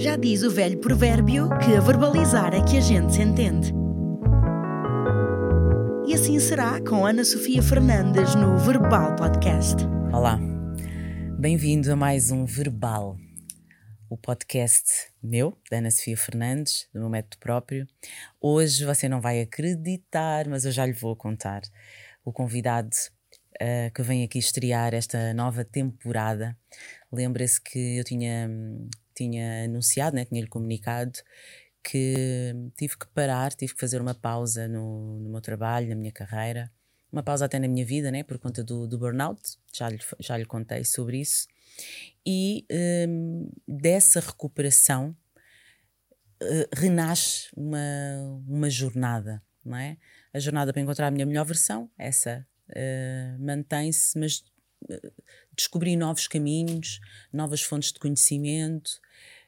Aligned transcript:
Já 0.00 0.16
diz 0.16 0.42
o 0.42 0.50
velho 0.50 0.78
provérbio 0.78 1.50
que 1.58 1.76
a 1.76 1.80
verbalizar 1.80 2.54
é 2.54 2.64
que 2.64 2.78
a 2.78 2.80
gente 2.80 3.12
se 3.12 3.20
entende. 3.20 3.70
E 6.06 6.14
assim 6.14 6.40
será 6.40 6.80
com 6.80 7.04
Ana 7.04 7.22
Sofia 7.22 7.62
Fernandes 7.62 8.34
no 8.34 8.56
Verbal 8.56 9.14
Podcast. 9.14 9.76
Olá, 10.10 10.38
bem-vindo 11.38 11.92
a 11.92 11.96
mais 11.96 12.30
um 12.30 12.46
Verbal, 12.46 13.18
o 14.08 14.16
podcast 14.16 15.12
meu, 15.22 15.54
da 15.70 15.76
Ana 15.76 15.90
Sofia 15.90 16.16
Fernandes, 16.16 16.88
do 16.94 17.00
meu 17.00 17.10
método 17.10 17.36
próprio. 17.36 17.86
Hoje 18.40 18.86
você 18.86 19.06
não 19.06 19.20
vai 19.20 19.42
acreditar, 19.42 20.48
mas 20.48 20.64
eu 20.64 20.72
já 20.72 20.86
lhe 20.86 20.94
vou 20.94 21.14
contar. 21.14 21.60
O 22.24 22.32
convidado 22.32 22.88
uh, 23.60 23.92
que 23.94 24.02
vem 24.02 24.24
aqui 24.24 24.38
estrear 24.38 24.94
esta 24.94 25.34
nova 25.34 25.62
temporada. 25.62 26.56
Lembra-se 27.12 27.60
que 27.60 27.98
eu 27.98 28.04
tinha 28.04 28.48
tinha 29.14 29.64
anunciado, 29.64 30.16
né, 30.16 30.24
tinha-lhe 30.24 30.48
comunicado 30.48 31.18
que 31.82 32.54
tive 32.76 32.96
que 32.96 33.06
parar, 33.08 33.52
tive 33.52 33.74
que 33.74 33.80
fazer 33.80 34.00
uma 34.00 34.14
pausa 34.14 34.68
no, 34.68 35.18
no, 35.20 35.30
meu 35.30 35.40
trabalho, 35.40 35.88
na 35.88 35.94
minha 35.94 36.12
carreira, 36.12 36.70
uma 37.10 37.22
pausa 37.22 37.46
até 37.46 37.58
na 37.58 37.66
minha 37.66 37.84
vida, 37.84 38.10
né, 38.10 38.22
por 38.22 38.38
conta 38.38 38.62
do, 38.62 38.86
do 38.86 38.98
burnout, 38.98 39.40
já 39.72 39.88
lhe, 39.88 39.98
já 40.20 40.36
lhe 40.36 40.44
contei 40.44 40.84
sobre 40.84 41.20
isso. 41.20 41.48
E 42.26 42.66
um, 43.08 43.50
dessa 43.66 44.20
recuperação 44.20 45.16
uh, 46.42 46.68
renasce 46.76 47.48
uma, 47.56 47.78
uma 48.46 48.70
jornada, 48.70 49.42
não 49.64 49.76
é? 49.76 49.96
A 50.32 50.38
jornada 50.38 50.72
para 50.72 50.82
encontrar 50.82 51.08
a 51.08 51.10
minha 51.10 51.26
melhor 51.26 51.44
versão, 51.44 51.90
essa 51.98 52.46
uh, 52.68 53.44
mantém-se, 53.44 54.18
mas 54.18 54.44
uh, 54.88 55.12
descobri 55.56 55.96
novos 55.96 56.26
caminhos, 56.26 57.00
novas 57.32 57.62
fontes 57.62 57.92
de 57.92 57.98
conhecimento, 57.98 59.00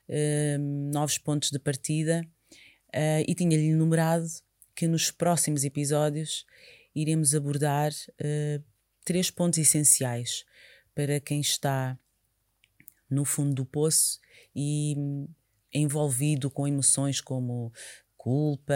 uh, 0.09 0.59
novos 0.93 1.19
pontos 1.19 1.51
de 1.51 1.59
partida 1.59 2.27
uh, 2.95 3.25
e 3.27 3.35
tinha-lhe 3.35 3.69
enumerado 3.69 4.27
que 4.75 4.87
nos 4.87 5.11
próximos 5.11 5.65
episódios 5.65 6.47
iremos 6.95 7.35
abordar 7.35 7.93
uh, 7.93 8.65
três 9.05 9.31
pontos 9.31 9.59
essenciais 9.59 10.45
para 10.95 11.21
quem 11.21 11.41
está 11.41 11.99
no 13.09 13.25
fundo 13.25 13.55
do 13.55 13.65
poço 13.65 14.21
e 14.55 14.95
envolvido 15.73 16.51
com 16.51 16.67
emoções 16.67 17.21
como 17.21 17.73
culpa, 18.23 18.73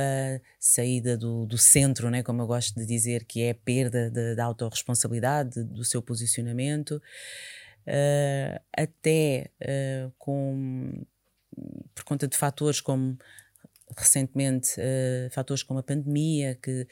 saída 0.59 1.17
do, 1.17 1.47
do 1.47 1.57
centro, 1.57 2.11
né, 2.11 2.21
como 2.21 2.43
eu 2.43 2.49
gosto 2.49 2.75
de 2.75 2.85
dizer, 2.85 3.25
que 3.25 3.43
é 3.43 3.55
perda 3.55 4.11
da 4.35 4.45
autorresponsabilidade, 4.45 5.63
do 5.63 5.85
seu 5.85 6.03
posicionamento, 6.03 7.01
uh, 7.87 8.61
até 8.77 9.49
uh, 9.63 10.13
com 10.19 11.07
por 11.95 12.03
conta 12.03 12.27
de 12.27 12.37
fatores 12.37 12.81
como 12.81 13.17
recentemente 13.97 14.81
uh, 14.81 15.31
fatores 15.31 15.63
como 15.63 15.79
a 15.79 15.83
pandemia 15.85 16.57
que 16.57 16.85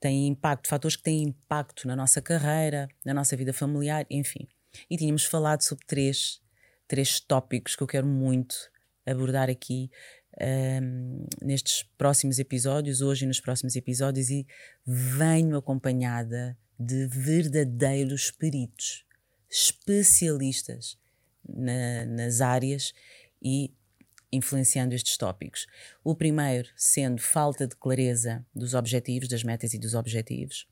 têm 0.00 0.26
impacto, 0.26 0.70
fatores 0.70 0.96
que 0.96 1.02
têm 1.02 1.22
impacto 1.22 1.86
na 1.86 1.94
nossa 1.94 2.22
carreira, 2.22 2.88
na 3.04 3.12
nossa 3.12 3.36
vida 3.36 3.52
familiar, 3.52 4.06
enfim. 4.08 4.48
E 4.88 4.96
tínhamos 4.96 5.26
falado 5.26 5.60
sobre 5.60 5.84
três, 5.84 6.40
três 6.88 7.20
tópicos 7.20 7.76
que 7.76 7.82
eu 7.82 7.86
quero 7.86 8.06
muito 8.06 8.56
abordar 9.04 9.50
aqui 9.50 9.90
um, 10.38 11.26
nestes 11.42 11.82
próximos 11.98 12.38
episódios, 12.38 13.00
hoje 13.00 13.24
e 13.24 13.28
nos 13.28 13.40
próximos 13.40 13.76
episódios, 13.76 14.30
e 14.30 14.46
venho 14.86 15.56
acompanhada 15.56 16.56
de 16.78 17.06
verdadeiros 17.06 18.30
peritos, 18.30 19.04
especialistas 19.50 20.98
na, 21.46 22.04
nas 22.06 22.40
áreas 22.40 22.92
e 23.42 23.72
influenciando 24.32 24.94
estes 24.94 25.16
tópicos. 25.16 25.66
O 26.04 26.14
primeiro 26.14 26.68
sendo 26.76 27.20
falta 27.20 27.66
de 27.66 27.74
clareza 27.76 28.46
dos 28.54 28.74
objetivos, 28.74 29.28
das 29.28 29.42
metas 29.42 29.74
e 29.74 29.78
dos 29.78 29.94
objetivos. 29.94 30.66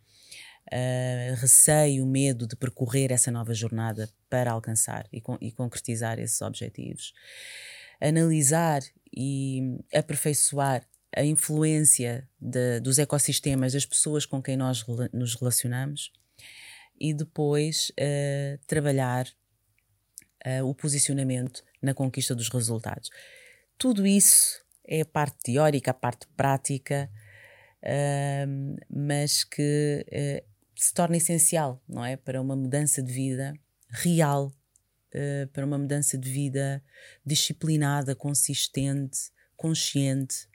Uh, 0.70 1.34
receio, 1.36 2.06
medo 2.06 2.46
de 2.46 2.54
percorrer 2.54 3.10
essa 3.10 3.30
nova 3.30 3.54
jornada 3.54 4.08
para 4.28 4.52
alcançar 4.52 5.08
e, 5.10 5.19
con 5.19 5.38
e 5.40 5.50
concretizar 5.50 6.19
esses 6.19 6.42
objetivos. 6.42 7.14
Analisar 8.00 8.82
e 9.12 9.81
aperfeiçoar 9.92 10.86
a 11.14 11.25
influência 11.25 12.28
de, 12.41 12.81
dos 12.81 12.98
ecossistemas, 12.98 13.72
das 13.72 13.86
pessoas 13.86 14.26
com 14.26 14.42
quem 14.42 14.56
nós 14.56 14.84
nos 15.12 15.34
relacionamos 15.34 16.12
e 17.00 17.14
depois 17.14 17.91
uh, 17.91 18.58
trabalhar 18.66 19.26
uh, 20.47 20.64
o 20.64 20.75
posicionamento 20.75 21.64
na 21.81 21.94
conquista 21.94 22.34
dos 22.34 22.48
resultados. 22.48 23.10
Tudo 23.76 24.06
isso 24.06 24.62
é 24.84 25.00
a 25.03 25.06
parte 25.06 25.38
teórica, 25.44 25.91
a 25.92 25.94
parte 25.94 26.26
prática, 26.37 27.10
uh, 27.82 28.76
mas 28.91 29.44
que 29.44 30.04
uh, 30.08 30.48
se 30.75 30.92
torna 30.92 31.16
essencial, 31.16 31.82
não 31.88 32.04
é? 32.04 32.16
Para 32.16 32.41
uma 32.41 32.56
mudança 32.56 33.03
de 33.03 33.12
vida 33.12 33.54
real, 33.88 34.53
uh, 35.14 35.46
para 35.48 35.64
uma 35.64 35.78
mudança 35.78 36.16
de 36.16 36.30
vida 36.30 36.82
disciplinada, 37.24 38.14
consistente, 38.14 39.30
consciente, 39.56 40.48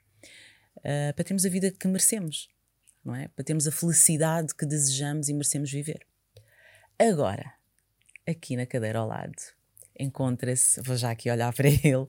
uh, 0.78 1.14
para 1.14 1.24
termos 1.24 1.44
a 1.44 1.48
vida 1.48 1.70
que 1.70 1.86
merecemos, 1.86 2.48
não 3.04 3.14
é? 3.14 3.28
Para 3.28 3.44
termos 3.44 3.66
a 3.66 3.72
felicidade 3.72 4.54
que 4.54 4.66
desejamos 4.66 5.28
e 5.28 5.32
merecemos 5.32 5.70
viver. 5.70 6.06
Agora, 6.98 7.52
aqui 8.26 8.56
na 8.56 8.66
cadeira 8.66 9.00
ao 9.00 9.06
lado, 9.06 9.34
encontra-se, 9.98 10.80
vou 10.82 10.96
já 10.96 11.10
aqui 11.10 11.30
olhar 11.30 11.52
para 11.54 11.68
ele, 11.68 12.06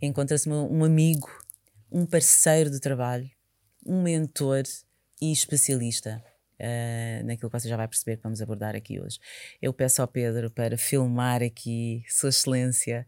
encontra-se 0.00 0.48
um 0.48 0.84
amigo, 0.84 1.28
um 1.90 2.06
parceiro 2.06 2.70
de 2.70 2.80
trabalho, 2.80 3.30
um 3.84 4.02
mentor 4.02 4.64
e 5.20 5.32
especialista 5.32 6.22
uh, 6.60 7.24
naquilo 7.24 7.50
que 7.50 7.60
você 7.60 7.68
já 7.68 7.76
vai 7.76 7.88
perceber 7.88 8.16
que 8.16 8.22
vamos 8.22 8.42
abordar 8.42 8.74
aqui 8.74 9.00
hoje. 9.00 9.18
Eu 9.60 9.72
peço 9.72 10.02
ao 10.02 10.08
Pedro 10.08 10.50
para 10.50 10.76
filmar 10.76 11.42
aqui 11.42 12.04
Sua 12.08 12.30
Excelência 12.30 13.06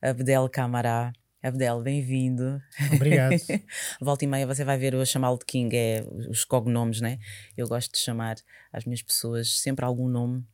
Abdel 0.00 0.48
Camará. 0.48 1.12
Abdel, 1.42 1.80
bem-vindo. 1.80 2.60
Obrigado. 2.94 3.34
Volta 4.00 4.24
e 4.24 4.26
meia 4.26 4.46
você 4.46 4.64
vai 4.64 4.76
ver 4.76 4.94
eu 4.94 5.06
chamá-lo 5.06 5.38
de 5.38 5.44
King, 5.44 5.76
é 5.76 6.04
os 6.28 6.44
cognomes, 6.44 7.00
né? 7.00 7.18
Eu 7.56 7.68
gosto 7.68 7.92
de 7.92 7.98
chamar 7.98 8.36
às 8.72 8.84
minhas 8.84 9.02
pessoas 9.02 9.60
sempre 9.60 9.84
algum 9.84 10.08
nome, 10.08 10.44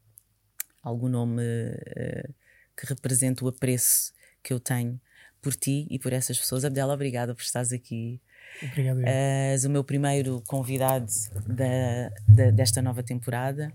algum 0.82 1.08
nome 1.08 1.42
uh, 1.42 2.34
que 2.76 2.86
represente 2.86 3.42
o 3.42 3.48
apreço 3.48 4.12
que 4.42 4.52
eu 4.52 4.60
tenho 4.60 5.00
por 5.40 5.54
ti 5.54 5.86
e 5.90 5.98
por 5.98 6.12
essas 6.12 6.38
pessoas. 6.38 6.64
Abdela, 6.64 6.94
obrigada 6.94 7.34
por 7.34 7.42
estares 7.42 7.72
aqui. 7.72 8.20
Obrigado. 8.62 9.00
És 9.04 9.64
o 9.64 9.70
meu 9.70 9.82
primeiro 9.82 10.42
convidado 10.46 11.10
da, 11.46 12.10
da 12.28 12.50
desta 12.50 12.80
nova 12.80 13.02
temporada. 13.02 13.72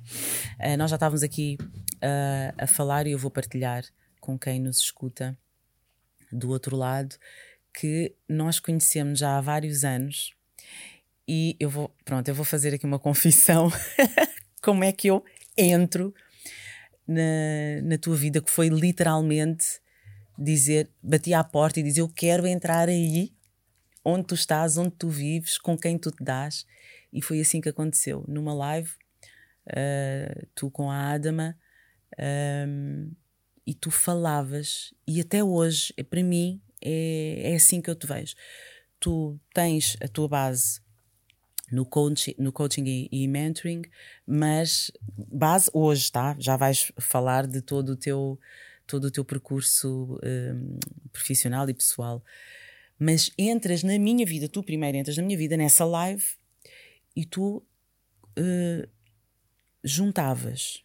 Uh, 0.59 0.77
nós 0.77 0.89
já 0.89 0.95
estávamos 0.95 1.23
aqui 1.23 1.57
uh, 1.95 2.53
a 2.57 2.67
falar 2.67 3.05
e 3.05 3.11
eu 3.11 3.19
vou 3.19 3.29
partilhar 3.29 3.83
com 4.21 4.37
quem 4.39 4.59
nos 4.59 4.79
escuta 4.79 5.37
do 6.31 6.49
outro 6.49 6.75
lado 6.75 7.15
que 7.73 8.15
nós 8.27 8.59
conhecemos 8.59 9.19
já 9.19 9.37
há 9.37 9.41
vários 9.41 9.83
anos 9.83 10.31
e 11.27 11.55
eu 11.59 11.69
vou, 11.69 11.93
pronto, 12.05 12.27
eu 12.27 12.35
vou 12.35 12.45
fazer 12.45 12.73
aqui 12.73 12.85
uma 12.85 12.99
confissão. 12.99 13.71
Como 14.61 14.83
é 14.83 14.91
que 14.91 15.07
eu 15.07 15.23
entro 15.57 16.13
na, 17.07 17.81
na 17.83 17.97
tua 17.97 18.15
vida 18.15 18.41
que 18.41 18.49
foi 18.49 18.69
literalmente 18.69 19.65
dizer, 20.37 20.89
bati 21.01 21.33
à 21.33 21.43
porta 21.43 21.79
e 21.79 21.83
dizer 21.83 22.01
eu 22.01 22.09
quero 22.09 22.47
entrar 22.47 22.89
aí 22.89 23.31
onde 24.07 24.25
tu 24.27 24.35
estás, 24.35 24.77
onde 24.77 24.91
tu 24.91 25.09
vives, 25.09 25.57
com 25.57 25.77
quem 25.77 25.97
tu 25.97 26.09
te 26.11 26.23
dás. 26.23 26.65
E 27.11 27.21
foi 27.21 27.41
assim 27.41 27.59
que 27.59 27.67
aconteceu. 27.67 28.23
Numa 28.25 28.53
live, 28.53 28.89
uh, 29.67 30.47
tu 30.55 30.71
com 30.71 30.89
a 30.89 31.11
Adama, 31.11 31.57
um, 32.17 33.11
e 33.65 33.73
tu 33.73 33.91
falavas, 33.91 34.93
e 35.05 35.19
até 35.19 35.43
hoje, 35.43 35.93
é, 35.97 36.03
para 36.03 36.23
mim, 36.23 36.61
é, 36.81 37.51
é 37.51 37.55
assim 37.55 37.81
que 37.81 37.89
eu 37.89 37.95
te 37.95 38.07
vejo. 38.07 38.33
Tu 38.97 39.37
tens 39.53 39.97
a 40.01 40.07
tua 40.07 40.29
base 40.29 40.79
no 41.69 41.85
coaching, 41.85 42.33
no 42.39 42.53
coaching 42.53 42.85
e, 42.85 43.09
e, 43.11 43.27
mentoring, 43.27 43.81
mas 44.25 44.89
base 45.17 45.69
hoje, 45.73 46.09
tá? 46.09 46.33
Já 46.39 46.55
vais 46.55 46.93
falar 46.97 47.45
de 47.45 47.61
todo 47.61 47.89
o 47.89 47.97
teu, 47.97 48.39
todo 48.85 49.05
o 49.05 49.11
teu 49.11 49.25
percurso 49.25 50.17
um, 50.23 50.79
profissional 51.11 51.69
e 51.69 51.73
pessoal. 51.73 52.23
Mas 52.99 53.31
entras 53.37 53.83
na 53.83 53.97
minha 53.99 54.25
vida, 54.25 54.49
tu 54.49 54.63
primeiro 54.63 54.97
entras 54.97 55.17
na 55.17 55.23
minha 55.23 55.37
vida 55.37 55.55
nessa 55.55 55.85
live 55.85 56.25
e 57.15 57.25
tu 57.25 57.57
uh, 58.37 58.89
juntavas, 59.83 60.83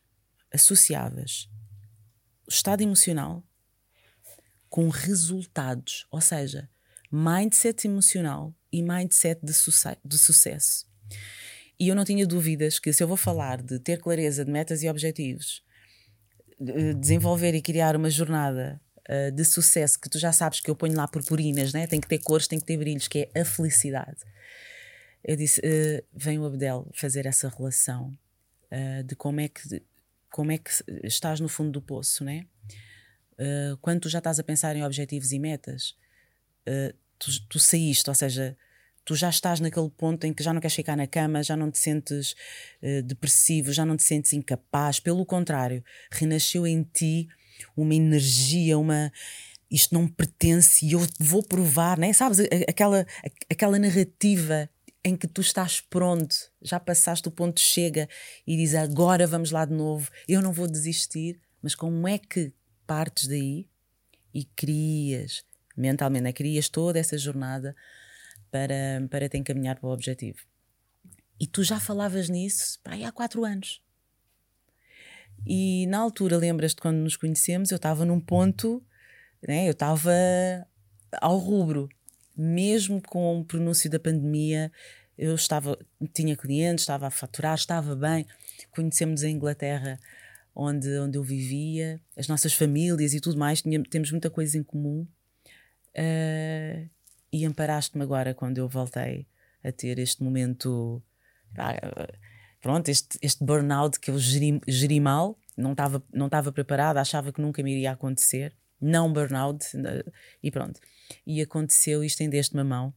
associavas 0.53 1.49
o 2.47 2.50
estado 2.50 2.82
emocional 2.82 3.43
com 4.69 4.88
resultados, 4.88 6.06
ou 6.11 6.20
seja, 6.20 6.69
mindset 7.11 7.87
emocional 7.87 8.55
e 8.73 8.82
mindset 8.82 9.44
de, 9.44 9.53
suce 9.53 9.97
de 10.05 10.19
sucesso. 10.19 10.87
E 11.79 11.88
eu 11.88 11.94
não 11.94 12.05
tinha 12.05 12.26
dúvidas 12.26 12.79
que 12.79 12.93
se 12.93 13.03
eu 13.03 13.09
vou 13.09 13.17
falar 13.17 13.62
de 13.62 13.79
ter 13.79 14.00
clareza 14.00 14.44
de 14.44 14.50
metas 14.50 14.82
e 14.82 14.88
objetivos, 14.88 15.62
de 16.59 16.94
desenvolver 16.94 17.55
e 17.55 17.62
criar 17.62 17.97
uma 17.97 18.09
jornada 18.09 18.81
uh, 19.08 19.31
de 19.31 19.44
sucesso 19.44 19.99
que 19.99 20.08
tu 20.08 20.19
já 20.19 20.32
sabes 20.32 20.60
que 20.60 20.70
eu 20.70 20.76
ponho 20.76 20.96
lá 20.96 21.06
purpurinas, 21.08 21.72
né? 21.72 21.87
tem 21.87 22.00
que 22.00 22.08
ter 22.08 22.19
cores, 22.19 22.46
tem 22.46 22.58
que 22.58 22.66
ter 22.66 22.76
brilhos, 22.76 23.08
que 23.08 23.31
é 23.34 23.40
a 23.40 23.44
felicidade. 23.44 24.20
Eu 25.25 25.37
disse: 25.37 25.60
uh, 25.60 26.04
vem 26.12 26.38
o 26.38 26.46
Abdel 26.46 26.88
fazer 26.94 27.26
essa 27.26 27.49
relação 27.49 28.16
uh, 28.70 29.04
de 29.04 29.14
como 29.14 29.40
é 29.40 29.49
que 29.49 29.82
como 30.31 30.50
é 30.50 30.56
que 30.56 30.70
estás 31.04 31.40
no 31.40 31.49
fundo 31.49 31.70
do 31.72 31.82
poço, 31.82 32.25
né? 32.25 32.46
Quando 33.82 34.02
tu 34.02 34.08
já 34.08 34.19
estás 34.19 34.38
a 34.38 34.44
pensar 34.44 34.75
em 34.76 34.84
objetivos 34.84 35.32
e 35.32 35.38
metas, 35.38 35.94
tu, 37.19 37.49
tu 37.49 37.58
saíste, 37.58 38.08
ou 38.08 38.14
seja, 38.14 38.56
tu 39.04 39.14
já 39.14 39.28
estás 39.28 39.60
naquele 39.60 39.90
ponto 39.90 40.25
em 40.25 40.32
que 40.32 40.43
já 40.43 40.52
não 40.52 40.60
queres 40.60 40.75
ficar 40.75 40.96
na 40.96 41.06
cama, 41.06 41.43
já 41.43 41.56
não 41.56 41.70
te 41.70 41.78
sentes 41.78 42.34
uh, 42.82 43.02
depressivo, 43.02 43.72
já 43.72 43.84
não 43.84 43.96
te 43.96 44.02
sentes 44.02 44.32
incapaz. 44.32 45.00
Pelo 45.00 45.25
contrário, 45.26 45.84
renasceu 46.10 46.66
em 46.66 46.82
ti 46.82 47.28
uma 47.76 47.94
energia, 47.94 48.79
uma. 48.79 49.12
Isto 49.70 49.94
não 49.94 50.03
me 50.03 50.11
pertence 50.11 50.85
e 50.85 50.93
eu 50.93 51.00
vou 51.19 51.43
provar, 51.43 51.99
né? 51.99 52.12
Sabes? 52.12 52.41
Aquela, 52.69 53.06
aquela 53.50 53.79
narrativa 53.79 54.69
em 55.05 55.17
que 55.17 55.26
tu 55.26 55.41
estás 55.41 55.81
pronto, 55.81 56.35
já 56.61 56.79
passaste 56.79 57.26
o 57.26 57.31
ponto 57.31 57.59
chega 57.59 58.09
e 58.47 58.56
diz 58.56 58.75
agora 58.75 59.26
vamos 59.26 59.50
lá 59.50 59.64
de 59.64 59.73
novo, 59.73 60.09
eu 60.29 60.41
não 60.41 60.53
vou 60.53 60.69
desistir, 60.69 61.41
mas 61.61 61.75
como 61.75 62.06
é 62.06 62.19
que 62.19 62.53
partes 62.87 63.26
daí 63.26 63.69
e 64.32 64.44
crias 64.44 65.44
mentalmente, 65.76 66.23
né? 66.23 66.32
crias 66.32 66.69
toda 66.69 66.99
essa 66.99 67.19
jornada 67.19 67.75
para, 68.50 69.06
para 69.11 69.29
te 69.29 69.38
encaminhar 69.38 69.79
para 69.79 69.88
o 69.88 69.93
objetivo. 69.93 70.38
E 71.41 71.47
tu 71.47 71.64
já 71.64 71.81
falavas 71.81 72.29
nisso 72.29 72.79
pá, 72.85 72.93
há 72.94 73.11
quatro 73.11 73.44
anos. 73.44 73.81
E 75.46 75.86
na 75.86 75.98
altura, 75.98 76.36
lembras-te 76.36 76.80
quando 76.80 76.98
nos 76.98 77.16
conhecemos, 77.16 77.70
eu 77.70 77.76
estava 77.76 78.04
num 78.04 78.20
ponto, 78.20 78.82
né? 79.46 79.66
eu 79.66 79.72
estava 79.72 80.12
ao 81.20 81.38
rubro 81.38 81.88
mesmo 82.36 83.02
com 83.02 83.40
o 83.40 83.44
pronúncio 83.44 83.90
da 83.90 83.98
pandemia, 83.98 84.72
eu 85.16 85.34
estava, 85.34 85.78
tinha 86.14 86.36
clientes, 86.36 86.82
estava 86.82 87.06
a 87.06 87.10
faturar, 87.10 87.54
estava 87.54 87.94
bem. 87.94 88.26
Conhecemos 88.70 89.22
a 89.22 89.28
Inglaterra, 89.28 90.00
onde, 90.54 90.88
onde 90.98 91.18
eu 91.18 91.22
vivia, 91.22 92.00
as 92.16 92.28
nossas 92.28 92.54
famílias 92.54 93.12
e 93.12 93.20
tudo 93.20 93.38
mais, 93.38 93.62
tinha, 93.62 93.82
temos 93.84 94.10
muita 94.10 94.30
coisa 94.30 94.56
em 94.56 94.62
comum. 94.62 95.06
Uh, 95.94 96.88
e 97.30 97.44
amparaste-me 97.44 98.02
agora 98.02 98.34
quando 98.34 98.58
eu 98.58 98.68
voltei 98.68 99.26
a 99.62 99.70
ter 99.70 99.98
este 99.98 100.22
momento. 100.22 101.02
Pronto, 102.62 102.88
este, 102.88 103.19
este 103.20 103.44
burnout 103.44 104.00
que 104.00 104.11
eu 104.11 104.19
geri, 104.19 104.61
geri 104.67 105.00
mal, 105.00 105.38
não 105.56 105.73
estava 105.73 106.03
não 106.12 106.31
preparada, 106.53 107.00
achava 107.00 107.32
que 107.32 107.43
nunca 107.43 107.62
me 107.62 107.73
iria 107.73 107.93
acontecer. 107.93 108.55
Não 108.81 109.12
burnout, 109.12 109.64
e 110.43 110.50
pronto. 110.50 110.81
E 111.26 111.41
aconteceu 111.41 112.03
isto 112.03 112.20
em 112.23 112.31
deste-me 112.31 112.64
mão. 112.64 112.94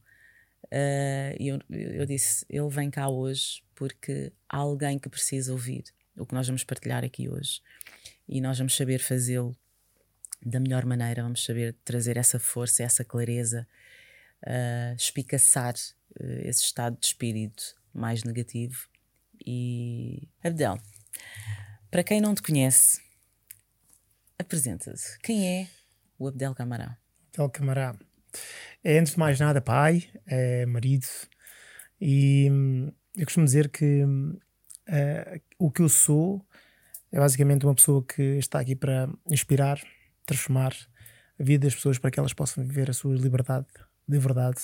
Uh, 0.64 1.36
e 1.38 1.48
eu, 1.48 1.60
eu 1.70 2.06
disse: 2.06 2.44
ele 2.48 2.68
vem 2.68 2.90
cá 2.90 3.08
hoje 3.08 3.62
porque 3.74 4.32
há 4.48 4.56
alguém 4.56 4.98
que 4.98 5.08
precisa 5.08 5.52
ouvir 5.52 5.84
o 6.16 6.26
que 6.26 6.34
nós 6.34 6.46
vamos 6.46 6.64
partilhar 6.64 7.04
aqui 7.04 7.28
hoje. 7.28 7.60
E 8.28 8.40
nós 8.40 8.58
vamos 8.58 8.74
saber 8.74 8.98
fazê-lo 8.98 9.56
da 10.44 10.58
melhor 10.58 10.84
maneira, 10.84 11.22
vamos 11.22 11.44
saber 11.44 11.76
trazer 11.84 12.16
essa 12.16 12.38
força, 12.38 12.82
essa 12.82 13.04
clareza, 13.04 13.66
uh, 14.44 14.94
espicaçar 14.96 15.74
uh, 15.74 16.40
esse 16.42 16.62
estado 16.62 16.98
de 16.98 17.06
espírito 17.06 17.76
mais 17.92 18.24
negativo. 18.24 18.88
E 19.46 20.28
Abdel, 20.42 20.78
para 21.90 22.02
quem 22.02 22.20
não 22.20 22.34
te 22.34 22.42
conhece, 22.42 23.00
apresenta-te. 24.38 25.18
Quem 25.22 25.60
é 25.60 25.68
o 26.18 26.26
Abdel 26.26 26.54
Camará? 26.54 26.98
Abdel 27.28 27.50
Camará 27.50 27.96
é, 28.82 28.98
antes 28.98 29.14
de 29.14 29.18
mais 29.18 29.38
nada, 29.40 29.60
pai, 29.60 30.08
é 30.26 30.66
marido, 30.66 31.06
e 32.00 32.48
hum, 32.50 32.92
eu 33.16 33.24
costumo 33.24 33.46
dizer 33.46 33.70
que 33.70 34.04
uh, 34.04 35.40
o 35.58 35.70
que 35.70 35.82
eu 35.82 35.88
sou 35.88 36.46
é 37.10 37.18
basicamente 37.18 37.64
uma 37.64 37.74
pessoa 37.74 38.04
que 38.04 38.22
está 38.38 38.60
aqui 38.60 38.76
para 38.76 39.08
inspirar, 39.30 39.80
transformar 40.26 40.74
a 41.38 41.42
vida 41.42 41.66
das 41.66 41.74
pessoas 41.74 41.98
para 41.98 42.10
que 42.10 42.18
elas 42.18 42.34
possam 42.34 42.64
viver 42.64 42.90
a 42.90 42.92
sua 42.92 43.14
liberdade 43.14 43.66
de 44.06 44.18
verdade 44.18 44.60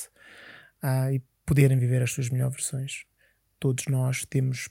uh, 0.82 1.12
e 1.12 1.22
poderem 1.44 1.78
viver 1.78 2.02
as 2.02 2.12
suas 2.12 2.28
melhores 2.28 2.54
versões. 2.54 3.04
Todos 3.62 3.84
nós 3.86 4.24
temos 4.28 4.68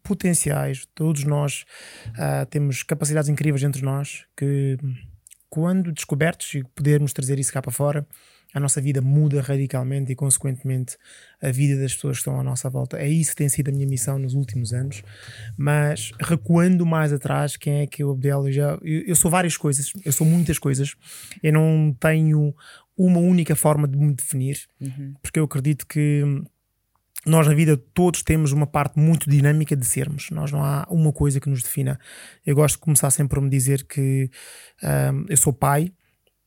potenciais, 0.00 0.86
todos 0.94 1.24
nós 1.24 1.64
uh, 2.10 2.46
temos 2.48 2.84
capacidades 2.84 3.28
incríveis 3.28 3.64
entre 3.64 3.82
nós 3.82 4.26
que, 4.36 4.78
quando 5.50 5.90
descobertos 5.90 6.54
e 6.54 6.62
podermos 6.62 7.12
trazer 7.12 7.36
isso 7.40 7.52
cá 7.52 7.60
para 7.60 7.72
fora, 7.72 8.06
a 8.54 8.60
nossa 8.60 8.80
vida 8.80 9.02
muda 9.02 9.42
radicalmente 9.42 10.12
e, 10.12 10.14
consequentemente, 10.14 10.96
a 11.42 11.50
vida 11.50 11.82
das 11.82 11.94
pessoas 11.94 12.18
que 12.18 12.20
estão 12.20 12.38
à 12.38 12.44
nossa 12.44 12.70
volta. 12.70 12.96
É 12.96 13.08
isso 13.08 13.32
que 13.32 13.38
tem 13.38 13.48
sido 13.48 13.70
a 13.70 13.72
minha 13.72 13.88
missão 13.88 14.20
nos 14.20 14.34
últimos 14.34 14.72
anos. 14.72 15.02
Mas, 15.56 16.12
recuando 16.20 16.86
mais 16.86 17.12
atrás, 17.12 17.56
quem 17.56 17.80
é 17.80 17.86
que 17.88 18.04
eu, 18.04 18.12
Abdel? 18.12 18.46
Eu, 18.46 18.52
já, 18.52 18.78
eu, 18.82 19.02
eu 19.04 19.16
sou 19.16 19.32
várias 19.32 19.56
coisas, 19.56 19.90
eu 20.04 20.12
sou 20.12 20.24
muitas 20.24 20.60
coisas. 20.60 20.94
Eu 21.42 21.54
não 21.54 21.92
tenho 21.98 22.54
uma 22.96 23.18
única 23.18 23.56
forma 23.56 23.88
de 23.88 23.98
me 23.98 24.14
definir, 24.14 24.60
uhum. 24.80 25.12
porque 25.20 25.40
eu 25.40 25.44
acredito 25.44 25.84
que 25.88 26.22
nós 27.26 27.46
na 27.46 27.54
vida 27.54 27.76
todos 27.76 28.22
temos 28.22 28.52
uma 28.52 28.66
parte 28.66 28.98
muito 28.98 29.28
dinâmica 29.28 29.76
de 29.76 29.84
sermos. 29.84 30.30
Nós 30.30 30.52
não 30.52 30.64
há 30.64 30.86
uma 30.88 31.12
coisa 31.12 31.40
que 31.40 31.48
nos 31.48 31.62
defina. 31.62 31.98
Eu 32.46 32.54
gosto 32.54 32.76
de 32.76 32.80
começar 32.80 33.10
sempre 33.10 33.38
a 33.38 33.42
me 33.42 33.50
dizer 33.50 33.84
que 33.84 34.30
um, 34.82 35.26
eu 35.28 35.36
sou 35.36 35.52
pai, 35.52 35.92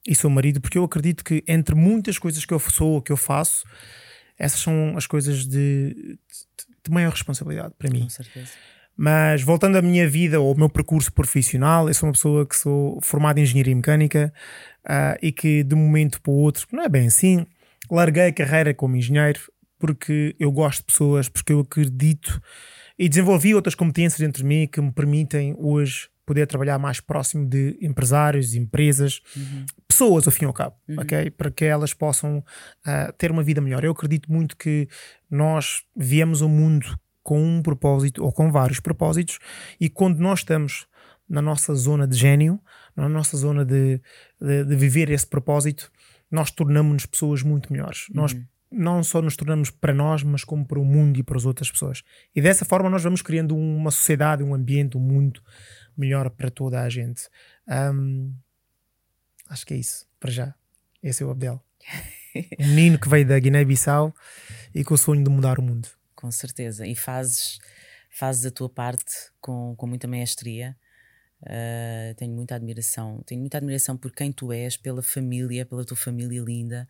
e 0.08 0.16
sou 0.16 0.30
marido, 0.30 0.60
porque 0.60 0.78
eu 0.78 0.84
acredito 0.84 1.24
que 1.24 1.44
entre 1.48 1.76
muitas 1.76 2.18
coisas 2.18 2.44
que 2.46 2.54
eu 2.54 2.60
sou, 2.60 3.02
que 3.02 3.12
eu 3.12 3.18
faço, 3.18 3.66
essas 4.38 4.60
são 4.60 4.96
as 4.98 5.06
coisas 5.06 5.46
de, 5.46 5.94
de, 5.94 6.18
de 6.84 6.92
maior 6.92 7.12
responsabilidade 7.12 7.74
para 7.78 7.90
mim. 7.90 8.04
Com 8.04 8.10
certeza. 8.10 8.52
Mas 8.98 9.42
voltando 9.42 9.78
à 9.78 9.82
minha 9.82 10.08
vida 10.08 10.40
ou 10.40 10.50
ao 10.50 10.58
meu 10.58 10.70
percurso 10.70 11.12
profissional, 11.14 11.88
eu 11.88 11.94
sou 11.94 12.08
uma 12.08 12.14
pessoa 12.14 12.46
que 12.46 12.56
sou 12.56 13.00
formada 13.02 13.40
em 13.40 13.44
engenharia 13.44 13.76
mecânica 13.76 14.34
uh, 14.86 15.18
e 15.22 15.32
que 15.32 15.64
de 15.64 15.76
um 15.76 15.78
momento 15.78 16.22
para 16.22 16.32
o 16.32 16.36
outro, 16.36 16.68
não 16.72 16.84
é 16.84 16.90
bem 16.90 17.08
assim, 17.08 17.46
larguei 17.90 18.28
a 18.28 18.34
carreira 18.34 18.74
como 18.74 18.96
engenheiro 18.96 19.40
porque 19.82 20.36
eu 20.40 20.52
gosto 20.52 20.80
de 20.80 20.86
pessoas, 20.86 21.28
porque 21.28 21.52
eu 21.52 21.60
acredito 21.60 22.40
e 22.98 23.10
desenvolvi 23.10 23.56
outras 23.56 23.74
competências 23.74 24.20
dentro 24.20 24.44
de 24.44 24.48
mim 24.48 24.68
que 24.68 24.80
me 24.80 24.92
permitem 24.92 25.56
hoje 25.58 26.08
poder 26.24 26.46
trabalhar 26.46 26.78
mais 26.78 27.00
próximo 27.00 27.50
de 27.50 27.78
empresários, 27.82 28.54
empresas, 28.54 29.22
uhum. 29.36 29.66
pessoas 29.88 30.28
ao 30.28 30.32
fim 30.32 30.46
e 30.46 30.48
ao 30.48 30.54
cabo, 30.54 30.76
uhum. 30.88 31.00
ok? 31.00 31.32
Para 31.32 31.50
que 31.50 31.66
elas 31.66 31.94
possam 31.94 32.38
uh, 32.38 33.14
ter 33.18 33.32
uma 33.32 33.42
vida 33.42 33.60
melhor. 33.60 33.84
Eu 33.84 33.92
acredito 33.92 34.32
muito 34.32 34.56
que 34.56 34.88
nós 35.30 35.84
viemos 35.96 36.42
ao 36.44 36.48
mundo 36.48 36.98
com 37.24 37.42
um 37.42 37.62
propósito 37.62 38.24
ou 38.24 38.32
com 38.32 38.52
vários 38.52 38.80
propósitos 38.80 39.40
e 39.80 39.90
quando 39.90 40.20
nós 40.20 40.40
estamos 40.40 40.86
na 41.28 41.42
nossa 41.42 41.74
zona 41.74 42.08
de 42.08 42.16
gênio, 42.16 42.62
na 42.96 43.10
nossa 43.10 43.36
zona 43.36 43.66
de, 43.66 44.00
de, 44.40 44.64
de 44.64 44.76
viver 44.76 45.10
esse 45.10 45.26
propósito, 45.26 45.92
nós 46.30 46.52
tornamos-nos 46.52 47.06
pessoas 47.06 47.42
muito 47.42 47.74
melhores. 47.74 48.08
Uhum. 48.10 48.16
Nós 48.18 48.36
não 48.72 49.04
só 49.04 49.22
nos 49.22 49.36
tornamos 49.36 49.70
para 49.70 49.94
nós, 49.94 50.24
mas 50.24 50.44
como 50.44 50.66
para 50.66 50.80
o 50.80 50.86
mundo 50.86 51.20
e 51.20 51.24
para 51.24 51.36
as 51.36 51.46
outras 51.46 51.70
pessoas. 51.70 52.04
E 52.34 52.42
dessa 52.42 52.64
forma 52.64 52.90
nós 52.90 53.04
vamos 53.04 53.22
criando 53.22 53.56
uma 53.56 53.92
sociedade, 53.92 54.44
um 54.44 54.54
ambiente, 54.54 54.98
um 54.98 55.02
mundo 55.02 55.44
melhor 55.98 56.30
para 56.30 56.50
toda 56.50 56.82
a 56.82 56.90
gente. 56.90 57.28
Um, 57.68 58.34
acho 59.50 59.66
que 59.66 59.74
é 59.74 59.78
isso, 59.78 60.08
para 60.20 60.32
já. 60.32 60.56
Esse 61.04 61.22
é 61.22 61.26
o 61.26 61.32
Abdel. 61.32 61.62
um 62.60 62.68
menino 62.68 62.98
que 62.98 63.10
veio 63.10 63.28
da 63.28 63.38
Guiné-Bissau 63.38 64.16
e 64.74 64.84
com 64.84 64.94
o 64.94 64.98
sonho 64.98 65.24
de 65.24 65.30
mudar 65.30 65.60
o 65.60 65.62
mundo. 65.62 65.90
Com 66.16 66.32
certeza. 66.32 66.88
E 66.88 66.96
fazes, 66.96 67.60
fazes 68.10 68.46
a 68.46 68.52
tua 68.52 68.70
parte 68.70 69.14
com, 69.42 69.76
com 69.76 69.86
muita 69.86 70.08
maestria. 70.08 70.78
Uh, 71.42 72.14
tenho 72.16 72.34
muita 72.34 72.56
admiração. 72.56 73.22
Tenho 73.26 73.42
muita 73.42 73.58
admiração 73.58 73.98
por 73.98 74.12
quem 74.12 74.32
tu 74.32 74.54
és, 74.54 74.78
pela 74.78 75.02
família, 75.02 75.66
pela 75.66 75.84
tua 75.84 75.98
família 75.98 76.42
linda 76.42 76.88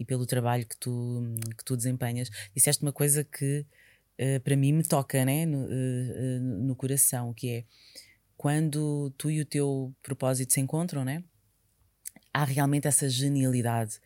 e 0.00 0.04
pelo 0.04 0.24
trabalho 0.24 0.66
que 0.66 0.76
tu, 0.78 1.22
que 1.58 1.62
tu 1.62 1.76
desempenhas. 1.76 2.30
Disseste 2.56 2.82
uma 2.82 2.92
coisa 2.92 3.22
que 3.22 3.66
uh, 4.18 4.40
para 4.40 4.56
mim 4.56 4.72
me 4.72 4.82
toca 4.82 5.22
né? 5.26 5.44
no, 5.44 5.66
uh, 5.66 6.40
no 6.40 6.74
coração, 6.74 7.34
que 7.34 7.50
é 7.50 7.64
quando 8.36 9.12
tu 9.18 9.30
e 9.30 9.42
o 9.42 9.44
teu 9.44 9.94
propósito 10.02 10.54
se 10.54 10.60
encontram, 10.60 11.04
né? 11.04 11.22
há 12.32 12.44
realmente 12.44 12.88
essa 12.88 13.08
genialidade. 13.08 14.00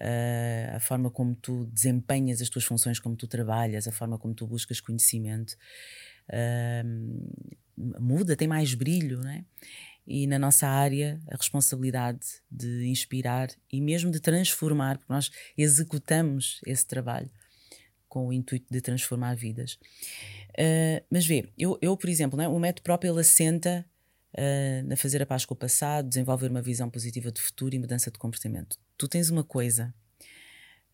Uh, 0.00 0.76
a 0.76 0.80
forma 0.80 1.10
como 1.10 1.34
tu 1.34 1.66
desempenhas 1.72 2.40
as 2.40 2.48
tuas 2.48 2.64
funções, 2.64 3.00
como 3.00 3.16
tu 3.16 3.26
trabalhas, 3.26 3.88
a 3.88 3.92
forma 3.92 4.18
como 4.18 4.34
tu 4.34 4.46
buscas 4.46 4.80
conhecimento 4.80 5.56
muda, 7.98 8.36
tem 8.36 8.46
mais 8.46 8.74
brilho, 8.74 9.18
né? 9.20 9.44
E 10.06 10.26
na 10.26 10.38
nossa 10.38 10.66
área, 10.66 11.20
a 11.28 11.36
responsabilidade 11.36 12.26
de 12.50 12.86
inspirar 12.86 13.48
e 13.72 13.80
mesmo 13.80 14.10
de 14.10 14.20
transformar, 14.20 14.98
porque 14.98 15.12
nós 15.12 15.30
executamos 15.56 16.60
esse 16.66 16.86
trabalho 16.86 17.30
com 18.10 18.26
o 18.26 18.32
intuito 18.32 18.66
de 18.68 18.80
transformar 18.80 19.36
vidas. 19.36 19.78
Uh, 20.58 21.00
mas 21.08 21.24
vê, 21.24 21.48
eu, 21.56 21.78
eu 21.80 21.96
por 21.96 22.10
exemplo, 22.10 22.36
né, 22.36 22.48
o 22.48 22.58
método 22.58 22.82
próprio 22.82 23.12
ele 23.12 23.20
assenta 23.20 23.86
uh, 24.34 24.88
na 24.88 24.96
fazer 24.96 25.22
a 25.22 25.26
paz 25.26 25.44
com 25.44 25.54
o 25.54 25.56
passado, 25.56 26.08
desenvolver 26.08 26.50
uma 26.50 26.60
visão 26.60 26.90
positiva 26.90 27.30
de 27.30 27.40
futuro 27.40 27.74
e 27.74 27.78
mudança 27.78 28.10
de 28.10 28.18
comportamento. 28.18 28.76
Tu 28.98 29.06
tens 29.06 29.30
uma 29.30 29.44
coisa 29.44 29.94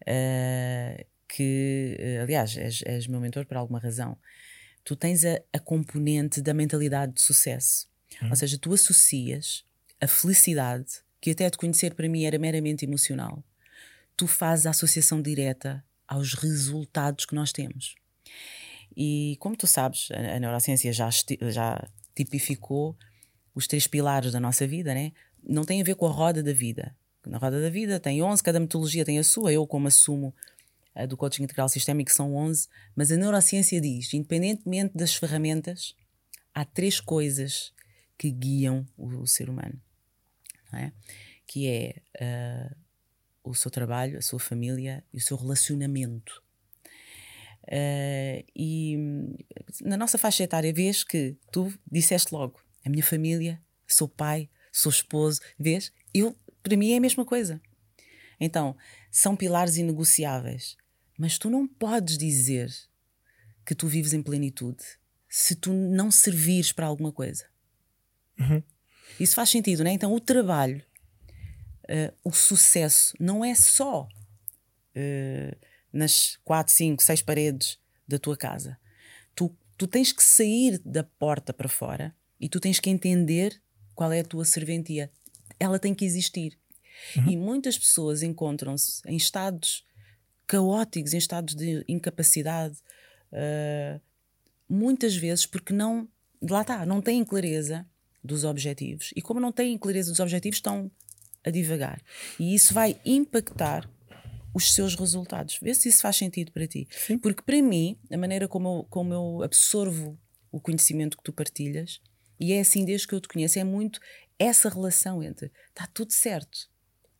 uh, 0.02 1.06
que, 1.26 1.96
aliás, 2.22 2.56
és, 2.56 2.82
és 2.84 3.06
meu 3.06 3.20
mentor 3.20 3.46
por 3.46 3.56
alguma 3.56 3.80
razão. 3.80 4.16
Tu 4.84 4.94
tens 4.94 5.24
a, 5.24 5.40
a 5.52 5.58
componente 5.58 6.40
da 6.40 6.54
mentalidade 6.54 7.14
de 7.14 7.22
sucesso. 7.22 7.88
Ou 8.28 8.36
seja, 8.36 8.58
tu 8.58 8.72
associas 8.72 9.64
a 10.00 10.06
felicidade, 10.06 11.02
que 11.20 11.30
até 11.30 11.48
te 11.50 11.58
conhecer 11.58 11.94
para 11.94 12.08
mim 12.08 12.24
era 12.24 12.38
meramente 12.38 12.84
emocional, 12.84 13.42
tu 14.16 14.26
fazes 14.26 14.66
a 14.66 14.70
associação 14.70 15.20
direta 15.20 15.84
aos 16.06 16.34
resultados 16.34 17.24
que 17.24 17.34
nós 17.34 17.52
temos. 17.52 17.94
E 18.96 19.36
como 19.40 19.56
tu 19.56 19.66
sabes, 19.66 20.08
a, 20.10 20.36
a 20.36 20.40
neurociência 20.40 20.92
já, 20.92 21.10
já 21.50 21.88
tipificou 22.14 22.96
os 23.54 23.66
três 23.66 23.86
pilares 23.86 24.32
da 24.32 24.40
nossa 24.40 24.66
vida, 24.66 24.94
né? 24.94 25.12
não 25.46 25.64
tem 25.64 25.80
a 25.80 25.84
ver 25.84 25.94
com 25.94 26.06
a 26.06 26.10
roda 26.10 26.42
da 26.42 26.52
vida. 26.52 26.94
Na 27.24 27.38
roda 27.38 27.60
da 27.60 27.70
vida 27.70 27.98
tem 27.98 28.22
11, 28.22 28.42
cada 28.42 28.60
metodologia 28.60 29.04
tem 29.04 29.18
a 29.18 29.24
sua. 29.24 29.52
Eu, 29.52 29.66
como 29.66 29.88
assumo 29.88 30.34
a 30.94 31.06
do 31.06 31.16
coaching 31.16 31.44
integral 31.44 31.68
sistémico, 31.68 32.10
são 32.10 32.34
11, 32.34 32.68
mas 32.94 33.10
a 33.12 33.16
neurociência 33.16 33.80
diz, 33.80 34.12
independentemente 34.14 34.96
das 34.96 35.14
ferramentas, 35.14 35.94
há 36.54 36.64
três 36.64 37.00
coisas 37.00 37.72
que 38.18 38.30
guiam 38.30 38.86
o, 38.96 39.06
o 39.06 39.26
ser 39.26 39.48
humano, 39.50 39.80
é? 40.72 40.92
que 41.46 41.68
é 41.68 42.02
uh, 42.20 42.76
o 43.44 43.54
seu 43.54 43.70
trabalho, 43.70 44.18
a 44.18 44.22
sua 44.22 44.38
família 44.38 45.04
e 45.12 45.18
o 45.18 45.20
seu 45.20 45.36
relacionamento. 45.36 46.42
Uh, 47.64 48.44
e 48.54 48.96
na 49.80 49.96
nossa 49.96 50.18
faixa 50.18 50.44
etária, 50.44 50.72
vês 50.72 51.02
que 51.02 51.36
tu 51.50 51.72
disseste 51.90 52.32
logo: 52.34 52.60
a 52.84 52.88
minha 52.88 53.02
família, 53.02 53.60
sou 53.86 54.08
pai, 54.08 54.48
sou 54.72 54.90
esposo, 54.90 55.40
vês? 55.58 55.92
Eu, 56.12 56.36
para 56.62 56.76
mim 56.76 56.92
é 56.92 56.96
a 56.96 57.00
mesma 57.00 57.24
coisa. 57.24 57.60
Então, 58.38 58.76
são 59.10 59.34
pilares 59.34 59.76
inegociáveis. 59.76 60.76
Mas 61.18 61.38
tu 61.38 61.48
não 61.48 61.66
podes 61.66 62.18
dizer 62.18 62.70
que 63.64 63.74
tu 63.74 63.88
vives 63.88 64.12
em 64.12 64.22
plenitude 64.22 64.84
se 65.28 65.56
tu 65.56 65.72
não 65.72 66.10
servires 66.10 66.72
para 66.72 66.86
alguma 66.86 67.10
coisa. 67.10 67.46
Uhum. 68.38 68.62
Isso 69.18 69.34
faz 69.34 69.48
sentido, 69.50 69.82
não 69.82 69.90
é? 69.90 69.94
Então, 69.94 70.12
o 70.12 70.20
trabalho, 70.20 70.82
uh, 71.84 72.14
o 72.24 72.32
sucesso, 72.32 73.14
não 73.18 73.44
é 73.44 73.54
só 73.54 74.08
uh, 74.96 75.56
nas 75.92 76.38
quatro, 76.44 76.72
cinco, 76.72 77.02
seis 77.02 77.22
paredes 77.22 77.78
da 78.06 78.18
tua 78.18 78.36
casa. 78.36 78.78
Tu, 79.34 79.54
tu 79.76 79.86
tens 79.86 80.12
que 80.12 80.22
sair 80.22 80.78
da 80.84 81.02
porta 81.02 81.52
para 81.52 81.68
fora 81.68 82.14
e 82.40 82.48
tu 82.48 82.60
tens 82.60 82.78
que 82.78 82.90
entender 82.90 83.60
qual 83.94 84.12
é 84.12 84.20
a 84.20 84.24
tua 84.24 84.44
serventia. 84.44 85.10
Ela 85.58 85.78
tem 85.78 85.94
que 85.94 86.04
existir. 86.04 86.58
Uhum. 87.16 87.30
E 87.30 87.36
muitas 87.36 87.78
pessoas 87.78 88.22
encontram-se 88.22 89.00
em 89.06 89.16
estados 89.16 89.84
caóticos, 90.46 91.12
em 91.12 91.18
estados 91.18 91.54
de 91.54 91.84
incapacidade, 91.88 92.76
uh, 93.32 94.00
muitas 94.68 95.16
vezes 95.16 95.46
porque 95.46 95.72
não, 95.72 96.08
lá 96.42 96.60
está, 96.62 96.86
não 96.86 97.00
têm 97.00 97.24
clareza 97.24 97.86
dos 98.26 98.44
objetivos. 98.44 99.12
E 99.14 99.22
como 99.22 99.40
não 99.40 99.52
têm 99.52 99.78
clareza 99.78 100.10
dos 100.10 100.20
objetivos, 100.20 100.58
estão 100.58 100.90
a 101.44 101.50
divagar. 101.50 102.02
E 102.38 102.54
isso 102.54 102.74
vai 102.74 103.00
impactar 103.04 103.88
os 104.52 104.74
seus 104.74 104.94
resultados. 104.94 105.58
Vê 105.62 105.74
se 105.74 105.88
isso 105.88 106.00
faz 106.00 106.16
sentido 106.16 106.50
para 106.50 106.66
ti. 106.66 106.88
Sim. 106.90 107.18
Porque 107.18 107.42
para 107.42 107.60
mim, 107.62 107.98
a 108.10 108.16
maneira 108.16 108.48
como 108.48 108.68
eu, 108.68 108.86
como 108.90 109.12
eu 109.12 109.42
absorvo 109.42 110.18
o 110.50 110.60
conhecimento 110.60 111.16
que 111.16 111.22
tu 111.22 111.32
partilhas, 111.32 112.00
e 112.40 112.52
é 112.52 112.60
assim 112.60 112.84
desde 112.84 113.06
que 113.06 113.14
eu 113.14 113.20
te 113.20 113.28
conheço, 113.28 113.58
é 113.58 113.64
muito 113.64 114.00
essa 114.38 114.68
relação 114.68 115.22
entre 115.22 115.52
está 115.68 115.86
tudo 115.86 116.12
certo. 116.12 116.68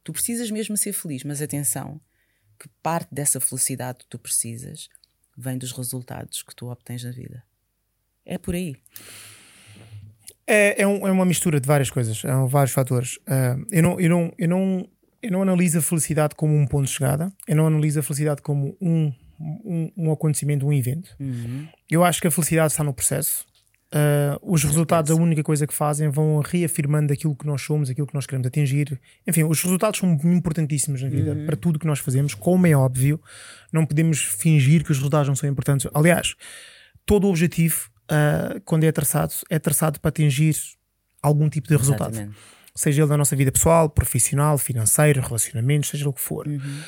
Tu 0.02 0.12
precisas 0.12 0.50
mesmo 0.50 0.76
ser 0.76 0.92
feliz, 0.92 1.24
mas 1.24 1.42
atenção, 1.42 2.00
que 2.58 2.68
parte 2.82 3.14
dessa 3.14 3.40
felicidade 3.40 3.98
que 3.98 4.06
tu 4.06 4.18
precisas 4.18 4.88
vem 5.36 5.58
dos 5.58 5.72
resultados 5.72 6.42
que 6.42 6.54
tu 6.54 6.66
obtens 6.66 7.04
na 7.04 7.10
vida. 7.10 7.44
É 8.24 8.38
por 8.38 8.54
aí. 8.54 8.76
É, 10.46 10.82
é, 10.82 10.86
um, 10.86 11.06
é 11.06 11.10
uma 11.10 11.24
mistura 11.24 11.58
de 11.60 11.66
várias 11.66 11.90
coisas, 11.90 12.24
há 12.24 12.44
vários 12.46 12.72
fatores. 12.72 13.16
Uh, 13.16 13.66
eu, 13.70 13.82
não, 13.82 14.00
eu, 14.00 14.08
não, 14.08 14.32
eu, 14.38 14.48
não, 14.48 14.88
eu 15.22 15.30
não 15.32 15.42
analiso 15.42 15.78
a 15.78 15.82
felicidade 15.82 16.34
como 16.36 16.56
um 16.56 16.66
ponto 16.66 16.86
de 16.86 16.92
chegada, 16.92 17.32
eu 17.48 17.56
não 17.56 17.66
analiso 17.66 17.98
a 17.98 18.02
felicidade 18.02 18.42
como 18.42 18.76
um, 18.80 19.12
um, 19.40 19.92
um 19.96 20.12
acontecimento, 20.12 20.66
um 20.66 20.72
evento. 20.72 21.10
Uhum. 21.18 21.66
Eu 21.90 22.04
acho 22.04 22.20
que 22.20 22.28
a 22.28 22.30
felicidade 22.30 22.72
está 22.72 22.84
no 22.84 22.94
processo. 22.94 23.44
Uh, 23.86 24.38
os 24.42 24.62
resultados, 24.64 25.10
a 25.10 25.14
única 25.14 25.42
coisa 25.42 25.66
que 25.66 25.72
fazem, 25.72 26.08
vão 26.10 26.40
reafirmando 26.40 27.12
aquilo 27.12 27.34
que 27.34 27.46
nós 27.46 27.62
somos, 27.62 27.88
aquilo 27.88 28.06
que 28.06 28.14
nós 28.14 28.26
queremos 28.26 28.46
atingir. 28.46 29.00
Enfim, 29.26 29.44
os 29.44 29.62
resultados 29.62 29.98
são 30.00 30.12
importantíssimos 30.24 31.02
na 31.02 31.08
vida, 31.08 31.32
Uhum. 31.32 31.46
para 31.46 31.56
tudo 31.56 31.78
que 31.78 31.86
nós 31.86 32.00
fazemos. 32.00 32.34
Como 32.34 32.66
é 32.66 32.76
óbvio, 32.76 33.20
não 33.72 33.86
podemos 33.86 34.22
fingir 34.22 34.84
que 34.84 34.90
os 34.90 34.98
resultados 34.98 35.28
não 35.28 35.36
são 35.36 35.48
importantes. 35.48 35.88
Aliás, 35.94 36.34
todo 37.04 37.26
o 37.26 37.30
objetivo, 37.30 37.88
uh, 38.10 38.60
quando 38.64 38.84
é 38.84 38.92
traçado, 38.92 39.34
é 39.50 39.58
traçado 39.58 40.00
para 40.00 40.08
atingir 40.08 40.54
algum 41.22 41.48
tipo 41.48 41.68
de 41.68 41.76
resultado. 41.76 42.12
Exatamente. 42.12 42.36
Seja 42.74 43.02
ele 43.02 43.08
da 43.08 43.16
nossa 43.16 43.34
vida 43.34 43.50
pessoal, 43.50 43.88
profissional, 43.88 44.58
financeiro, 44.58 45.20
relacionamentos, 45.20 45.90
seja 45.90 46.08
o 46.08 46.12
que 46.12 46.20
for. 46.20 46.46
Uhum. 46.46 46.80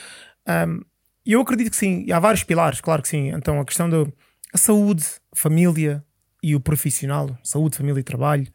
Um, 0.46 0.80
eu 1.24 1.40
acredito 1.40 1.70
que 1.70 1.76
sim, 1.76 2.10
há 2.10 2.18
vários 2.18 2.44
pilares, 2.44 2.80
claro 2.80 3.02
que 3.02 3.08
sim. 3.08 3.28
Então, 3.28 3.60
a 3.60 3.64
questão 3.64 3.88
da 3.88 4.06
saúde, 4.54 5.04
família 5.34 6.04
e 6.42 6.54
o 6.54 6.60
profissional, 6.60 7.36
saúde, 7.42 7.76
família 7.76 8.00
e 8.00 8.04
trabalho, 8.04 8.46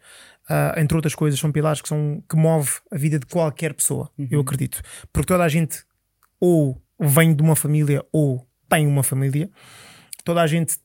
uh, 0.50 0.80
entre 0.80 0.96
outras 0.96 1.16
coisas, 1.16 1.40
são 1.40 1.52
pilares 1.52 1.82
que, 1.82 1.88
são, 1.88 2.24
que 2.30 2.36
move 2.36 2.70
a 2.92 2.98
vida 2.98 3.20
de 3.20 3.26
qualquer 3.26 3.74
pessoa, 3.74 4.10
eu 4.30 4.42
acredito. 4.42 4.82
Porque 5.12 5.28
toda 5.28 5.44
a 5.44 5.50
gente 5.50 5.84
ou 6.40 6.82
vem 7.00 7.36
de 7.36 7.42
uma 7.42 7.56
família 7.56 8.04
ou 8.12 8.48
tem 8.70 8.88
uma 8.88 9.04
família, 9.04 9.50
toda 10.24 10.42
a 10.42 10.48
gente 10.48 10.78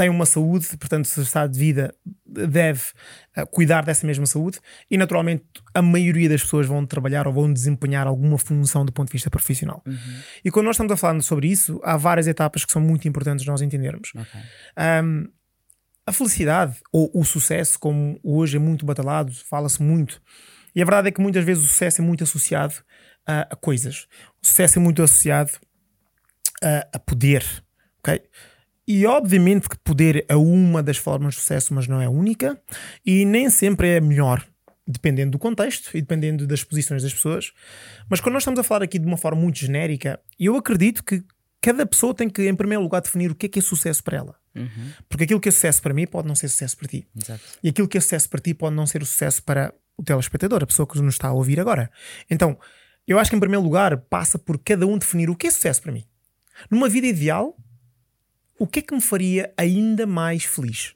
tem 0.00 0.08
uma 0.08 0.24
saúde, 0.24 0.66
portanto, 0.78 1.04
se 1.04 1.20
está 1.20 1.46
de 1.46 1.58
vida, 1.58 1.94
deve 2.24 2.80
uh, 3.36 3.46
cuidar 3.50 3.84
dessa 3.84 4.06
mesma 4.06 4.24
saúde 4.24 4.58
e, 4.90 4.96
naturalmente, 4.96 5.44
a 5.74 5.82
maioria 5.82 6.26
das 6.26 6.40
pessoas 6.40 6.66
vão 6.66 6.86
trabalhar 6.86 7.26
ou 7.26 7.34
vão 7.34 7.52
desempenhar 7.52 8.06
alguma 8.06 8.38
função 8.38 8.82
do 8.82 8.92
ponto 8.92 9.08
de 9.08 9.12
vista 9.12 9.28
profissional. 9.28 9.84
E 10.42 10.50
quando 10.50 10.64
nós 10.64 10.76
estamos 10.76 10.90
a 10.90 10.96
falar 10.96 11.20
sobre 11.20 11.48
isso, 11.48 11.78
há 11.84 11.98
várias 11.98 12.26
etapas 12.26 12.64
que 12.64 12.72
são 12.72 12.80
muito 12.80 13.06
importantes 13.06 13.44
nós 13.44 13.60
entendermos. 13.60 14.12
Ok. 14.16 14.40
Um, 15.04 15.28
a 16.06 16.12
felicidade 16.12 16.78
ou 16.90 17.10
o 17.12 17.22
sucesso, 17.22 17.78
como 17.78 18.18
hoje 18.24 18.56
é 18.56 18.58
muito 18.58 18.86
batalhado, 18.86 19.34
fala-se 19.50 19.82
muito. 19.82 20.18
E 20.74 20.80
a 20.80 20.84
verdade 20.86 21.08
é 21.08 21.10
que 21.10 21.20
muitas 21.20 21.44
vezes 21.44 21.62
o 21.62 21.66
sucesso 21.66 22.00
é 22.00 22.04
muito 22.04 22.24
associado 22.24 22.74
a, 23.26 23.42
a 23.50 23.56
coisas. 23.56 24.08
O 24.42 24.46
sucesso 24.46 24.78
é 24.78 24.82
muito 24.82 25.02
associado 25.02 25.52
a, 26.62 26.88
a 26.90 26.98
poder, 26.98 27.44
ok? 27.98 28.22
E 28.90 29.06
obviamente 29.06 29.68
que 29.68 29.78
poder 29.78 30.24
é 30.28 30.34
uma 30.34 30.82
das 30.82 30.96
formas 30.96 31.34
de 31.34 31.40
sucesso, 31.40 31.72
mas 31.72 31.86
não 31.86 32.00
é 32.00 32.06
a 32.06 32.10
única. 32.10 32.60
E 33.06 33.24
nem 33.24 33.48
sempre 33.48 33.86
é 33.86 33.98
a 33.98 34.00
melhor, 34.00 34.44
dependendo 34.84 35.30
do 35.30 35.38
contexto 35.38 35.96
e 35.96 36.00
dependendo 36.00 36.44
das 36.44 36.64
posições 36.64 37.04
das 37.04 37.14
pessoas. 37.14 37.52
Mas 38.08 38.20
quando 38.20 38.32
nós 38.32 38.42
estamos 38.42 38.58
a 38.58 38.64
falar 38.64 38.82
aqui 38.82 38.98
de 38.98 39.06
uma 39.06 39.16
forma 39.16 39.40
muito 39.40 39.60
genérica, 39.60 40.18
eu 40.40 40.56
acredito 40.56 41.04
que 41.04 41.22
cada 41.60 41.86
pessoa 41.86 42.12
tem 42.12 42.28
que, 42.28 42.48
em 42.48 42.54
primeiro 42.56 42.82
lugar, 42.82 43.00
definir 43.00 43.30
o 43.30 43.34
que 43.36 43.46
é 43.46 43.48
que 43.48 43.60
é 43.60 43.62
sucesso 43.62 44.02
para 44.02 44.16
ela. 44.16 44.34
Uhum. 44.56 44.90
Porque 45.08 45.22
aquilo 45.22 45.38
que 45.38 45.48
é 45.48 45.52
sucesso 45.52 45.80
para 45.80 45.94
mim 45.94 46.04
pode 46.04 46.26
não 46.26 46.34
ser 46.34 46.48
sucesso 46.48 46.76
para 46.76 46.88
ti. 46.88 47.06
Exato. 47.16 47.44
E 47.62 47.68
aquilo 47.68 47.86
que 47.86 47.96
é 47.96 48.00
sucesso 48.00 48.28
para 48.28 48.40
ti 48.40 48.54
pode 48.54 48.74
não 48.74 48.88
ser 48.88 49.02
o 49.02 49.06
sucesso 49.06 49.40
para 49.44 49.72
o 49.96 50.02
telespectador, 50.02 50.64
a 50.64 50.66
pessoa 50.66 50.84
que 50.84 51.00
nos 51.00 51.14
está 51.14 51.28
a 51.28 51.32
ouvir 51.32 51.60
agora. 51.60 51.92
Então, 52.28 52.58
eu 53.06 53.20
acho 53.20 53.30
que 53.30 53.36
em 53.36 53.40
primeiro 53.40 53.62
lugar 53.62 53.96
passa 53.98 54.36
por 54.36 54.58
cada 54.58 54.84
um 54.84 54.98
definir 54.98 55.30
o 55.30 55.36
que 55.36 55.46
é 55.46 55.50
sucesso 55.52 55.80
para 55.80 55.92
mim. 55.92 56.04
Numa 56.68 56.88
vida 56.88 57.06
ideal, 57.06 57.56
o 58.60 58.66
que 58.66 58.78
é 58.78 58.82
que 58.82 58.94
me 58.94 59.00
faria 59.00 59.52
ainda 59.56 60.06
mais 60.06 60.44
feliz? 60.44 60.94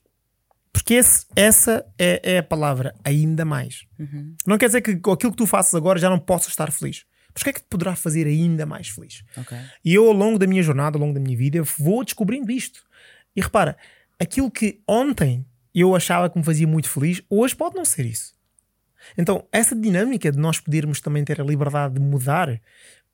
Porque 0.73 0.95
esse- 0.95 1.27
essa 1.35 1.85
é, 1.99 2.21
é 2.35 2.39
a 2.39 2.43
palavra, 2.43 2.95
ainda 3.05 3.45
mais. 3.45 3.85
Uhum. 3.99 4.35
Não 4.47 4.59
quer 4.59 4.67
dizer 4.67 4.81
que 4.83 4.97
com 4.97 5.13
aquilo 5.13 5.33
que 5.33 5.39
tu 5.39 5.47
faças 5.47 5.75
agora 5.75 5.99
já 5.99 6.11
não 6.11 6.19
possas 6.19 6.49
estar 6.49 6.71
feliz. 6.71 7.05
Mas 7.33 7.41
o 7.41 7.45
que 7.45 7.51
é 7.51 7.53
que 7.53 7.61
te 7.61 7.67
poderá 7.69 7.97
fazer 7.97 8.27
ainda 8.27 8.65
mais 8.67 8.89
feliz? 8.89 9.25
Ok. 9.37 9.57
E 9.85 9.95
eu, 9.95 10.07
ao 10.07 10.13
longo 10.13 10.39
da 10.39 10.47
minha 10.47 10.63
jornada, 10.63 10.97
ao 10.97 11.01
longo 11.01 11.15
da 11.15 11.21
minha 11.21 11.37
vida, 11.37 11.63
vou 11.79 12.05
descobrindo 12.05 12.51
isto. 12.53 12.85
E 13.35 13.41
repara, 13.41 13.77
aquilo 14.21 14.51
que 14.51 14.81
ontem 14.87 15.45
eu 15.75 15.95
achava 15.97 16.29
que 16.31 16.39
me 16.39 16.45
fazia 16.45 16.67
muito 16.67 16.89
feliz, 16.89 17.23
hoje 17.29 17.55
pode 17.57 17.75
não 17.75 17.85
ser 17.85 18.07
isso. 18.07 18.35
Então, 19.19 19.47
essa 19.53 19.75
dinâmica 19.75 20.31
de 20.31 20.39
nós 20.39 20.61
podermos 20.61 21.01
também 21.01 21.25
ter 21.25 21.41
a 21.41 21.45
liberdade 21.45 21.95
de 21.95 22.01
mudar 22.01 22.49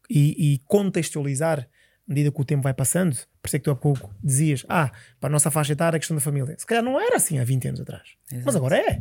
e, 0.09 0.54
e 0.54 0.59
contextualizar 0.66 1.66
à 2.11 2.12
medida 2.12 2.33
que 2.33 2.40
o 2.40 2.45
tempo 2.45 2.64
vai 2.64 2.75
passando, 2.75 3.14
por 3.40 3.47
isso 3.47 3.55
é 3.55 3.59
que 3.61 3.64
tu 3.64 3.71
há 3.71 3.76
pouco 3.76 4.12
dizias, 4.23 4.67
ah, 4.69 4.90
para 5.21 5.29
a 5.29 5.31
nossa 5.31 5.49
faixa 5.49 5.75
etária, 5.75 5.97
a 5.97 6.00
questão 6.00 6.17
da 6.17 6.21
família. 6.21 6.57
Se 6.59 6.67
calhar 6.67 6.83
não 6.83 7.00
era 7.00 7.17
assim 7.17 7.38
há 7.38 7.45
20 7.45 7.69
anos 7.69 7.81
atrás. 7.81 8.17
Mas 8.33 8.40
Exato. 8.40 8.57
agora 8.57 8.76
é. 8.76 9.00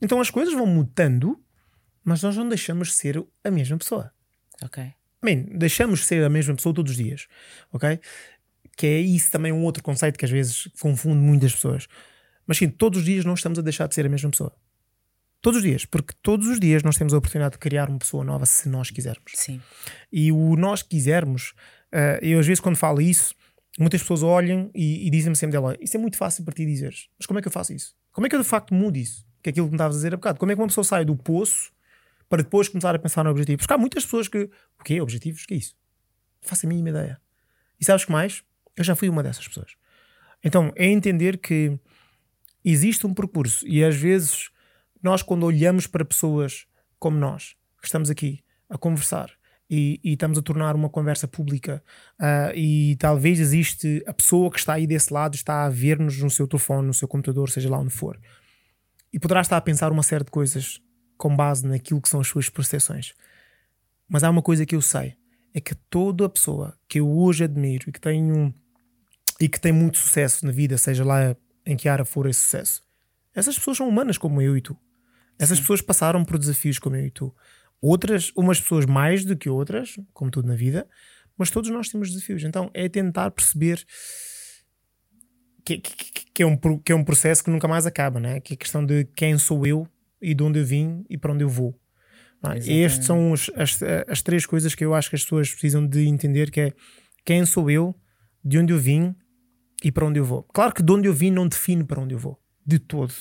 Então 0.00 0.20
as 0.20 0.30
coisas 0.30 0.54
vão 0.54 0.64
mudando, 0.64 1.42
mas 2.04 2.22
nós 2.22 2.36
não 2.36 2.48
deixamos 2.48 2.88
de 2.88 2.94
ser 2.94 3.20
a 3.42 3.50
mesma 3.50 3.76
pessoa. 3.76 4.12
Ok. 4.62 4.92
Bem, 5.20 5.42
deixamos 5.56 6.00
de 6.00 6.06
ser 6.06 6.24
a 6.24 6.28
mesma 6.28 6.54
pessoa 6.54 6.72
todos 6.72 6.92
os 6.92 6.96
dias, 6.96 7.26
ok? 7.72 7.98
Que 8.76 8.86
é 8.86 9.00
isso 9.00 9.28
também 9.32 9.50
um 9.50 9.64
outro 9.64 9.82
conceito 9.82 10.16
que 10.16 10.24
às 10.24 10.30
vezes 10.30 10.68
confunde 10.80 11.18
muitas 11.18 11.52
pessoas. 11.52 11.88
Mas 12.46 12.58
sim, 12.58 12.68
todos 12.68 13.00
os 13.00 13.04
dias 13.04 13.24
nós 13.24 13.40
estamos 13.40 13.58
a 13.58 13.62
deixar 13.62 13.88
de 13.88 13.94
ser 13.96 14.06
a 14.06 14.08
mesma 14.08 14.30
pessoa. 14.30 14.54
Todos 15.40 15.58
os 15.58 15.62
dias, 15.64 15.84
porque 15.84 16.14
todos 16.22 16.46
os 16.46 16.58
dias 16.58 16.82
nós 16.82 16.96
temos 16.96 17.12
a 17.12 17.18
oportunidade 17.18 17.52
de 17.52 17.58
criar 17.58 17.88
uma 17.88 17.98
pessoa 17.98 18.24
nova 18.24 18.46
se 18.46 18.68
nós 18.68 18.90
quisermos. 18.90 19.32
Sim. 19.34 19.60
E 20.12 20.32
o 20.32 20.56
nós 20.56 20.82
quisermos, 20.82 21.54
uh, 21.94 22.18
eu 22.22 22.38
às 22.38 22.46
vezes 22.46 22.60
quando 22.60 22.76
falo 22.76 23.00
isso, 23.00 23.34
muitas 23.78 24.00
pessoas 24.00 24.22
olham 24.22 24.70
e, 24.74 25.06
e 25.06 25.10
dizem-me 25.10 25.36
sempre 25.36 25.52
dela: 25.52 25.76
Isso 25.80 25.96
é 25.96 26.00
muito 26.00 26.16
fácil 26.16 26.44
para 26.44 26.54
ti 26.54 26.64
dizeres, 26.64 27.08
mas 27.18 27.26
como 27.26 27.38
é 27.38 27.42
que 27.42 27.48
eu 27.48 27.52
faço 27.52 27.72
isso? 27.72 27.94
Como 28.12 28.26
é 28.26 28.30
que 28.30 28.36
eu 28.36 28.42
de 28.42 28.48
facto 28.48 28.74
mudo 28.74 28.96
isso? 28.96 29.26
Que 29.42 29.48
é 29.48 29.50
aquilo 29.50 29.66
que 29.66 29.72
me 29.72 29.76
estavas 29.76 29.96
a 29.96 29.98
dizer 29.98 30.14
há 30.14 30.16
bocado. 30.16 30.38
Como 30.38 30.50
é 30.50 30.54
que 30.54 30.60
uma 30.60 30.66
pessoa 30.66 30.84
sai 30.84 31.04
do 31.04 31.14
poço 31.14 31.72
para 32.28 32.42
depois 32.42 32.68
começar 32.68 32.94
a 32.94 32.98
pensar 32.98 33.22
no 33.22 33.30
objetivo? 33.30 33.58
Porque 33.58 33.72
há 33.72 33.78
muitas 33.78 34.04
pessoas 34.04 34.28
que. 34.28 34.50
O 34.78 34.84
quê? 34.84 35.00
Objetivos? 35.00 35.44
O 35.44 35.46
que 35.46 35.54
é 35.54 35.56
isso? 35.58 35.76
Faço 36.40 36.66
a 36.66 36.68
mínima 36.68 36.90
ideia. 36.90 37.20
E 37.78 37.84
sabes 37.84 38.04
que 38.04 38.12
mais? 38.12 38.42
Eu 38.76 38.84
já 38.84 38.96
fui 38.96 39.08
uma 39.08 39.22
dessas 39.22 39.46
pessoas. 39.46 39.72
Então 40.42 40.72
é 40.76 40.86
entender 40.86 41.38
que 41.38 41.78
existe 42.64 43.06
um 43.06 43.14
percurso 43.14 43.66
e 43.66 43.84
às 43.84 43.96
vezes 43.96 44.50
nós, 45.02 45.22
quando 45.22 45.44
olhamos 45.44 45.86
para 45.86 46.04
pessoas 46.04 46.66
como 46.98 47.16
nós, 47.16 47.54
que 47.80 47.86
estamos 47.86 48.10
aqui 48.10 48.42
a 48.68 48.76
conversar 48.76 49.30
e, 49.68 50.00
e 50.02 50.12
estamos 50.12 50.38
a 50.38 50.42
tornar 50.42 50.76
uma 50.76 50.88
conversa 50.88 51.26
pública 51.26 51.82
uh, 52.20 52.54
e 52.54 52.96
talvez 52.96 53.40
existe 53.40 54.02
a 54.06 54.12
pessoa 54.12 54.50
que 54.50 54.58
está 54.58 54.74
aí 54.74 54.86
desse 54.86 55.12
lado, 55.12 55.34
está 55.34 55.64
a 55.64 55.68
ver-nos 55.68 56.20
no 56.22 56.30
seu 56.30 56.46
telefone, 56.46 56.86
no 56.86 56.94
seu 56.94 57.08
computador, 57.08 57.50
seja 57.50 57.68
lá 57.68 57.78
onde 57.78 57.90
for, 57.90 58.18
e 59.12 59.18
poderá 59.18 59.40
estar 59.40 59.56
a 59.56 59.60
pensar 59.60 59.90
uma 59.90 60.02
série 60.02 60.24
de 60.24 60.30
coisas 60.30 60.80
com 61.16 61.34
base 61.34 61.66
naquilo 61.66 62.00
que 62.00 62.08
são 62.08 62.20
as 62.20 62.28
suas 62.28 62.48
percepções. 62.48 63.14
Mas 64.08 64.22
há 64.22 64.30
uma 64.30 64.42
coisa 64.42 64.64
que 64.64 64.76
eu 64.76 64.82
sei, 64.82 65.16
é 65.52 65.60
que 65.60 65.74
toda 65.74 66.26
a 66.26 66.28
pessoa 66.28 66.78
que 66.88 67.00
eu 67.00 67.10
hoje 67.10 67.44
admiro 67.44 67.88
e 67.88 67.92
que 67.92 68.00
tem 68.00 68.30
um, 68.30 68.52
e 69.40 69.48
que 69.48 69.60
tem 69.60 69.72
muito 69.72 69.98
sucesso 69.98 70.46
na 70.46 70.52
vida, 70.52 70.78
seja 70.78 71.04
lá 71.04 71.36
em 71.64 71.76
que 71.76 71.88
área 71.88 72.04
for 72.04 72.26
esse 72.26 72.40
sucesso, 72.40 72.82
essas 73.34 73.58
pessoas 73.58 73.76
são 73.76 73.88
humanas 73.88 74.16
como 74.16 74.40
eu 74.40 74.56
e 74.56 74.60
tu. 74.60 74.78
Essas 75.38 75.58
Sim. 75.58 75.64
pessoas 75.64 75.82
passaram 75.82 76.24
por 76.24 76.38
desafios 76.38 76.78
como 76.78 76.96
eu 76.96 77.06
e 77.06 77.10
tu. 77.10 77.34
Outras, 77.80 78.32
umas 78.36 78.60
pessoas 78.60 78.86
mais 78.86 79.24
do 79.24 79.36
que 79.36 79.48
outras, 79.48 79.96
como 80.12 80.30
tudo 80.30 80.48
na 80.48 80.54
vida, 80.54 80.88
mas 81.36 81.50
todos 81.50 81.70
nós 81.70 81.88
temos 81.88 82.10
desafios. 82.10 82.42
Então 82.44 82.70
é 82.72 82.88
tentar 82.88 83.30
perceber 83.30 83.84
que, 85.64 85.78
que, 85.78 86.24
que, 86.32 86.42
é, 86.42 86.46
um, 86.46 86.56
que 86.78 86.92
é 86.92 86.94
um 86.94 87.04
processo 87.04 87.44
que 87.44 87.50
nunca 87.50 87.68
mais 87.68 87.86
acaba, 87.86 88.20
né? 88.20 88.40
que 88.40 88.54
é 88.54 88.54
a 88.54 88.58
questão 88.58 88.84
de 88.84 89.04
quem 89.16 89.36
sou 89.36 89.66
eu 89.66 89.86
e 90.20 90.34
de 90.34 90.42
onde 90.42 90.60
eu 90.60 90.64
vim 90.64 91.04
e 91.10 91.18
para 91.18 91.32
onde 91.32 91.44
eu 91.44 91.48
vou. 91.48 91.78
É? 92.44 92.82
Estas 92.82 93.06
são 93.06 93.32
os, 93.32 93.50
as, 93.56 93.80
as 94.06 94.22
três 94.22 94.46
coisas 94.46 94.74
que 94.74 94.84
eu 94.84 94.94
acho 94.94 95.10
que 95.10 95.16
as 95.16 95.22
pessoas 95.22 95.50
precisam 95.50 95.86
de 95.86 96.06
entender, 96.06 96.50
que 96.50 96.60
é 96.60 96.72
quem 97.24 97.44
sou 97.44 97.70
eu, 97.70 97.94
de 98.44 98.58
onde 98.58 98.72
eu 98.72 98.78
vim 98.78 99.14
e 99.82 99.90
para 99.90 100.06
onde 100.06 100.20
eu 100.20 100.24
vou. 100.24 100.44
Claro 100.44 100.72
que 100.72 100.82
de 100.82 100.92
onde 100.92 101.08
eu 101.08 101.12
vim 101.12 101.30
não 101.30 101.48
define 101.48 101.82
para 101.84 102.00
onde 102.00 102.14
eu 102.14 102.18
vou, 102.18 102.40
de 102.64 102.78
todo. 102.78 103.12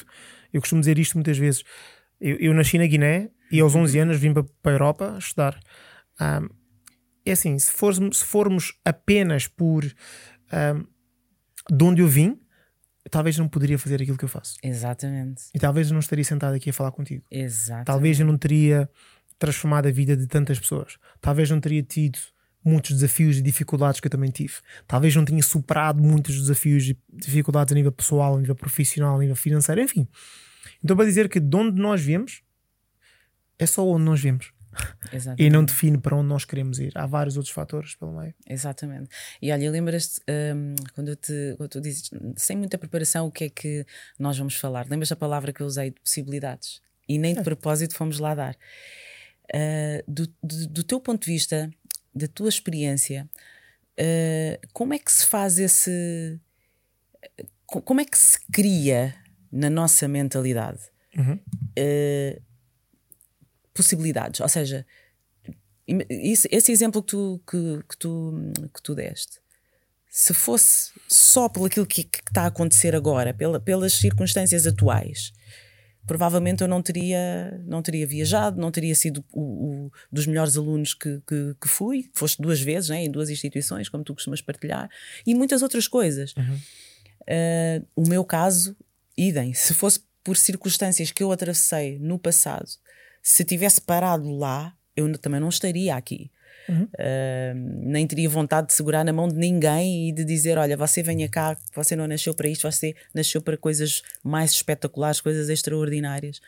Eu 0.53 0.61
costumo 0.61 0.81
dizer 0.81 0.99
isto 0.99 1.15
muitas 1.15 1.37
vezes. 1.37 1.63
Eu, 2.21 2.37
eu 2.37 2.53
nasci 2.53 2.77
na 2.77 2.85
Guiné 2.85 3.31
e 3.51 3.59
aos 3.59 3.75
11 3.75 3.99
anos 3.99 4.17
vim 4.17 4.33
para, 4.33 4.43
a 4.63 4.69
Europa 4.69 5.15
estudar. 5.17 5.59
Um, 6.19 6.49
é 7.25 7.31
assim, 7.31 7.57
se 7.57 7.71
formos, 7.71 8.19
se 8.19 8.25
formos 8.25 8.79
apenas 8.83 9.47
por 9.47 9.83
um, 9.83 10.85
de 11.75 11.83
onde 11.83 12.01
eu 12.01 12.07
vim, 12.07 12.39
talvez 13.09 13.37
não 13.37 13.47
poderia 13.47 13.79
fazer 13.79 14.01
aquilo 14.01 14.17
que 14.17 14.25
eu 14.25 14.29
faço. 14.29 14.55
Exatamente. 14.63 15.43
E 15.53 15.59
talvez 15.59 15.87
eu 15.87 15.93
não 15.93 15.99
estaria 15.99 16.23
sentado 16.23 16.53
aqui 16.53 16.69
a 16.69 16.73
falar 16.73 16.91
contigo. 16.91 17.23
Exatamente. 17.31 17.85
Talvez 17.85 18.19
eu 18.19 18.25
não 18.25 18.37
teria 18.37 18.89
transformado 19.39 19.87
a 19.87 19.91
vida 19.91 20.15
de 20.15 20.27
tantas 20.27 20.59
pessoas. 20.59 20.97
Talvez 21.19 21.49
não 21.49 21.59
teria 21.59 21.83
tido 21.83 22.19
muitos 22.63 22.91
desafios 22.91 23.37
e 23.37 23.41
dificuldades 23.41 23.99
que 23.99 24.07
eu 24.07 24.11
também 24.11 24.31
tive. 24.31 24.53
Talvez 24.87 25.15
não 25.15 25.23
tenha 25.23 25.43
superado 25.43 26.01
muitos 26.01 26.39
desafios 26.39 26.89
e 26.89 26.97
dificuldades 27.13 27.71
a 27.71 27.75
nível 27.75 27.91
pessoal, 27.91 28.35
a 28.35 28.39
nível 28.39 28.55
profissional, 28.55 29.15
a 29.15 29.19
nível 29.19 29.35
financeiro, 29.35 29.81
enfim. 29.81 30.07
Então, 30.83 30.95
para 30.95 31.05
dizer 31.05 31.29
que 31.29 31.39
de 31.39 31.55
onde 31.55 31.79
nós 31.79 32.01
viemos, 32.01 32.41
é 33.59 33.65
só 33.65 33.87
onde 33.87 34.03
nós 34.03 34.21
vemos. 34.21 34.53
Exatamente. 35.11 35.43
E 35.43 35.49
não 35.49 35.63
define 35.63 35.97
para 35.97 36.15
onde 36.15 36.27
nós 36.27 36.45
queremos 36.45 36.79
ir. 36.79 36.91
Há 36.95 37.05
vários 37.05 37.37
outros 37.37 37.53
fatores 37.53 37.95
pelo 37.95 38.17
meio. 38.17 38.33
Exatamente. 38.47 39.09
E 39.41 39.51
olha, 39.51 39.69
lembras-te, 39.71 40.21
um, 40.29 40.75
quando, 40.93 41.15
te, 41.15 41.55
quando 41.57 41.69
tu 41.69 41.81
dizes, 41.81 42.09
sem 42.35 42.57
muita 42.57 42.77
preparação, 42.77 43.27
o 43.27 43.31
que 43.31 43.45
é 43.45 43.49
que 43.49 43.85
nós 44.19 44.37
vamos 44.37 44.55
falar? 44.55 44.87
Lembras 44.89 45.11
a 45.11 45.15
palavra 45.15 45.53
que 45.53 45.61
eu 45.61 45.67
usei 45.67 45.91
de 45.91 45.99
possibilidades? 46.01 46.81
E 47.07 47.17
nem 47.17 47.35
de 47.35 47.43
propósito 47.43 47.95
fomos 47.95 48.19
lá 48.19 48.33
dar. 48.35 48.57
Uh, 49.53 50.11
do, 50.11 50.27
do, 50.43 50.67
do, 50.67 50.83
teu 50.83 50.99
ponto 50.99 51.23
de 51.23 51.31
vista, 51.31 51.69
da 52.13 52.27
tua 52.27 52.49
experiência, 52.49 53.29
uh, 53.99 54.67
como 54.73 54.93
é 54.93 54.99
que 54.99 55.11
se 55.11 55.25
faz 55.25 55.59
esse. 55.59 56.39
Como 57.67 58.01
é 58.01 58.05
que 58.05 58.17
se 58.17 58.39
cria 58.51 59.15
na 59.51 59.69
nossa 59.69 60.07
mentalidade 60.07 60.79
uhum. 61.17 61.33
uh, 61.33 62.41
possibilidades? 63.75 64.39
Ou 64.39 64.49
seja, 64.49 64.85
esse, 66.09 66.47
esse 66.51 66.71
exemplo 66.71 67.03
que 67.03 67.09
tu, 67.09 67.41
que, 67.47 67.83
que, 67.89 67.97
tu, 67.97 68.33
que 68.73 68.81
tu 68.81 68.95
deste, 68.95 69.39
se 70.09 70.33
fosse 70.33 70.93
só 71.07 71.49
pelo 71.49 71.65
aquilo 71.65 71.85
que, 71.85 72.05
que 72.05 72.19
está 72.27 72.43
a 72.43 72.47
acontecer 72.47 72.95
agora, 72.95 73.33
pela, 73.33 73.59
pelas 73.59 73.93
circunstâncias 73.93 74.65
atuais, 74.65 75.33
provavelmente 76.07 76.61
eu 76.61 76.67
não 76.67 76.81
teria, 76.81 77.61
não 77.65 77.81
teria 77.81 78.07
viajado, 78.07 78.59
não 78.59 78.71
teria 78.71 78.95
sido 78.95 79.23
o, 79.31 79.41
o 79.41 79.91
dos 80.11 80.25
melhores 80.25 80.55
alunos 80.55 80.93
que, 80.93 81.21
que, 81.27 81.55
que, 81.61 81.67
fui. 81.67 82.09
Foste 82.13 82.41
duas 82.41 82.61
vezes 82.61 82.89
né, 82.89 83.03
em 83.03 83.11
duas 83.11 83.29
instituições, 83.29 83.89
como 83.89 84.03
tu 84.03 84.13
costumas 84.13 84.41
partilhar, 84.41 84.89
e 85.25 85.35
muitas 85.35 85.61
outras 85.61 85.87
coisas. 85.87 86.33
Uhum. 86.37 86.59
Uh, 87.21 87.87
o 87.95 88.07
meu 88.07 88.23
caso, 88.23 88.75
idem. 89.17 89.53
Se 89.53 89.73
fosse 89.73 89.99
por 90.23 90.37
circunstâncias 90.37 91.11
que 91.11 91.21
eu 91.21 91.31
atravessei 91.31 91.99
no 91.99 92.17
passado, 92.17 92.69
se 93.27 93.43
tivesse 93.43 93.81
parado 93.81 94.29
lá, 94.29 94.77
eu 94.95 95.11
também 95.17 95.39
não 95.39 95.49
estaria 95.49 95.95
aqui. 95.95 96.29
Uhum. 96.69 96.83
Uh, 96.83 97.89
nem 97.89 98.05
teria 98.05 98.29
vontade 98.29 98.67
de 98.67 98.73
segurar 98.73 99.03
na 99.03 99.11
mão 99.11 99.27
de 99.27 99.35
ninguém 99.35 100.09
e 100.09 100.11
de 100.11 100.23
dizer: 100.23 100.59
Olha, 100.59 100.77
você 100.77 101.01
venha 101.01 101.27
cá, 101.27 101.57
você 101.73 101.95
não 101.95 102.07
nasceu 102.07 102.35
para 102.35 102.47
isto, 102.47 102.71
você 102.71 102.95
nasceu 103.15 103.41
para 103.41 103.57
coisas 103.57 104.03
mais 104.23 104.51
espetaculares, 104.51 105.21
coisas 105.21 105.49
extraordinárias. 105.49 106.39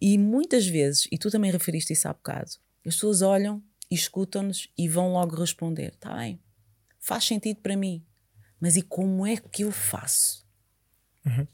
E 0.00 0.16
muitas 0.16 0.66
vezes, 0.66 1.06
e 1.12 1.18
tu 1.18 1.30
também 1.30 1.50
referiste 1.50 1.92
isso 1.92 2.08
há 2.08 2.14
bocado, 2.14 2.48
as 2.86 2.94
pessoas 2.94 3.20
olham, 3.20 3.62
escutam-nos 3.90 4.70
e 4.78 4.88
vão 4.88 5.12
logo 5.12 5.36
responder: 5.36 5.92
Está 5.92 6.16
bem, 6.16 6.40
faz 6.98 7.24
sentido 7.24 7.60
para 7.60 7.76
mim, 7.76 8.02
mas 8.58 8.74
e 8.76 8.80
como 8.80 9.26
é 9.26 9.36
que 9.36 9.64
eu 9.64 9.70
faço? 9.70 10.46
Uhum. 11.26 11.46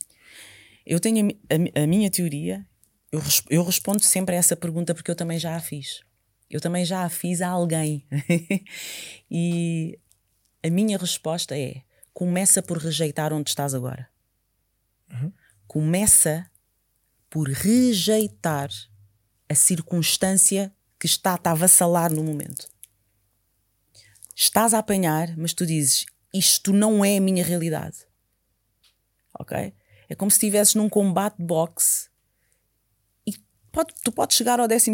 Eu 0.87 1.01
tenho 1.01 1.37
a, 1.49 1.81
a, 1.81 1.83
a 1.83 1.87
minha 1.89 2.09
teoria, 2.09 2.65
eu, 3.13 3.21
eu 3.49 3.65
respondo 3.65 4.03
sempre 4.03 4.37
a 4.37 4.39
essa 4.39 4.57
pergunta 4.57 4.95
porque 4.95 5.11
eu 5.11 5.17
também 5.17 5.39
já 5.39 5.57
a 5.57 5.61
fiz. 5.61 6.01
Eu 6.49 6.61
também 6.61 6.85
já 6.85 7.05
a 7.05 7.09
fiz 7.09 7.43
a 7.43 7.49
alguém. 7.49 8.07
e 9.31 9.99
a 10.63 10.71
minha 10.71 10.97
resposta 10.97 11.57
é: 11.59 11.83
começa 12.13 12.63
por 12.63 12.79
rejeitar 12.79 13.33
onde 13.33 13.51
estás 13.51 13.75
agora. 13.75 14.09
Uhum. 15.13 15.33
Começa 15.67 16.49
por 17.29 17.49
rejeitar 17.49 18.71
a 19.49 19.55
circunstância 19.55 20.73
que 20.99 21.07
está 21.07 21.39
a 21.43 21.51
avassalar 21.51 22.13
no 22.13 22.23
momento. 22.23 22.69
Estás 24.35 24.75
a 24.75 24.79
apanhar, 24.79 25.37
mas 25.37 25.53
tu 25.53 25.67
dizes: 25.67 26.07
Isto 26.33 26.73
não 26.73 27.05
é 27.05 27.17
a 27.17 27.21
minha 27.21 27.45
realidade. 27.45 28.07
Ok? 29.39 29.73
É 30.09 30.15
como 30.15 30.31
se 30.31 30.37
estivesses 30.37 30.75
num 30.75 30.89
combate 30.89 31.39
de 31.39 31.45
boxe 31.45 32.10
Pode, 33.73 33.95
tu 34.03 34.11
podes 34.11 34.37
chegar 34.37 34.59
ao 34.59 34.67
12 34.67 34.93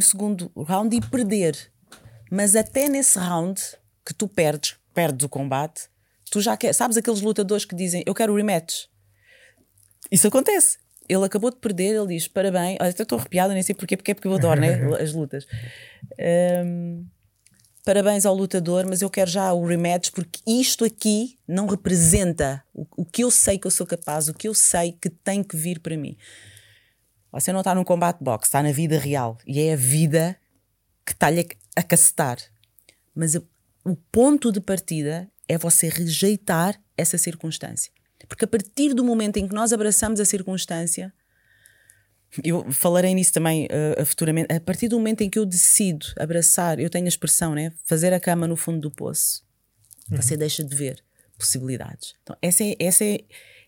round 0.57 0.95
e 0.95 1.01
perder, 1.01 1.57
mas 2.31 2.55
até 2.55 2.89
nesse 2.89 3.19
round 3.19 3.61
que 4.05 4.12
tu 4.12 4.29
perdes, 4.29 4.77
perdes 4.93 5.25
o 5.25 5.29
combate, 5.29 5.89
tu 6.31 6.41
já 6.41 6.57
quer, 6.57 6.73
sabes 6.75 6.97
aqueles 6.97 7.21
lutadores 7.21 7.65
que 7.65 7.75
dizem 7.75 8.03
eu 8.07 8.15
quero 8.15 8.35
rematch. 8.35 8.87
Isso 10.11 10.29
acontece. 10.29 10.79
Ele 11.09 11.25
acabou 11.25 11.51
de 11.51 11.57
perder, 11.57 11.95
ele 11.95 12.09
diz 12.09 12.29
parabéns. 12.29 12.79
Olha, 12.81 12.91
até 12.91 13.03
estou 13.03 13.19
arrepiada, 13.19 13.55
nem 13.55 13.62
sei 13.62 13.75
porquê, 13.75 13.97
porque 13.97 14.11
é 14.11 14.15
porque 14.15 14.29
eu 14.29 14.35
adoro 14.35 14.61
né, 14.61 14.81
as 15.01 15.12
lutas. 15.12 15.47
Um, 16.65 17.07
parabéns 17.85 18.27
ao 18.27 18.35
lutador, 18.35 18.85
mas 18.89 19.03
eu 19.03 19.09
quero 19.09 19.31
já 19.31 19.53
o 19.53 19.65
rematch 19.65 20.11
porque 20.11 20.41
isto 20.47 20.85
aqui 20.85 21.39
não 21.47 21.67
representa 21.67 22.62
o, 22.75 22.87
o 22.97 23.05
que 23.05 23.23
eu 23.23 23.31
sei 23.31 23.59
que 23.59 23.67
eu 23.67 23.71
sou 23.71 23.87
capaz, 23.87 24.29
o 24.29 24.35
que 24.35 24.49
eu 24.49 24.55
sei 24.55 24.93
que 24.93 25.09
tem 25.09 25.43
que 25.43 25.57
vir 25.57 25.81
para 25.81 25.97
mim. 25.97 26.17
Você 27.40 27.53
não 27.53 27.61
está 27.61 27.75
num 27.75 27.85
combate 27.85 28.18
boxe, 28.22 28.49
está 28.49 28.62
na 28.62 28.72
vida 28.72 28.99
real. 28.99 29.38
E 29.46 29.61
é 29.61 29.72
a 29.72 29.77
vida 29.77 30.37
que 31.05 31.12
está-lhe 31.12 31.46
a 31.75 31.83
cacetar. 31.83 32.38
Mas 33.14 33.35
o 33.35 33.96
ponto 34.11 34.51
de 34.51 34.61
partida 34.61 35.31
é 35.49 35.57
você 35.57 35.88
rejeitar 35.88 36.81
essa 36.96 37.16
circunstância. 37.16 37.92
Porque 38.29 38.44
a 38.44 38.49
partir 38.49 38.92
do 38.92 39.05
momento 39.05 39.37
em 39.37 39.46
que 39.46 39.55
nós 39.55 39.72
abraçamos 39.72 40.18
a 40.18 40.25
circunstância, 40.25 41.12
eu 42.42 42.70
falarei 42.72 43.14
nisso 43.14 43.33
também 43.33 43.66
uh, 43.66 44.05
futuramente, 44.05 44.53
a 44.53 44.61
partir 44.61 44.88
do 44.88 44.96
momento 44.96 45.22
em 45.22 45.31
que 45.31 45.38
eu 45.38 45.46
decido 45.46 46.07
abraçar, 46.18 46.81
eu 46.81 46.90
tenho 46.90 47.05
a 47.05 47.09
expressão, 47.09 47.55
né? 47.55 47.72
Fazer 47.85 48.12
a 48.12 48.20
cama 48.20 48.46
no 48.49 48.57
fundo 48.57 48.81
do 48.81 48.90
poço, 48.90 49.44
uhum. 50.11 50.16
você 50.16 50.37
deixa 50.37 50.64
de 50.64 50.75
ver 50.75 51.03
possibilidades. 51.38 52.14
Então, 52.22 52.37
essa 52.42 52.64
é, 52.64 52.77
essa 52.81 53.05
é, 53.05 53.20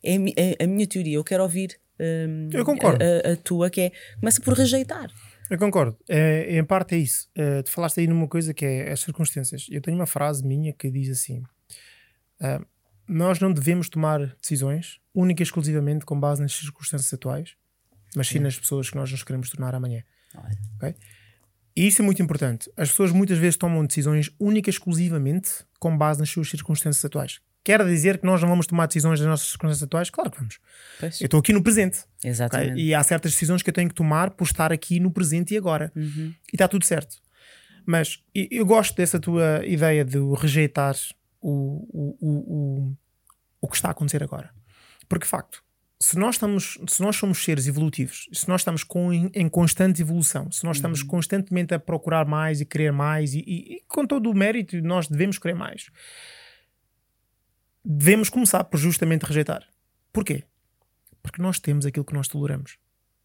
é, 0.02 0.56
é 0.58 0.64
a 0.64 0.66
minha 0.66 0.86
teoria. 0.86 1.16
Eu 1.16 1.24
quero 1.24 1.42
ouvir 1.42 1.78
hum, 2.00 2.48
Eu 2.52 2.64
concordo. 2.64 3.04
A, 3.04 3.32
a 3.32 3.36
tua, 3.36 3.70
que 3.70 3.80
é 3.80 3.92
começa 4.18 4.40
por 4.40 4.54
rejeitar. 4.54 5.10
Eu 5.50 5.58
concordo. 5.58 5.96
É, 6.08 6.58
em 6.58 6.64
parte 6.64 6.94
é 6.94 6.98
isso. 6.98 7.28
É, 7.34 7.62
tu 7.62 7.70
falaste 7.70 8.00
aí 8.00 8.06
numa 8.06 8.28
coisa 8.28 8.52
que 8.52 8.64
é 8.64 8.92
as 8.92 9.00
circunstâncias. 9.00 9.66
Eu 9.70 9.80
tenho 9.80 9.96
uma 9.96 10.06
frase 10.06 10.44
minha 10.44 10.72
que 10.72 10.90
diz 10.90 11.08
assim: 11.10 11.42
ah, 12.40 12.60
Nós 13.08 13.40
não 13.40 13.52
devemos 13.52 13.88
tomar 13.88 14.36
decisões 14.40 15.00
única 15.14 15.42
e 15.42 15.44
exclusivamente 15.44 16.04
com 16.04 16.18
base 16.18 16.42
nas 16.42 16.52
circunstâncias 16.52 17.12
atuais, 17.12 17.54
mas 18.14 18.28
sim 18.28 18.38
nas 18.38 18.58
pessoas 18.58 18.90
que 18.90 18.96
nós 18.96 19.10
nos 19.10 19.22
queremos 19.22 19.50
tornar 19.50 19.74
amanhã. 19.74 20.02
E 21.74 21.86
isso 21.86 22.02
é 22.02 22.04
muito 22.04 22.20
importante. 22.20 22.70
As 22.76 22.90
pessoas 22.90 23.12
muitas 23.12 23.38
vezes 23.38 23.56
tomam 23.56 23.86
decisões 23.86 24.30
única 24.38 24.68
e 24.68 24.72
exclusivamente 24.72 25.64
com 25.78 25.96
base 25.96 26.20
nas 26.20 26.28
suas 26.28 26.50
circunstâncias 26.50 27.04
atuais. 27.04 27.40
Quer 27.68 27.84
dizer 27.84 28.16
que 28.16 28.24
nós 28.24 28.40
não 28.40 28.48
vamos 28.48 28.66
tomar 28.66 28.86
decisões 28.86 29.20
nas 29.20 29.28
nossas 29.28 29.48
circunstâncias 29.48 29.82
atuais? 29.82 30.08
Claro 30.08 30.30
que 30.30 30.38
vamos. 30.38 30.58
Pois, 30.98 31.20
Eu 31.20 31.26
estou 31.26 31.38
aqui 31.38 31.52
no 31.52 31.62
presente. 31.62 31.98
exatamente. 32.24 32.80
E 32.80 32.94
há 32.94 33.02
certas 33.02 33.32
decisões 33.32 33.62
que 33.62 33.68
eu 33.68 33.74
tenho 33.74 33.90
que 33.90 33.94
tomar 33.94 34.30
por 34.30 34.44
estar 34.44 34.72
aqui 34.72 34.98
no 34.98 35.10
presente 35.10 35.52
e 35.52 35.58
agora. 35.58 35.92
Uhum. 35.94 36.32
E 36.50 36.54
está 36.56 36.66
tudo 36.66 36.86
certo. 36.86 37.16
Mas 37.84 38.22
eu 38.34 38.64
gosto 38.64 38.96
dessa 38.96 39.20
tua 39.20 39.60
ideia 39.66 40.02
de 40.02 40.16
rejeitar 40.38 40.94
o, 41.42 41.86
o, 41.92 42.16
o, 42.20 42.30
o, 42.88 42.96
o 43.60 43.68
que 43.68 43.76
está 43.76 43.88
a 43.88 43.90
acontecer 43.90 44.22
agora. 44.22 44.48
Porque, 45.06 45.24
de 45.26 45.30
facto, 45.30 45.62
se 46.00 46.18
nós, 46.18 46.36
estamos, 46.36 46.78
se 46.88 47.02
nós 47.02 47.16
somos 47.16 47.44
seres 47.44 47.66
evolutivos, 47.66 48.30
se 48.32 48.48
nós 48.48 48.62
estamos 48.62 48.82
com, 48.82 49.12
em, 49.12 49.46
constante 49.50 50.00
evolução, 50.00 50.50
se 50.50 50.64
nós 50.64 50.78
estamos 50.78 51.02
constantemente 51.02 51.74
a 51.74 51.78
procurar 51.78 52.24
mais 52.24 52.62
e 52.62 52.64
querer 52.64 52.92
mais, 52.92 53.34
e, 53.34 53.40
e- 53.46 53.74
e 53.74 53.82
com 53.86 54.06
todo 54.06 54.30
o 54.30 54.34
mérito, 54.34 54.80
nós 54.80 55.06
devemos 55.06 55.38
querer 55.38 55.54
mais, 55.54 55.90
devemos 57.90 58.28
começar 58.28 58.64
por 58.64 58.78
justamente 58.78 59.22
rejeitar. 59.22 59.66
Porquê? 60.12 60.44
Porque 61.22 61.40
nós 61.40 61.58
temos 61.58 61.86
aquilo 61.86 62.04
que 62.04 62.12
nós 62.12 62.28
toleramos. 62.28 62.76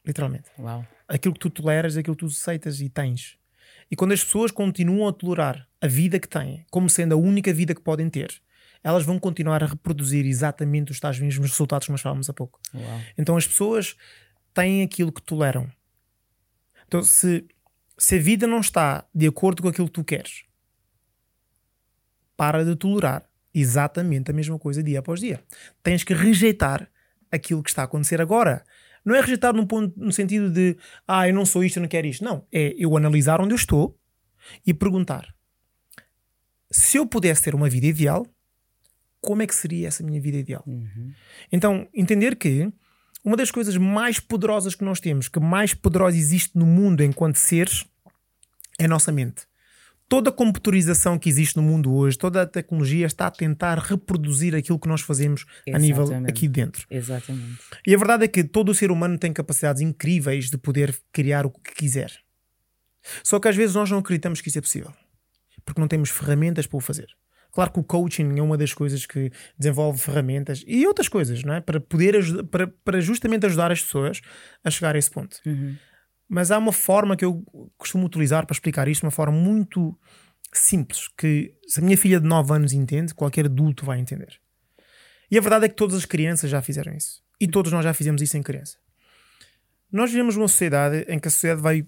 Literalmente 0.05 0.49
Uau. 0.57 0.87
aquilo 1.07 1.33
que 1.33 1.39
tu 1.39 1.49
toleras, 1.49 1.97
aquilo 1.97 2.15
que 2.15 2.25
tu 2.25 2.27
aceitas 2.27 2.79
e 2.79 2.87
tens. 2.87 3.37
E 3.91 3.95
quando 3.95 4.13
as 4.13 4.23
pessoas 4.23 4.51
continuam 4.51 5.07
a 5.09 5.13
tolerar 5.13 5.67
a 5.81 5.87
vida 5.87 6.17
que 6.17 6.27
têm 6.27 6.65
como 6.71 6.89
sendo 6.89 7.13
a 7.13 7.17
única 7.17 7.53
vida 7.53 7.75
que 7.75 7.81
podem 7.81 8.09
ter, 8.09 8.41
elas 8.81 9.03
vão 9.03 9.19
continuar 9.19 9.63
a 9.63 9.67
reproduzir 9.67 10.25
exatamente 10.25 10.91
os 10.91 10.99
tais 10.99 11.19
mesmos 11.19 11.49
resultados 11.49 11.87
que 11.87 11.91
nós 11.91 12.01
falávamos 12.01 12.29
há 12.29 12.33
pouco. 12.33 12.59
Uau. 12.73 13.01
Então 13.17 13.35
as 13.35 13.45
pessoas 13.45 13.97
têm 14.53 14.81
aquilo 14.81 15.11
que 15.11 15.21
toleram. 15.21 15.69
Então 16.87 17.03
se, 17.03 17.45
se 17.97 18.15
a 18.15 18.19
vida 18.19 18.47
não 18.47 18.61
está 18.61 19.05
de 19.13 19.27
acordo 19.27 19.61
com 19.61 19.67
aquilo 19.67 19.87
que 19.87 19.93
tu 19.93 20.03
queres, 20.03 20.43
para 22.35 22.63
de 22.63 22.75
tolerar 22.75 23.29
exatamente 23.53 24.31
a 24.31 24.33
mesma 24.33 24.57
coisa 24.57 24.81
dia 24.81 24.99
após 24.99 25.19
dia. 25.19 25.41
Tens 25.81 26.03
que 26.03 26.13
rejeitar 26.13 26.89
aquilo 27.31 27.63
que 27.63 27.69
está 27.69 27.83
a 27.83 27.85
acontecer 27.85 28.21
agora. 28.21 28.63
Não 29.05 29.15
é 29.15 29.21
rejeitar 29.21 29.53
num 29.53 29.65
ponto, 29.65 29.93
no 29.97 30.11
sentido 30.11 30.49
de 30.49 30.77
ah, 31.07 31.27
eu 31.27 31.33
não 31.33 31.45
sou 31.45 31.63
isto, 31.63 31.77
eu 31.77 31.81
não 31.81 31.89
quero 31.89 32.07
isto. 32.07 32.23
Não. 32.23 32.45
É 32.51 32.73
eu 32.77 32.95
analisar 32.95 33.41
onde 33.41 33.53
eu 33.53 33.57
estou 33.57 33.97
e 34.65 34.73
perguntar 34.73 35.33
se 36.73 36.97
eu 36.97 37.05
pudesse 37.05 37.43
ter 37.43 37.53
uma 37.53 37.69
vida 37.69 37.85
ideal, 37.85 38.25
como 39.21 39.43
é 39.43 39.47
que 39.47 39.53
seria 39.53 39.87
essa 39.87 40.03
minha 40.03 40.19
vida 40.19 40.37
ideal? 40.37 40.63
Uhum. 40.65 41.13
Então, 41.51 41.87
entender 41.93 42.35
que 42.35 42.69
uma 43.23 43.37
das 43.37 43.51
coisas 43.51 43.77
mais 43.77 44.19
poderosas 44.19 44.75
que 44.75 44.83
nós 44.83 44.99
temos, 44.99 45.29
que 45.29 45.39
mais 45.39 45.73
poderosa 45.73 46.17
existe 46.17 46.57
no 46.57 46.65
mundo 46.65 47.03
enquanto 47.03 47.37
seres, 47.37 47.85
é 48.79 48.85
a 48.85 48.87
nossa 48.87 49.11
mente. 49.11 49.43
Toda 50.09 50.29
a 50.29 50.33
computarização 50.33 51.17
que 51.17 51.29
existe 51.29 51.55
no 51.57 51.63
mundo 51.63 51.93
hoje, 51.93 52.17
toda 52.17 52.41
a 52.41 52.45
tecnologia 52.45 53.05
está 53.05 53.27
a 53.27 53.31
tentar 53.31 53.79
reproduzir 53.79 54.53
aquilo 54.53 54.77
que 54.77 54.87
nós 54.87 55.01
fazemos 55.01 55.45
a 55.71 55.79
nível 55.79 56.03
Exatamente. 56.03 56.29
aqui 56.29 56.47
dentro. 56.47 56.85
Exatamente. 56.89 57.59
E 57.85 57.95
a 57.95 57.97
verdade 57.97 58.25
é 58.25 58.27
que 58.27 58.43
todo 58.43 58.69
o 58.69 58.75
ser 58.75 58.91
humano 58.91 59.17
tem 59.17 59.33
capacidades 59.33 59.81
incríveis 59.81 60.49
de 60.49 60.57
poder 60.57 60.95
criar 61.11 61.45
o 61.45 61.49
que 61.49 61.73
quiser. 61.73 62.11
Só 63.23 63.39
que 63.39 63.47
às 63.47 63.55
vezes 63.55 63.75
nós 63.75 63.89
não 63.89 63.99
acreditamos 63.99 64.39
que 64.39 64.49
isso 64.49 64.57
é 64.57 64.61
possível. 64.61 64.93
Porque 65.65 65.81
não 65.81 65.87
temos 65.87 66.09
ferramentas 66.09 66.67
para 66.67 66.77
o 66.77 66.81
fazer. 66.81 67.07
Claro 67.53 67.71
que 67.71 67.79
o 67.79 67.83
coaching 67.83 68.37
é 68.37 68.41
uma 68.41 68.57
das 68.57 68.73
coisas 68.73 69.05
que 69.05 69.31
desenvolve 69.57 69.99
ferramentas 69.99 70.63
e 70.65 70.87
outras 70.87 71.07
coisas, 71.07 71.43
não 71.43 71.53
é? 71.53 71.61
Para 71.61 71.79
poder 71.79 72.15
ajudar, 72.17 72.43
para, 72.45 72.67
para 72.67 72.99
justamente 72.99 73.45
ajudar 73.45 73.71
as 73.71 73.81
pessoas 73.81 74.21
a 74.63 74.71
chegar 74.71 74.95
a 74.95 74.97
esse 74.97 75.11
ponto. 75.11 75.37
Uhum. 75.45 75.75
Mas 76.33 76.49
há 76.49 76.57
uma 76.57 76.71
forma 76.71 77.15
que 77.15 77.23
eu 77.23 77.45
costumo 77.77 78.07
utilizar 78.07 78.47
para 78.47 78.55
explicar 78.55 78.87
isto, 78.87 79.03
uma 79.03 79.11
forma 79.11 79.37
muito 79.37 79.95
simples, 80.51 81.07
que 81.15 81.53
se 81.67 81.79
a 81.79 81.83
minha 81.83 81.95
filha 81.95 82.19
de 82.19 82.27
9 82.27 82.55
anos 82.55 82.73
entende, 82.73 83.13
qualquer 83.13 83.45
adulto 83.45 83.85
vai 83.85 83.99
entender. 83.99 84.41
E 85.29 85.37
a 85.37 85.41
verdade 85.41 85.65
é 85.65 85.69
que 85.69 85.75
todas 85.75 85.95
as 85.95 86.05
crianças 86.05 86.49
já 86.49 86.59
fizeram 86.59 86.91
isso. 86.91 87.21
E 87.39 87.47
todos 87.47 87.71
nós 87.71 87.83
já 87.83 87.93
fizemos 87.93 88.19
isso 88.19 88.35
em 88.35 88.41
criança. 88.41 88.79
Nós 89.91 90.09
vivemos 90.09 90.35
numa 90.35 90.47
sociedade 90.47 91.05
em 91.07 91.19
que 91.19 91.27
a 91.27 91.31
sociedade 91.31 91.61
vai 91.61 91.85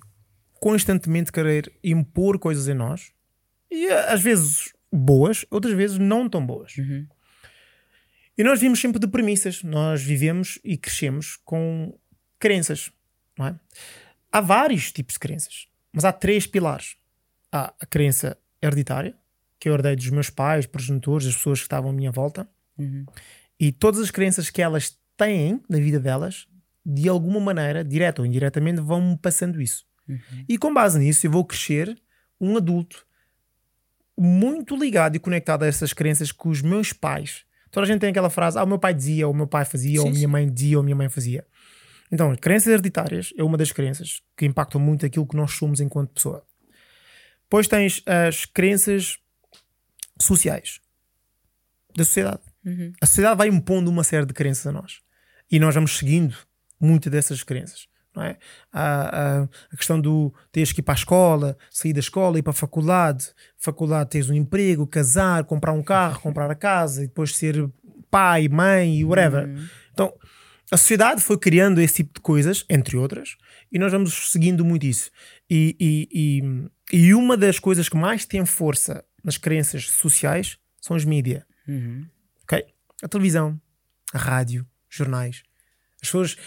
constantemente 0.60 1.31
querer 1.31 1.73
impor 1.84 2.38
coisas 2.38 2.67
em 2.67 2.75
nós, 2.75 3.13
e 3.71 3.88
eh, 3.88 4.13
às 4.13 4.21
vezes 4.21 4.73
boas, 4.93 5.43
outras 5.49 5.73
vezes 5.73 5.97
não 5.97 6.29
tão 6.29 6.45
boas. 6.45 6.77
Uhum. 6.77 7.08
E 8.38 8.43
nós 8.43 8.60
vivemos 8.60 8.79
sempre 8.79 8.99
de 8.99 9.08
premissas. 9.08 9.63
Nós 9.63 10.03
vivemos 10.03 10.60
e 10.63 10.77
crescemos 10.77 11.36
com 11.43 11.97
crenças. 12.38 12.91
Não 13.39 13.47
é? 13.47 13.60
Há 14.36 14.41
vários 14.41 14.91
tipos 14.91 15.13
de 15.13 15.19
crenças, 15.19 15.67
mas 15.93 16.04
há 16.04 16.12
três 16.12 16.45
pilares. 16.45 16.98
Há 17.50 17.74
a 17.80 17.86
crença 17.86 18.38
hereditária, 18.62 19.15
que 19.58 19.69
eu 19.69 19.74
herdei 19.74 19.95
dos 19.95 20.10
meus 20.10 20.30
pais, 20.30 20.65
progenitores, 20.65 21.26
das 21.26 21.38
pessoas 21.38 21.60
que 21.60 21.65
estavam 21.65 21.91
à 21.91 21.93
minha 21.93 22.12
volta, 22.12 22.45
Uhum. 22.78 23.06
e 23.58 23.71
todas 23.71 24.02
as 24.02 24.12
crenças 24.12 24.50
que 24.50 24.62
elas 24.62 25.00
têm 25.15 25.62
na 25.69 25.78
vida 25.78 25.98
delas, 26.02 26.48
de 26.86 27.08
alguma 27.08 27.39
maneira, 27.39 27.82
direta 27.82 28.21
ou 28.21 28.26
indiretamente, 28.26 28.82
vão-me 28.82 29.17
passando 29.17 29.62
isso. 29.62 29.86
Uhum. 30.10 30.19
E 30.50 30.58
com 30.58 30.74
base 30.74 31.00
nisso, 31.00 31.26
eu 31.26 31.32
vou 31.32 31.45
crescer 31.45 31.98
um 32.41 32.58
adulto 32.58 33.08
muito 34.17 34.76
ligado 34.76 35.15
e 35.15 35.19
conectado 35.19 35.63
a 35.63 35.67
essas 35.67 35.93
crenças 35.93 36.34
que 36.34 36.48
os 36.50 36.62
meus 36.62 36.91
pais. 36.91 37.45
Toda 37.71 37.86
a 37.86 37.88
gente 37.88 38.02
tem 38.02 38.10
aquela 38.10 38.30
frase: 38.30 38.58
ah, 38.58 38.63
o 38.63 38.67
meu 38.67 38.80
pai 38.80 38.93
dizia, 38.93 39.28
ou 39.28 39.34
o 39.34 39.36
meu 39.36 39.48
pai 39.48 39.63
fazia, 39.65 40.02
ou 40.02 40.08
a 40.08 40.10
Sim, 40.10 40.13
minha 40.15 40.28
sim. 40.28 40.32
mãe 40.32 40.50
dizia, 40.52 40.78
ou 40.78 40.82
a 40.82 40.84
minha 40.84 40.95
mãe 40.95 41.10
fazia. 41.10 41.45
Então, 42.15 42.34
crenças 42.38 42.67
hereditárias 42.67 43.34
é 43.38 43.43
uma 43.43 43.58
das 43.58 43.73
crenças 43.73 44.21
que 44.38 44.45
impactam 44.45 44.80
muito 44.80 45.06
aquilo 45.06 45.28
que 45.28 45.36
nós 45.36 45.51
somos 45.51 45.82
enquanto 45.82 46.13
pessoa. 46.13 46.45
Depois 47.43 47.67
tens 47.67 48.01
as 48.06 48.45
crenças 48.45 49.17
sociais 50.21 50.80
da 51.93 52.06
sociedade. 52.06 52.39
Uhum. 52.65 52.93
A 53.01 53.06
sociedade 53.06 53.38
vai 53.38 53.49
impondo 53.49 53.91
uma 53.91 54.04
série 54.06 54.25
de 54.25 54.34
crenças 54.34 54.65
a 54.65 54.71
nós 54.71 55.01
e 55.51 55.60
nós 55.60 55.75
vamos 55.75 55.97
seguindo 55.97 56.38
muitas 56.80 57.12
dessas 57.12 57.43
crenças. 57.43 57.86
Não 58.15 58.23
é? 58.23 58.38
a, 58.71 59.41
a, 59.41 59.43
a 59.73 59.75
questão 59.75 59.99
do 59.99 60.34
teres 60.49 60.71
que 60.71 60.80
ir 60.80 60.84
para 60.84 60.93
a 60.93 60.95
escola, 60.95 61.58
sair 61.69 61.91
da 61.91 61.99
escola, 61.99 62.39
ir 62.39 62.43
para 62.43 62.51
a 62.51 62.54
faculdade, 62.54 63.28
faculdade 63.58 64.12
teres 64.12 64.30
um 64.30 64.34
emprego, 64.34 64.88
casar, 64.88 65.43
comprar 65.43 65.73
um 65.73 65.84
carro, 65.84 66.21
comprar 66.23 66.49
a 66.49 66.56
casa 66.56 67.04
e 67.04 67.08
depois 67.08 67.36
ser 67.36 67.69
pai, 68.10 68.47
mãe 68.47 68.99
e 68.99 69.04
whatever. 69.04 69.49
Uhum. 69.49 69.67
Então, 69.91 70.13
a 70.71 70.78
sociedade 70.78 71.21
foi 71.21 71.38
criando 71.38 71.80
esse 71.80 71.95
tipo 71.95 72.15
de 72.15 72.21
coisas, 72.21 72.65
entre 72.69 72.97
outras, 72.97 73.38
e 73.71 73.78
nós 73.78 73.91
vamos 73.91 74.32
seguindo 74.32 74.65
muito 74.65 74.86
isso. 74.86 75.12
E, 75.49 75.75
e, 75.80 76.41
e, 76.91 77.08
e 77.08 77.13
uma 77.13 77.38
das 77.38 77.60
coisas 77.60 77.88
que 77.88 77.95
mais 77.95 78.25
tem 78.25 78.45
força 78.45 79.04
nas 79.23 79.38
crenças 79.38 79.89
sociais 79.91 80.58
são 80.82 80.95
os 80.95 81.06
mídias. 81.06 81.43
Uhum. 81.67 82.06
Ok? 82.43 82.65
A 83.04 83.08
televisão, 83.08 83.60
a 84.13 84.17
rádio, 84.17 84.65
jornais. 84.89 85.43
As 86.01 86.08
pessoas 86.08 86.38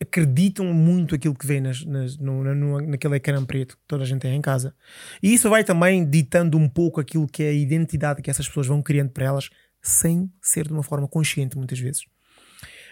acreditam 0.00 0.66
muito 0.72 1.14
aquilo 1.14 1.34
que 1.34 1.46
vê 1.46 1.60
nas, 1.60 1.84
nas, 1.84 2.18
no, 2.18 2.42
no, 2.54 2.80
naquele 2.80 3.16
ecrã 3.16 3.44
preto 3.44 3.76
que 3.76 3.82
toda 3.86 4.02
a 4.02 4.06
gente 4.06 4.20
tem 4.20 4.34
em 4.34 4.42
casa. 4.42 4.74
E 5.22 5.32
isso 5.32 5.48
vai 5.48 5.64
também 5.64 6.08
ditando 6.08 6.58
um 6.58 6.68
pouco 6.68 7.00
aquilo 7.00 7.26
que 7.26 7.42
é 7.42 7.48
a 7.48 7.52
identidade 7.52 8.20
que 8.20 8.30
essas 8.30 8.48
pessoas 8.48 8.66
vão 8.66 8.82
criando 8.82 9.10
para 9.10 9.26
elas, 9.26 9.48
sem 9.80 10.30
ser 10.40 10.66
de 10.66 10.72
uma 10.72 10.82
forma 10.82 11.08
consciente, 11.08 11.56
muitas 11.56 11.78
vezes. 11.78 12.04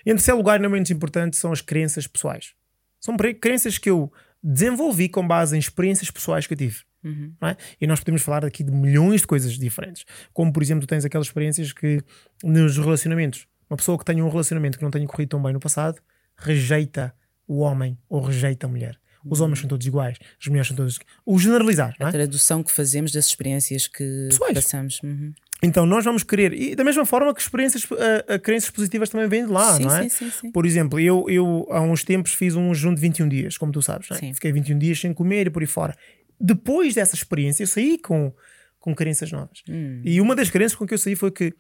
Em 0.05 0.11
terceiro 0.15 0.39
lugar, 0.39 0.59
não 0.61 0.71
menos 0.71 0.91
importante, 0.91 1.37
são 1.37 1.53
as 1.53 1.61
crenças 1.61 2.07
pessoais. 2.07 2.55
São 3.01 3.17
crenças 3.17 3.79
que 3.79 3.91
eu 3.91 4.13
desenvolvi 4.43 5.09
com 5.09 5.27
base 5.27 5.57
em 5.57 5.59
experiências 5.59 6.11
pessoais 6.11 6.47
que 6.47 6.55
eu 6.55 6.59
tive. 6.59 6.79
Uhum. 7.03 7.33
é? 7.43 7.57
E 7.81 7.87
nós 7.87 8.01
podemos 8.01 8.21
falar 8.23 8.45
aqui 8.45 8.63
de 8.63 8.71
milhões 8.71 9.23
de 9.23 9.27
coisas 9.27 9.53
diferentes. 9.59 10.05
Como, 10.35 10.53
por 10.53 10.63
exemplo, 10.63 10.87
tu 10.87 10.89
tens 10.89 11.05
aquelas 11.05 11.27
experiências 11.29 11.73
que 11.73 12.03
nos 12.45 12.77
relacionamentos, 12.77 13.47
uma 13.71 13.77
pessoa 13.77 13.99
que 13.99 14.05
tenha 14.05 14.25
um 14.25 14.29
relacionamento 14.29 14.77
que 14.77 14.85
não 14.85 14.91
tenha 14.91 15.07
corrido 15.07 15.31
tão 15.31 15.43
bem 15.43 15.53
no 15.53 15.61
passado, 15.61 16.01
rejeita 16.37 17.15
o 17.47 17.59
homem 17.61 17.99
ou 18.09 18.21
rejeita 18.21 18.67
a 18.67 18.69
mulher. 18.69 18.99
Os 19.25 19.41
homens 19.41 19.59
são 19.61 19.69
todos 19.69 19.87
iguais, 19.87 20.17
as 20.41 20.47
mulheres 20.47 20.69
são 20.69 20.77
todas. 20.77 20.99
O 21.27 21.39
generalizar, 21.39 21.95
não 22.01 22.07
A 22.07 22.09
é? 22.11 22.13
tradução 22.13 22.63
que 22.63 22.73
fazemos 22.73 23.13
das 23.13 23.27
experiências 23.27 23.87
que 23.87 24.27
Pessoais. 24.31 24.55
passamos. 24.55 25.01
Uhum. 25.03 25.33
Então 25.63 25.85
nós 25.85 26.05
vamos 26.05 26.23
querer, 26.23 26.53
e 26.53 26.75
da 26.75 26.83
mesma 26.83 27.05
forma 27.05 27.35
que 27.35 27.41
experiências, 27.41 27.87
a 28.29 28.39
crenças 28.39 28.71
positivas 28.71 29.11
também 29.11 29.29
vêm 29.29 29.45
de 29.45 29.53
lá, 29.53 29.77
sim, 29.77 29.85
não 29.85 29.95
é? 29.95 30.03
sim, 30.05 30.09
sim, 30.09 30.31
sim. 30.31 30.51
Por 30.51 30.65
exemplo, 30.65 30.99
eu, 30.99 31.27
eu 31.29 31.67
há 31.71 31.81
uns 31.83 32.03
tempos 32.03 32.33
fiz 32.33 32.57
um 32.57 32.73
jejum 32.73 32.95
de 32.95 33.01
21 33.01 33.29
dias, 33.29 33.59
como 33.59 33.71
tu 33.71 33.83
sabes, 33.83 34.11
é? 34.11 34.33
Fiquei 34.33 34.53
21 34.53 34.79
dias 34.79 34.99
sem 34.99 35.13
comer 35.13 35.49
e 35.49 35.51
por 35.51 35.63
aí 35.63 35.67
fora. 35.67 35.95
Depois 36.41 36.95
dessa 36.95 37.15
experiência, 37.15 37.63
eu 37.63 37.67
saí 37.67 37.99
com, 37.99 38.33
com 38.79 38.95
crenças 38.95 39.31
novas. 39.31 39.63
Hum. 39.69 40.01
E 40.03 40.21
uma 40.21 40.35
das 40.35 40.49
crenças 40.49 40.75
com 40.75 40.87
que 40.87 40.95
eu 40.95 40.99
saí 40.99 41.15
foi 41.15 41.31
que 41.31 41.55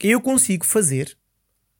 eu 0.00 0.20
consigo 0.20 0.66
fazer 0.66 1.16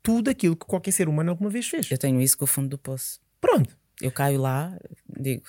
tudo 0.02 0.30
aquilo 0.30 0.54
que 0.54 0.66
qualquer 0.66 0.92
ser 0.92 1.08
humano 1.08 1.30
alguma 1.30 1.50
vez 1.50 1.66
fez. 1.66 1.90
Eu 1.90 1.98
tenho 1.98 2.20
isso 2.20 2.38
com 2.38 2.44
o 2.44 2.46
fundo 2.46 2.68
do 2.68 2.78
poço. 2.78 3.18
Pronto. 3.40 3.76
Eu 4.00 4.12
caio 4.12 4.40
lá, 4.40 4.76
digo, 5.18 5.44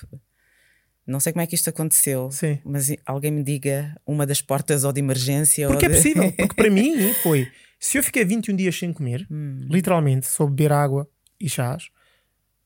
não 1.08 1.20
sei 1.20 1.32
como 1.34 1.42
é 1.44 1.48
que 1.48 1.56
isto 1.56 1.70
aconteceu, 1.70 2.30
Sim. 2.32 2.60
mas 2.66 2.90
alguém 3.06 3.32
me 3.32 3.44
diga 3.44 3.96
uma 4.06 4.26
das 4.26 4.42
portas 4.42 4.84
ou 4.84 4.92
de 4.92 5.00
emergência. 5.00 5.68
Porque 5.68 5.86
é 5.86 5.90
de... 5.90 5.96
possível. 5.96 6.32
Porque 6.38 6.56
para 6.56 6.70
mim 6.70 7.14
foi: 7.22 7.48
se 7.80 7.98
eu 7.98 8.04
fiquei 8.04 8.26
21 8.26 8.56
dias 8.56 8.78
sem 8.78 8.92
comer, 8.94 9.28
Hum. 9.30 9.68
literalmente, 9.70 10.28
só 10.28 10.46
beber 10.46 10.72
água 10.72 11.08
e 11.40 11.48
chás, 11.50 11.90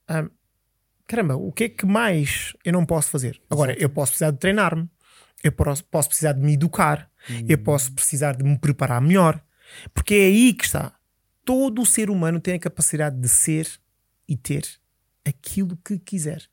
hum, 0.09 0.29
caramba, 1.07 1.35
o 1.35 1.51
que 1.51 1.65
é 1.65 1.69
que 1.69 1.85
mais 1.85 2.53
eu 2.63 2.71
não 2.73 2.85
posso 2.85 3.09
fazer? 3.09 3.41
Agora, 3.49 3.73
eu 3.81 3.89
posso 3.89 4.11
precisar 4.13 4.31
de 4.31 4.37
treinar-me, 4.37 4.89
eu 5.43 5.51
posso, 5.51 5.83
posso 5.85 6.07
precisar 6.09 6.33
de 6.33 6.41
me 6.41 6.53
educar, 6.53 7.09
eu 7.47 7.57
Hum. 7.57 7.63
posso 7.63 7.91
precisar 7.93 8.35
de 8.35 8.43
me 8.43 8.57
preparar 8.57 9.01
melhor, 9.01 9.43
porque 9.93 10.13
é 10.15 10.25
aí 10.25 10.53
que 10.53 10.65
está. 10.65 10.95
Todo 11.43 11.81
o 11.81 11.85
ser 11.85 12.09
humano 12.09 12.39
tem 12.39 12.53
a 12.55 12.59
capacidade 12.59 13.19
de 13.19 13.27
ser 13.27 13.67
e 14.27 14.37
ter 14.37 14.63
aquilo 15.25 15.75
que 15.83 15.97
quiser, 15.97 16.43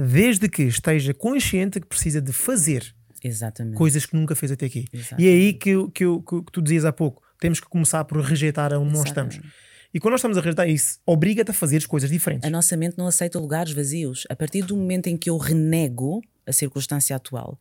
desde 0.00 0.48
que 0.48 0.62
esteja 0.64 1.12
consciente 1.14 1.80
que 1.80 1.86
precisa 1.86 2.20
de 2.20 2.32
fazer 2.32 2.94
Exatamente. 3.22 3.76
coisas 3.76 4.06
que 4.06 4.16
nunca 4.16 4.34
fez 4.34 4.50
até 4.52 4.66
aqui. 4.66 4.86
Exatamente. 4.92 5.24
E 5.24 5.28
é 5.28 5.32
aí 5.32 5.52
que, 5.52 5.70
eu- 5.70 5.90
que, 5.90 6.04
eu- 6.04 6.22
que, 6.22 6.42
que 6.42 6.52
tu 6.52 6.62
dizias 6.62 6.84
há 6.84 6.92
pouco. 6.92 7.22
Temos 7.38 7.60
que 7.60 7.66
começar 7.68 8.04
por 8.04 8.20
rejeitar 8.20 8.72
onde 8.74 8.92
nós 8.92 9.06
estamos. 9.08 9.34
Exatamente. 9.34 9.60
E 9.92 9.98
quando 9.98 10.12
nós 10.12 10.20
estamos 10.20 10.38
a 10.38 10.40
rejeitar 10.40 10.68
isso, 10.68 11.00
obriga-te 11.04 11.50
a 11.50 11.54
fazer 11.54 11.78
as 11.78 11.86
coisas 11.86 12.08
diferentes. 12.10 12.46
A 12.46 12.50
nossa 12.50 12.76
mente 12.76 12.96
não 12.96 13.06
aceita 13.06 13.38
lugares 13.38 13.72
vazios. 13.72 14.26
A 14.30 14.36
partir 14.36 14.62
do 14.62 14.76
momento 14.76 15.08
em 15.08 15.16
que 15.16 15.28
eu 15.28 15.36
renego 15.36 16.20
a 16.46 16.52
circunstância 16.52 17.16
atual, 17.16 17.58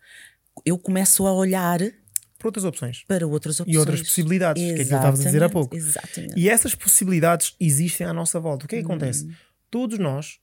eu 0.66 0.78
começo 0.78 1.26
a 1.26 1.34
olhar 1.34 1.80
Por 2.38 2.48
outras 2.48 2.66
opções. 2.66 3.04
para 3.08 3.26
outras 3.26 3.60
opções. 3.60 3.76
E 3.76 3.80
outras 3.80 4.02
possibilidades, 4.02 4.62
que 4.64 4.70
é 4.70 4.76
que 4.76 4.82
estavas 4.82 5.20
a 5.22 5.24
dizer 5.24 5.28
há 5.28 5.46
Exatamente, 5.48 5.54
pouco. 5.54 5.76
Exatamente. 5.76 6.34
E 6.40 6.48
essas 6.50 6.76
possibilidades 6.76 7.56
existem 7.60 8.06
à 8.06 8.14
nossa 8.14 8.40
volta. 8.40 8.66
O 8.66 8.68
que 8.68 8.76
é 8.76 8.80
que 8.80 8.86
acontece? 8.86 9.26
Hum. 9.26 9.32
Todos 9.72 9.98
nós. 9.98 10.40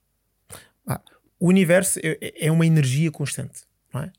ah, 0.85 1.01
o 1.39 1.47
universo 1.47 1.99
é, 2.03 2.17
é 2.47 2.51
uma 2.51 2.65
energia 2.65 3.11
constante. 3.11 3.61
Não 3.93 4.01
é? 4.01 4.11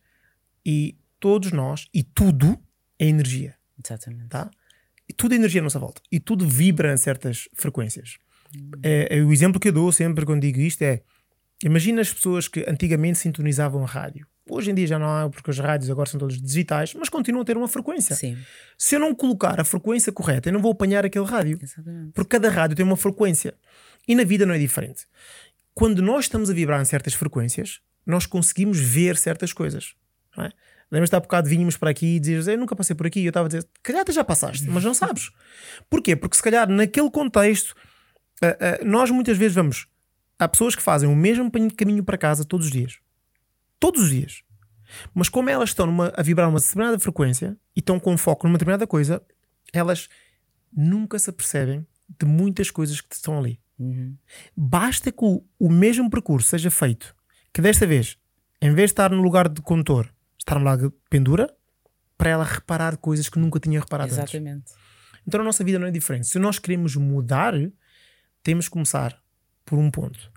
E 0.65 0.97
todos 1.21 1.53
nós, 1.53 1.89
e 1.93 2.03
tudo 2.03 2.59
é 2.99 3.07
energia. 3.07 3.55
Exatamente. 3.85 4.29
tá? 4.29 4.51
E 5.09 5.13
tudo 5.13 5.33
é 5.33 5.37
energia 5.37 5.61
à 5.61 5.65
nossa 5.65 5.79
volta. 5.79 6.03
E 6.11 6.21
tudo 6.21 6.47
vibra 6.47 6.93
em 6.93 6.97
certas 6.97 7.49
frequências. 7.55 8.19
É, 8.83 9.19
é 9.19 9.23
o 9.23 9.33
exemplo 9.33 9.61
que 9.61 9.69
eu 9.69 9.73
dou 9.73 9.91
sempre 9.93 10.25
quando 10.25 10.41
digo 10.43 10.59
isto 10.61 10.83
é: 10.83 11.03
imagina 11.63 12.01
as 12.01 12.13
pessoas 12.13 12.49
que 12.49 12.65
antigamente 12.69 13.19
sintonizavam 13.19 13.83
a 13.83 13.87
rádio. 13.87 14.27
Hoje 14.51 14.71
em 14.71 14.75
dia 14.75 14.87
já 14.87 14.99
não 14.99 15.07
há, 15.07 15.29
porque 15.29 15.51
os 15.51 15.59
rádios 15.59 15.91
agora 15.91 16.09
são 16.09 16.19
todos 16.19 16.41
digitais, 16.41 16.95
mas 16.95 17.11
continuam 17.11 17.43
a 17.43 17.45
ter 17.45 17.57
uma 17.57 17.69
frequência. 17.69 18.17
Sim, 18.17 18.39
Se 18.79 18.97
eu 18.97 19.01
não 19.01 19.15
colocar 19.15 19.61
a 19.61 19.65
frequência 19.65 20.11
correta, 20.11 20.49
eu 20.49 20.55
não 20.55 20.63
vou 20.63 20.73
apanhar 20.73 21.05
aquele 21.05 21.27
rádio. 21.27 21.59
exatamente. 21.63 22.13
Porque 22.13 22.31
cada 22.31 22.49
rádio 22.49 22.75
tem 22.75 22.85
uma 22.85 22.97
frequência. 22.97 23.55
E 24.07 24.15
na 24.15 24.25
vida 24.25 24.47
não 24.47 24.55
é 24.55 24.59
diferente. 24.59 25.07
Quando 25.79 26.03
nós 26.03 26.25
estamos 26.25 26.51
a 26.51 26.53
vibrar 26.53 26.81
em 26.83 26.85
certas 26.85 27.15
frequências, 27.15 27.81
nós 28.05 28.27
conseguimos 28.27 28.81
ver 28.81 29.17
certas 29.17 29.53
coisas. 29.53 29.95
Não 30.37 30.45
é? 30.45 30.51
Lembras-te 30.91 31.15
há 31.15 31.21
bocado 31.21 31.49
vínhamos 31.49 31.77
para 31.77 31.91
aqui 31.91 32.17
e 32.17 32.19
dizias, 32.19 32.49
eu 32.49 32.59
nunca 32.59 32.75
passei 32.75 32.97
por 32.97 33.07
aqui. 33.07 33.25
Eu 33.25 33.29
estava 33.29 33.47
a 33.47 33.49
dizer, 33.49 33.65
calhar 33.81 34.05
tu 34.05 34.11
já 34.11 34.25
passaste, 34.25 34.69
mas 34.69 34.83
não 34.83 34.93
sabes. 34.93 35.31
Porquê? 35.89 36.17
Porque 36.17 36.37
se 36.37 36.43
calhar 36.43 36.69
naquele 36.69 37.09
contexto, 37.13 37.77
ah, 38.43 38.57
ah, 38.81 38.85
nós 38.85 39.09
muitas 39.13 39.39
vezes 39.39 39.55
vamos. 39.55 39.87
Há 40.37 40.49
pessoas 40.49 40.75
que 40.75 40.83
fazem 40.83 41.09
o 41.09 41.15
mesmo 41.15 41.49
caminho 41.77 42.03
para 42.03 42.19
casa 42.19 42.45
todos 42.45 42.67
os 42.67 42.73
dias. 42.73 42.99
Todos 43.79 44.03
os 44.03 44.11
dias. 44.11 44.43
Mas 45.15 45.29
como 45.29 45.49
elas 45.49 45.69
estão 45.69 45.87
numa- 45.87 46.13
a 46.17 46.23
vibrar 46.25 46.49
uma 46.49 46.59
determinada 46.59 46.99
frequência 46.99 47.57
e 47.77 47.79
estão 47.79 48.01
com 48.01 48.19
foco 48.19 48.49
numa 48.49 48.59
determinada 48.59 48.85
coisa, 48.85 49.23
elas 49.73 50.09
nunca 50.73 51.21
se 51.21 51.31
apercebem 51.31 51.87
de 52.19 52.27
muitas 52.27 52.69
coisas 52.69 53.01
que 53.01 53.15
estão 53.15 53.39
ali. 53.39 53.61
Uhum. 53.79 54.17
Basta 54.57 55.13
que 55.13 55.25
o, 55.25 55.45
o 55.59 55.69
mesmo 55.71 56.11
percurso 56.11 56.49
seja 56.49 56.71
feito, 56.71 57.15
que 57.53 57.61
desta 57.63 57.87
vez, 57.87 58.19
em 58.61 58.73
vez 58.75 58.91
de 58.91 58.93
estar 58.93 59.11
no 59.11 59.23
lugar 59.23 59.49
de 59.49 59.61
condutor, 59.63 60.13
estar 60.39 60.59
no 60.59 60.65
lado 60.65 60.91
de 60.91 60.97
pendura, 61.09 61.55
para 62.17 62.31
ela 62.31 62.45
reparar 62.45 62.97
coisas 62.97 63.29
que 63.29 63.39
nunca 63.39 63.61
tinha 63.61 63.79
reparado 63.79 64.11
antes. 64.13 64.35
Exatamente. 64.35 64.73
Então 65.27 65.41
a 65.41 65.45
nossa 65.45 65.63
vida 65.63 65.79
não 65.79 65.87
é 65.87 65.91
diferente. 65.91 66.27
Se 66.27 66.39
nós 66.39 66.59
queremos 66.59 66.97
mudar, 66.97 67.55
temos 68.43 68.67
que 68.67 68.73
começar 68.73 69.23
por 69.65 69.79
um 69.79 69.91
ponto. 69.91 70.33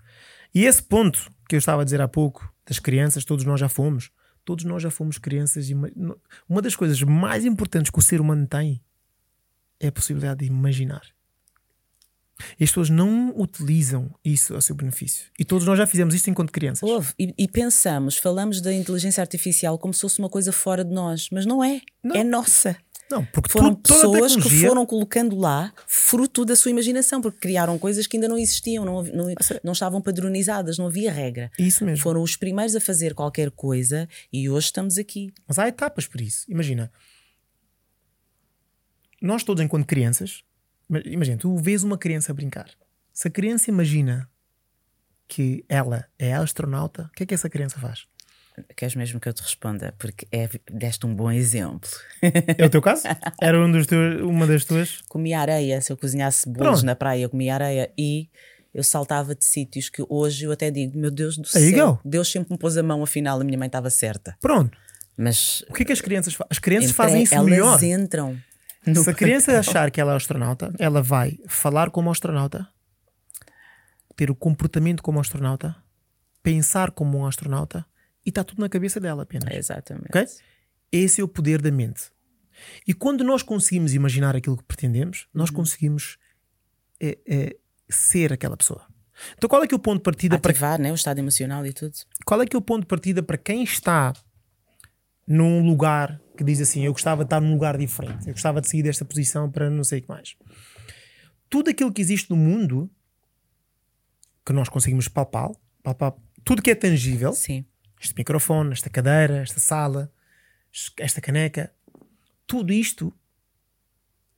E 0.54 0.64
esse 0.64 0.82
ponto 0.82 1.30
que 1.48 1.56
eu 1.56 1.58
estava 1.58 1.82
a 1.82 1.84
dizer 1.84 2.00
há 2.00 2.06
pouco, 2.06 2.52
das 2.66 2.78
crianças, 2.78 3.24
todos 3.24 3.44
nós 3.44 3.58
já 3.58 3.68
fomos. 3.68 4.10
Todos 4.44 4.64
nós 4.64 4.82
já 4.82 4.90
fomos 4.90 5.18
crianças. 5.18 5.68
e 5.70 5.74
ma- 5.74 5.88
Uma 6.48 6.60
das 6.62 6.76
coisas 6.76 7.00
mais 7.02 7.44
importantes 7.44 7.90
que 7.90 7.98
o 7.98 8.02
ser 8.02 8.20
humano 8.20 8.46
tem 8.46 8.80
é 9.80 9.88
a 9.88 9.92
possibilidade 9.92 10.40
de 10.40 10.46
imaginar. 10.46 11.02
E 12.58 12.64
as 12.64 12.70
pessoas 12.70 12.90
não 12.90 13.32
utilizam 13.36 14.10
isso 14.24 14.54
a 14.54 14.60
seu 14.60 14.74
benefício. 14.74 15.26
E 15.38 15.44
todos 15.44 15.66
nós 15.66 15.78
já 15.78 15.86
fizemos 15.86 16.14
isto 16.14 16.28
enquanto 16.30 16.50
crianças. 16.52 16.88
Houve. 16.88 17.12
E, 17.18 17.34
e 17.38 17.48
pensamos, 17.48 18.16
falamos 18.16 18.60
da 18.60 18.72
inteligência 18.72 19.20
artificial 19.20 19.78
como 19.78 19.92
se 19.94 20.00
fosse 20.00 20.18
uma 20.18 20.28
coisa 20.28 20.52
fora 20.52 20.84
de 20.84 20.92
nós, 20.92 21.28
mas 21.30 21.46
não 21.46 21.62
é. 21.62 21.80
Não. 22.02 22.16
É 22.16 22.24
nossa. 22.24 22.76
Não, 23.10 23.26
porque 23.26 23.50
Foram 23.50 23.74
tu- 23.74 23.92
pessoas 23.92 24.34
que 24.36 24.48
foram 24.66 24.86
colocando 24.86 25.36
lá 25.36 25.70
fruto 25.86 26.46
da 26.46 26.56
sua 26.56 26.70
imaginação, 26.70 27.20
porque 27.20 27.40
criaram 27.40 27.78
coisas 27.78 28.06
que 28.06 28.16
ainda 28.16 28.26
não 28.26 28.38
existiam, 28.38 28.86
não, 28.86 29.02
não, 29.02 29.26
não 29.62 29.72
estavam 29.72 30.00
padronizadas, 30.00 30.78
não 30.78 30.86
havia 30.86 31.12
regra. 31.12 31.50
Isso 31.58 31.84
mesmo. 31.84 32.02
Foram 32.02 32.22
os 32.22 32.36
primeiros 32.36 32.74
a 32.74 32.80
fazer 32.80 33.12
qualquer 33.12 33.50
coisa 33.50 34.08
e 34.32 34.48
hoje 34.48 34.66
estamos 34.66 34.96
aqui. 34.96 35.30
Mas 35.46 35.58
há 35.58 35.68
etapas 35.68 36.06
por 36.06 36.22
isso. 36.22 36.46
Imagina, 36.48 36.90
nós 39.20 39.44
todos, 39.44 39.62
enquanto 39.62 39.86
crianças, 39.86 40.42
imagina, 41.04 41.36
tu 41.38 41.56
vês 41.56 41.82
uma 41.82 41.96
criança 41.98 42.32
brincar. 42.34 42.68
Se 43.12 43.28
a 43.28 43.30
criança 43.30 43.70
imagina 43.70 44.28
que 45.28 45.64
ela 45.68 46.06
é 46.18 46.34
astronauta, 46.34 47.04
o 47.04 47.10
que 47.14 47.22
é 47.22 47.26
que 47.26 47.34
essa 47.34 47.48
criança 47.48 47.78
faz? 47.78 48.06
Queres 48.76 48.94
mesmo 48.94 49.18
que 49.18 49.26
eu 49.28 49.32
te 49.32 49.40
responda? 49.42 49.94
Porque 49.98 50.26
é, 50.30 50.46
deste 50.70 51.06
um 51.06 51.14
bom 51.14 51.30
exemplo. 51.32 51.88
É 52.58 52.66
o 52.66 52.68
teu 52.70 52.82
caso? 52.82 53.04
Era 53.40 53.58
um 53.58 53.70
dos 53.72 53.86
teus- 53.86 54.20
uma 54.20 54.46
das 54.46 54.64
tuas. 54.66 55.00
comia 55.08 55.40
areia, 55.40 55.80
se 55.80 55.90
eu 55.90 55.96
cozinhasse 55.96 56.46
bolos 56.46 56.58
Pronto. 56.80 56.84
na 56.84 56.94
praia, 56.94 57.22
eu 57.22 57.30
comia 57.30 57.54
areia 57.54 57.90
e 57.96 58.28
eu 58.74 58.84
saltava 58.84 59.34
de 59.34 59.44
sítios 59.46 59.88
que 59.88 60.04
hoje 60.06 60.44
eu 60.44 60.52
até 60.52 60.70
digo, 60.70 60.98
meu 60.98 61.10
Deus 61.10 61.36
do 61.38 61.44
you 61.44 61.46
céu, 61.74 61.94
go. 61.94 62.00
Deus 62.04 62.30
sempre 62.30 62.52
me 62.52 62.58
pôs 62.58 62.76
a 62.76 62.82
mão, 62.82 63.02
afinal 63.02 63.40
a 63.40 63.44
minha 63.44 63.56
mãe 63.58 63.66
estava 63.66 63.88
certa. 63.88 64.36
Pronto. 64.40 64.76
Mas 65.16 65.62
O 65.70 65.72
que 65.74 65.82
é 65.82 65.86
que 65.86 65.92
as 65.92 66.00
crianças 66.02 66.34
fazem? 66.34 66.48
As 66.50 66.58
crianças 66.58 66.90
entre 66.90 66.96
fazem 66.96 67.22
isso 67.22 67.34
elas 67.34 67.46
melhor. 67.50 67.82
entram. 67.82 68.38
No 68.86 69.02
Se 69.02 69.10
a 69.10 69.14
criança 69.14 69.58
achar 69.58 69.90
que 69.90 70.00
ela 70.00 70.12
é 70.12 70.16
astronauta, 70.16 70.72
ela 70.78 71.02
vai 71.02 71.38
falar 71.46 71.90
como 71.90 72.10
astronauta, 72.10 72.68
ter 74.16 74.30
o 74.30 74.34
comportamento 74.34 75.02
como 75.02 75.20
astronauta, 75.20 75.76
pensar 76.42 76.90
como 76.90 77.18
um 77.18 77.26
astronauta 77.26 77.86
e 78.24 78.28
está 78.28 78.42
tudo 78.42 78.60
na 78.60 78.68
cabeça 78.68 78.98
dela 79.00 79.22
apenas. 79.22 79.54
Exatamente. 79.54 80.08
Ok? 80.08 80.26
Esse 80.90 81.20
é 81.20 81.24
o 81.24 81.28
poder 81.28 81.62
da 81.62 81.70
mente. 81.70 82.10
E 82.86 82.92
quando 82.92 83.24
nós 83.24 83.42
conseguimos 83.42 83.94
imaginar 83.94 84.36
aquilo 84.36 84.56
que 84.56 84.64
pretendemos, 84.64 85.26
nós 85.32 85.50
conseguimos 85.50 86.18
é, 87.00 87.18
é, 87.26 87.56
ser 87.88 88.32
aquela 88.32 88.56
pessoa. 88.56 88.86
Então, 89.36 89.48
qual 89.48 89.62
é 89.62 89.66
que 89.66 89.74
é 89.74 89.76
o 89.76 89.80
ponto 89.80 89.98
de 89.98 90.02
partida 90.02 90.38
para 90.38 90.50
Ativar 90.50 90.80
né, 90.80 90.90
o 90.90 90.94
estado 90.94 91.18
emocional 91.18 91.64
e 91.66 91.72
tudo. 91.72 91.92
qual 92.24 92.42
é 92.42 92.46
que 92.46 92.56
é 92.56 92.58
o 92.58 92.62
ponto 92.62 92.80
de 92.80 92.86
partida 92.86 93.22
para 93.22 93.38
quem 93.38 93.62
está 93.62 94.12
num 95.26 95.64
lugar 95.64 96.20
que 96.36 96.44
diz 96.44 96.60
assim, 96.60 96.84
eu 96.84 96.92
gostava 96.92 97.22
de 97.22 97.26
estar 97.26 97.40
num 97.40 97.52
lugar 97.52 97.76
diferente, 97.76 98.26
eu 98.26 98.32
gostava 98.32 98.60
de 98.60 98.68
sair 98.68 98.82
desta 98.82 99.04
posição 99.04 99.50
para 99.50 99.70
não 99.70 99.84
sei 99.84 100.00
o 100.00 100.02
que 100.02 100.08
mais. 100.08 100.36
Tudo 101.48 101.70
aquilo 101.70 101.92
que 101.92 102.00
existe 102.00 102.30
no 102.30 102.36
mundo 102.36 102.90
que 104.44 104.52
nós 104.52 104.68
conseguimos 104.68 105.08
palpar, 105.08 105.50
palpar 105.82 106.14
tudo 106.44 106.62
que 106.62 106.70
é 106.70 106.74
tangível, 106.74 107.32
Sim. 107.32 107.64
este 108.00 108.14
microfone, 108.16 108.72
esta 108.72 108.90
cadeira, 108.90 109.38
esta 109.38 109.60
sala, 109.60 110.12
esta 110.98 111.20
caneca, 111.20 111.72
tudo 112.46 112.72
isto 112.72 113.12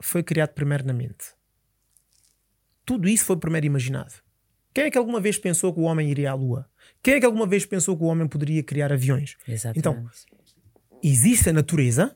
foi 0.01 0.23
criado 0.23 0.51
primeiro 0.51 0.85
na 0.85 0.93
mente. 0.93 1.33
Tudo 2.85 3.09
isso 3.09 3.25
foi 3.25 3.37
primeiro 3.37 3.67
imaginado. 3.67 4.13
Quem 4.75 4.85
é 4.85 4.91
que 4.91 4.99
alguma 4.99 5.21
vez 5.21 5.39
pensou 5.39 5.73
que 5.73 5.81
o 5.81 5.85
homem 5.85 6.11
iria 6.11 6.33
à 6.33 6.35
lua? 6.35 6.69
Quem 7.03 7.15
é 7.15 7.21
que 7.21 7.27
alguma 7.27 7.47
vez 7.47 7.65
pensou 7.65 7.97
que 7.97 8.03
o 8.03 8.07
homem 8.07 8.27
poderia 8.27 8.63
criar 8.63 8.93
aviões? 8.93 9.37
Exatamente. 9.47 9.79
Então, 9.79 10.11
existe 11.09 11.51
a 11.51 11.53
natureza 11.53 12.13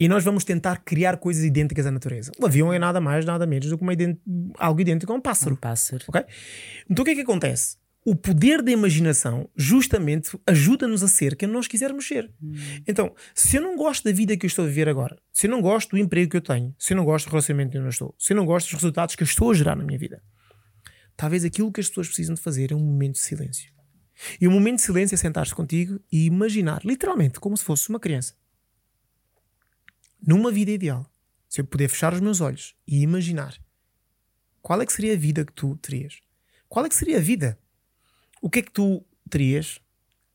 e 0.00 0.08
nós 0.08 0.24
vamos 0.24 0.44
tentar 0.44 0.82
criar 0.84 1.16
coisas 1.18 1.44
idênticas 1.44 1.86
à 1.86 1.90
natureza. 1.90 2.32
O 2.40 2.46
avião 2.46 2.72
é 2.72 2.78
nada 2.78 3.00
mais, 3.00 3.24
nada 3.24 3.46
menos 3.46 3.68
do 3.68 3.76
que 3.76 3.82
uma 3.82 3.92
ident- 3.92 4.18
algo 4.58 4.80
idêntico 4.80 5.12
a 5.12 5.16
um 5.16 5.20
pássaro. 5.20 5.54
um 5.54 5.58
pássaro. 5.58 6.04
Ok? 6.08 6.24
Então 6.88 7.02
o 7.02 7.04
que 7.04 7.10
é 7.12 7.14
que 7.14 7.20
acontece? 7.20 7.76
O 8.04 8.16
poder 8.16 8.62
da 8.62 8.72
imaginação 8.72 9.48
justamente 9.56 10.36
ajuda-nos 10.44 11.04
a 11.04 11.08
ser 11.08 11.36
quem 11.36 11.48
nós 11.48 11.68
quisermos 11.68 12.04
ser. 12.08 12.28
Então, 12.88 13.14
se 13.32 13.56
eu 13.58 13.62
não 13.62 13.76
gosto 13.76 14.02
da 14.02 14.10
vida 14.10 14.36
que 14.36 14.44
eu 14.44 14.48
estou 14.48 14.64
a 14.64 14.68
viver 14.68 14.88
agora, 14.88 15.16
se 15.32 15.46
eu 15.46 15.50
não 15.52 15.60
gosto 15.62 15.90
do 15.90 15.98
emprego 15.98 16.28
que 16.32 16.36
eu 16.36 16.40
tenho, 16.40 16.74
se 16.76 16.92
eu 16.94 16.96
não 16.96 17.04
gosto 17.04 17.26
do 17.26 17.30
relacionamento 17.30 17.78
onde 17.78 17.86
eu 17.86 17.90
estou, 17.90 18.12
se 18.18 18.32
eu 18.32 18.36
não 18.36 18.44
gosto 18.44 18.66
dos 18.66 18.74
resultados 18.74 19.14
que 19.14 19.22
eu 19.22 19.24
estou 19.24 19.52
a 19.52 19.54
gerar 19.54 19.76
na 19.76 19.84
minha 19.84 19.98
vida, 20.00 20.20
talvez 21.16 21.44
aquilo 21.44 21.70
que 21.70 21.80
as 21.80 21.86
pessoas 21.88 22.08
precisam 22.08 22.34
de 22.34 22.40
fazer 22.40 22.72
é 22.72 22.74
um 22.74 22.80
momento 22.80 23.12
de 23.12 23.20
silêncio. 23.20 23.70
E 24.40 24.46
o 24.46 24.50
momento 24.50 24.76
de 24.76 24.82
silêncio 24.82 25.14
é 25.14 25.18
sentar-se 25.18 25.54
contigo 25.54 26.00
e 26.10 26.26
imaginar, 26.26 26.84
literalmente, 26.84 27.40
como 27.40 27.56
se 27.56 27.64
fosse 27.64 27.88
uma 27.88 28.00
criança. 28.00 28.34
Numa 30.24 30.52
vida 30.52 30.70
ideal, 30.70 31.06
se 31.48 31.60
eu 31.60 31.64
puder 31.64 31.88
fechar 31.88 32.12
os 32.12 32.20
meus 32.20 32.40
olhos 32.40 32.74
e 32.86 33.02
imaginar 33.02 33.58
qual 34.62 34.80
é 34.80 34.86
que 34.86 34.92
seria 34.92 35.14
a 35.14 35.16
vida 35.16 35.44
que 35.44 35.52
tu 35.52 35.76
terias? 35.76 36.20
Qual 36.68 36.86
é 36.86 36.88
que 36.88 36.94
seria 36.94 37.18
a 37.18 37.20
vida? 37.20 37.58
O 38.40 38.48
que 38.48 38.60
é 38.60 38.62
que 38.62 38.70
tu 38.70 39.04
terias? 39.28 39.80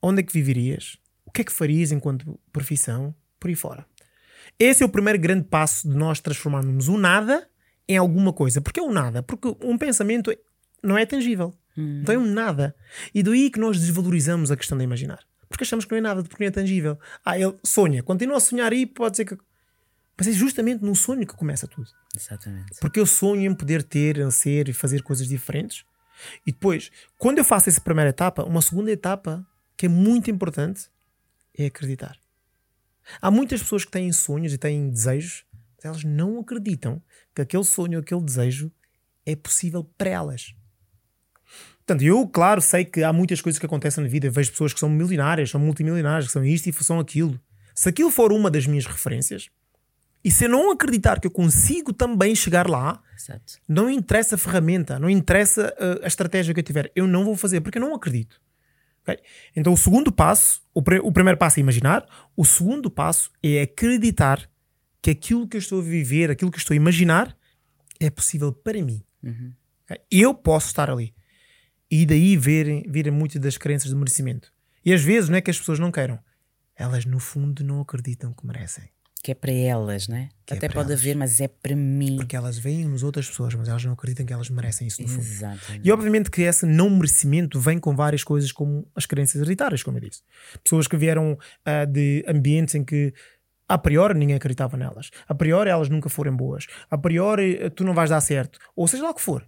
Onde 0.02 0.20
é 0.20 0.24
que 0.24 0.34
viverias? 0.34 0.98
O 1.26 1.32
que 1.32 1.42
é 1.42 1.44
que 1.46 1.52
farias 1.52 1.92
enquanto 1.92 2.38
profissão? 2.52 3.16
Por 3.40 3.48
aí 3.48 3.56
fora. 3.56 3.86
Esse 4.60 4.84
é 4.84 4.86
o 4.86 4.90
primeiro 4.90 5.18
grande 5.18 5.46
passo 5.46 5.88
de 5.88 5.96
nós 5.96 6.20
transformarmos 6.20 6.90
o 6.90 6.98
nada 6.98 7.50
em 7.88 7.96
alguma 7.96 8.34
coisa. 8.34 8.60
Porque 8.60 8.80
é 8.80 8.84
o 8.84 8.92
nada? 8.92 9.24
Porque 9.24 9.56
um 9.62 9.78
pensamento 9.78 10.36
não 10.84 10.98
é 10.98 11.06
tangível. 11.06 11.54
Hum. 11.78 12.04
É 12.08 12.18
um 12.18 12.26
nada. 12.26 12.76
E 13.14 13.22
daí 13.22 13.50
que 13.50 13.60
nós 13.60 13.80
desvalorizamos 13.80 14.50
a 14.52 14.58
questão 14.58 14.78
de 14.78 14.84
imaginar. 14.84 15.20
Porque 15.48 15.64
achamos 15.64 15.86
que 15.86 15.92
não 15.92 15.98
é 15.98 16.02
nada, 16.02 16.24
porque 16.24 16.44
não 16.44 16.48
é 16.48 16.52
tangível. 16.52 17.00
Ah, 17.24 17.40
ele 17.40 17.56
sonha. 17.64 18.04
Continua 18.04 18.38
a 18.38 18.40
sonhar 18.40 18.72
aí, 18.72 18.86
pode 18.86 19.18
ser 19.18 19.26
que. 19.26 19.38
Mas 20.18 20.28
é 20.28 20.32
justamente 20.32 20.84
no 20.84 20.96
sonho 20.96 21.26
que 21.28 21.36
começa 21.36 21.68
tudo. 21.68 21.88
Exatamente. 22.16 22.80
Porque 22.82 23.00
eu 23.00 23.06
sonho 23.06 23.52
em 23.52 23.54
poder 23.54 23.84
ter, 23.84 24.30
ser 24.32 24.68
e 24.68 24.74
fazer 24.74 25.04
coisas 25.04 25.28
diferentes. 25.28 25.86
E 26.46 26.52
depois, 26.52 26.92
quando 27.18 27.38
eu 27.38 27.46
faço 27.46 27.70
essa 27.70 27.80
primeira 27.80 28.10
etapa, 28.10 28.44
uma 28.44 28.62
segunda 28.62 28.92
etapa 28.92 29.46
que 29.78 29.86
é 29.86 29.90
muito 29.90 30.32
importante 30.32 30.90
é 31.56 31.68
acreditar. 31.68 32.18
Há 33.22 33.30
muitas 33.30 33.62
pessoas 33.62 33.86
que 33.86 33.92
têm 33.92 34.12
sonhos 34.12 34.52
e 34.52 34.58
têm 34.58 34.90
desejos, 34.90 35.46
mas 35.76 35.86
elas 35.86 36.04
não 36.04 36.40
acreditam 36.40 37.02
que 37.34 37.42
aquele 37.42 37.64
sonho, 37.64 38.00
aquele 38.00 38.22
desejo 38.22 38.72
é 39.26 39.36
possível 39.36 39.84
para 39.84 40.10
elas. 40.10 40.56
Portanto, 41.88 42.04
eu, 42.04 42.28
claro, 42.28 42.60
sei 42.60 42.84
que 42.84 43.02
há 43.02 43.14
muitas 43.14 43.40
coisas 43.40 43.58
que 43.58 43.66
acontecem 43.66 44.04
na 44.04 44.10
vida. 44.10 44.30
vejo 44.30 44.52
pessoas 44.52 44.74
que 44.74 44.80
são 44.80 44.90
milionárias, 44.90 45.50
são 45.50 45.62
multimilionárias, 45.62 46.28
que 46.28 46.34
são 46.34 46.44
isto 46.44 46.68
e 46.68 46.74
são 46.74 47.00
aquilo. 47.00 47.40
Se 47.74 47.88
aquilo 47.88 48.12
for 48.12 48.34
uma 48.34 48.52
das 48.52 48.68
minhas 48.68 48.86
referências, 48.86 49.48
e 50.22 50.30
se 50.30 50.44
eu 50.44 50.50
não 50.50 50.70
acreditar 50.70 51.22
que 51.22 51.28
eu 51.28 51.32
consigo 51.32 51.94
também 51.94 52.36
chegar 52.36 52.68
lá, 52.70 53.02
Exato. 53.16 53.54
não 53.70 53.90
interessa 53.90 54.36
a 54.36 54.38
ferramenta, 54.38 55.00
não 55.00 55.10
interessa 55.10 55.74
a, 55.80 56.04
a, 56.04 56.08
estratégia 56.08 56.54
que 56.54 56.60
eu 56.60 56.64
tiver, 56.64 56.92
eu 56.94 57.08
não 57.08 57.24
vou 57.24 57.38
fazer 57.38 57.62
porque 57.62 57.78
eu 57.78 57.82
não 57.82 57.96
acredito. 57.96 58.42
Okay? 59.04 59.20
Então, 59.56 59.72
o 59.72 59.78
segundo 59.78 60.12
passo, 60.12 60.62
o, 60.74 60.80
o 60.80 61.12
primeiro 61.14 61.38
passo 61.38 61.58
é 61.58 61.62
imaginar, 61.62 62.06
o 62.36 62.44
segundo 62.44 62.92
passo 62.92 63.32
é 63.42 63.62
acreditar 63.62 64.50
que 65.02 65.12
aquilo 65.12 65.48
que 65.48 65.56
eu 65.56 65.60
estou 65.60 65.80
a 65.80 65.84
viver, 65.84 66.30
aquilo 66.30 66.52
que 66.52 66.58
eu 66.58 66.62
estou 66.62 66.74
a 66.74 66.78
imaginar, 66.78 67.34
é 67.98 68.10
possível 68.10 68.52
para 68.52 68.84
mim. 68.84 69.02
Uhum. 69.24 69.54
Okay? 69.86 70.02
Eu 70.12 70.34
posso 70.34 70.68
estar 70.68 70.90
ali. 70.90 71.16
E 71.90 72.06
daí 72.06 72.36
virem, 72.36 72.84
virem 72.88 73.12
muitas 73.12 73.42
das 73.42 73.58
crenças 73.58 73.90
de 73.90 73.96
merecimento. 73.96 74.52
E 74.84 74.94
às 74.94 75.02
vezes 75.02 75.30
não 75.30 75.38
é 75.38 75.42
que 75.42 75.52
as 75.52 75.58
pessoas 75.58 75.80
não 75.80 75.92
queiram, 75.92 76.20
elas 76.76 77.06
no 77.06 77.20
fundo 77.20 77.64
não 77.64 77.82
acreditam 77.82 78.34
que 78.34 78.46
merecem. 78.46 78.86
Que 79.24 79.32
é 79.32 79.36
para 79.36 79.52
elas, 79.52 80.08
né? 80.08 80.30
Que 80.46 80.54
é 80.54 80.58
Até 80.58 80.68
para 80.68 80.76
pode 80.76 80.92
elas. 80.92 81.02
haver, 81.02 81.16
mas 81.16 81.42
é 81.42 81.48
para 81.48 81.76
mim. 81.76 82.18
Porque 82.18 82.36
elas 82.36 82.58
veem 82.58 82.86
nos 82.86 83.04
outras 83.04 83.28
pessoas, 83.28 83.54
mas 83.56 83.68
elas 83.68 83.84
não 83.84 83.94
acreditam 83.94 84.26
que 84.26 84.32
elas 84.32 84.50
merecem 84.50 84.88
isso 84.88 85.02
no 85.02 85.08
fundo. 85.08 85.22
Exatamente. 85.22 85.86
E 85.86 85.92
obviamente 85.92 86.32
que 86.32 86.44
esse 86.44 86.66
não 86.66 86.90
merecimento 86.90 87.60
vem 87.60 87.80
com 87.80 87.96
várias 87.96 88.24
coisas 88.24 88.52
como 88.52 88.88
as 88.96 89.06
crenças 89.06 89.36
hereditárias, 89.42 89.84
como 89.84 89.98
eu 89.98 90.02
disse. 90.02 90.22
Pessoas 90.64 90.88
que 90.88 90.96
vieram 90.96 91.38
ah, 91.66 91.84
de 91.84 92.24
ambientes 92.28 92.76
em 92.76 92.86
que 92.86 93.14
a 93.68 93.78
priori 93.78 94.14
ninguém 94.18 94.36
acreditava 94.36 94.78
nelas. 94.78 95.10
A 95.28 95.36
priori 95.36 95.70
elas 95.70 95.90
nunca 95.90 96.08
foram 96.10 96.36
boas. 96.38 96.68
A 96.90 96.98
priori 96.98 97.70
tu 97.72 97.84
não 97.84 97.94
vais 97.94 98.10
dar 98.10 98.22
certo. 98.22 98.60
Ou 98.76 98.88
seja 98.88 99.04
lá 99.04 99.10
o 99.10 99.16
que 99.16 99.22
for. 99.22 99.46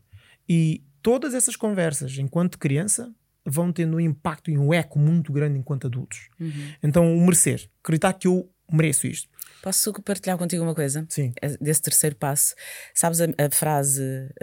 E 0.47 0.83
todas 1.01 1.33
essas 1.33 1.55
conversas, 1.55 2.17
enquanto 2.17 2.57
criança, 2.59 3.11
vão 3.45 3.71
tendo 3.71 3.97
um 3.97 3.99
impacto 3.99 4.51
e 4.51 4.57
um 4.57 4.73
eco 4.73 4.99
muito 4.99 5.31
grande 5.33 5.57
enquanto 5.57 5.87
adultos. 5.87 6.29
Uhum. 6.39 6.73
Então, 6.83 7.17
o 7.17 7.21
merecer. 7.21 7.69
Acreditar 7.83 8.13
que 8.13 8.27
eu 8.27 8.49
mereço 8.71 9.07
isto. 9.07 9.27
Posso 9.63 9.91
partilhar 10.03 10.37
contigo 10.37 10.63
uma 10.63 10.75
coisa? 10.75 11.05
Sim. 11.09 11.33
É 11.41 11.49
Desse 11.57 11.81
terceiro 11.81 12.15
passo. 12.15 12.53
Sabes 12.93 13.19
a, 13.21 13.25
a 13.25 13.49
frase 13.51 14.01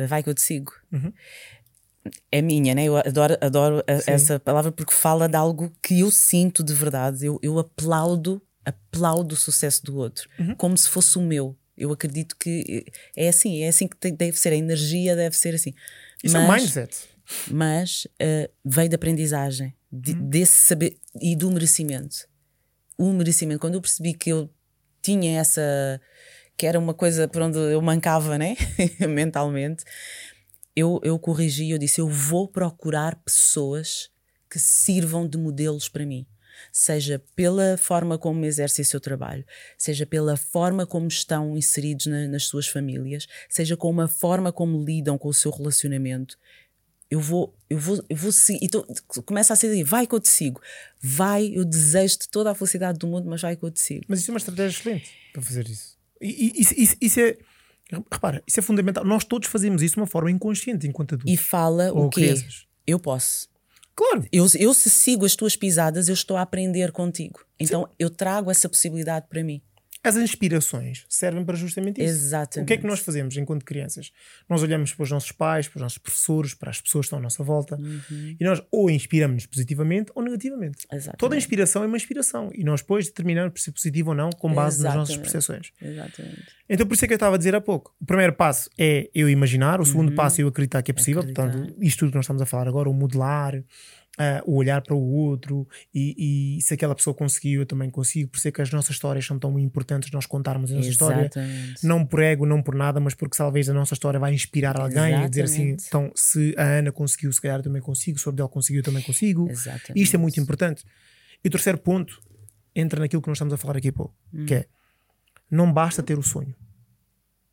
vai 0.08 0.22
que 0.22 0.28
eu 0.28 0.34
te 0.34 0.42
sigo? 0.42 0.72
Uhum. 0.92 1.12
É 2.30 2.40
minha, 2.42 2.74
né? 2.74 2.84
Eu 2.84 2.96
adoro, 2.96 3.36
adoro 3.40 3.78
a, 3.86 4.10
essa 4.12 4.38
palavra 4.38 4.70
porque 4.70 4.92
fala 4.94 5.28
de 5.28 5.36
algo 5.36 5.72
que 5.82 6.00
eu 6.00 6.10
sinto 6.10 6.62
de 6.62 6.72
verdade. 6.72 7.26
Eu, 7.26 7.38
eu 7.42 7.58
aplaudo, 7.58 8.40
aplaudo 8.64 9.34
o 9.34 9.38
sucesso 9.38 9.84
do 9.84 9.96
outro, 9.96 10.28
Uhum. 10.38 10.54
como 10.54 10.76
se 10.76 10.88
fosse 10.88 11.18
o 11.18 11.22
meu. 11.22 11.56
Eu 11.76 11.92
acredito 11.92 12.36
que 12.38 12.86
é 13.16 13.28
assim, 13.28 13.62
é 13.62 13.68
assim 13.68 13.86
que 13.88 14.10
deve 14.10 14.38
ser. 14.38 14.50
A 14.52 14.56
energia 14.56 15.14
deve 15.16 15.36
ser 15.36 15.54
assim. 15.54 15.74
Isso 16.22 16.36
é 16.36 16.40
um 16.40 16.46
Mas- 16.46 16.62
mindset. 16.62 16.96
mas 17.50 18.06
eh, 18.18 18.50
veio 18.64 18.88
da 18.88 18.96
aprendizagem, 18.96 19.74
de- 19.92 20.14
desse 20.14 20.52
saber 20.66 20.96
e 21.20 21.34
do 21.36 21.50
merecimento. 21.50 22.16
O 22.98 23.12
merecimento, 23.12 23.60
quando 23.60 23.74
eu 23.74 23.80
percebi 23.80 24.14
que 24.14 24.30
eu 24.30 24.48
tinha 25.02 25.38
essa, 25.40 26.00
que 26.56 26.66
era 26.66 26.78
uma 26.78 26.94
coisa 26.94 27.28
por 27.28 27.42
onde 27.42 27.58
eu 27.58 27.80
mancava, 27.82 28.38
né? 28.38 28.56
mentalmente, 29.08 29.84
eu, 30.74 31.00
eu 31.02 31.18
corrigi, 31.18 31.70
eu 31.70 31.78
disse: 31.78 32.00
eu 32.00 32.08
vou 32.08 32.48
procurar 32.48 33.16
pessoas 33.16 34.10
que 34.50 34.58
sirvam 34.58 35.28
de 35.28 35.36
modelos 35.36 35.88
para 35.88 36.06
mim. 36.06 36.26
Seja 36.72 37.22
pela 37.34 37.76
forma 37.76 38.18
como 38.18 38.44
exercem 38.44 38.82
o 38.82 38.86
seu 38.86 39.00
trabalho, 39.00 39.44
seja 39.76 40.06
pela 40.06 40.36
forma 40.36 40.86
como 40.86 41.08
estão 41.08 41.56
inseridos 41.56 42.06
na- 42.06 42.28
nas 42.28 42.44
suas 42.44 42.66
famílias, 42.68 43.26
seja 43.48 43.76
com 43.76 44.00
a 44.00 44.08
forma 44.08 44.52
como 44.52 44.82
lidam 44.84 45.16
com 45.18 45.28
o 45.28 45.34
seu 45.34 45.50
relacionamento. 45.50 46.36
Eu 47.08 47.20
vou, 47.20 47.56
eu 47.70 47.78
vou, 47.78 48.04
eu 48.10 48.16
vou 48.16 48.32
seguir. 48.32 48.64
Então, 48.64 48.84
começa 49.24 49.52
a 49.52 49.56
ser 49.56 49.84
vai 49.84 50.06
que 50.08 50.14
eu 50.14 50.18
te 50.20 50.28
sigo. 50.28 50.60
Vai, 51.00 51.52
eu 51.54 51.64
desejo-te 51.64 52.28
toda 52.28 52.50
a 52.50 52.54
felicidade 52.54 52.98
do 52.98 53.06
mundo, 53.06 53.28
mas 53.30 53.40
vai 53.42 53.56
que 53.56 53.62
eu 53.64 53.70
te 53.70 53.80
sigo. 53.80 54.04
Mas 54.08 54.20
isso 54.20 54.30
é 54.30 54.32
uma 54.34 54.38
estratégia 54.38 54.76
excelente 54.76 55.10
para 55.32 55.40
fazer 55.42 55.68
isso. 55.68 55.96
E, 56.20 56.26
e- 56.56 56.60
isso, 56.60 56.74
isso- 56.76 56.96
isso 57.00 57.20
é. 57.20 57.36
Repara, 58.10 58.42
isso 58.44 58.58
é 58.58 58.62
fundamental. 58.62 59.04
Nós 59.04 59.24
todos 59.24 59.48
fazemos 59.48 59.80
isso 59.82 59.94
de 59.94 60.00
uma 60.00 60.06
forma 60.08 60.28
inconsciente 60.32 60.84
enquanto 60.88 61.14
adultos. 61.14 61.32
E 61.32 61.36
fala 61.36 61.92
Ou 61.92 62.06
o 62.06 62.10
quê? 62.10 62.22
crianças. 62.22 62.66
Eu 62.84 62.98
posso. 62.98 63.48
Claro. 63.96 64.26
Eu, 64.30 64.46
eu, 64.58 64.74
se 64.74 64.90
sigo 64.90 65.24
as 65.24 65.34
tuas 65.34 65.56
pisadas, 65.56 66.08
eu 66.08 66.14
estou 66.14 66.36
a 66.36 66.42
aprender 66.42 66.92
contigo. 66.92 67.40
Então, 67.58 67.88
eu 67.98 68.10
trago 68.10 68.50
essa 68.50 68.68
possibilidade 68.68 69.26
para 69.28 69.42
mim. 69.42 69.62
As 70.06 70.16
inspirações 70.16 71.04
servem 71.08 71.44
para 71.44 71.56
justamente 71.56 72.00
isso. 72.00 72.12
Exatamente. 72.12 72.64
O 72.64 72.66
que 72.66 72.72
é 72.74 72.76
que 72.76 72.86
nós 72.86 73.00
fazemos 73.00 73.36
enquanto 73.36 73.64
crianças? 73.64 74.12
Nós 74.48 74.62
olhamos 74.62 74.94
para 74.94 75.02
os 75.02 75.10
nossos 75.10 75.32
pais, 75.32 75.66
para 75.66 75.78
os 75.78 75.82
nossos 75.82 75.98
professores, 75.98 76.54
para 76.54 76.70
as 76.70 76.80
pessoas 76.80 77.04
que 77.04 77.06
estão 77.08 77.18
à 77.18 77.22
nossa 77.22 77.42
volta 77.42 77.76
Uhum. 77.76 78.36
e 78.38 78.44
nós 78.44 78.62
ou 78.70 78.88
inspiramos-nos 78.90 79.46
positivamente 79.46 80.12
ou 80.14 80.22
negativamente. 80.22 80.86
Exatamente. 80.92 81.18
Toda 81.18 81.36
inspiração 81.36 81.82
é 81.82 81.86
uma 81.86 81.96
inspiração 81.96 82.50
e 82.54 82.62
nós 82.62 82.80
depois 82.82 83.06
determinamos 83.06 83.52
por 83.52 83.60
ser 83.60 83.72
positivo 83.72 84.10
ou 84.10 84.14
não 84.16 84.30
com 84.30 84.52
base 84.54 84.82
nas 84.82 84.94
nossas 84.94 85.16
Exatamente. 85.16 85.32
percepções. 85.32 85.72
Exatamente. 85.82 86.42
Então 86.68 86.86
por 86.86 86.94
isso 86.94 87.04
é 87.04 87.08
que 87.08 87.14
eu 87.14 87.16
estava 87.16 87.34
a 87.34 87.38
dizer 87.38 87.54
há 87.54 87.60
pouco. 87.60 87.94
O 88.00 88.06
primeiro 88.06 88.32
passo 88.32 88.70
é 88.78 89.08
eu 89.14 89.28
imaginar, 89.28 89.80
o 89.80 89.84
segundo 89.84 90.12
passo 90.12 90.40
é 90.40 90.44
eu 90.44 90.48
acreditar 90.48 90.82
que 90.82 90.90
é 90.90 90.94
possível. 90.94 91.22
Uhum. 91.22 91.30
Acreditar. 91.30 91.50
Portanto, 91.52 91.82
isto 91.82 91.98
tudo 92.00 92.10
que 92.10 92.16
nós 92.16 92.24
estamos 92.24 92.42
a 92.42 92.46
falar 92.46 92.68
agora, 92.68 92.88
o 92.88 92.94
modelar, 92.94 93.54
ah, 94.18 94.42
o 94.46 94.56
olhar 94.56 94.80
para 94.80 94.94
o 94.94 95.12
outro 95.12 95.68
e, 95.94 96.56
e 96.58 96.62
se 96.62 96.72
aquela 96.72 96.94
pessoa 96.94 97.14
conseguiu, 97.14 97.62
eu 97.62 97.66
também 97.66 97.90
consigo. 97.90 98.30
Por 98.30 98.40
é 98.46 98.50
que 98.50 98.62
as 98.62 98.70
nossas 98.70 98.92
histórias 98.92 99.24
são 99.26 99.38
tão 99.38 99.58
importantes 99.58 100.10
nós 100.10 100.26
contarmos 100.26 100.72
a 100.72 100.76
nossa 100.76 100.88
história. 100.88 101.20
Exatamente. 101.22 101.86
Não 101.86 102.04
por 102.04 102.22
ego, 102.22 102.46
não 102.46 102.62
por 102.62 102.74
nada, 102.74 102.98
mas 102.98 103.14
porque 103.14 103.36
talvez 103.36 103.68
a 103.68 103.74
nossa 103.74 103.94
história 103.94 104.18
vai 104.18 104.32
inspirar 104.32 104.80
alguém 104.80 105.14
a 105.14 105.28
dizer 105.28 105.44
assim: 105.44 105.74
Exatamente. 105.74 105.86
então, 105.88 106.12
se 106.14 106.54
a 106.56 106.62
Ana 106.62 106.92
conseguiu, 106.92 107.32
se 107.32 107.40
calhar 107.40 107.58
eu 107.58 107.64
também 107.64 107.82
consigo, 107.82 108.18
se 108.18 108.26
o 108.26 108.30
Abdel 108.30 108.48
conseguiu, 108.48 108.80
eu 108.80 108.84
também 108.84 109.02
consigo. 109.02 109.50
Exatamente. 109.50 110.02
Isto 110.02 110.14
é 110.14 110.18
muito 110.18 110.40
importante. 110.40 110.84
E 111.44 111.48
o 111.48 111.50
terceiro 111.50 111.78
ponto 111.78 112.20
entra 112.74 113.00
naquilo 113.00 113.22
que 113.22 113.28
nós 113.28 113.36
estamos 113.36 113.54
a 113.54 113.56
falar 113.56 113.76
aqui 113.76 113.88
há 113.88 113.92
pouco, 113.92 114.14
que 114.46 114.54
é 114.54 114.66
não 115.50 115.72
basta 115.72 116.02
ter 116.02 116.18
o 116.18 116.22
sonho, 116.22 116.54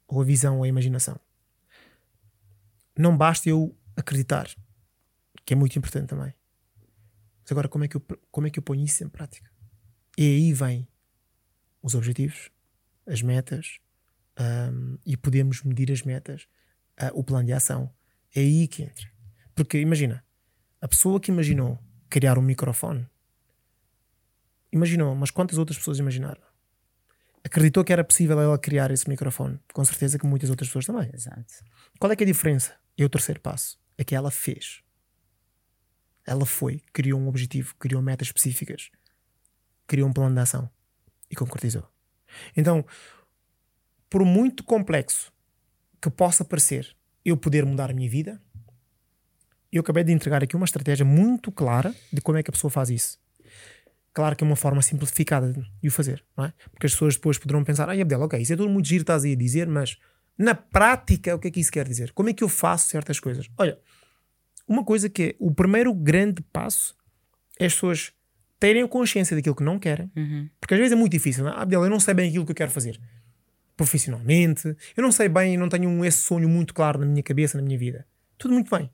ou 0.08 0.22
a 0.22 0.24
visão, 0.24 0.58
ou 0.58 0.64
a 0.64 0.68
imaginação. 0.68 1.20
Não 2.98 3.16
basta 3.16 3.50
eu 3.50 3.76
acreditar, 3.96 4.50
que 5.46 5.54
é 5.54 5.56
muito 5.56 5.78
importante 5.78 6.08
também. 6.08 6.34
Mas 7.44 7.52
agora, 7.52 7.68
como 7.68 7.84
é 7.84 7.88
que 7.88 7.98
eu, 7.98 8.02
como 8.32 8.48
é 8.48 8.50
que 8.50 8.60
eu 8.60 8.64
ponho 8.64 8.84
isso 8.84 9.04
em 9.04 9.10
prática? 9.10 9.52
E 10.18 10.24
aí 10.24 10.54
vem 10.54 10.88
os 11.82 11.96
objetivos, 11.96 12.50
as 13.06 13.22
metas, 13.22 13.80
hum, 14.40 14.98
e 15.06 15.18
podemos 15.18 15.62
medir 15.64 15.92
as 15.92 16.04
metas, 16.04 16.48
ah, 16.98 17.12
o 17.14 17.24
plano 17.24 17.46
de 17.46 17.54
ação. 17.54 17.94
É 18.34 18.40
aí 18.40 18.68
que 18.68 18.84
entra. 18.84 19.12
Porque 19.54 19.80
imagina, 19.80 20.24
a 20.82 20.88
pessoa 20.88 21.20
que 21.20 21.32
imaginou 21.32 21.80
criar 22.10 22.38
um 22.38 22.42
microfone, 22.42 23.08
imaginou, 24.72 25.14
mas 25.16 25.32
quantas 25.32 25.58
outras 25.58 25.78
pessoas 25.78 26.00
imaginaram? 26.00 26.42
Acreditou 27.44 27.84
que 27.84 27.92
era 27.92 28.04
possível 28.04 28.40
ela 28.40 28.58
criar 28.58 28.90
esse 28.92 29.08
microfone? 29.10 29.60
Com 29.74 29.84
certeza 29.84 30.18
que 30.18 30.26
muitas 30.26 30.50
outras 30.50 30.70
pessoas 30.70 30.86
também. 30.86 31.10
Exato. 31.14 31.44
Qual 32.00 32.12
é 32.12 32.16
que 32.16 32.24
é 32.24 32.26
a 32.26 32.28
diferença? 32.28 32.74
É 32.98 33.04
o 33.04 33.10
terceiro 33.10 33.42
passo. 33.42 33.78
É 33.98 34.04
que 34.04 34.16
ela 34.16 34.32
fez. 34.32 34.82
Ela 36.26 36.46
foi, 36.46 36.82
criou 36.92 37.20
um 37.20 37.28
objetivo, 37.28 37.76
criou 37.78 38.02
metas 38.02 38.28
específicas, 38.28 38.90
criou 39.88 40.08
um 40.08 40.14
plano 40.14 40.34
de 40.34 40.42
ação 40.42 40.70
e 41.30 41.36
concretizou. 41.36 41.88
Então, 42.56 42.86
por 44.10 44.24
muito 44.24 44.64
complexo 44.64 45.32
que 46.02 46.10
possa 46.10 46.46
parecer 46.46 46.96
eu 47.26 47.38
poder 47.38 47.66
mudar 47.66 47.90
a 47.90 47.94
minha 47.94 48.10
vida, 48.10 48.42
eu 49.72 49.82
acabei 49.82 50.04
de 50.04 50.12
entregar 50.12 50.44
aqui 50.44 50.56
uma 50.56 50.66
estratégia 50.66 51.06
muito 51.06 51.52
clara 51.52 51.96
de 52.12 52.22
como 52.22 52.38
é 52.38 52.44
que 52.44 52.50
a 52.50 52.54
pessoa 52.54 52.70
faz 52.70 52.90
isso. 52.90 53.20
Claro 54.14 54.36
que 54.36 54.44
é 54.44 54.48
uma 54.48 54.56
forma 54.56 54.82
simplificada 54.82 55.52
de 55.52 55.88
o 55.88 55.92
fazer, 55.92 56.24
não 56.38 56.46
é? 56.46 56.54
Porque 56.72 56.86
as 56.86 56.94
pessoas 56.94 57.16
depois 57.16 57.40
poderão 57.40 57.64
pensar, 57.64 57.90
ai 57.90 58.00
Abdel, 58.00 58.22
ok, 58.22 58.40
isso 58.40 58.54
é 58.54 58.56
tudo 58.56 58.70
muito 58.70 58.88
giro, 58.88 59.02
estás 59.02 59.24
aí 59.24 59.34
a 59.34 59.36
dizer, 59.36 59.68
mas 59.68 59.98
Na 60.38 60.56
prática, 60.56 61.36
o 61.36 61.40
que 61.40 61.48
é 61.48 61.52
que 61.52 61.60
isso 61.60 61.72
quer 61.72 61.88
dizer? 61.88 62.12
Como 62.12 62.30
é 62.30 62.34
que 62.34 62.44
eu 62.44 62.50
faço 62.50 62.88
certas 62.88 63.20
coisas? 63.20 63.50
Olha, 63.58 63.78
uma 64.68 64.84
coisa 64.84 65.10
que 65.10 65.24
é 65.24 65.36
o 65.40 65.54
primeiro 65.54 65.94
grande 65.94 66.42
passo 66.52 66.96
é 67.60 67.66
as 67.66 67.74
pessoas 67.74 68.14
terem 68.60 68.88
consciência 68.88 69.36
daquilo 69.36 69.56
que 69.56 69.64
não 69.64 69.78
querem, 69.78 70.10
Uhum. 70.16 70.50
porque 70.60 70.74
às 70.74 70.80
vezes 70.80 70.94
é 70.94 70.96
muito 70.96 71.12
difícil. 71.12 71.44
Não 71.44 71.52
é? 71.52 71.56
Ah, 71.56 71.62
Abdel, 71.64 71.84
eu 71.84 71.90
não 71.90 72.00
sei 72.00 72.14
bem 72.14 72.30
aquilo 72.30 72.46
que 72.46 72.52
eu 72.52 72.56
quero 72.56 72.72
fazer 72.72 73.00
profissionalmente, 73.76 74.68
eu 74.96 75.02
não 75.04 75.12
sei 75.12 75.28
bem, 75.28 75.58
não 75.58 75.68
tenho 75.68 75.90
um- 75.90 76.06
esse 76.06 76.20
sonho 76.20 76.48
muito 76.48 76.74
claro 76.74 77.00
na 77.00 77.06
minha 77.06 77.24
cabeça, 77.24 77.58
na 77.58 77.64
minha 77.64 77.78
vida. 77.78 78.06
Tudo 78.38 78.54
muito 78.54 78.70
bem. 78.76 78.90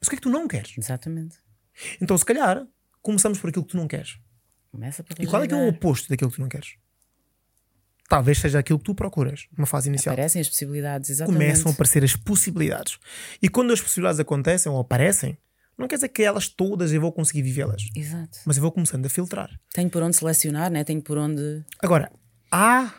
Mas 0.00 0.06
o 0.06 0.10
que 0.10 0.16
é 0.16 0.18
que 0.18 0.22
tu 0.22 0.30
não 0.30 0.48
queres? 0.48 0.74
Exatamente. 0.78 1.36
Então, 2.00 2.16
se 2.16 2.24
calhar, 2.24 2.66
começamos 3.02 3.38
por 3.38 3.50
aquilo 3.50 3.64
que 3.64 3.72
tu 3.72 3.76
não 3.76 3.86
queres. 3.86 4.18
Começa 4.70 5.02
por 5.04 5.14
E 5.20 5.26
qual 5.26 5.42
é 5.42 5.46
que 5.46 5.54
é 5.54 5.56
o 5.56 5.68
oposto 5.68 6.08
daquilo 6.08 6.30
que 6.30 6.36
tu 6.36 6.40
não 6.42 6.48
queres? 6.48 6.74
Talvez 8.08 8.38
seja 8.38 8.58
aquilo 8.58 8.78
que 8.78 8.84
tu 8.84 8.94
procuras, 8.94 9.46
numa 9.56 9.66
fase 9.66 9.88
inicial. 9.88 10.12
Aparecem 10.12 10.40
as 10.40 10.48
possibilidades, 10.48 11.10
exatamente. 11.10 11.40
Começam 11.40 11.70
a 11.70 11.74
aparecer 11.74 12.04
as 12.04 12.14
possibilidades. 12.14 12.98
E 13.40 13.48
quando 13.48 13.72
as 13.72 13.80
possibilidades 13.80 14.20
acontecem 14.20 14.70
ou 14.70 14.78
aparecem, 14.78 15.38
não 15.76 15.88
quer 15.88 15.96
dizer 15.96 16.08
que 16.08 16.22
elas 16.22 16.48
todas 16.48 16.92
eu 16.92 17.00
vou 17.00 17.12
conseguir 17.12 17.42
vivê-las. 17.42 17.88
Exato. 17.94 18.38
Mas 18.44 18.56
eu 18.56 18.62
vou 18.62 18.70
começando 18.70 19.06
a 19.06 19.08
filtrar. 19.08 19.50
Tenho 19.72 19.90
por 19.90 20.02
onde 20.02 20.16
selecionar, 20.16 20.70
né? 20.70 20.84
tenho 20.84 21.02
por 21.02 21.16
onde. 21.16 21.64
Agora, 21.80 22.12
há 22.50 22.92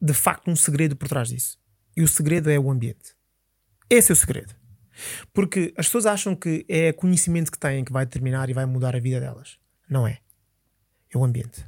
de 0.00 0.12
facto 0.12 0.50
um 0.50 0.56
segredo 0.56 0.96
por 0.96 1.08
trás 1.08 1.28
disso. 1.28 1.58
E 1.96 2.02
o 2.02 2.08
segredo 2.08 2.50
é 2.50 2.58
o 2.58 2.70
ambiente. 2.70 3.14
Esse 3.88 4.10
é 4.10 4.14
o 4.14 4.16
segredo. 4.16 4.54
Porque 5.32 5.72
as 5.76 5.86
pessoas 5.86 6.06
acham 6.06 6.34
que 6.34 6.66
é 6.68 6.92
conhecimento 6.92 7.50
que 7.50 7.58
têm 7.58 7.84
que 7.84 7.92
vai 7.92 8.04
determinar 8.04 8.50
e 8.50 8.52
vai 8.52 8.66
mudar 8.66 8.96
a 8.96 9.00
vida 9.00 9.20
delas. 9.20 9.58
Não 9.88 10.06
é. 10.06 10.18
É 11.14 11.16
o 11.16 11.24
ambiente. 11.24 11.64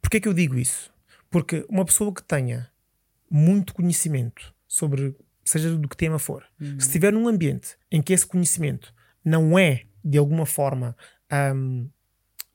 Porquê 0.00 0.20
que 0.20 0.28
eu 0.28 0.34
digo 0.34 0.56
isso? 0.56 0.92
Porque 1.30 1.64
uma 1.68 1.84
pessoa 1.84 2.12
que 2.14 2.22
tenha 2.22 2.68
muito 3.30 3.74
conhecimento 3.74 4.54
sobre, 4.66 5.14
seja 5.44 5.74
do 5.76 5.88
que 5.88 5.96
tema 5.96 6.18
for, 6.18 6.44
se 6.60 6.86
estiver 6.86 7.12
num 7.12 7.28
ambiente 7.28 7.76
em 7.90 8.00
que 8.02 8.12
esse 8.12 8.26
conhecimento 8.26 8.94
não 9.24 9.58
é, 9.58 9.82
de 10.04 10.18
alguma 10.18 10.46
forma, 10.46 10.96
hum, 11.54 11.88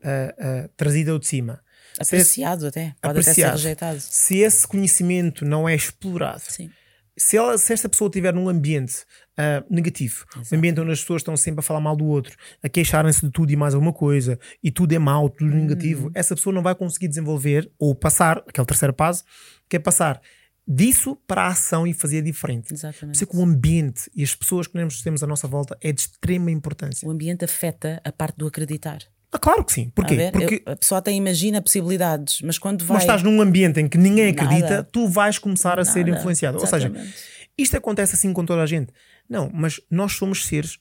ah, 0.03 0.36
ah, 0.39 0.69
trazido 0.78 1.11
ao 1.11 1.19
de 1.19 1.28
cima, 1.28 1.61
esse- 1.99 2.15
Apreciado 2.15 2.67
até. 2.67 2.95
Pode 3.01 3.19
até 3.19 3.22
ser 3.24 3.30
apreciado. 3.32 3.51
rejeitado. 3.57 3.99
se 3.99 4.38
esse 4.38 4.65
conhecimento 4.67 5.43
não 5.45 5.67
é 5.67 5.76
explorado, 5.76 6.41
Sim. 6.47 6.72
Se, 7.18 7.38
ela, 7.38 7.57
se 7.57 7.74
esta 7.74 7.89
pessoa 7.89 8.07
estiver 8.07 8.34
num 8.34 8.47
ambiente 8.49 9.05
ah, 9.38 9.64
negativo, 9.70 10.26
um 10.51 10.57
ambiente 10.57 10.80
onde 10.80 10.91
as 10.91 11.01
pessoas 11.01 11.22
estão 11.22 11.36
sempre 11.38 11.59
a 11.59 11.64
falar 11.64 11.80
mal 11.80 11.95
do 11.95 12.05
outro, 12.05 12.36
a 12.64 12.70
queixarem-se 12.70 13.22
de 13.26 13.32
tudo 13.32 13.51
e 13.51 13.55
mais 13.55 13.74
alguma 13.74 13.93
coisa, 13.93 14.39
e 14.64 14.72
tudo 14.72 14.93
é 14.93 14.99
mau, 14.99 15.30
tudo 15.30 15.51
é 15.51 15.55
negativo, 15.55 16.07
Hum. 16.07 16.12
essa 16.14 16.36
pessoa 16.36 16.53
não 16.53 16.62
vai 16.62 16.74
conseguir 16.76 17.07
desenvolver 17.07 17.72
ou 17.78 17.93
passar, 17.93 18.38
aquele 18.47 18.66
terceiro 18.66 18.93
passo, 18.93 19.24
que 19.70 19.76
é 19.76 19.80
passar 19.80 20.22
disso 20.68 21.18
para 21.28 21.43
a 21.43 21.47
ação 21.47 21.86
e 21.86 21.93
fazer 21.93 22.22
diferente. 22.22 22.68
Por 22.70 22.76
Exatamente. 22.76 23.16
isso 23.16 23.24
é 23.24 23.28
que 23.28 23.36
o 23.36 23.41
ambiente 23.43 24.09
e 24.16 24.24
as 24.24 24.34
pessoas 24.34 24.68
que 24.68 24.78
nós 24.80 25.01
temos 25.01 25.22
à 25.24 25.28
nossa 25.28 25.47
volta 25.47 25.78
é 25.82 25.91
de 25.91 26.01
extrema 26.01 26.49
importância. 26.51 27.07
O 27.07 27.12
ambiente 27.12 27.43
afeta 27.43 27.99
a 28.05 28.12
parte 28.12 28.38
do 28.38 28.47
acreditar. 28.47 28.99
Ah, 29.34 29.40
claro 29.40 29.64
que 29.64 29.72
sim. 29.72 29.90
Porquê? 29.96 30.16
a? 30.24 30.32
Porque 30.32 30.64
Eu- 30.66 30.74
a 30.74 30.76
pessoa 30.76 31.00
até 31.00 31.12
imagina 31.12 31.62
possibilidades, 31.62 32.42
mas 32.42 32.58
quando 32.58 32.84
vai. 32.84 32.96
mas 32.96 33.04
estás 33.04 33.24
num 33.24 33.40
ambiente 33.42 33.80
em 33.80 33.88
que 33.88 33.98
ninguém 33.98 34.34
Nada. 34.34 34.44
acredita, 34.44 34.84
tu 34.84 35.08
vais 35.08 35.38
começar 35.40 35.80
a 35.80 35.86
ser 35.86 36.06
Nada. 36.06 36.20
influenciado. 36.20 36.58
Ou 36.60 36.66
seja, 36.68 36.88
Exatamente. 36.88 37.16
isto 37.58 37.78
acontece 37.78 38.16
assim 38.16 38.34
com 38.34 38.46
toda 38.46 38.62
a 38.62 38.66
gente. 38.66 38.92
Não, 39.30 39.50
mas 39.54 39.80
nós 39.90 40.14
somos 40.14 40.46
seres 40.46 40.78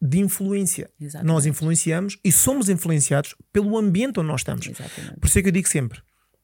de 0.00 0.18
influência. 0.18 0.90
Exatamente. 1.00 1.32
Nós 1.32 1.46
influenciamos 1.46 2.18
e 2.24 2.32
somos 2.32 2.68
influenciados 2.68 3.36
pelo 3.52 3.78
ambiente 3.78 4.18
onde 4.18 4.28
nós 4.28 4.40
estamos. 4.40 4.66
Exatamente. 4.66 5.20
Por 5.20 5.26
isso 5.28 5.38
é 5.38 5.42
que 5.42 5.48
eu 5.48 5.52
digo 5.52 5.68
sempre: 5.68 6.00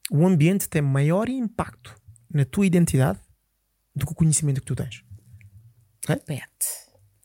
o 0.09 0.25
ambiente 0.25 0.69
tem 0.69 0.81
maior 0.81 1.27
impacto 1.27 1.93
na 2.33 2.45
tua 2.45 2.65
identidade 2.65 3.19
do 3.93 4.05
que 4.05 4.13
o 4.13 4.15
conhecimento 4.15 4.61
que 4.61 4.65
tu 4.67 4.75
tens. 4.75 5.03
Pet. 6.25 6.39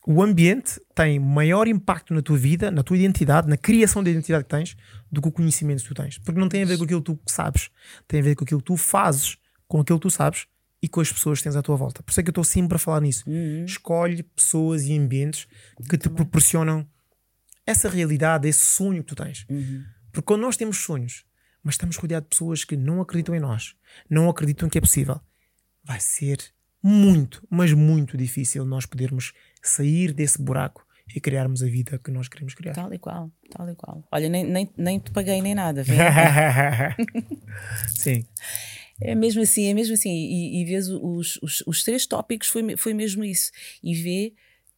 O 0.07 0.21
ambiente 0.21 0.79
tem 0.93 1.19
maior 1.19 1.67
impacto 1.67 2.13
na 2.13 2.21
tua 2.21 2.37
vida, 2.37 2.69
na 2.69 2.83
tua 2.83 2.95
identidade, 2.95 3.47
na 3.47 3.57
criação 3.57 4.03
da 4.03 4.09
identidade 4.11 4.43
que 4.43 4.49
tens, 4.49 4.77
do 5.11 5.21
que 5.21 5.27
o 5.27 5.31
conhecimento 5.31 5.81
que 5.81 5.87
tu 5.87 5.95
tens. 5.95 6.19
Porque 6.19 6.39
não 6.39 6.47
tem 6.47 6.61
a 6.61 6.65
ver 6.65 6.77
com 6.77 6.83
aquilo 6.83 7.01
que 7.01 7.11
tu 7.11 7.19
sabes, 7.25 7.69
tem 8.07 8.19
a 8.19 8.23
ver 8.23 8.35
com 8.35 8.43
aquilo 8.43 8.59
que 8.59 8.65
tu 8.65 8.77
fazes, 8.77 9.37
com 9.67 9.81
aquilo 9.81 9.99
que 9.99 10.03
tu 10.03 10.11
sabes 10.11 10.45
e 10.79 10.87
com 10.87 11.01
as 11.01 11.11
pessoas 11.11 11.39
que 11.39 11.45
tens 11.45 11.55
à 11.55 11.61
tua 11.63 11.75
volta. 11.75 12.03
Por 12.03 12.11
isso 12.11 12.19
é 12.19 12.23
que 12.23 12.29
eu 12.29 12.31
estou 12.31 12.43
sempre 12.43 12.75
a 12.75 12.79
falar 12.79 13.01
nisso. 13.01 13.23
Escolhe 13.65 14.21
pessoas 14.21 14.83
e 14.83 14.95
ambientes 14.95 15.47
que 15.89 15.97
te 15.97 16.07
proporcionam 16.09 16.87
essa 17.65 17.89
realidade, 17.89 18.47
esse 18.47 18.63
sonho 18.63 19.03
que 19.03 19.15
tu 19.15 19.15
tens. 19.15 19.47
Porque 20.11 20.27
quando 20.27 20.41
nós 20.41 20.55
temos 20.55 20.77
sonhos, 20.77 21.25
mas 21.63 21.73
estamos 21.73 21.97
rodeados 21.97 22.27
de 22.27 22.29
pessoas 22.29 22.63
que 22.63 22.77
não 22.77 23.01
acreditam 23.01 23.33
em 23.33 23.39
nós, 23.39 23.75
não 24.07 24.29
acreditam 24.29 24.69
que 24.69 24.77
é 24.77 24.81
possível, 24.81 25.19
vai 25.83 25.99
ser 25.99 26.37
muito, 26.81 27.41
mas 27.49 27.73
muito 27.73 28.15
difícil 28.15 28.63
nós 28.63 28.85
podermos 28.85 29.33
sair 29.67 30.13
desse 30.13 30.41
buraco 30.41 30.85
e 31.13 31.19
criarmos 31.19 31.61
a 31.61 31.67
vida 31.67 31.99
que 31.99 32.11
nós 32.11 32.27
queremos 32.27 32.53
criar. 32.53 32.73
Tal 32.73 32.93
e 32.93 32.97
qual, 32.97 33.31
tal 33.51 33.69
e 33.69 33.75
qual. 33.75 34.03
Olha, 34.11 34.27
nem, 34.27 34.43
nem, 34.43 34.69
nem 34.75 34.99
te 34.99 35.11
paguei 35.11 35.41
nem 35.41 35.53
nada. 35.53 35.83
Sim. 37.95 38.25
É 39.01 39.13
mesmo 39.13 39.41
assim, 39.41 39.67
é 39.67 39.73
mesmo 39.73 39.93
assim. 39.93 40.11
E, 40.11 40.61
e 40.61 40.65
vês 40.65 40.89
os, 40.89 41.37
os, 41.41 41.63
os 41.67 41.83
três 41.83 42.05
tópicos, 42.05 42.47
foi, 42.47 42.77
foi 42.77 42.93
mesmo 42.93 43.23
isso. 43.23 43.51
E 43.83 43.93
vê 43.93 44.33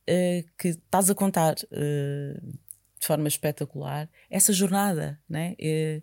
eh, 0.08 0.44
que 0.58 0.70
estás 0.70 1.10
a 1.10 1.16
contar 1.16 1.56
eh, 1.72 2.40
de 3.00 3.06
forma 3.06 3.28
espetacular 3.28 4.10
essa 4.30 4.54
jornada, 4.54 5.20
né? 5.30 5.56
Eh, 5.60 6.02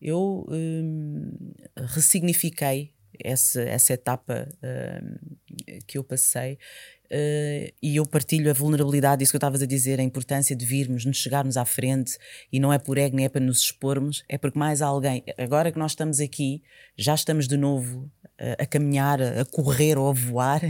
eu 0.00 0.46
hum, 0.50 1.54
ressignifiquei 1.76 2.92
essa, 3.22 3.62
essa 3.62 3.92
etapa 3.92 4.48
que 5.86 5.96
eu 5.96 6.02
passei 6.02 6.58
eh, 7.14 7.74
e 7.82 7.96
eu 7.96 8.06
partilho 8.06 8.48
a 8.48 8.54
vulnerabilidade, 8.54 9.22
isso 9.22 9.30
que 9.30 9.36
eu 9.36 9.38
estavas 9.38 9.60
a 9.60 9.66
dizer, 9.66 10.00
a 10.00 10.02
importância 10.02 10.56
de 10.56 10.64
virmos, 10.64 11.04
nos 11.04 11.18
chegarmos 11.18 11.58
à 11.58 11.64
frente 11.66 12.16
e 12.50 12.58
não 12.58 12.72
é 12.72 12.78
por 12.78 12.96
ego 12.96 13.16
nem 13.16 13.26
é 13.26 13.28
para 13.28 13.44
nos 13.44 13.58
expormos, 13.58 14.24
é 14.30 14.38
porque 14.38 14.58
mais 14.58 14.80
alguém, 14.80 15.22
agora 15.36 15.70
que 15.70 15.78
nós 15.78 15.92
estamos 15.92 16.20
aqui, 16.20 16.62
já 16.96 17.14
estamos 17.14 17.46
de 17.46 17.58
novo 17.58 18.10
eh, 18.38 18.56
a 18.58 18.64
caminhar, 18.64 19.20
a 19.20 19.42
a 19.42 19.44
correr 19.44 19.98
ou 19.98 20.08
a 20.08 20.12
voar, 20.12 20.62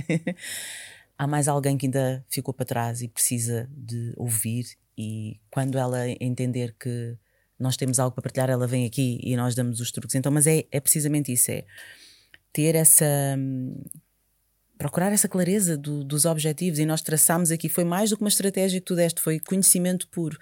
há 1.17 1.27
mais 1.29 1.47
alguém 1.47 1.79
que 1.79 1.87
ainda 1.87 2.25
ficou 2.29 2.53
para 2.53 2.67
trás 2.67 3.03
e 3.03 3.09
precisa 3.09 3.69
de 3.71 4.13
ouvir 4.17 4.65
e 4.99 5.39
quando 5.49 5.79
ela 5.79 6.09
entender 6.21 6.75
que 6.79 7.17
nós 7.59 7.77
temos 7.77 8.01
algo 8.01 8.15
para 8.15 8.23
partilhar, 8.23 8.51
ela 8.51 8.67
vem 8.67 8.85
aqui 8.85 9.21
e 9.23 9.37
nós 9.37 9.55
damos 9.55 9.79
os 9.79 9.93
truques. 9.93 10.17
Então, 10.17 10.33
mas 10.33 10.49
é, 10.49 10.65
é 10.73 10.81
precisamente 10.81 11.33
isso, 11.33 11.53
é 11.53 11.65
ter 12.53 12.75
essa 12.75 13.05
hum, 13.39 13.81
procurar 14.83 15.13
essa 15.13 15.29
clareza 15.29 15.77
do- 15.77 16.05
dos 16.05 16.25
objetivos 16.25 16.79
e 16.79 16.85
nós 16.87 17.01
traçámos 17.03 17.51
aqui 17.51 17.69
foi 17.69 17.85
mais 17.85 18.11
do 18.11 18.17
que 18.17 18.23
uma 18.23 18.29
estratégia 18.29 18.81
que 18.81 18.85
tu 18.87 18.95
deste, 18.95 19.21
foi 19.21 19.39
conhecimento 19.41 20.07
puro 20.09 20.39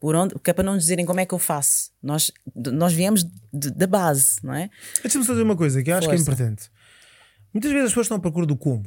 por 0.00 0.14
onde, 0.16 0.34
que 0.38 0.50
é 0.50 0.52
para 0.52 0.64
não 0.64 0.74
nos 0.74 0.82
dizerem 0.84 1.04
como 1.06 1.20
é 1.20 1.26
que 1.26 1.32
eu 1.34 1.38
faço 1.38 1.90
nós, 2.02 2.30
nós 2.54 2.92
viemos 2.92 3.24
da 3.52 3.86
base, 3.86 4.36
não 4.42 4.54
é? 4.54 4.68
Deixa-me 5.02 5.24
só 5.24 5.32
dizer 5.32 5.42
uma 5.44 5.56
coisa 5.56 5.82
que 5.82 5.90
eu 5.90 5.96
acho 5.96 6.08
que 6.08 6.14
é 6.14 6.18
importante. 6.18 6.70
Muitas 7.54 7.70
vezes 7.70 7.86
as 7.86 7.90
pessoas 7.92 8.06
estão 8.06 8.16
à 8.16 8.20
procura 8.20 8.46
do 8.46 8.56
como. 8.56 8.84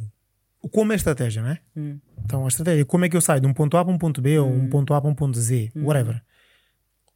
O 0.61 0.67
como 0.67 0.91
é 0.91 0.95
a 0.95 0.97
estratégia, 0.97 1.41
não 1.43 1.49
é? 1.49 1.59
Hum. 1.77 1.99
Então 2.25 2.43
a 2.43 2.47
estratégia, 2.47 2.83
como 2.85 3.05
é 3.05 3.09
que 3.09 3.15
eu 3.15 3.21
saio 3.21 3.39
de 3.39 3.47
um 3.47 3.53
ponto 3.53 3.77
A 3.77 3.85
para 3.85 3.93
um 3.93 3.97
ponto 3.97 4.19
B 4.21 4.39
ou 4.39 4.49
um 4.51 4.67
ponto 4.67 4.93
A 4.93 4.99
para 4.99 5.09
um 5.09 5.13
ponto 5.15 5.39
Z, 5.39 5.71
Hum. 5.75 5.85
whatever. 5.85 6.21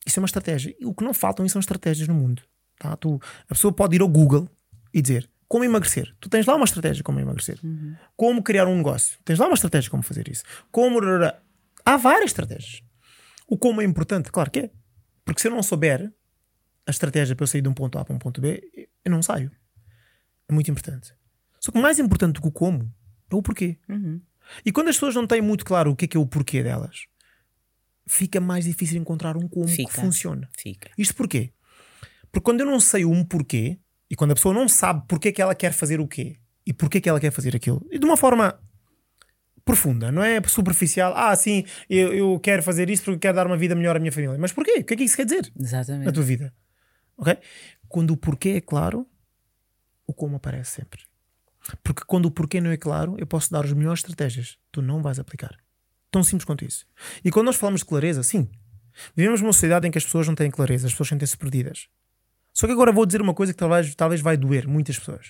Isso 0.05 0.19
é 0.19 0.21
uma 0.21 0.27
estratégia. 0.27 0.75
E 0.79 0.85
o 0.85 0.93
que 0.93 1.03
não 1.03 1.13
faltam 1.13 1.47
são 1.49 1.59
estratégias 1.59 2.07
no 2.07 2.13
mundo. 2.13 2.41
Tá? 2.77 2.95
Tu, 2.95 3.19
a 3.49 3.53
pessoa 3.55 3.73
pode 3.73 3.95
ir 3.95 4.01
ao 4.01 4.07
Google 4.07 4.47
e 4.93 5.01
dizer 5.01 5.29
como 5.49 5.65
emagrecer. 5.65 6.15
Tu 6.19 6.29
tens 6.29 6.45
lá 6.45 6.55
uma 6.55 6.63
estratégia 6.63 7.03
como 7.03 7.19
emagrecer. 7.19 7.59
Uhum. 7.63 7.95
Como 8.15 8.43
criar 8.43 8.67
um 8.67 8.77
negócio. 8.77 9.17
Tens 9.25 9.39
lá 9.39 9.47
uma 9.47 9.55
estratégia 9.55 9.89
como 9.89 10.03
fazer 10.03 10.29
isso. 10.29 10.43
Como. 10.71 10.99
Há 11.83 11.97
várias 11.97 12.29
estratégias. 12.29 12.83
O 13.47 13.57
como 13.57 13.81
é 13.81 13.83
importante, 13.83 14.31
claro 14.31 14.51
que 14.51 14.59
é. 14.59 14.71
Porque 15.25 15.41
se 15.41 15.47
eu 15.47 15.51
não 15.51 15.63
souber 15.63 16.13
a 16.85 16.91
estratégia 16.91 17.35
para 17.35 17.43
eu 17.43 17.47
sair 17.47 17.61
de 17.61 17.67
um 17.67 17.73
ponto 17.73 17.97
A 17.97 18.05
para 18.05 18.15
um 18.15 18.19
ponto 18.19 18.39
B, 18.39 18.89
eu 19.03 19.11
não 19.11 19.23
saio. 19.23 19.51
É 20.47 20.53
muito 20.53 20.69
importante. 20.69 21.13
Só 21.59 21.71
que 21.71 21.79
mais 21.79 21.97
importante 21.97 22.35
do 22.35 22.41
que 22.41 22.47
o 22.47 22.51
como 22.51 22.93
é 23.31 23.35
o 23.35 23.41
porquê. 23.41 23.79
Uhum. 23.89 24.21
E 24.63 24.71
quando 24.71 24.89
as 24.89 24.95
pessoas 24.95 25.15
não 25.15 25.25
têm 25.25 25.41
muito 25.41 25.65
claro 25.65 25.91
o 25.91 25.95
que 25.95 26.05
é 26.05 26.07
que 26.07 26.17
é 26.17 26.19
o 26.19 26.27
porquê 26.27 26.61
delas, 26.61 27.05
fica 28.07 28.39
mais 28.39 28.65
difícil 28.65 28.99
encontrar 29.01 29.35
um 29.35 29.47
como 29.47 29.67
Fica. 29.67 29.91
que 29.91 29.99
funciona. 29.99 30.47
Fica. 30.57 30.91
Isto 30.97 31.15
porquê? 31.15 31.53
Porque 32.31 32.43
quando 32.43 32.59
eu 32.61 32.67
não 32.67 32.79
sei 32.79 33.05
um 33.05 33.23
porquê, 33.23 33.79
e 34.09 34.15
quando 34.15 34.31
a 34.31 34.35
pessoa 34.35 34.53
não 34.53 34.67
sabe 34.67 35.03
porquê 35.07 35.31
que 35.31 35.41
ela 35.41 35.53
quer 35.53 35.71
fazer 35.71 35.99
o 35.99 36.07
quê, 36.07 36.37
e 36.65 36.73
porquê 36.73 36.99
que 36.99 37.09
ela 37.09 37.19
quer 37.19 37.31
fazer 37.31 37.55
aquilo, 37.55 37.85
e 37.91 37.99
de 37.99 38.05
uma 38.05 38.17
forma 38.17 38.59
profunda, 39.63 40.11
não 40.11 40.23
é 40.23 40.41
superficial, 40.47 41.13
ah, 41.15 41.35
sim, 41.35 41.63
eu, 41.89 42.13
eu 42.13 42.39
quero 42.39 42.63
fazer 42.63 42.89
isso 42.89 43.03
porque 43.03 43.19
quero 43.19 43.35
dar 43.35 43.45
uma 43.45 43.57
vida 43.57 43.75
melhor 43.75 43.95
à 43.95 43.99
minha 43.99 44.11
família. 44.11 44.37
Mas 44.39 44.51
porquê? 44.51 44.79
O 44.79 44.83
que 44.83 44.93
é 44.95 44.97
que 44.97 45.03
isso 45.03 45.15
quer 45.15 45.25
dizer 45.25 45.51
na 45.55 45.63
Exatamente. 45.63 46.11
tua 46.11 46.23
vida? 46.23 46.53
Ok? 47.17 47.37
Quando 47.87 48.11
o 48.11 48.17
porquê 48.17 48.49
é 48.49 48.61
claro, 48.61 49.05
o 50.07 50.13
como 50.13 50.37
aparece 50.37 50.71
sempre. 50.71 51.03
Porque 51.83 52.03
quando 52.07 52.25
o 52.25 52.31
porquê 52.31 52.59
não 52.59 52.71
é 52.71 52.77
claro, 52.77 53.15
eu 53.19 53.27
posso 53.27 53.51
dar 53.51 53.63
as 53.63 53.73
melhores 53.73 53.99
estratégias. 53.99 54.57
Tu 54.71 54.81
não 54.81 55.01
vais 55.01 55.19
aplicar. 55.19 55.55
Tão 56.09 56.23
simples 56.23 56.45
quanto 56.45 56.65
isso. 56.65 56.85
E 57.23 57.29
quando 57.29 57.47
nós 57.47 57.55
falamos 57.55 57.81
de 57.81 57.85
clareza, 57.85 58.23
sim. 58.23 58.49
Vivemos 59.15 59.41
numa 59.41 59.53
sociedade 59.53 59.87
em 59.87 59.91
que 59.91 59.97
as 59.97 60.03
pessoas 60.03 60.27
não 60.27 60.35
têm 60.35 60.49
clareza, 60.49 60.87
as 60.87 60.93
pessoas 60.93 61.09
sentem-se 61.09 61.37
perdidas. 61.37 61.87
Só 62.59 62.67
que 62.67 62.73
agora 62.73 62.91
vou 62.91 63.05
dizer 63.05 63.21
uma 63.21 63.33
coisa 63.33 63.53
que 63.53 63.57
talvez, 63.57 63.95
talvez 63.95 64.19
vai 64.19 64.35
doer 64.35 64.67
muitas 64.67 64.99
pessoas. 64.99 65.27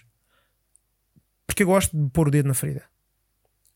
Porque 1.46 1.62
eu 1.62 1.68
gosto 1.68 1.96
de 1.96 2.10
pôr 2.10 2.28
o 2.28 2.32
dedo 2.32 2.48
na 2.48 2.56
ferida. 2.56 2.82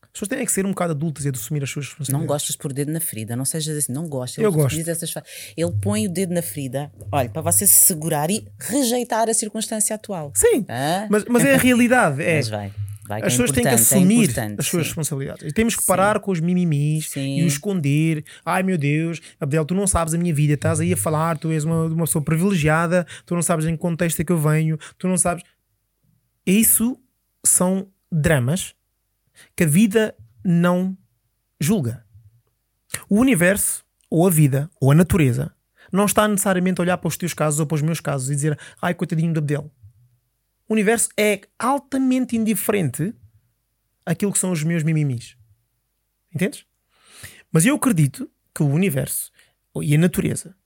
As 0.02 0.10
pessoas 0.10 0.28
têm 0.28 0.44
que 0.44 0.50
ser 0.50 0.66
um 0.66 0.70
bocado 0.70 0.90
adultas 0.90 1.24
e 1.24 1.28
assumir 1.28 1.62
as 1.62 1.70
suas 1.70 1.86
responsabilidades. 1.86 2.20
Não 2.20 2.26
gostas 2.26 2.50
de 2.50 2.58
pôr 2.58 2.72
o 2.72 2.74
dedo 2.74 2.90
na 2.90 2.98
ferida, 2.98 3.36
não 3.36 3.44
sejas 3.44 3.76
assim, 3.76 3.92
não 3.92 4.08
gosta. 4.08 4.42
Eu 4.42 4.50
gosto. 4.50 4.76
essas 4.90 5.14
Ele 5.56 5.70
põe 5.80 6.04
o 6.04 6.10
dedo 6.10 6.34
na 6.34 6.42
ferida, 6.42 6.90
olha, 7.12 7.28
para 7.28 7.42
você 7.42 7.64
se 7.64 7.84
segurar 7.84 8.28
e 8.28 8.44
rejeitar 8.58 9.28
a 9.28 9.34
circunstância 9.34 9.94
atual. 9.94 10.32
Sim, 10.34 10.66
Hã? 10.68 11.06
mas, 11.08 11.24
mas 11.26 11.44
é 11.44 11.54
a 11.54 11.58
realidade. 11.58 12.22
É. 12.26 12.34
Mas 12.34 12.48
vai. 12.48 12.72
Vai 13.06 13.20
As 13.20 13.26
é 13.26 13.30
pessoas 13.30 13.50
têm 13.50 13.62
que 13.62 13.68
é 13.68 13.74
assumir 13.74 14.24
importante, 14.24 14.60
as 14.60 14.66
suas 14.66 14.82
sim. 14.82 14.88
responsabilidades. 14.88 15.44
E 15.44 15.52
temos 15.52 15.76
que 15.76 15.84
parar 15.84 16.20
com 16.20 16.30
os 16.30 16.40
mimimis 16.40 17.10
Sim. 17.10 17.38
e 17.38 17.44
o 17.44 17.46
esconder. 17.46 18.24
Ai 18.44 18.62
meu 18.62 18.78
Deus, 18.78 19.20
Abdel, 19.38 19.64
tu 19.64 19.74
não 19.74 19.86
sabes 19.86 20.14
a 20.14 20.18
minha 20.18 20.34
vida, 20.34 20.54
estás 20.54 20.80
aí 20.80 20.92
a 20.92 20.96
falar, 20.96 21.38
tu 21.38 21.50
és 21.50 21.64
uma, 21.64 21.84
uma 21.86 22.04
pessoa 22.04 22.24
privilegiada, 22.24 23.06
tu 23.26 23.34
não 23.34 23.42
sabes 23.42 23.66
em 23.66 23.72
que 23.72 23.78
contexto 23.78 24.20
é 24.20 24.24
que 24.24 24.32
eu 24.32 24.38
venho, 24.38 24.78
tu 24.98 25.08
não 25.08 25.16
sabes. 25.16 25.42
Isso 26.46 26.98
são 27.44 27.88
dramas 28.10 28.74
que 29.56 29.64
a 29.64 29.66
vida 29.66 30.14
não 30.44 30.96
julga. 31.60 32.04
O 33.08 33.18
universo, 33.18 33.84
ou 34.10 34.26
a 34.26 34.30
vida, 34.30 34.70
ou 34.80 34.92
a 34.92 34.94
natureza, 34.94 35.52
não 35.92 36.06
está 36.06 36.26
necessariamente 36.28 36.80
a 36.80 36.82
olhar 36.82 36.98
para 36.98 37.08
os 37.08 37.16
teus 37.16 37.34
casos 37.34 37.60
ou 37.60 37.66
para 37.66 37.76
os 37.76 37.82
meus 37.82 38.00
casos 38.00 38.30
e 38.30 38.34
dizer 38.34 38.58
ai 38.80 38.94
coitadinho 38.94 39.32
do 39.32 39.38
Abdel. 39.38 39.70
O 40.68 40.72
universo 40.72 41.08
é 41.18 41.40
altamente 41.58 42.36
indiferente 42.36 43.14
àquilo 44.06 44.32
que 44.32 44.38
são 44.38 44.50
os 44.52 44.62
meus 44.62 44.82
mimimis. 44.82 45.36
Entendes? 46.34 46.64
Mas 47.52 47.64
eu 47.66 47.76
acredito 47.76 48.30
que 48.54 48.62
o 48.62 48.66
universo 48.66 49.30
e 49.82 49.94
a 49.94 49.98
natureza 49.98 50.56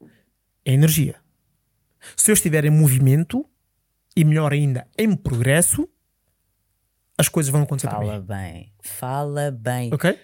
é 0.64 0.72
energia. 0.72 1.16
Se 2.16 2.30
eu 2.30 2.34
estiver 2.34 2.64
em 2.64 2.70
movimento 2.70 3.44
e 4.16 4.24
melhor 4.24 4.52
ainda, 4.52 4.86
em 4.96 5.14
progresso, 5.16 5.88
as 7.16 7.28
coisas 7.28 7.50
vão 7.50 7.62
acontecer 7.62 7.90
Fala 7.90 8.20
mim. 8.20 8.26
bem, 8.26 8.72
fala 8.82 9.50
bem. 9.50 9.92
Ok? 9.92 10.18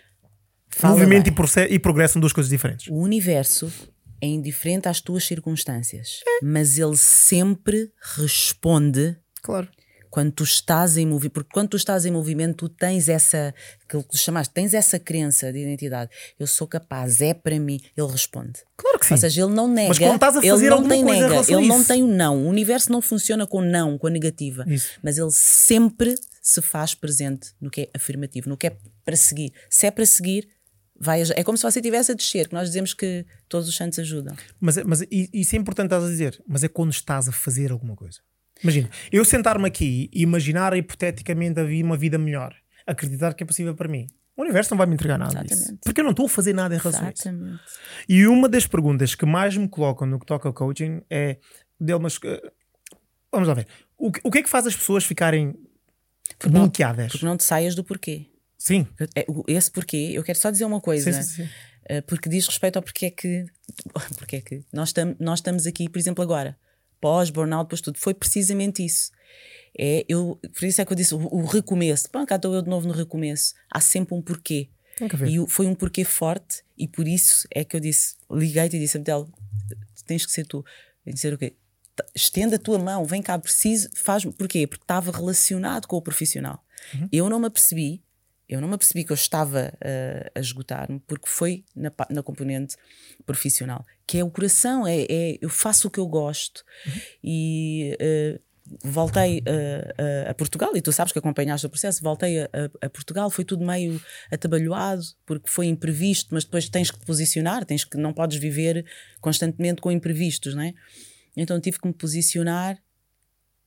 Fala 0.69 0.95
movimento 0.95 1.27
e, 1.27 1.31
bem. 1.31 1.35
proce- 1.35 1.67
e 1.69 1.79
progresso 1.79 2.15
são 2.15 2.21
duas 2.21 2.33
coisas 2.33 2.51
diferentes. 2.51 2.87
O 2.89 2.95
universo 2.97 3.73
é 4.21 4.27
indiferente 4.27 4.89
às 4.89 5.01
tuas 5.01 5.25
circunstâncias, 5.25 6.21
mas 6.43 6.79
ele 6.79 6.97
sempre 6.97 7.93
responde 8.17 9.17
Claro. 9.45 9.69
quando 10.11 10.31
tu 10.31 10.45
estás 10.45 10.97
em 10.97 11.05
movimento, 11.07 11.33
porque 11.33 11.51
quando 11.53 11.71
tu 11.71 11.77
estás 11.77 12.07
em 12.07 12.11
movimento, 12.13 12.55
tu 12.57 12.69
tens 12.69 13.09
essa, 13.09 13.53
aquilo 13.85 14.05
que 14.05 14.11
tu 14.11 14.17
chamaste, 14.17 14.55
tens 14.55 14.73
essa 14.73 14.97
crença 14.97 15.53
de 15.53 15.59
identidade. 15.59 16.09
Eu 16.39 16.47
sou 16.47 16.69
capaz, 16.69 17.21
é 17.21 17.35
para 17.35 17.59
mim. 17.59 17.81
Ele 17.97 18.07
responde. 18.07 18.61
Claro 18.77 18.97
que 19.01 19.07
sim. 19.07 19.15
Ou 19.15 19.19
seja, 19.19 19.43
ele 19.43 19.53
não 19.53 19.67
nega. 19.67 19.89
Mas 19.89 19.99
quando 19.99 20.15
estás 20.15 20.37
a 20.37 20.39
ele 20.39 20.51
fazer 20.51 20.69
não 20.71 20.77
alguma 20.77 20.95
tem 20.95 21.05
nega, 21.05 21.35
ele 21.53 21.67
não 21.67 21.83
tem 21.85 22.03
o 22.05 22.07
não. 22.07 22.45
O 22.45 22.49
universo 22.49 22.93
não 22.93 23.03
funciona 23.03 23.45
com 23.45 23.61
não, 23.61 23.99
com 23.99 24.07
a 24.07 24.11
negativa. 24.11 24.65
Isso. 24.69 24.91
Mas 25.03 25.19
ele 25.19 25.33
sempre 25.33 26.15
se 26.41 26.63
faz 26.63 26.95
presente 26.95 27.49
no 27.61 27.69
que 27.69 27.81
é 27.83 27.91
afirmativo, 27.93 28.49
no 28.49 28.57
que 28.57 28.69
é 28.69 28.77
para 29.05 29.17
seguir. 29.17 29.53
Se 29.69 29.85
é 29.87 29.91
para 29.91 30.07
seguir, 30.07 30.49
vai. 30.97 31.23
É 31.35 31.43
como 31.43 31.59
se 31.59 31.65
você 31.65 31.81
estivesse 31.81 32.13
a 32.13 32.15
descer, 32.15 32.47
que 32.47 32.55
nós 32.55 32.69
dizemos 32.69 32.95
que 32.95 33.27
todos 33.49 33.69
os 33.69 33.77
santos 33.77 33.99
ajudam. 33.99 34.37
Mas, 34.61 34.77
é- 34.79 34.85
mas 34.85 35.01
i- 35.03 35.29
isso 35.35 35.57
é 35.57 35.59
importante 35.59 35.87
estás 35.87 36.05
a 36.05 36.09
dizer, 36.09 36.41
mas 36.47 36.63
é 36.63 36.69
quando 36.69 36.93
estás 36.93 37.29
a 37.29 37.33
fazer 37.33 37.73
alguma 37.73 37.97
coisa. 37.97 38.21
Imagina, 38.63 38.89
eu 39.13 39.25
sentar-me 39.25 39.67
aqui 39.67 40.09
e 40.13 40.23
imaginar 40.23 40.77
hipoteticamente 40.77 41.61
a 41.61 41.65
vi- 41.65 41.83
uma 41.83 41.97
vida 41.97 42.17
melhor, 42.19 42.55
acreditar 42.87 43.35
que 43.35 43.43
é 43.43 43.47
possível 43.47 43.75
para 43.75 43.89
mim. 43.89 44.07
O 44.37 44.43
universo 44.43 44.71
não 44.73 44.79
vai 44.79 44.87
me 44.87 44.95
entregar 44.95 45.19
nada 45.19 45.43
disso. 45.43 45.55
Exatamente. 45.55 45.81
Porque 45.85 46.01
eu 46.01 46.05
não 46.05 46.11
estou 46.11 46.27
a 46.27 46.29
fazer 46.29 46.53
nada 46.55 46.75
em 46.75 46.79
relação 46.79 47.07
a 47.07 47.11
isso. 47.11 47.29
Exatamente. 47.29 47.61
E 48.09 48.27
uma 48.27 48.49
das 48.49 48.67
perguntas 48.67 49.15
que 49.15 49.25
mais 49.27 49.57
me 49.57 49.69
colocam 49.69 50.07
no 50.07 50.19
que 50.19 50.27
toca 50.27 50.49
ao 50.49 50.53
coaching 50.55 51.03
é 51.11 51.39
dele, 51.79 52.01
mas 52.01 52.19
eh, 52.25 52.43
vamos 53.31 53.47
lá 53.49 53.55
ver. 53.55 53.67
O, 53.97 54.11
que- 54.11 54.21
o 54.25 54.31
que 54.31 54.39
é 54.39 54.43
que 54.43 54.49
faz 54.49 54.67
as 54.67 54.75
pessoas 54.75 55.05
ficarem 55.05 55.55
não- 56.45 56.63
bloqueadas? 56.63 57.13
Porque 57.13 57.25
não 57.27 57.37
te 57.37 57.45
saias 57.45 57.75
do 57.75 57.85
porquê. 57.85 58.27
Sim. 58.59 58.87
É, 59.15 59.27
Esse 59.47 59.71
porquê, 59.71 60.11
eu 60.15 60.23
quero 60.25 60.39
só 60.39 60.51
dizer 60.51 60.65
uma 60.65 60.81
coisa. 60.81 61.13
Sim, 61.13 61.23
sim, 61.23 61.43
sim. 61.45 61.49
Uh, 61.99 62.03
porque 62.07 62.29
diz 62.31 62.47
respeito 62.47 62.77
ao 62.77 62.83
porquê 62.83 63.07
é 63.07 63.11
que, 63.11 63.45
porque 64.19 64.37
é 64.37 64.41
que 64.41 64.65
nós, 64.73 64.93
tam, 64.93 65.15
nós 65.21 65.39
estamos 65.41 65.67
aqui, 65.67 65.89
por 65.89 65.99
exemplo, 65.99 66.25
agora, 66.25 66.57
pós, 67.05 67.29
burnout, 67.29 67.69
pós 67.69 67.83
tudo, 67.83 67.99
foi 67.99 68.15
precisamente 68.15 68.83
isso. 68.83 69.11
É, 69.79 70.07
eu, 70.09 70.41
por 70.55 70.65
isso 70.65 70.81
é 70.81 70.87
que 70.87 70.93
eu 70.93 70.97
disse 70.97 71.15
o, 71.15 71.19
o 71.19 71.45
recomeço. 71.45 72.09
Pá, 72.09 72.25
cá 72.25 72.37
estou 72.37 72.55
eu 72.55 72.63
de 72.63 72.71
novo 72.71 72.89
no 72.89 72.95
recomeço. 72.95 73.53
Há 73.71 73.79
sempre 73.79 74.15
um 74.15 74.23
porquê. 74.23 74.71
Tem 74.97 75.07
que 75.07 75.15
haver. 75.15 75.29
E 75.29 75.47
foi 75.47 75.67
um 75.67 75.75
porquê 75.75 76.03
forte, 76.03 76.65
e 76.79 76.89
por 76.89 77.07
isso 77.07 77.47
é 77.51 77.63
que 77.63 77.77
eu 77.77 77.81
disse, 77.81 78.15
liguei-te 78.31 78.77
e 78.77 78.81
disse, 78.81 78.97
Abdel, 78.97 79.29
tens 80.07 80.25
que 80.25 80.33
ser 80.33 80.47
tu. 80.47 80.65
Que 81.05 81.15
ser 81.19 81.35
o 81.35 81.39
quê? 81.39 81.55
Estenda 82.15 82.57
a 82.57 82.59
tua 82.59 82.79
mão, 82.79 83.05
vem 83.05 83.21
cá, 83.21 83.39
preciso, 83.39 83.91
faz 83.95 84.25
Porquê? 84.25 84.67
Porque 84.67 84.85
estava 84.85 85.13
relacionado 85.13 85.87
com 85.87 85.97
o 85.97 86.03
profissional. 86.03 86.65
Eu 87.13 87.29
não 87.29 87.39
me 87.39 87.49
apercebi, 87.49 88.03
eu 88.49 88.61
não 88.61 88.69
me 88.69 88.75
apercebi 88.75 89.05
que 89.05 89.13
eu 89.13 89.15
estava 89.17 89.73
uh, 89.75 90.31
a 90.35 90.41
esgotar-me, 90.41 91.01
porque 91.07 91.29
foi 91.29 91.65
na, 91.75 91.91
na 92.11 92.23
componente 92.23 92.77
profissional, 93.25 93.85
que 94.07 94.19
é 94.19 94.25
o 94.25 94.31
coração, 94.31 94.87
é, 94.87 95.03
é- 95.09 95.39
eu 95.41 95.49
faço 95.49 95.89
o 95.89 95.91
que 95.91 95.99
eu 95.99 96.07
gosto. 96.07 96.63
E 97.23 97.97
uh, 98.01 98.41
voltei 98.83 99.39
uh, 99.41 100.27
a, 100.27 100.31
a 100.31 100.35
Portugal, 100.35 100.77
e 100.77 100.83
tu 100.83 100.93
sabes 100.93 101.13
que 101.13 101.19
acompanhaste 101.19 101.67
o 101.67 101.71
processo, 101.71 102.03
voltei 102.03 102.41
a, 102.41 102.45
a- 102.45 102.87
a 102.87 102.91
Portugal, 102.91 103.31
foi 103.31 103.45
tudo 103.45 103.65
meio 103.65 104.01
atabalhoado, 104.31 105.03
porque 105.25 105.49
foi 105.51 105.67
imprevisto, 105.67 106.29
mas 106.35 106.45
depois 106.45 106.69
tens 106.69 106.91
que 106.91 106.99
te 106.99 107.07
posicionar, 107.07 107.65
tens 107.65 107.85
que, 107.85 107.97
não 107.97 108.13
podes 108.13 108.39
viver 108.39 108.85
constantemente 109.21 109.81
com 109.81 109.91
imprevistos, 109.91 110.55
não 110.55 110.63
é? 110.63 110.75
Então 111.37 111.59
tive 111.61 111.79
que 111.81 111.87
me 111.87 111.95
posicionar 111.95 112.79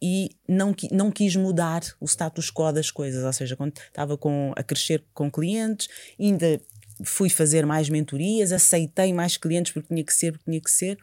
e 0.02 0.30
não, 0.48 0.76
não 0.92 1.12
quis 1.12 1.36
mudar 1.36 1.82
o 2.00 2.06
status 2.06 2.52
quo 2.52 2.72
das 2.72 2.92
coisas, 2.92 3.24
ou 3.24 3.34
seja, 3.34 3.56
quando 3.56 3.78
estava 3.78 4.18
com, 4.18 4.54
a 4.56 4.64
crescer 4.64 5.04
com 5.14 5.30
clientes, 5.32 5.88
ainda 6.20 6.62
fui 7.04 7.30
fazer 7.30 7.66
mais 7.66 7.90
mentorias, 7.90 8.52
aceitei 8.52 9.14
mais 9.14 9.38
clientes 9.38 9.72
porque 9.72 9.88
tinha 9.88 10.04
que 10.04 10.14
ser, 10.14 10.32
porque 10.32 10.50
tinha 10.50 10.62
que 10.62 10.72
ser, 10.72 10.98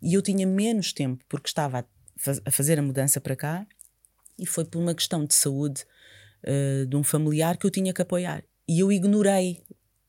e 0.00 0.14
eu 0.14 0.22
tinha 0.22 0.46
menos 0.46 0.92
tempo 0.92 1.24
porque 1.28 1.48
estava 1.48 1.80
a, 1.80 1.84
faz- 2.16 2.40
a 2.44 2.50
fazer 2.50 2.78
a 2.78 2.82
mudança 2.82 3.20
para 3.20 3.34
cá 3.36 3.66
e 4.38 4.46
foi 4.46 4.64
por 4.64 4.78
uma 4.78 4.94
questão 4.94 5.24
de 5.24 5.34
saúde 5.34 5.84
eh, 6.42 6.84
de 6.88 6.96
um 6.96 7.02
familiar 7.02 7.56
que 7.56 7.66
eu 7.66 7.70
tinha 7.70 7.92
que 7.92 8.02
apoiar. 8.02 8.44
E 8.68 8.78
eu 8.80 8.92
ignorei 8.92 9.62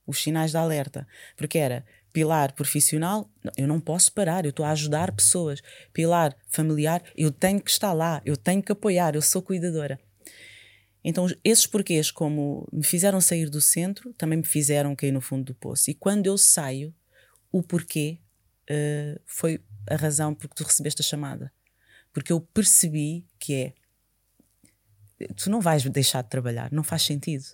os 0.05 0.21
sinais 0.21 0.51
de 0.51 0.57
alerta, 0.57 1.07
porque 1.35 1.57
era 1.57 1.83
pilar 2.11 2.53
profissional, 2.53 3.29
eu 3.57 3.67
não 3.67 3.79
posso 3.79 4.11
parar, 4.11 4.45
eu 4.45 4.49
estou 4.49 4.65
a 4.65 4.71
ajudar 4.71 5.11
pessoas. 5.11 5.61
Pilar 5.93 6.35
familiar, 6.47 7.03
eu 7.15 7.31
tenho 7.31 7.61
que 7.61 7.71
estar 7.71 7.93
lá, 7.93 8.21
eu 8.25 8.35
tenho 8.35 8.61
que 8.61 8.71
apoiar, 8.71 9.15
eu 9.15 9.21
sou 9.21 9.41
cuidadora. 9.41 9.99
Então, 11.03 11.27
esses 11.43 11.65
porquês, 11.65 12.11
como 12.11 12.67
me 12.73 12.83
fizeram 12.83 13.21
sair 13.21 13.49
do 13.49 13.61
centro, 13.61 14.13
também 14.13 14.39
me 14.39 14.45
fizeram 14.45 14.95
cair 14.95 15.11
no 15.11 15.21
fundo 15.21 15.45
do 15.45 15.55
poço. 15.55 15.89
E 15.89 15.93
quando 15.93 16.27
eu 16.27 16.37
saio, 16.37 16.93
o 17.51 17.63
porquê 17.63 18.19
eh, 18.69 19.19
foi 19.25 19.61
a 19.89 19.95
razão 19.95 20.35
porque 20.35 20.55
tu 20.55 20.63
recebeste 20.63 21.01
a 21.01 21.05
chamada. 21.05 21.51
Porque 22.13 22.31
eu 22.31 22.41
percebi 22.41 23.25
que 23.39 23.53
é 23.55 23.73
tu 25.35 25.49
não 25.49 25.59
vais 25.59 25.83
deixar 25.83 26.21
de 26.21 26.29
trabalhar, 26.29 26.71
não 26.71 26.83
faz 26.83 27.03
sentido. 27.03 27.45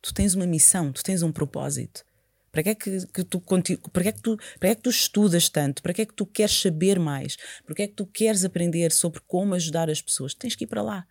Tu 0.00 0.14
tens 0.14 0.34
uma 0.34 0.46
missão, 0.46 0.92
tu 0.92 1.02
tens 1.02 1.22
um 1.22 1.32
propósito. 1.32 2.04
Para 2.50 2.62
que 2.62 2.68
é 2.70 2.74
que, 2.74 3.06
que 3.08 3.24
tu 3.24 3.40
para 3.40 4.02
que 4.02 4.08
é 4.08 4.12
que 4.12 4.22
tu, 4.22 4.36
para 4.36 4.68
que 4.68 4.72
é 4.72 4.74
que 4.74 4.82
tu 4.82 4.90
estudas 4.90 5.48
tanto? 5.48 5.82
Para 5.82 5.92
que 5.92 6.02
é 6.02 6.06
que 6.06 6.14
tu 6.14 6.26
queres 6.26 6.60
saber 6.60 6.98
mais? 6.98 7.36
Para 7.64 7.74
que 7.74 7.82
é 7.82 7.86
que 7.88 7.94
tu 7.94 8.06
queres 8.06 8.44
aprender 8.44 8.90
sobre 8.92 9.20
como 9.26 9.54
ajudar 9.54 9.90
as 9.90 10.00
pessoas? 10.00 10.34
Tens 10.34 10.54
que 10.54 10.64
ir 10.64 10.66
para 10.66 10.82
lá. 10.82 11.06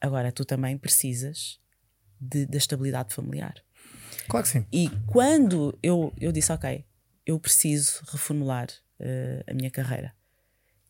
Agora, 0.00 0.30
tu 0.30 0.44
também 0.44 0.76
precisas 0.78 1.58
de- 2.20 2.46
da 2.46 2.58
estabilidade 2.58 3.14
familiar. 3.14 3.54
Claro 4.28 4.44
que 4.44 4.52
sim. 4.52 4.66
E 4.72 4.90
quando 5.06 5.76
eu, 5.82 6.12
eu 6.20 6.30
disse, 6.30 6.52
ok, 6.52 6.84
eu 7.26 7.38
preciso 7.40 8.02
reformular 8.10 8.68
eh, 9.00 9.42
a 9.48 9.54
minha 9.54 9.70
carreira, 9.70 10.14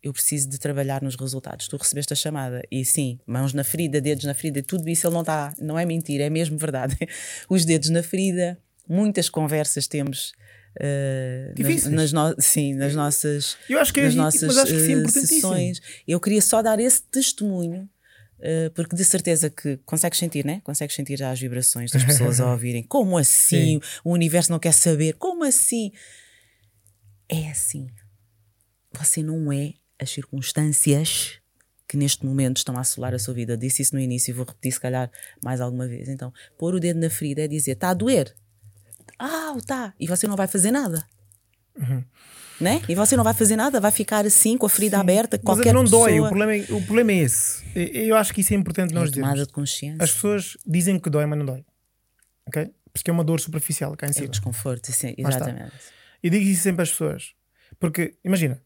eu 0.02 0.12
preciso 0.12 0.50
de 0.50 0.58
trabalhar 0.58 1.00
nos 1.02 1.16
resultados. 1.16 1.66
Tu 1.68 1.76
recebeste 1.76 2.12
a 2.12 2.16
chamada 2.16 2.60
e 2.70 2.84
sim, 2.84 3.18
mãos 3.26 3.54
na 3.54 3.64
ferida, 3.64 4.00
dedos 4.00 4.24
na 4.24 4.34
ferida, 4.34 4.62
tudo 4.62 4.88
isso 4.88 5.06
ele 5.06 5.14
não 5.14 5.22
está, 5.22 5.54
não 5.58 5.78
é 5.78 5.86
mentira, 5.86 6.24
é 6.24 6.30
mesmo 6.30 6.58
verdade. 6.58 6.96
Os 7.48 7.64
dedos 7.64 7.88
na 7.88 8.02
ferida, 8.02 8.58
muitas 8.88 9.28
conversas 9.28 9.86
temos. 9.86 10.32
eh, 10.80 11.46
nas, 11.48 11.54
Difíceis. 11.56 11.92
nas 11.94 12.12
no- 12.12 12.34
sim, 12.40 12.74
nas 12.74 12.94
nossas, 12.96 13.56
Eu 13.70 13.78
acho 13.78 13.92
que 13.94 14.00
é- 14.00 14.04
nas 14.06 14.14
mas 14.16 14.34
nossas 14.42 14.58
acho 14.58 14.72
que 14.74 14.92
é 14.92 14.92
eh, 14.92 15.08
sessões. 15.08 15.80
Eu 16.06 16.18
queria 16.20 16.42
só 16.42 16.60
dar 16.62 16.78
esse 16.80 17.02
testemunho 17.02 17.88
Uh, 18.36 18.68
porque 18.74 18.94
de 18.94 19.04
certeza 19.04 19.48
que 19.48 19.78
consegues 19.86 20.18
sentir, 20.18 20.44
né? 20.44 20.60
Consegues 20.64 20.94
sentir 20.94 21.16
já 21.16 21.30
as 21.30 21.40
vibrações 21.40 21.90
das 21.90 22.04
pessoas 22.04 22.40
a 22.42 22.50
ouvirem. 22.52 22.82
Como 22.82 23.16
assim? 23.16 23.80
O 24.02 24.10
universo 24.12 24.50
não 24.52 24.58
quer 24.58 24.72
saber. 24.74 25.14
Como 25.14 25.44
assim? 25.44 25.92
É 27.28 27.48
assim. 27.50 27.86
Você 28.92 29.22
não 29.22 29.50
é 29.50 29.72
as 29.98 30.10
circunstâncias 30.10 31.38
que 31.88 31.96
neste 31.96 32.26
momento 32.26 32.58
estão 32.58 32.76
a 32.76 32.80
assolar 32.80 33.14
a 33.14 33.18
sua 33.18 33.32
vida. 33.32 33.56
Disse 33.56 33.80
isso 33.80 33.94
no 33.94 34.00
início 34.00 34.30
e 34.30 34.34
vou 34.34 34.44
repetir 34.44 34.72
se 34.72 34.80
calhar 34.80 35.10
mais 35.42 35.60
alguma 35.60 35.86
vez. 35.86 36.08
Então, 36.08 36.30
pôr 36.58 36.74
o 36.74 36.80
dedo 36.80 37.00
na 37.00 37.08
ferida 37.08 37.42
é 37.42 37.48
dizer: 37.48 37.72
está 37.72 37.90
a 37.90 37.94
doer. 37.94 38.34
Ah, 39.18 39.54
está. 39.56 39.94
E 39.98 40.06
você 40.06 40.26
não 40.26 40.36
vai 40.36 40.46
fazer 40.46 40.70
nada. 40.70 41.06
Né? 42.60 42.80
E 42.88 42.94
você 42.94 43.16
não 43.16 43.24
vai 43.24 43.34
fazer 43.34 43.56
nada, 43.56 43.80
vai 43.80 43.90
ficar 43.90 44.24
assim, 44.24 44.56
com 44.56 44.66
a 44.66 44.68
ferida 44.68 44.96
Sim. 44.96 45.00
aberta, 45.00 45.36
Mas 45.36 45.44
qualquer 45.44 45.74
não 45.74 45.82
pessoa. 45.84 46.08
dói, 46.08 46.20
o 46.20 46.28
problema, 46.28 46.54
é, 46.56 46.60
o 46.72 46.82
problema 46.82 47.10
é 47.12 47.16
esse. 47.16 47.64
Eu 47.74 48.16
acho 48.16 48.32
que 48.32 48.40
isso 48.42 48.54
é 48.54 48.56
importante 48.56 48.94
nós 48.94 49.10
é 49.10 49.12
tomada 49.12 49.32
dizermos. 49.32 49.48
de 49.48 49.52
consciência. 49.52 50.04
As 50.04 50.12
pessoas 50.12 50.56
dizem 50.64 50.98
que 50.98 51.10
dói, 51.10 51.26
mas 51.26 51.38
não 51.38 51.46
dói. 51.46 51.64
Ok? 52.46 52.70
Porque 52.92 53.10
é 53.10 53.12
uma 53.12 53.24
dor 53.24 53.40
superficial 53.40 53.96
cá 53.96 54.06
em 54.06 54.10
É 54.10 54.12
cima. 54.12 54.26
o 54.26 54.30
desconforto, 54.30 54.92
sim, 54.92 55.14
exatamente. 55.18 55.72
E 56.22 56.30
digo 56.30 56.44
isso 56.44 56.62
sempre 56.62 56.82
às 56.84 56.90
pessoas. 56.90 57.32
Porque, 57.80 58.14
imagina, 58.24 58.62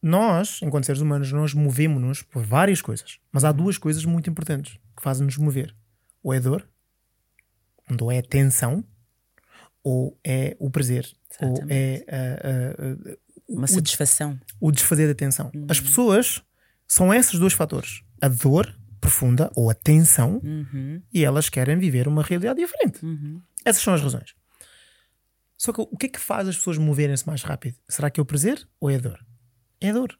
nós, 0.00 0.60
enquanto 0.62 0.84
seres 0.84 1.00
humanos, 1.00 1.32
nós 1.32 1.54
movemos-nos 1.54 2.22
por 2.22 2.42
várias 2.44 2.80
coisas. 2.80 3.18
Mas 3.32 3.44
há 3.44 3.50
duas 3.50 3.78
coisas 3.78 4.04
muito 4.04 4.30
importantes 4.30 4.74
que 4.96 5.02
fazem-nos 5.02 5.36
mover. 5.36 5.74
Ou 6.22 6.32
é 6.32 6.38
dor, 6.38 6.68
ou 8.00 8.10
é 8.12 8.22
tensão, 8.22 8.84
ou 9.82 10.18
é 10.24 10.56
o 10.58 10.70
prazer, 10.70 11.10
ou 11.40 11.54
é 11.68 12.04
ah, 12.08 12.38
ah, 12.44 13.12
ah, 13.12 13.16
Uma 13.48 13.66
satisfação. 13.66 14.38
o 14.60 14.70
desfazer 14.70 15.08
da 15.08 15.14
tensão. 15.14 15.50
As 15.68 15.80
pessoas 15.80 16.42
são 16.86 17.12
esses 17.12 17.38
dois 17.38 17.52
fatores. 17.52 18.02
A 18.20 18.28
dor 18.28 18.72
profunda 19.00 19.50
ou 19.56 19.68
a 19.68 19.74
tensão 19.74 20.40
Uhum, 20.44 21.02
e 21.12 21.24
elas 21.24 21.48
querem 21.48 21.76
viver 21.78 22.06
uma 22.06 22.22
realidade 22.22 22.60
diferente. 22.60 23.04
uhum. 23.04 23.42
Essas 23.64 23.82
são 23.82 23.94
as 23.94 24.00
razões. 24.00 24.34
Só 25.58 25.72
que 25.72 25.80
o 25.80 25.96
que 25.96 26.06
é 26.06 26.08
que 26.08 26.18
faz 26.20 26.48
as 26.48 26.56
pessoas 26.56 26.78
moverem-se 26.78 27.26
mais 27.26 27.42
rápido? 27.42 27.76
Será 27.88 28.10
que 28.10 28.18
é 28.20 28.22
o 28.22 28.26
prazer 28.26 28.66
ou 28.80 28.90
é 28.90 28.96
a 28.96 28.98
dor? 28.98 29.24
É 29.80 29.90
a 29.90 29.92
dor. 29.92 30.18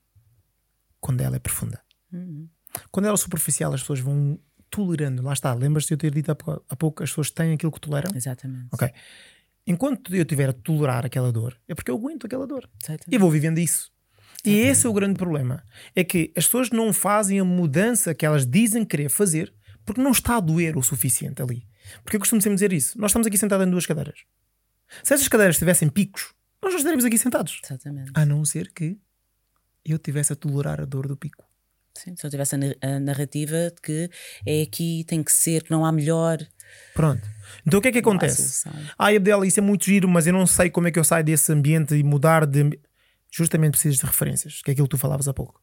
Quando 1.01 1.21
ela 1.21 1.37
é 1.37 1.39
profunda. 1.41 1.81
Uhum. 2.13 2.49
Quando 2.91 3.07
ela 3.07 3.15
é 3.15 3.19
superficial, 3.19 3.73
as 3.75 3.81
pessoas 3.81 4.01
vão 4.01 4.39
tolerando. 4.73 5.23
Lá 5.23 5.35
está. 5.35 5.53
Lembras-te 5.53 5.89
de 5.89 5.95
eu 5.95 5.99
ter 5.99 6.11
dito 6.11 6.33
há 6.33 6.35
pouco, 6.35 6.65
há 6.69 6.77
pouco, 6.77 7.03
as 7.03 7.11
pessoas 7.11 7.31
têm 7.31 7.53
aquilo 7.53 7.71
que 7.71 7.81
toleram? 7.81 8.11
Exatamente. 8.17 8.69
Ok. 8.73 8.91
Enquanto 9.67 10.15
eu 10.15 10.23
estiver 10.23 10.49
a 10.49 10.53
tolerar 10.53 11.07
aquela 11.07 11.31
dor, 11.31 11.57
é 11.69 11.75
porque 11.75 11.91
eu 11.91 11.95
aguento 11.95 12.27
aquela 12.27 12.47
dor. 12.47 12.69
Exatamente. 12.83 13.15
E 13.15 13.19
vou 13.19 13.31
vivendo 13.31 13.59
isso. 13.59 13.93
E 14.45 14.57
esse 14.57 14.87
é 14.87 14.91
o 14.91 14.93
grande 14.93 15.17
problema. 15.17 15.63
É 15.95 16.03
que 16.03 16.33
as 16.37 16.47
pessoas 16.47 16.71
não 16.71 16.93
fazem 16.93 17.39
a 17.39 17.45
mudança 17.45 18.13
que 18.13 18.27
elas 18.27 18.45
dizem 18.45 18.85
querer 18.85 19.09
fazer 19.09 19.55
porque 19.85 20.01
não 20.01 20.11
está 20.11 20.37
a 20.37 20.41
doer 20.41 20.77
o 20.77 20.83
suficiente 20.83 21.41
ali. 21.41 21.65
Porque 22.03 22.17
eu 22.17 22.21
costumo 22.21 22.41
sempre 22.41 22.57
dizer 22.57 22.73
isso. 22.73 22.99
Nós 22.99 23.11
estamos 23.11 23.27
aqui 23.27 23.39
sentados 23.39 23.65
em 23.65 23.71
duas 23.71 23.87
cadeiras. 23.87 24.21
Se 25.05 25.15
essas 25.15 25.29
cadeiras 25.29 25.59
tivessem 25.59 25.89
picos, 25.89 26.35
nós 26.61 26.73
não 26.73 26.79
estaríamos 26.79 27.05
aqui 27.05 27.19
sentados. 27.19 27.61
Exatamente. 27.65 28.11
A 28.15 28.27
não 28.27 28.45
ser 28.45 28.73
que 28.73 28.99
eu 29.85 29.99
tivesse 29.99 30.33
a 30.33 30.37
tolerar 30.37 30.81
a 30.81 30.85
dor 30.85 31.07
do 31.07 31.17
pico. 31.17 31.45
Sim, 31.97 32.17
se 32.17 32.27
eu 32.27 32.31
tivesse 32.31 32.55
a 32.55 32.59
na- 32.59 32.75
a 32.81 32.99
narrativa 33.01 33.71
de 33.71 33.81
que 33.83 34.11
é 34.47 34.63
aqui, 34.63 35.05
tem 35.07 35.23
que 35.23 35.33
ser, 35.33 35.63
que 35.63 35.71
não 35.71 35.85
há 35.85 35.93
melhor. 35.93 36.39
Pronto. 36.95 37.23
Então 37.67 37.79
o 37.79 37.83
que 37.83 37.89
é 37.89 37.93
que 37.93 37.99
acontece? 37.99 38.67
Ai, 38.99 39.17
Abdel, 39.17 39.45
isso 39.45 39.61
é 39.61 39.63
muito 39.63 39.85
giro, 39.85 40.09
mas 40.09 40.27
eu 40.27 40.33
não 40.33 40.47
sei 40.47 40.71
como 40.71 40.89
é 40.89 40.91
que 40.91 40.99
eu 40.99 41.05
saio 41.05 41.23
desse 41.25 41.53
ambiente 41.53 41.95
e 41.95 42.03
mudar 42.03 42.47
de. 42.47 42.63
ambi-" 42.63 42.81
Justamente 43.31 43.73
precisas 43.73 43.99
de 43.99 44.05
referências, 44.07 44.61
que 44.63 44.71
é 44.71 44.73
aquilo 44.73 44.87
que 44.87 44.91
tu 44.97 44.99
falavas 44.99 45.27
há 45.29 45.33
pouco. 45.35 45.61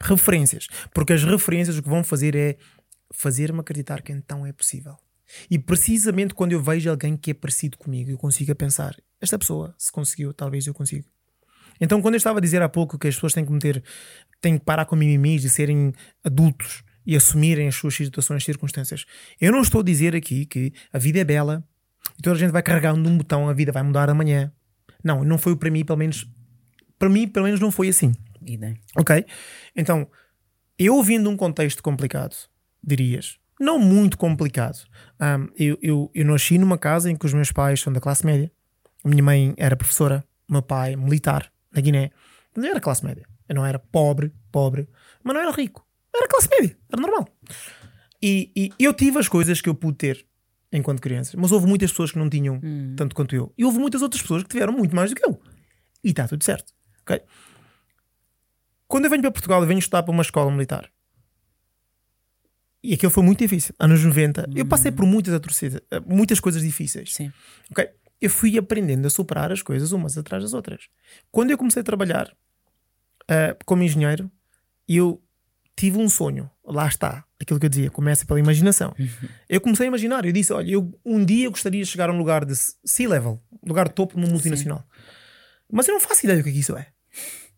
Referências. 0.00 0.66
Porque 0.94 1.12
as 1.12 1.24
referências 1.24 1.76
o 1.78 1.82
que 1.82 1.88
vão 1.88 2.04
fazer 2.04 2.34
é 2.36 2.56
fazer-me 3.12 3.60
acreditar 3.60 4.02
que 4.02 4.12
então 4.12 4.46
é 4.46 4.52
possível. 4.52 4.96
E 5.50 5.58
precisamente 5.58 6.34
quando 6.34 6.52
eu 6.52 6.62
vejo 6.62 6.88
alguém 6.90 7.16
que 7.16 7.30
é 7.30 7.34
parecido 7.34 7.76
comigo, 7.78 8.10
eu 8.10 8.18
consigo 8.18 8.54
pensar: 8.54 8.94
esta 9.20 9.38
pessoa, 9.38 9.74
se 9.78 9.90
conseguiu, 9.92 10.32
talvez 10.32 10.66
eu 10.66 10.74
consiga. 10.74 11.06
Então, 11.80 12.02
quando 12.02 12.14
eu 12.14 12.18
estava 12.18 12.38
a 12.38 12.42
dizer 12.42 12.62
há 12.62 12.68
pouco 12.68 12.98
que 12.98 13.08
as 13.08 13.14
pessoas 13.14 13.32
têm 13.32 13.44
que 13.44 13.52
meter, 13.52 13.82
têm 14.40 14.58
que 14.58 14.64
parar 14.64 14.84
com 14.84 14.96
mimimis 14.96 15.44
e 15.44 15.50
serem 15.50 15.92
adultos 16.24 16.82
e 17.06 17.16
assumirem 17.16 17.68
as 17.68 17.74
suas 17.74 17.94
situações 17.94 18.42
e 18.42 18.46
circunstâncias, 18.46 19.06
eu 19.40 19.52
não 19.52 19.62
estou 19.62 19.80
a 19.80 19.84
dizer 19.84 20.14
aqui 20.14 20.44
que 20.44 20.72
a 20.92 20.98
vida 20.98 21.18
é 21.18 21.24
bela 21.24 21.64
e 22.18 22.22
toda 22.22 22.36
a 22.36 22.38
gente 22.38 22.50
vai 22.50 22.62
carregar 22.62 22.94
num 22.94 23.16
botão, 23.16 23.48
a 23.48 23.52
vida 23.52 23.72
vai 23.72 23.82
mudar 23.82 24.10
amanhã. 24.10 24.52
Não, 25.02 25.24
não 25.24 25.38
foi 25.38 25.56
para 25.56 25.70
mim, 25.70 25.84
pelo 25.84 25.98
menos. 25.98 26.28
Para 26.98 27.08
mim, 27.08 27.28
pelo 27.28 27.46
menos, 27.46 27.60
não 27.60 27.70
foi 27.70 27.88
assim. 27.88 28.14
Idem. 28.44 28.76
Ok? 28.96 29.24
Então, 29.76 30.08
eu 30.78 31.02
vindo 31.02 31.30
um 31.30 31.36
contexto 31.36 31.82
complicado, 31.82 32.34
dirias, 32.82 33.38
não 33.60 33.78
muito 33.78 34.18
complicado. 34.18 34.78
Ahm, 35.18 35.46
eu, 35.56 35.78
eu, 35.80 36.10
eu 36.14 36.24
nasci 36.24 36.58
numa 36.58 36.78
casa 36.78 37.10
em 37.10 37.16
que 37.16 37.26
os 37.26 37.34
meus 37.34 37.52
pais 37.52 37.80
são 37.80 37.92
da 37.92 38.00
classe 38.00 38.26
média. 38.26 38.50
A 39.04 39.08
minha 39.08 39.22
mãe 39.22 39.54
era 39.56 39.76
professora, 39.76 40.24
o 40.48 40.52
meu 40.52 40.62
pai 40.62 40.96
militar 40.96 41.50
na 41.72 41.80
Guiné. 41.80 42.10
Eu 42.54 42.64
era 42.64 42.80
classe 42.80 43.04
média. 43.04 43.26
Eu 43.48 43.54
não 43.54 43.64
era 43.64 43.78
pobre, 43.78 44.32
pobre, 44.52 44.88
mas 45.22 45.34
não 45.34 45.40
era 45.40 45.50
rico. 45.52 45.86
Era 46.14 46.28
classe 46.28 46.48
média, 46.50 46.76
era 46.92 47.00
normal. 47.00 47.28
E, 48.22 48.50
e 48.56 48.84
eu 48.84 48.92
tive 48.92 49.18
as 49.18 49.28
coisas 49.28 49.60
que 49.60 49.68
eu 49.68 49.74
pude 49.74 49.96
ter 49.96 50.26
enquanto 50.72 51.00
criança, 51.00 51.36
mas 51.38 51.50
houve 51.52 51.66
muitas 51.66 51.90
pessoas 51.90 52.12
que 52.12 52.18
não 52.18 52.28
tinham 52.28 52.60
tanto 52.96 53.14
quanto 53.14 53.34
eu. 53.34 53.52
E 53.56 53.64
houve 53.64 53.78
muitas 53.78 54.02
outras 54.02 54.20
pessoas 54.20 54.42
que 54.42 54.48
tiveram 54.50 54.72
muito 54.72 54.94
mais 54.94 55.10
do 55.10 55.16
que 55.16 55.24
eu. 55.24 55.40
E 56.04 56.10
está 56.10 56.28
tudo 56.28 56.44
certo. 56.44 56.72
ok? 57.02 57.22
Quando 58.86 59.04
eu 59.04 59.10
venho 59.10 59.22
para 59.22 59.30
Portugal, 59.30 59.60
eu 59.60 59.66
venho 59.66 59.78
estudar 59.78 60.02
para 60.02 60.12
uma 60.12 60.22
escola 60.22 60.50
militar. 60.50 60.90
E 62.82 62.94
aquilo 62.94 63.10
foi 63.10 63.22
muito 63.22 63.40
difícil. 63.40 63.74
Anos 63.78 64.02
90, 64.04 64.50
eu 64.54 64.64
passei 64.66 64.92
por 64.92 65.04
muitas 65.04 65.34
atrocidades, 65.34 65.86
muitas 66.06 66.40
coisas 66.40 66.62
difíceis. 66.62 67.14
Sim. 67.14 67.32
Ok? 67.70 67.88
Eu 68.20 68.30
fui 68.30 68.58
aprendendo 68.58 69.06
a 69.06 69.10
superar 69.10 69.52
as 69.52 69.62
coisas 69.62 69.92
umas 69.92 70.18
atrás 70.18 70.42
das 70.42 70.52
outras. 70.52 70.88
Quando 71.30 71.50
eu 71.50 71.58
comecei 71.58 71.80
a 71.80 71.84
trabalhar 71.84 72.34
ah, 73.28 73.56
como 73.64 73.82
engenheiro, 73.82 74.30
eu 74.88 75.22
tive 75.76 75.98
um 75.98 76.08
sonho. 76.08 76.50
Lá 76.64 76.88
está. 76.88 77.24
Aquilo 77.40 77.60
que 77.60 77.66
eu 77.66 77.70
dizia, 77.70 77.90
começa 77.90 78.26
pela 78.26 78.40
imaginação. 78.40 78.94
Eu 79.48 79.60
comecei 79.60 79.86
a 79.86 79.88
imaginar. 79.88 80.24
Eu 80.24 80.32
disse: 80.32 80.52
Olha, 80.52 80.70
eu 80.70 80.92
um 81.04 81.24
dia 81.24 81.48
gostaria 81.48 81.82
de 81.82 81.88
chegar 81.88 82.10
a 82.10 82.12
um 82.12 82.18
lugar 82.18 82.44
de 82.44 82.54
C-level, 82.84 83.40
lugar 83.64 83.88
de 83.88 83.94
topo 83.94 84.18
numa 84.18 84.30
multinacional. 84.30 84.84
Mas 85.70 85.86
eu 85.86 85.94
não 85.94 86.00
faço 86.00 86.24
ideia 86.24 86.38
do 86.38 86.42
que 86.42 86.50
é 86.50 86.52
que 86.52 86.58
isso 86.58 86.76
é. 86.76 86.88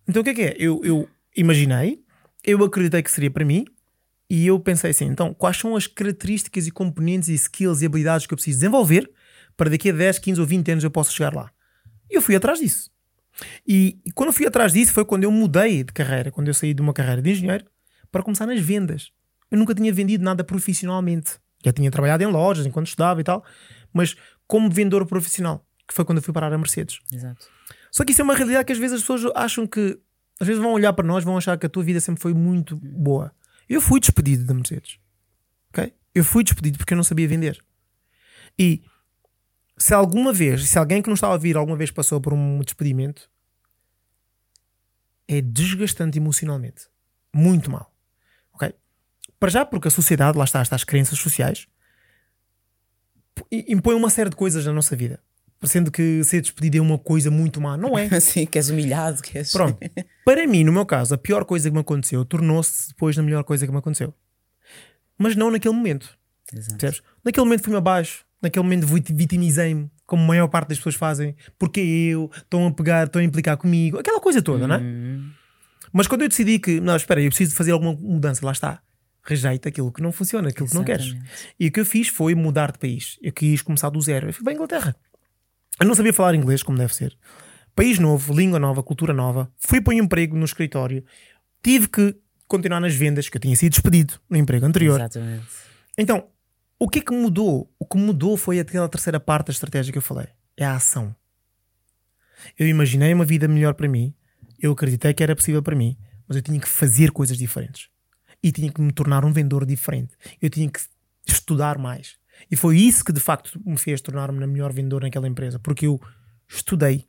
Então 0.07 0.21
o 0.21 0.25
que 0.25 0.31
é 0.31 0.35
que 0.35 0.43
é? 0.43 0.57
Eu, 0.59 0.81
eu 0.85 1.09
imaginei, 1.35 2.03
eu 2.45 2.63
acreditei 2.63 3.03
que 3.03 3.11
seria 3.11 3.31
para 3.31 3.45
mim, 3.45 3.65
e 4.29 4.47
eu 4.47 4.61
pensei 4.61 4.91
assim: 4.91 5.07
então, 5.07 5.33
quais 5.33 5.57
são 5.57 5.75
as 5.75 5.87
características 5.87 6.67
e 6.67 6.71
componentes 6.71 7.29
e 7.29 7.35
skills 7.35 7.81
e 7.81 7.87
habilidades 7.87 8.27
que 8.27 8.35
eu 8.35 8.37
preciso 8.37 8.59
desenvolver 8.59 9.11
para 9.61 9.69
daqui 9.69 9.91
a 9.91 9.93
10, 9.93 10.21
15 10.21 10.41
ou 10.41 10.47
20 10.47 10.71
anos 10.71 10.85
eu 10.85 10.91
possa 10.91 11.13
chegar 11.13 11.35
lá? 11.35 11.51
E 12.11 12.17
eu 12.17 12.23
fui 12.23 12.35
atrás 12.35 12.61
disso. 12.61 12.91
E, 13.69 14.01
e 14.07 14.11
quando 14.11 14.29
eu 14.29 14.33
fui 14.33 14.47
atrás 14.47 14.73
disso 14.73 14.91
foi 14.91 15.05
quando 15.05 15.25
eu 15.25 15.31
mudei 15.31 15.85
de 15.85 15.93
carreira, 15.93 16.31
quando 16.31 16.49
eu 16.49 16.55
saí 16.55 16.73
de 16.73 16.81
uma 16.81 16.95
carreira 16.95 17.21
de 17.21 17.31
engenheiro 17.31 17.67
para 18.11 18.23
começar 18.23 18.47
nas 18.47 18.59
vendas. 18.59 19.13
Eu 19.51 19.59
nunca 19.59 19.75
tinha 19.75 19.93
vendido 19.93 20.25
nada 20.25 20.43
profissionalmente. 20.43 21.39
Já 21.63 21.75
tinha 21.75 21.91
trabalhado 21.91 22.25
em 22.25 22.27
lojas 22.27 22.65
enquanto 22.65 22.87
estudava 22.87 23.21
e 23.21 23.25
tal, 23.25 23.45
mas 23.93 24.17
como 24.47 24.71
vendedor 24.71 25.05
profissional, 25.05 25.63
que 25.87 25.93
foi 25.93 26.07
quando 26.07 26.19
eu 26.19 26.23
fui 26.23 26.33
parar 26.33 26.51
a 26.51 26.57
Mercedes. 26.57 26.99
Exato. 27.13 27.47
Só 27.93 28.03
que 28.03 28.13
isso 28.13 28.23
é 28.23 28.25
uma 28.25 28.35
realidade 28.35 28.65
que 28.65 28.73
às 28.73 28.79
vezes 28.79 28.95
as 28.95 29.01
pessoas 29.03 29.31
acham 29.37 29.67
que. 29.67 30.01
Às 30.41 30.47
vezes 30.47 30.63
vão 30.63 30.73
olhar 30.73 30.95
para 30.95 31.07
nós, 31.07 31.23
vão 31.23 31.37
achar 31.37 31.59
que 31.59 31.67
a 31.67 31.69
tua 31.69 31.83
vida 31.83 32.01
sempre 32.01 32.23
foi 32.23 32.33
muito 32.33 32.77
boa. 32.77 33.31
Eu 33.69 33.79
fui 33.83 34.01
despedido 34.01 34.47
da 34.47 34.55
Mercedes. 34.55 34.99
Ok? 35.69 35.93
Eu 36.15 36.25
fui 36.25 36.43
despedido 36.43 36.79
porque 36.79 36.95
eu 36.95 36.97
não 36.97 37.05
sabia 37.05 37.29
vender. 37.29 37.63
E 38.59 38.83
se 39.81 39.95
alguma 39.95 40.31
vez, 40.31 40.69
se 40.69 40.79
alguém 40.79 41.01
que 41.01 41.09
não 41.09 41.15
estava 41.15 41.35
a 41.35 41.39
vir 41.39 41.57
alguma 41.57 41.77
vez 41.77 41.91
passou 41.91 42.21
por 42.21 42.35
um 42.35 42.61
despedimento, 42.61 43.31
é 45.27 45.41
desgastante 45.41 46.19
emocionalmente. 46.19 46.87
Muito 47.35 47.71
mal. 47.71 47.91
Ok? 48.53 48.75
Para 49.39 49.49
já, 49.49 49.65
porque 49.65 49.89
a 49.89 49.91
sociedade, 49.91 50.37
lá 50.37 50.45
está, 50.45 50.61
estas 50.61 50.85
crenças 50.85 51.19
sociais, 51.19 51.67
impõe 53.51 53.95
uma 53.95 54.11
série 54.11 54.29
de 54.29 54.37
coisas 54.37 54.67
na 54.67 54.73
nossa 54.73 54.95
vida. 54.95 55.19
Parecendo 55.59 55.91
que 55.91 56.23
ser 56.25 56.43
despedido 56.43 56.77
é 56.77 56.81
uma 56.81 56.99
coisa 56.99 57.31
muito 57.31 57.59
má. 57.59 57.75
Não 57.79 57.99
é. 57.99 58.05
Assim, 58.15 58.45
que 58.45 58.59
és 58.59 58.69
humilhado, 58.69 59.23
que 59.23 59.39
és. 59.39 59.51
Pronto. 59.51 59.79
Para 60.27 60.47
mim, 60.47 60.63
no 60.63 60.73
meu 60.73 60.85
caso, 60.85 61.15
a 61.15 61.19
pior 61.19 61.47
coisa 61.47 61.71
que 61.71 61.75
me 61.75 61.81
aconteceu 61.81 62.23
tornou-se 62.27 62.89
depois 62.89 63.17
na 63.17 63.23
melhor 63.23 63.45
coisa 63.45 63.65
que 63.65 63.73
me 63.73 63.79
aconteceu. 63.79 64.13
Mas 65.17 65.35
não 65.35 65.51
naquele 65.51 65.75
momento. 65.75 66.19
Exato. 66.53 66.77
Percebes? 66.77 67.03
Naquele 67.25 67.45
momento 67.45 67.63
fui-me 67.63 67.79
abaixo. 67.79 68.27
Naquele 68.43 68.63
momento 68.63 68.87
vit- 68.87 69.13
vitimizei-me, 69.13 69.91
como 70.07 70.23
a 70.23 70.27
maior 70.27 70.49
parte 70.49 70.69
das 70.71 70.79
pessoas 70.79 70.95
fazem. 70.95 71.35
Porque 71.59 71.81
eu, 71.81 72.31
estão 72.37 72.67
a 72.67 72.71
pegar, 72.73 73.07
estão 73.07 73.21
a 73.21 73.25
implicar 73.25 73.57
comigo. 73.57 73.99
Aquela 73.99 74.21
coisa 74.21 74.41
toda, 74.41 74.67
não 74.67 74.75
é? 74.77 74.79
Hum, 74.79 75.31
Mas 75.93 76.07
quando 76.07 76.23
eu 76.23 76.29
decidi 76.29 76.59
que, 76.59 76.81
não, 76.81 76.97
espera, 76.97 77.21
eu 77.21 77.29
preciso 77.29 77.55
fazer 77.55 77.73
alguma 77.73 77.93
mudança, 77.93 78.45
lá 78.47 78.53
está. 78.53 78.81
Rejeita 79.23 79.69
aquilo 79.69 79.93
que 79.93 80.01
não 80.03 80.11
funciona, 80.13 80.49
aquilo 80.49 80.67
que 80.69 80.75
não 80.75 80.85
queres. 80.85 81.07
Exatamente. 81.07 81.31
E 81.61 81.67
o 81.69 81.73
que 81.73 81.81
eu 81.81 81.85
fiz 81.85 82.09
foi 82.09 82.35
mudar 82.35 82.73
de 82.73 82.79
país. 82.79 83.19
Eu 83.21 83.33
quis 83.33 83.61
começar 83.61 83.91
do 83.91 84.01
zero. 84.01 84.29
Eu 84.29 84.33
fui 84.33 84.43
para 84.43 84.53
a 84.53 84.55
Inglaterra. 84.55 84.97
Eu 85.79 85.87
não 85.87 85.95
sabia 85.95 86.13
falar 86.13 86.35
inglês 86.35 86.63
como 86.63 86.79
deve 86.79 86.95
ser. 86.95 87.17
País 87.75 87.99
novo, 87.99 88.35
língua 88.35 88.59
nova, 88.59 88.83
cultura 88.83 89.13
nova. 89.13 89.51
Fui 89.59 89.81
para 89.81 89.95
um 89.95 89.99
emprego 89.99 90.37
no 90.37 90.45
escritório. 90.45 91.05
Tive 91.63 91.89
que 91.89 92.17
continuar 92.49 92.81
nas 92.81 92.95
vendas, 92.95 93.29
que 93.29 93.37
eu 93.37 93.41
tinha 93.41 93.55
sido 93.55 93.73
despedido 93.73 94.15
no 94.29 94.37
emprego 94.37 94.65
anterior. 94.67 94.99
Exatamente. 94.99 95.45
Então, 95.99 96.25
o 96.81 96.89
que 96.89 96.99
é 97.01 97.03
que 97.03 97.13
mudou? 97.13 97.71
O 97.79 97.85
que 97.85 97.99
mudou 97.99 98.37
foi 98.37 98.59
aquela 98.59 98.89
terceira 98.89 99.21
parte 99.21 99.49
da 99.49 99.53
estratégia 99.53 99.93
que 99.93 99.99
eu 99.99 100.03
falei. 100.03 100.29
É 100.57 100.65
a 100.65 100.75
ação. 100.77 101.15
Eu 102.59 102.67
imaginei 102.67 103.13
uma 103.13 103.25
vida 103.25 103.47
melhor 103.47 103.75
para 103.75 103.87
mim. 103.87 104.15
Eu 104.59 104.73
acreditei 104.73 105.13
que 105.13 105.23
era 105.23 105.37
possível 105.37 105.63
para 105.63 105.77
mim. 105.77 105.97
Mas 106.27 106.37
eu 106.39 106.43
tinha 106.43 106.59
que 106.59 106.69
fazer 106.69 107.11
coisas 107.11 107.37
diferentes. 107.37 107.89
E 108.43 108.51
tinha 108.51 108.73
que 108.73 108.81
me 108.81 108.93
tornar 108.93 109.25
um 109.27 109.33
vendedor 109.33 109.67
diferente. 109.67 110.15
Eu 110.41 110.49
tinha 110.49 110.71
que 110.71 110.81
estudar 111.27 111.77
mais. 111.77 112.17
E 112.51 112.57
foi 112.57 112.79
isso 112.79 113.05
que 113.05 113.13
de 113.13 113.21
facto 113.21 113.61
me 113.65 113.77
fez 113.77 114.01
tornar-me 114.01 114.41
na 114.41 114.47
melhor 114.47 114.73
vendedor 114.73 115.03
naquela 115.03 115.29
empresa. 115.29 115.59
Porque 115.59 115.87
eu 115.87 116.01
estudei. 116.49 117.07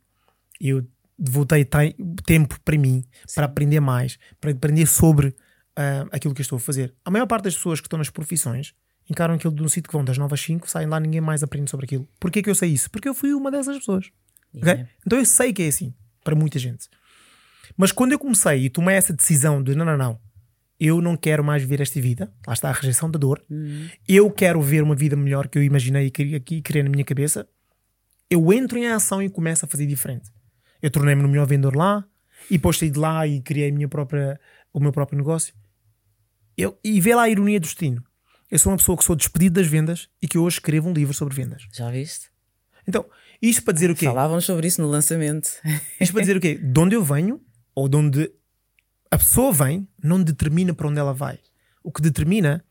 Eu 0.60 0.86
devotei 1.18 1.64
te- 1.64 1.96
tempo 2.26 2.60
para 2.60 2.76
mim, 2.76 3.02
para 3.34 3.46
aprender 3.46 3.80
mais, 3.80 4.18
para 4.38 4.50
aprender 4.50 4.86
sobre 4.86 5.34
ah, 5.74 6.06
aquilo 6.12 6.34
que 6.34 6.40
eu 6.40 6.44
estou 6.44 6.56
a 6.56 6.60
fazer. 6.60 6.94
A 7.04 7.10
maior 7.10 7.26
parte 7.26 7.44
das 7.44 7.54
pessoas 7.56 7.80
que 7.80 7.86
estão 7.86 7.98
nas 7.98 8.10
profissões 8.10 8.74
encaram 9.08 9.34
aquilo 9.34 9.54
de 9.54 9.62
um 9.62 9.68
sítio 9.68 9.88
que 9.88 9.92
vão 9.94 10.04
das 10.04 10.18
9 10.18 10.34
às 10.34 10.40
5, 10.40 10.68
saem 10.68 10.88
lá, 10.88 10.98
ninguém 10.98 11.20
mais 11.20 11.42
aprende 11.42 11.70
sobre 11.70 11.84
aquilo. 11.84 12.08
Porquê 12.18 12.42
que 12.42 12.50
eu 12.50 12.54
sei 12.54 12.70
isso? 12.70 12.90
Porque 12.90 13.08
eu 13.08 13.14
fui 13.14 13.32
uma 13.34 13.50
dessas 13.50 13.78
pessoas. 13.78 14.10
Yeah. 14.54 14.88
Então 15.06 15.18
eu 15.18 15.24
sei 15.24 15.52
que 15.52 15.62
é 15.62 15.68
assim, 15.68 15.94
para 16.22 16.34
muita 16.34 16.58
gente. 16.58 16.88
Mas 17.76 17.92
quando 17.92 18.12
eu 18.12 18.18
comecei 18.18 18.66
e 18.66 18.70
tomei 18.70 18.96
essa 18.96 19.12
decisão 19.12 19.62
de 19.62 19.74
não, 19.74 19.84
não, 19.84 19.96
não, 19.96 20.20
eu 20.78 21.00
não 21.00 21.16
quero 21.16 21.42
mais 21.42 21.62
viver 21.62 21.80
esta 21.80 22.00
vida, 22.00 22.32
lá 22.46 22.52
está 22.52 22.68
a 22.68 22.72
rejeição 22.72 23.10
da 23.10 23.18
dor, 23.18 23.42
eu 24.06 24.30
quero 24.30 24.60
ver 24.60 24.82
uma 24.82 24.94
vida 24.94 25.16
melhor 25.16 25.48
que 25.48 25.58
eu 25.58 25.62
imaginei 25.62 26.06
e 26.06 26.10
queria, 26.10 26.40
que 26.40 26.60
criei 26.60 26.82
na 26.82 26.90
minha 26.90 27.04
cabeça, 27.04 27.48
eu 28.28 28.52
entro 28.52 28.78
em 28.78 28.88
ação 28.88 29.22
e 29.22 29.30
começo 29.30 29.64
a 29.64 29.68
fazer 29.68 29.86
diferente. 29.86 30.30
Eu 30.80 30.90
tornei-me 30.90 31.22
no 31.22 31.28
melhor 31.28 31.46
vendedor 31.46 31.76
lá, 31.76 32.04
e 32.50 32.54
depois 32.54 32.78
saí 32.78 32.90
de 32.90 32.98
lá 32.98 33.26
e 33.26 33.40
criei 33.40 33.70
a 33.70 33.72
minha 33.72 33.88
própria, 33.88 34.40
o 34.72 34.80
meu 34.80 34.92
próprio 34.92 35.16
negócio. 35.16 35.54
Eu, 36.56 36.78
e 36.82 37.00
vê 37.00 37.14
lá 37.14 37.22
a 37.22 37.28
ironia 37.28 37.60
do 37.60 37.64
destino. 37.64 38.02
Eu 38.52 38.58
sou 38.58 38.70
uma 38.70 38.76
pessoa 38.76 38.98
que 38.98 39.04
sou 39.04 39.16
despedido 39.16 39.58
das 39.58 39.66
vendas 39.66 40.10
e 40.20 40.28
que 40.28 40.36
hoje 40.36 40.56
escrevo 40.56 40.90
um 40.90 40.92
livro 40.92 41.14
sobre 41.14 41.34
vendas. 41.34 41.66
Já 41.72 41.90
viste? 41.90 42.30
Então, 42.86 43.06
isto 43.40 43.62
para 43.62 43.72
dizer 43.72 43.90
o 43.90 43.94
quê? 43.94 44.04
Falávamos 44.04 44.44
sobre 44.44 44.66
isso 44.66 44.82
no 44.82 44.88
lançamento. 44.88 45.48
Isto 45.98 46.12
para 46.12 46.20
dizer 46.20 46.36
o 46.36 46.40
quê? 46.40 46.56
De 46.62 46.78
onde 46.78 46.94
eu 46.94 47.02
venho, 47.02 47.40
ou 47.74 47.88
de 47.88 47.96
onde 47.96 48.30
a 49.10 49.16
pessoa 49.16 49.54
vem, 49.54 49.88
não 50.04 50.22
determina 50.22 50.74
para 50.74 50.86
onde 50.86 50.98
ela 50.98 51.14
vai. 51.14 51.38
O 51.82 51.90
que 51.90 52.02
determina 52.02 52.62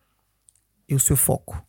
é 0.88 0.94
o 0.94 1.00
seu 1.00 1.18
foco. 1.18 1.66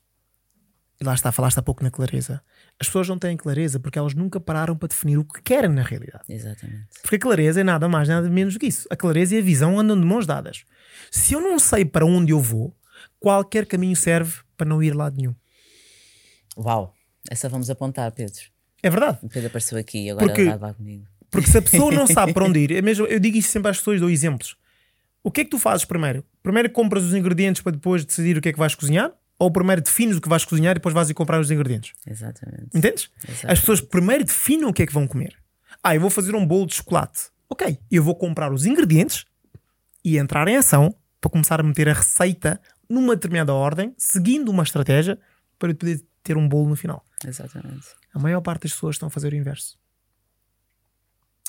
E 1.01 1.05
lá 1.05 1.15
está, 1.15 1.33
falaste 1.33 1.57
há 1.57 1.63
pouco 1.63 1.83
na 1.83 1.91
clareza. 1.91 2.43
As 2.79 2.89
pessoas 2.89 3.09
não 3.09 3.19
têm 3.19 3.35
clareza 3.35 3.81
porque 3.81 3.99
elas 3.99 4.13
nunca 4.13 4.39
pararam 4.39 4.77
para 4.77 4.89
definir 4.89 5.17
o 5.17 5.25
que 5.25 5.41
querem 5.41 5.71
na 5.71 5.83
realidade. 5.83 6.25
Exatamente. 6.29 7.01
Porque 7.01 7.17
a 7.17 7.19
clareza 7.19 7.63
é 7.63 7.65
nada 7.65 7.89
mais, 7.89 8.11
nada 8.11 8.29
menos 8.29 8.53
do 8.53 8.61
que 8.61 8.67
isso. 8.67 8.87
A 8.91 8.97
clareza 8.97 9.35
e 9.35 9.39
a 9.39 9.43
visão 9.43 9.81
andam 9.81 9.99
de 9.99 10.07
mãos 10.07 10.27
dadas. 10.27 10.67
Se 11.11 11.33
eu 11.33 11.41
não 11.41 11.59
sei 11.59 11.87
para 11.87 12.05
onde 12.05 12.33
eu 12.33 12.39
vou, 12.39 12.77
qualquer 13.23 13.67
caminho 13.67 13.97
serve 13.97 14.41
para 14.57 14.67
não 14.69 14.83
ir 14.83 14.93
a 14.93 14.97
lado 14.97 15.17
nenhum. 15.17 15.35
Uau! 16.57 16.95
Essa 17.31 17.49
vamos 17.49 17.71
apontar, 17.71 18.11
Pedro. 18.13 18.41
É 18.83 18.91
verdade. 18.91 19.19
O 19.23 19.29
Pedro 19.29 19.47
apareceu 19.47 19.79
aqui 19.79 20.07
e 20.07 20.11
agora 20.11 20.27
Porque- 20.27 20.45
vai 20.45 20.59
lá 20.59 20.75
comigo. 20.75 21.07
Porque 21.31 21.51
se 21.51 21.57
a 21.57 21.63
pessoa 21.63 21.91
não 21.93 22.07
sabe 22.07 22.33
para 22.35 22.45
onde 22.45 22.59
ir, 22.59 22.73
é 22.73 22.83
mesmo, 22.83 23.07
eu 23.07 23.19
digo 23.19 23.37
isto 23.39 23.51
sempre 23.51 23.71
às 23.71 23.79
pessoas, 23.79 24.01
dou 24.01 24.11
exemplos. 24.11 24.57
O 25.23 25.31
que 25.31 25.41
é 25.43 25.45
que 25.45 25.51
tu 25.51 25.59
fazes 25.59 25.85
primeiro? 25.85 26.25
Primeiro 26.43 26.69
compras 26.71 27.05
os 27.05 27.15
ingredientes 27.15 27.63
para 27.63 27.73
depois 27.73 28.05
decidir 28.05 28.37
o 28.37 28.41
que 28.41 28.49
é 28.49 28.53
que 28.53 28.59
vais 28.59 28.75
cozinhar? 28.75 29.13
Ou 29.39 29.51
primeiro 29.51 29.81
defines 29.81 30.17
o 30.17 30.21
que 30.21 30.29
vais 30.29 30.45
cozinhar 30.45 30.73
e 30.73 30.75
depois 30.75 30.95
vais 30.95 31.09
ir 31.09 31.15
comprar 31.15 31.41
os 31.41 31.51
ingredientes? 31.51 31.93
Exatamente. 32.07 32.67
Entendes? 32.75 33.09
Exato. 33.27 33.51
As 33.53 33.61
pessoas 33.61 33.81
primeiro 33.81 34.25
definem 34.25 34.67
o 34.67 34.73
que 34.73 34.83
é 34.83 34.87
que 34.87 34.93
vão 34.93 35.07
comer. 35.07 35.35
Ah, 35.83 35.95
eu 35.95 36.01
vou 36.01 36.11
fazer 36.11 36.35
um 36.35 36.45
bolo 36.47 36.67
de 36.67 36.75
chocolate. 36.75 37.31
Ok, 37.49 37.79
eu 37.91 38.03
vou 38.03 38.15
comprar 38.15 38.53
os 38.53 38.67
ingredientes 38.67 39.25
e 40.05 40.19
entrar 40.19 40.47
em 40.49 40.57
ação 40.57 40.95
para 41.21 41.31
começar 41.31 41.61
a 41.61 41.63
meter 41.63 41.89
a 41.89 41.93
receita 41.93 42.61
numa 42.93 43.15
determinada 43.15 43.55
ordem, 43.55 43.95
seguindo 43.97 44.51
uma 44.51 44.63
estratégia 44.63 45.19
para 45.59 45.75
poder 45.75 46.05
ter 46.23 46.37
um 46.37 46.47
bolo 46.47 46.69
no 46.69 46.77
final. 46.77 47.03
Exatamente. 47.25 47.87
A 48.13 48.19
maior 48.19 48.43
parte 48.43 48.65
das 48.65 48.73
pessoas 48.73 48.97
estão 48.97 49.07
a 49.07 49.11
fazer 49.11 49.33
o 49.33 49.37
inverso. 49.37 49.79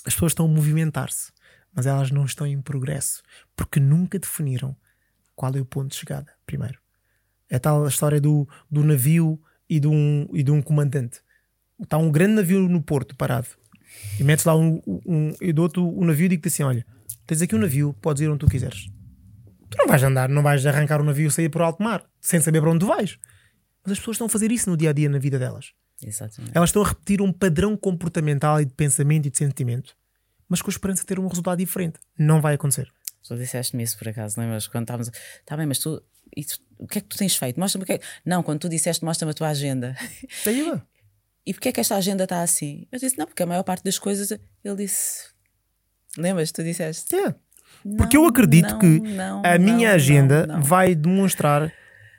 As 0.06 0.14
pessoas 0.14 0.32
estão 0.32 0.46
a 0.46 0.50
movimentar-se, 0.50 1.34
mas 1.74 1.86
elas 1.86 2.12
não 2.12 2.24
estão 2.24 2.48
em 2.48 2.62
progresso 2.62 3.22
porque 3.56 3.80
nunca 3.80 4.18
definiram 4.18 4.76
qual 5.36 5.54
é 5.54 5.60
o 5.60 5.66
ponto 5.66 5.90
de 5.90 5.96
chegada. 5.96 6.32
Primeiro, 6.46 6.80
é 7.50 7.60
tal 7.60 7.84
a 7.84 7.90
história 7.90 8.22
do, 8.22 8.48
do 8.72 8.84
navio 8.84 9.42
e 9.70 9.80
de, 9.82 9.88
um, 9.88 10.28
e 10.34 10.44
de 10.44 10.52
um 10.52 10.62
comandante. 10.62 11.20
Está 11.82 11.98
um 11.98 12.10
grande 12.12 12.36
navio 12.36 12.70
no 12.70 12.82
porto 12.82 13.16
parado 13.18 13.50
e 14.18 14.24
metes 14.24 14.46
lá 14.46 14.56
um, 14.56 14.82
um, 14.88 15.34
eu 15.42 15.54
dou-te 15.54 15.80
o 15.80 16.06
navio 16.06 16.26
e 16.26 16.30
digo-te 16.30 16.48
assim: 16.48 16.64
Olha, 16.64 16.86
tens 17.28 17.42
aqui 17.42 17.54
um 17.54 17.60
navio, 17.60 17.94
podes 18.02 18.22
ir 18.22 18.30
onde 18.30 18.40
tu 18.40 18.48
quiseres. 18.48 18.88
Tu 19.76 19.78
não 19.78 19.88
vais 19.88 20.04
andar, 20.04 20.30
não 20.30 20.44
vais 20.44 20.66
arrancar 20.66 21.02
o 21.02 21.04
navio 21.04 21.28
e 21.28 21.32
sair 21.32 21.50
por 21.50 21.62
alto 21.62 21.82
mar 21.82 22.04
sem 22.22 22.40
saber 22.40 22.62
para 22.62 22.70
onde 22.72 22.86
vais. 22.86 23.18
Mas 23.84 23.94
as 23.94 24.00
pessoas 24.00 24.16
estão 24.16 24.28
a 24.28 24.30
fazer 24.30 24.52
isso 24.52 24.70
no 24.70 24.78
dia 24.78 24.92
a 24.92 24.94
dia 24.94 25.10
na 25.10 25.18
vida 25.20 25.38
delas. 25.40 25.72
Exatamente. 26.02 26.56
Elas 26.56 26.70
estão 26.70 26.82
a 26.84 26.88
repetir 26.88 27.22
um 27.22 27.32
padrão 27.32 27.76
comportamental 27.78 28.60
e 28.62 28.66
de 28.66 28.74
pensamento 28.74 29.28
e 29.28 29.30
de 29.32 29.38
sentimento, 29.38 29.96
mas 30.48 30.62
com 30.62 30.70
a 30.70 30.74
esperança 30.74 31.02
de 31.02 31.08
ter 31.08 31.20
um 31.20 31.28
resultado 31.28 31.58
diferente. 31.58 32.00
Não 32.18 32.42
vai 32.42 32.56
acontecer. 32.56 32.92
Tu 33.28 33.36
disseste-me 33.38 33.84
isso 33.84 33.98
por 33.98 34.08
acaso, 34.10 34.40
lembras? 34.40 34.68
Quando 34.68 34.84
estávamos. 34.84 35.10
Está 35.40 35.56
bem, 35.58 35.66
mas 35.66 35.80
tu. 35.80 36.02
isso- 36.36 36.60
o 36.78 36.88
que 36.88 36.98
é 36.98 37.02
que 37.02 37.08
tu 37.08 37.18
tens 37.18 37.36
feito? 37.36 37.60
Mostra-me 37.60 37.84
o 37.84 37.86
que 37.86 37.94
é. 37.94 38.00
Não, 38.26 38.44
quando 38.44 38.60
tu 38.60 38.70
disseste, 38.70 39.04
mostra-me 39.06 39.32
a 39.32 39.34
tua 39.34 39.48
agenda. 39.50 39.96
Daí 40.46 40.62
vai. 40.64 40.82
E 41.46 41.54
porquê 41.54 41.68
é 41.68 41.72
que 41.74 41.82
esta 41.82 41.98
agenda 41.98 42.24
está 42.24 42.42
assim? 42.42 42.88
Eu 42.90 42.98
disse, 42.98 43.18
não, 43.18 43.26
porque 43.26 43.44
a 43.44 43.46
maior 43.46 43.64
parte 43.64 43.84
das 43.84 44.00
coisas. 44.00 44.32
Ele 44.32 44.76
disse. 44.78 45.26
Lembras? 46.18 46.54
Tu 46.54 46.64
disseste. 46.64 47.14
Porque 47.98 48.16
eu 48.18 48.22
"Não, 48.22 48.30
acredito 48.30 48.70
não, 48.72 48.80
que 48.80 49.00
não, 49.00 49.42
a 49.46 49.58
minha 49.58 49.92
agenda 49.94 50.46
não, 50.48 50.56
não." 50.56 50.64
vai 50.64 50.96
demonstrar 50.96 51.72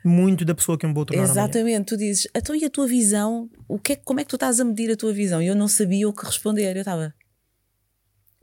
muito 0.05 0.45
da 0.45 0.55
pessoa 0.55 0.77
que 0.77 0.85
eu 0.85 0.89
me 0.91 0.95
vou 0.95 1.05
tornar. 1.07 1.23
Exatamente, 1.23 1.87
tu 1.87 1.97
dizes, 1.97 2.29
então 2.35 2.55
e 2.55 2.65
a 2.65 2.71
tua 2.71 2.87
visão? 2.87 3.49
O 3.67 3.79
que 3.79 3.95
é, 3.95 3.97
como 3.97 4.21
é 4.21 4.25
que 4.25 4.29
tu 4.31 4.37
estás 4.37 4.61
a 4.61 4.65
medir 4.65 4.91
a 4.91 4.97
tua 4.97 5.13
visão? 5.13 5.41
E 5.41 5.47
eu 5.47 5.55
não 5.55 5.67
sabia 5.69 6.07
o 6.09 6.13
que 6.13 6.25
responder. 6.27 6.75
Eu 6.77 6.81
estava, 6.81 7.15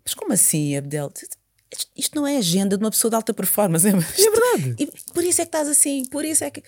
mas 0.03 0.13
como 0.13 0.33
assim, 0.33 0.75
Abdel? 0.75 1.11
Isto- 1.95 2.15
não 2.15 2.27
é 2.27 2.37
agenda 2.37 2.77
de 2.77 2.83
uma 2.83 2.89
pessoa 2.91 3.09
de 3.09 3.15
alta 3.15 3.33
performance. 3.33 3.87
É 3.87 3.91
É 3.91 3.93
verdade. 3.93 4.75
E 4.79 4.87
por 5.13 5.23
isso 5.23 5.41
é 5.41 5.45
que 5.45 5.49
estás 5.49 5.69
assim, 5.69 6.03
por 6.05 6.25
isso 6.25 6.43
é 6.43 6.49
que. 6.49 6.61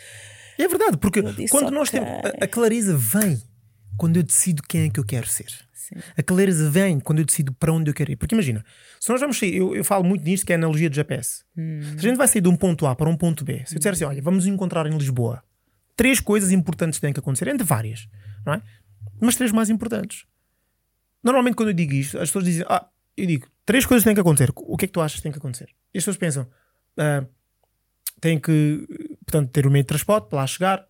É 0.58 0.68
verdade, 0.68 0.98
porque 0.98 1.22
quando 1.50 1.72
nós 1.72 1.90
"Ok." 1.90 2.00
temos. 2.00 2.26
A, 2.40 2.46
a 2.46 2.48
clareza 2.48 2.96
vem 2.96 3.42
quando 3.98 4.18
eu 4.18 4.24
decido 4.24 4.62
quem 4.64 4.84
é 4.84 4.90
que 4.90 5.00
eu 5.00 5.06
quero 5.06 5.28
ser. 5.28 5.52
Sim. 5.74 5.96
A 6.18 6.24
clareza 6.24 6.70
vem 6.70 7.00
quando 7.00 7.20
eu 7.20 7.26
decido 7.26 7.54
para 7.54 7.72
onde 7.72 7.90
eu 7.90 7.94
quero 7.94 8.12
ir. 8.12 8.16
Porque 8.16 8.34
imagina, 8.34 8.64
se 9.00 9.10
nós 9.10 9.20
vamos 9.20 9.38
sair, 9.38 9.56
eu, 9.56 9.76
eu 9.76 9.84
falo 9.84 10.04
muito 10.04 10.24
nisto 10.24 10.46
que 10.46 10.54
é 10.54 10.56
a 10.56 10.58
analogia 10.58 10.90
do 10.90 10.96
GPS. 10.96 11.44
Se 11.56 11.98
a 11.98 12.02
gente 12.02 12.18
vai 12.18 12.28
sair 12.28 12.42
de 12.42 12.48
um 12.48 12.56
ponto 12.56 12.86
A 12.86 12.96
para 12.96 13.10
um 13.10 13.18
ponto 13.18 13.44
B, 13.44 13.64
se 13.66 13.76
eu 13.76 13.80
disser 13.80 13.94
assim, 13.94 14.06
olha, 14.06 14.22
vamos 14.22 14.46
nos 14.46 14.54
encontrar 14.54 14.88
em 14.88 14.98
Lisboa, 14.98 15.44
três 15.96 16.20
coisas 16.20 16.52
importantes 16.52 17.00
têm 17.00 17.14
que 17.14 17.20
acontecer, 17.20 17.48
entre 17.48 17.66
várias, 17.66 18.08
não 18.46 18.54
é? 18.54 18.62
Mas 19.20 19.36
três 19.36 19.52
mais 19.52 19.70
importantes. 19.70 20.26
Normalmente, 21.24 21.56
quando 21.56 21.70
eu 21.70 21.74
digo 21.74 21.94
isto, 21.94 22.18
as 22.18 22.30
pessoas 22.30 22.46
dizem, 22.46 22.66
ah, 22.68 22.88
eu 23.16 23.26
digo, 23.26 23.48
três 23.66 23.86
coisas 23.86 24.04
têm 24.04 24.14
que 24.14 24.20
acontecer. 24.20 24.52
O 24.56 24.78
que 24.78 24.86
é 24.86 24.88
que 24.88 24.94
tu 24.94 25.02
achas 25.02 25.18
que 25.18 25.24
tem 25.24 25.32
que 25.32 25.38
acontecer? 25.38 25.70
E 25.94 25.98
as 25.98 26.04
pessoas 26.04 26.18
pensam, 26.18 26.48
ah, 26.98 27.26
tem 28.20 28.40
que, 28.40 28.88
portanto, 29.26 29.50
ter 29.52 29.68
o 29.68 29.72
meio 29.72 29.84
de 29.84 29.88
transporte 29.88 30.30
para 30.30 30.40
lá 30.40 30.48
chegar. 30.48 30.86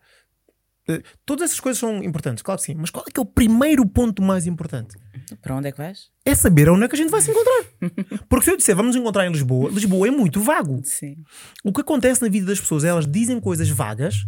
Eh, 0.88 1.02
Todas 1.26 1.50
essas 1.50 1.60
coisas 1.60 1.80
são 1.80 2.04
importantes, 2.04 2.42
claro 2.42 2.60
que 2.60 2.66
sim. 2.66 2.76
Mas 2.76 2.90
qual 2.90 3.06
é 3.08 3.12
que 3.12 3.20
é 3.20 3.24
o 3.24 3.26
primeiro 3.26 3.86
ponto 3.88 4.22
mais 4.22 4.46
importante? 4.46 4.98
Para 5.42 5.56
onde 5.56 5.70
é 5.70 5.72
que 5.72 5.78
vais? 5.78 6.10
É 6.26 6.36
saber 6.36 6.70
onde 6.70 6.84
é 6.84 6.88
que 6.88 6.96
a 6.96 6.98
gente 6.98 7.10
vai 7.10 7.22
se 7.22 7.32
encontrar. 7.32 7.64
Porque 8.30 8.46
se 8.46 8.52
eu 8.52 8.58
disser 8.58 8.76
vamos 8.76 8.96
nos 8.96 9.02
encontrar 9.02 9.26
em 9.26 9.32
Lisboa, 9.32 9.70
Lisboa 9.72 10.08
é 10.08 10.12
muito 10.12 10.42
vago. 10.42 10.82
Sim. 10.84 11.16
O 11.64 11.72
que 11.72 11.82
acontece 11.82 12.22
na 12.22 12.30
vida 12.30 12.46
das 12.48 12.60
pessoas 12.60 12.84
é 12.84 12.90
elas 12.90 13.08
dizem 13.08 13.40
coisas 13.40 13.70
vagas 13.70 14.26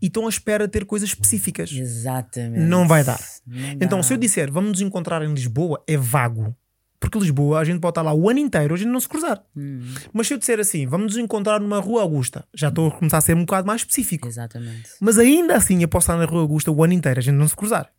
e 0.00 0.06
estão 0.06 0.26
à 0.26 0.28
espera 0.28 0.66
de 0.66 0.72
ter 0.72 0.84
coisas 0.84 1.08
específicas. 1.10 1.70
Exatamente. 1.70 2.58
Não 2.64 2.88
vai 2.88 3.04
dar. 3.04 3.20
Não 3.46 3.68
Então, 3.80 4.02
se 4.02 4.12
eu 4.12 4.16
disser 4.16 4.50
vamos 4.50 4.70
nos 4.72 4.80
encontrar 4.80 5.22
em 5.22 5.32
Lisboa, 5.32 5.82
é 5.86 5.96
vago. 5.96 6.54
Porque 7.02 7.18
Lisboa, 7.18 7.58
a 7.58 7.64
gente 7.64 7.80
pode 7.80 7.90
estar 7.90 8.02
lá 8.02 8.14
o 8.14 8.30
ano 8.30 8.38
inteiro, 8.38 8.74
a 8.74 8.78
gente 8.78 8.88
não 8.88 9.00
se 9.00 9.08
cruzar. 9.08 9.42
Hum, 9.56 9.80
Mas 10.12 10.28
se 10.28 10.34
eu 10.34 10.38
disser 10.38 10.60
assim, 10.60 10.86
vamos 10.86 11.14
nos 11.14 11.16
encontrar 11.16 11.60
numa 11.60 11.80
Rua 11.80 12.00
Augusta, 12.00 12.44
já 12.54 12.68
estou 12.68 12.86
a 12.86 12.90
começar 12.92 13.18
a 13.18 13.20
ser 13.20 13.34
um 13.34 13.40
bocado 13.40 13.66
mais 13.66 13.80
específico. 13.80 14.28
exatamente. 14.28 14.88
Mas 15.00 15.18
ainda 15.18 15.56
assim 15.56 15.82
eu 15.82 15.88
posso 15.88 16.04
estar 16.04 16.16
na 16.16 16.24
Rua 16.24 16.42
Augusta 16.42 16.70
o 16.70 16.84
ano 16.84 16.92
inteiro, 16.92 17.18
a 17.18 17.22
gente 17.22 17.34
não 17.34 17.48
se 17.48 17.56
cruzar. 17.56 17.90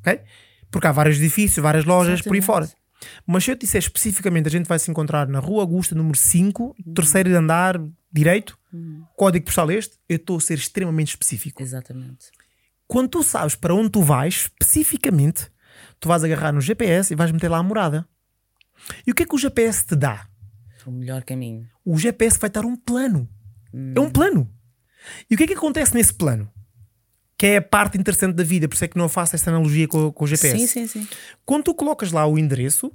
Ok? 0.00 0.20
Porque 0.68 0.84
há 0.84 0.90
vários 0.90 1.16
edifícios, 1.18 1.62
várias 1.62 1.84
lojas 1.84 2.22
por 2.22 2.34
aí 2.34 2.42
fora. 2.42 2.64
Exatamente. 2.64 2.84
Mas 3.24 3.44
se 3.44 3.52
eu 3.52 3.54
disser 3.54 3.78
especificamente, 3.78 4.48
a 4.48 4.50
gente 4.50 4.66
vai 4.66 4.80
se 4.80 4.90
encontrar 4.90 5.28
na 5.28 5.38
Rua 5.38 5.62
Augusta, 5.62 5.94
número 5.94 6.18
5, 6.18 6.74
terceiro 6.92 7.36
andar, 7.36 7.80
direito, 8.12 8.58
código 9.16 9.44
postal 9.44 9.70
este, 9.70 9.96
eu 10.08 10.16
estou 10.16 10.38
a 10.38 10.40
ser 10.40 10.54
extremamente 10.58 11.10
específico. 11.10 11.62
Exatamente. 11.62 12.26
Quando 12.88 13.08
tu 13.10 13.22
sabes 13.22 13.54
para 13.54 13.72
onde 13.74 13.90
tu 13.90 14.02
vais, 14.02 14.34
especificamente, 14.34 15.48
tu 16.00 16.08
vais 16.08 16.24
agarrar 16.24 16.52
no 16.52 16.60
GPS 16.60 17.12
e 17.12 17.16
vais 17.16 17.30
meter 17.30 17.48
lá 17.48 17.58
a 17.58 17.62
morada. 17.62 18.08
E 19.06 19.10
o 19.10 19.14
que 19.14 19.22
é 19.22 19.26
que 19.26 19.34
o 19.34 19.38
GPS 19.38 19.86
te 19.86 19.96
dá? 19.96 20.26
O 20.86 20.90
melhor 20.90 21.22
caminho. 21.24 21.66
O 21.84 21.96
GPS 21.98 22.38
vai 22.38 22.50
dar 22.50 22.64
um 22.64 22.76
plano. 22.76 23.28
É 23.72 24.00
um 24.00 24.10
plano. 24.10 24.50
E 25.30 25.34
o 25.34 25.38
que 25.38 25.44
é 25.44 25.46
que 25.46 25.54
acontece 25.54 25.94
nesse 25.94 26.12
plano? 26.14 26.50
Que 27.36 27.46
é 27.46 27.56
a 27.56 27.62
parte 27.62 27.98
interessante 27.98 28.34
da 28.36 28.44
vida, 28.44 28.68
por 28.68 28.74
isso 28.74 28.84
é 28.84 28.88
que 28.88 28.96
não 28.98 29.08
faço 29.08 29.34
esta 29.34 29.50
analogia 29.50 29.88
com, 29.88 30.12
com 30.12 30.24
o 30.24 30.26
GPS. 30.26 30.58
Sim, 30.58 30.66
sim, 30.66 30.86
sim. 30.86 31.08
Quando 31.44 31.64
tu 31.64 31.74
colocas 31.74 32.12
lá 32.12 32.26
o 32.26 32.38
endereço, 32.38 32.92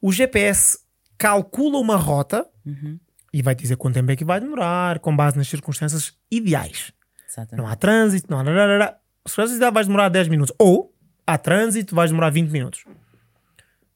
o 0.00 0.12
GPS 0.12 0.78
calcula 1.18 1.78
uma 1.78 1.96
rota 1.96 2.46
Uhum. 2.66 2.98
e 3.32 3.42
vai 3.42 3.54
dizer 3.54 3.76
quanto 3.76 3.94
tempo 3.94 4.10
é 4.10 4.16
que 4.16 4.24
vai 4.24 4.40
demorar, 4.40 4.98
com 4.98 5.14
base 5.16 5.36
nas 5.36 5.46
circunstâncias 5.48 6.12
ideais. 6.30 6.92
Exatamente. 7.28 7.56
Não 7.56 7.66
há 7.70 7.76
trânsito, 7.76 8.26
não 8.28 8.40
há. 8.40 8.96
Se 9.26 9.36
vais 9.72 9.86
demorar 9.86 10.08
10 10.08 10.28
minutos. 10.28 10.54
Ou 10.58 10.92
há 11.26 11.38
trânsito, 11.38 11.94
vais 11.94 12.10
demorar 12.10 12.30
20 12.30 12.50
minutos. 12.50 12.84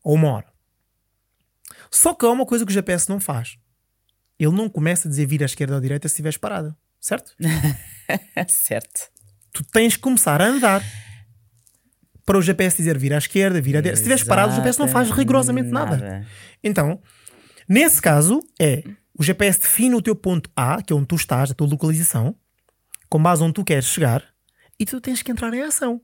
Ou 0.04 0.14
uma 0.14 0.28
hora. 0.30 0.46
Só 1.90 2.14
que 2.14 2.24
há 2.24 2.30
uma 2.30 2.46
coisa 2.46 2.64
que 2.64 2.70
o 2.70 2.74
GPS 2.74 3.08
não 3.08 3.18
faz. 3.20 3.56
Ele 4.38 4.52
não 4.52 4.68
começa 4.68 5.08
a 5.08 5.10
dizer 5.10 5.26
vir 5.26 5.42
à 5.42 5.46
esquerda 5.46 5.74
ou 5.74 5.78
à 5.78 5.80
direita 5.80 6.08
se 6.08 6.12
estiveres 6.12 6.36
parado. 6.36 6.74
Certo? 7.00 7.34
certo. 8.48 9.10
tu 9.52 9.64
tens 9.64 9.96
que 9.96 10.02
começar 10.02 10.40
a 10.40 10.46
andar 10.46 10.82
para 12.24 12.38
o 12.38 12.42
GPS 12.42 12.76
dizer 12.76 12.96
vir 12.96 13.12
à 13.12 13.18
esquerda, 13.18 13.60
vir 13.60 13.76
à 13.76 13.80
direita. 13.80 13.96
Se 13.96 14.02
estiveres 14.02 14.22
parado, 14.22 14.52
o 14.52 14.56
GPS 14.56 14.78
não 14.78 14.86
faz 14.86 15.10
rigorosamente 15.10 15.68
nada. 15.68 15.96
Nada. 15.96 16.26
Então, 16.62 17.02
nesse 17.68 18.00
caso, 18.00 18.40
é 18.60 18.84
o 19.18 19.22
GPS 19.22 19.60
define 19.60 19.94
o 19.94 20.00
teu 20.00 20.14
ponto 20.14 20.50
A, 20.54 20.82
que 20.82 20.92
é 20.92 20.96
onde 20.96 21.06
tu 21.06 21.16
estás, 21.16 21.50
a 21.50 21.54
tua 21.54 21.66
localização, 21.66 22.34
com 23.08 23.22
base 23.22 23.42
onde 23.42 23.54
tu 23.54 23.64
queres 23.64 23.86
chegar, 23.86 24.24
e 24.78 24.86
tu 24.86 25.00
tens 25.00 25.22
que 25.22 25.30
entrar 25.30 25.52
em 25.52 25.62
ação. 25.62 26.00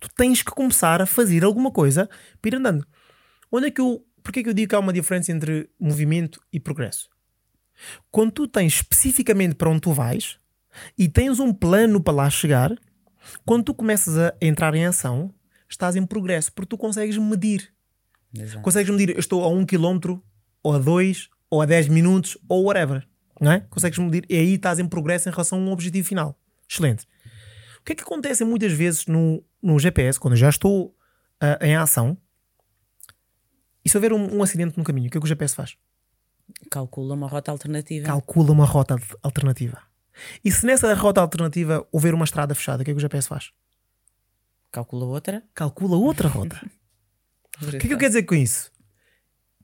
Tu 0.00 0.08
tens 0.14 0.42
que 0.42 0.50
começar 0.50 1.00
a 1.00 1.06
fazer 1.06 1.44
alguma 1.44 1.70
coisa 1.70 2.10
para 2.42 2.48
ir 2.50 2.54
andando. 2.56 2.86
Onde 3.50 3.68
é 3.68 3.70
que 3.70 3.80
eu. 3.80 4.04
Porquê 4.28 4.42
que 4.42 4.50
eu 4.50 4.52
digo 4.52 4.68
que 4.68 4.74
há 4.74 4.78
uma 4.78 4.92
diferença 4.92 5.32
entre 5.32 5.70
movimento 5.80 6.38
e 6.52 6.60
progresso? 6.60 7.08
Quando 8.10 8.30
tu 8.30 8.46
tens 8.46 8.74
especificamente 8.74 9.54
para 9.54 9.70
onde 9.70 9.80
tu 9.80 9.90
vais 9.90 10.38
e 10.98 11.08
tens 11.08 11.40
um 11.40 11.50
plano 11.50 11.98
para 11.98 12.12
lá 12.12 12.28
chegar, 12.28 12.76
quando 13.46 13.64
tu 13.64 13.72
começas 13.72 14.18
a 14.18 14.34
entrar 14.38 14.74
em 14.74 14.84
ação, 14.84 15.32
estás 15.66 15.96
em 15.96 16.04
progresso, 16.04 16.52
porque 16.52 16.68
tu 16.68 16.76
consegues 16.76 17.16
medir. 17.16 17.72
Exato. 18.34 18.60
Consegues 18.60 18.90
medir, 18.90 19.14
eu 19.14 19.18
estou 19.18 19.42
a 19.42 19.48
1 19.48 19.64
km, 19.64 20.20
ou 20.62 20.74
a 20.74 20.78
2, 20.78 21.30
ou 21.48 21.62
a 21.62 21.64
10 21.64 21.88
minutos, 21.88 22.36
ou 22.46 22.64
whatever. 22.64 23.08
Não 23.40 23.50
é? 23.50 23.60
Consegues 23.70 23.98
medir, 23.98 24.26
e 24.28 24.36
aí 24.36 24.54
estás 24.56 24.78
em 24.78 24.86
progresso 24.86 25.30
em 25.30 25.32
relação 25.32 25.58
a 25.58 25.62
um 25.62 25.72
objetivo 25.72 26.06
final. 26.06 26.38
Excelente. 26.68 27.08
O 27.80 27.82
que 27.82 27.92
é 27.92 27.94
que 27.94 28.02
acontece 28.02 28.44
muitas 28.44 28.74
vezes 28.74 29.06
no, 29.06 29.42
no 29.62 29.78
GPS, 29.78 30.20
quando 30.20 30.34
eu 30.34 30.38
já 30.38 30.50
estou 30.50 30.94
ah, 31.40 31.58
em 31.62 31.74
ação, 31.76 32.18
e 33.88 33.90
se 33.90 33.96
houver 33.96 34.12
um, 34.12 34.36
um 34.36 34.42
acidente 34.42 34.76
no 34.76 34.84
caminho, 34.84 35.08
o 35.08 35.10
que 35.10 35.16
é 35.16 35.20
que 35.20 35.24
o 35.24 35.28
GPS 35.28 35.54
faz? 35.54 35.76
Calcula 36.70 37.14
uma 37.14 37.26
rota 37.28 37.50
alternativa. 37.50 38.06
Calcula 38.06 38.52
uma 38.52 38.64
rota 38.64 38.94
al- 38.94 39.18
alternativa. 39.22 39.82
E 40.44 40.50
se 40.50 40.66
nessa 40.66 40.92
rota 40.94 41.20
alternativa 41.20 41.86
houver 41.92 42.12
uma 42.14 42.24
estrada 42.24 42.54
fechada, 42.54 42.82
o 42.82 42.84
que 42.84 42.90
é 42.90 42.94
que 42.94 42.98
o 42.98 43.00
GPS 43.00 43.28
faz? 43.28 43.50
Calcula 44.72 45.06
outra. 45.06 45.42
Calcula 45.54 45.96
outra 45.96 46.28
rota. 46.28 46.60
O 47.60 47.70
que 47.70 47.76
é 47.76 47.80
que 47.80 47.92
eu 47.92 47.98
quero 47.98 48.10
dizer 48.10 48.22
com 48.22 48.36
isso? 48.36 48.70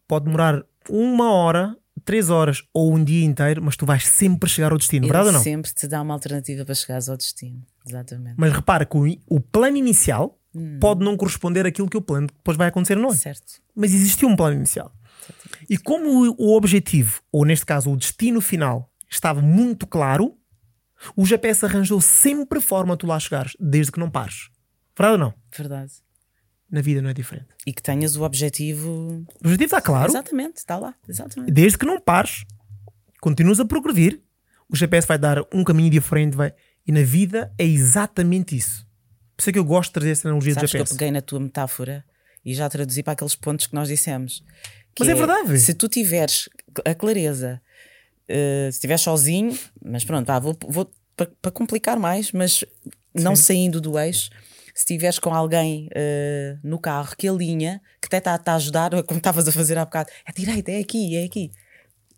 Pode 0.09 0.25
demorar 0.25 0.65
uma 0.91 1.31
hora, 1.33 1.77
três 2.05 2.29
horas 2.29 2.61
ou 2.75 2.93
um 2.93 3.05
dia 3.05 3.25
inteiro, 3.25 3.63
mas 3.63 3.77
tu 3.77 3.87
vais 3.87 4.05
sempre 4.05 4.51
chegar 4.51 4.73
ao 4.73 4.79
destino, 4.79 5.07
verdade 5.07 5.27
ou 5.27 5.31
Ele 5.31 5.37
não? 5.37 5.45
sempre 5.45 5.73
te 5.73 5.87
dá 5.87 6.03
uma 6.03 6.13
alternativa 6.13 6.65
para 6.65 6.75
chegares 6.75 7.09
ao 7.09 7.17
destino. 7.17 7.63
Exatamente. 7.87 8.35
Mas 8.37 8.53
repara 8.53 8.85
que 8.85 8.97
o, 8.97 9.05
o 9.29 9.41
plano 9.41 9.77
inicial 9.77 10.37
Hum. 10.55 10.79
pode 10.81 11.05
não 11.05 11.17
corresponder 11.17 11.67
àquilo 11.67 11.89
que 11.89 11.97
o 11.97 12.03
plano 12.03 12.29
depois 12.29 12.57
vai 12.57 12.69
acontecer 12.69 12.97
não 12.97 13.11
é? 13.11 13.17
Certo. 13.17 13.61
Mas 13.75 13.93
existiu 13.93 14.29
um 14.29 14.37
plano 14.37 14.57
inicial. 14.57 14.93
E 15.69 15.77
como 15.77 16.09
o, 16.09 16.35
o 16.39 16.57
objetivo, 16.57 17.21
ou 17.33 17.45
neste 17.45 17.67
caso 17.67 17.91
o 17.91 17.97
destino 17.97 18.41
final, 18.41 18.91
estava 19.11 19.41
muito 19.41 19.87
claro, 19.87 20.37
o 21.17 21.25
GPS 21.25 21.65
arranjou 21.65 22.01
sempre 22.01 22.61
forma 22.61 22.95
de 22.95 23.01
tu 23.01 23.07
lá 23.07 23.19
chegares, 23.19 23.57
desde 23.59 23.93
que 23.93 23.99
não 23.99 24.11
pares. 24.11 24.51
Verdade 24.97 25.13
ou 25.13 25.19
não? 25.19 25.35
Verdade. 25.57 25.93
Na 26.71 26.81
vida 26.81 27.03
não 27.03 27.11
é 27.11 27.15
diferente. 27.15 27.49
E 27.67 27.73
que 27.73 27.83
tenhas 27.83 28.17
o 28.17 28.23
objetivo. 28.23 29.25
O 29.43 29.47
objetivo 29.47 29.65
está 29.65 29.81
claro, 29.81 30.11
Exatamente, 30.11 30.57
está 30.57 30.79
lá. 30.79 30.95
Exatamente. 31.09 31.53
desde 31.53 31.79
que 31.79 31.87
não 31.87 32.01
pares, 32.01 32.45
continuas 33.21 33.61
a 33.61 33.65
progredir, 33.65 34.21
o 34.69 34.77
GPS 34.77 35.07
vai 35.07 35.19
dar 35.19 35.39
um 35.53 35.63
caminho 35.63 35.91
diferente, 35.91 36.37
vai... 36.37 36.53
e 36.87 36.93
na 36.93 37.03
vida 37.03 37.53
é 37.59 37.65
exatamente 37.65 38.57
isso. 38.57 38.84
Por 39.37 39.43
isso 39.43 39.51
é 39.51 39.53
que 39.53 39.59
eu 39.59 39.65
gosto 39.65 39.91
de 39.91 39.95
trazer 39.95 40.11
essa 40.11 40.29
analogia 40.29 40.53
do 40.53 40.57
Sabes 40.57 40.71
que 40.71 40.77
eu 40.77 40.81
GPS. 40.81 40.99
peguei 40.99 41.11
na 41.11 41.21
tua 41.21 41.41
metáfora 41.41 42.05
e 42.45 42.55
já 42.55 42.69
traduzi 42.69 43.03
para 43.03 43.15
aqueles 43.15 43.35
pontos 43.35 43.67
que 43.67 43.75
nós 43.75 43.89
dissemos. 43.89 44.45
Que 44.95 45.05
Mas 45.05 45.09
é 45.09 45.15
verdade. 45.15 45.59
Se 45.59 45.75
tu 45.75 45.89
tiveres 45.89 46.49
a 46.85 46.95
clareza, 46.95 47.61
eh, 48.29 48.69
se 48.71 48.77
estiveres 48.77 49.03
sozinho, 49.03 49.59
mas 49.85 50.05
pronto, 50.05 50.31
vou, 50.41 50.57
vou 50.69 50.91
para, 51.17 51.31
para 51.43 51.51
complicar 51.51 51.99
mais, 51.99 52.33
mas 52.33 52.65
não 53.15 53.35
saindo 53.35 53.81
do 53.81 53.99
eixo. 53.99 54.31
Se 54.75 54.81
estiveres 54.83 55.19
com 55.19 55.33
alguém 55.33 55.89
eh, 55.95 56.57
no 56.63 56.79
carro 56.79 57.15
que 57.17 57.29
alinha, 57.29 57.81
que 58.01 58.07
até 58.07 58.19
está 58.19 58.53
a 58.53 58.57
ajudar, 58.57 58.91
como 59.05 59.19
estavas 59.19 59.47
a 59.47 59.53
fazer 59.53 59.79
há 59.79 59.85
bocado, 59.85 60.11
é 60.27 60.33
direita, 60.33 60.73
é 60.73 60.81
aqui, 60.81 61.17
é 61.17 61.25
aqui. 61.25 61.53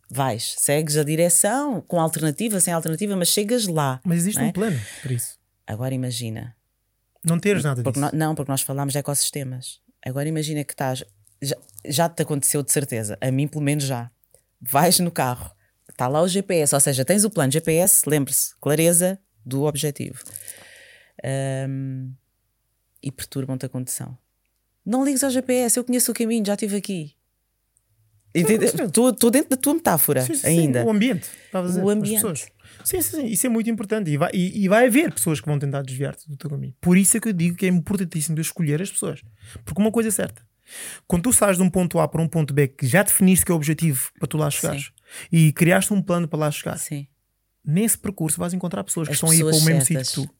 Vais, 0.08 0.54
segues 0.58 0.96
a 0.96 1.02
direção, 1.02 1.80
com 1.80 2.00
alternativa, 2.00 2.60
sem 2.60 2.72
alternativa, 2.72 3.16
mas 3.16 3.28
chegas 3.28 3.66
lá. 3.66 4.00
Mas 4.04 4.18
existe 4.18 4.40
é? 4.40 4.44
um 4.44 4.52
plano 4.52 4.80
para 5.02 5.12
isso. 5.12 5.36
Agora 5.66 5.92
imagina, 5.92 6.54
Não 7.26 7.38
teres 7.38 7.62
nada 7.64 7.82
porque 7.82 8.00
disso. 8.00 8.12
nó- 8.14 8.26
não, 8.26 8.34
porque 8.34 8.50
nós 8.50 8.62
falámos 8.62 8.92
de 8.92 8.98
ecossistemas. 8.98 9.80
Agora 10.04 10.28
imagina 10.28 10.62
que 10.64 10.72
estás. 10.72 11.04
Já, 11.42 11.56
já 11.84 12.08
te 12.08 12.22
aconteceu 12.22 12.62
de 12.62 12.72
certeza, 12.72 13.18
a 13.20 13.30
mim 13.30 13.46
pelo 13.48 13.62
menos 13.62 13.84
já. 13.84 14.10
Vais 14.60 14.98
no 15.00 15.10
carro, 15.10 15.50
está 15.90 16.08
lá 16.08 16.22
o 16.22 16.28
GPS, 16.28 16.74
ou 16.74 16.80
seja, 16.80 17.04
tens 17.04 17.24
o 17.24 17.30
plano 17.30 17.52
GPS, 17.52 18.08
lembre-se, 18.08 18.54
clareza 18.60 19.18
do 19.44 19.64
objetivo. 19.64 20.22
Ahm, 21.22 22.12
e 23.02 23.10
perturbam-te 23.12 23.66
a 23.66 23.68
condução. 23.68 24.16
Não 24.84 25.04
ligues 25.04 25.22
ao 25.24 25.30
GPS, 25.30 25.78
eu 25.78 25.84
conheço 25.84 26.12
o 26.12 26.14
caminho, 26.14 26.44
já 26.46 26.54
estive 26.54 26.76
aqui. 26.76 27.14
Estou 28.34 29.30
dentro 29.30 29.50
da 29.50 29.56
tua 29.56 29.74
metáfora 29.74 30.22
Sim, 30.22 30.34
sim, 30.34 30.40
sim, 30.40 30.46
ainda. 30.60 30.84
o 30.84 30.90
ambiente. 30.90 31.28
O 31.52 31.58
as 31.58 31.76
ambiente. 31.76 32.46
Pessoas. 32.86 33.04
Sim, 33.04 33.16
sim, 33.16 33.22
sim, 33.22 33.32
isso 33.32 33.46
é 33.46 33.50
muito 33.50 33.68
importante. 33.70 34.10
E 34.10 34.16
vai, 34.16 34.30
e, 34.32 34.64
e 34.64 34.68
vai 34.68 34.86
haver 34.86 35.12
pessoas 35.12 35.40
que 35.40 35.46
vão 35.46 35.58
tentar 35.58 35.82
desviar-te 35.82 36.28
do 36.28 36.36
teu 36.36 36.50
caminho. 36.50 36.74
Por 36.80 36.96
isso 36.96 37.16
é 37.16 37.20
que 37.20 37.28
eu 37.28 37.32
digo 37.32 37.56
que 37.56 37.66
é 37.66 37.68
importantíssimo 37.68 38.34
de 38.34 38.42
escolher 38.42 38.80
as 38.80 38.90
pessoas. 38.90 39.22
Porque 39.64 39.80
uma 39.80 39.90
coisa 39.90 40.08
é 40.08 40.12
certa: 40.12 40.42
quando 41.06 41.24
tu 41.24 41.32
sais 41.32 41.56
de 41.56 41.62
um 41.62 41.70
ponto 41.70 41.98
A 41.98 42.08
para 42.08 42.20
um 42.20 42.28
ponto 42.28 42.52
B 42.52 42.68
que 42.68 42.86
já 42.86 43.02
definiste 43.02 43.44
que 43.44 43.52
é 43.52 43.54
o 43.54 43.56
objetivo 43.56 44.10
para 44.18 44.28
tu 44.28 44.36
lá 44.36 44.50
chegares 44.50 44.90
e 45.30 45.52
criaste 45.52 45.92
um 45.92 46.02
plano 46.02 46.28
para 46.28 46.38
lá 46.38 46.50
chegar, 46.50 46.78
Sim. 46.78 47.06
nesse 47.64 47.98
percurso 47.98 48.38
vais 48.38 48.54
encontrar 48.54 48.84
pessoas 48.84 49.08
que 49.08 49.12
As 49.12 49.16
estão 49.16 49.30
aí 49.30 49.38
para 49.38 49.46
o 49.46 49.50
pessoas 49.50 49.64
mesmo 49.64 49.84
sítio 49.84 50.24
que 50.24 50.28
tu. 50.28 50.35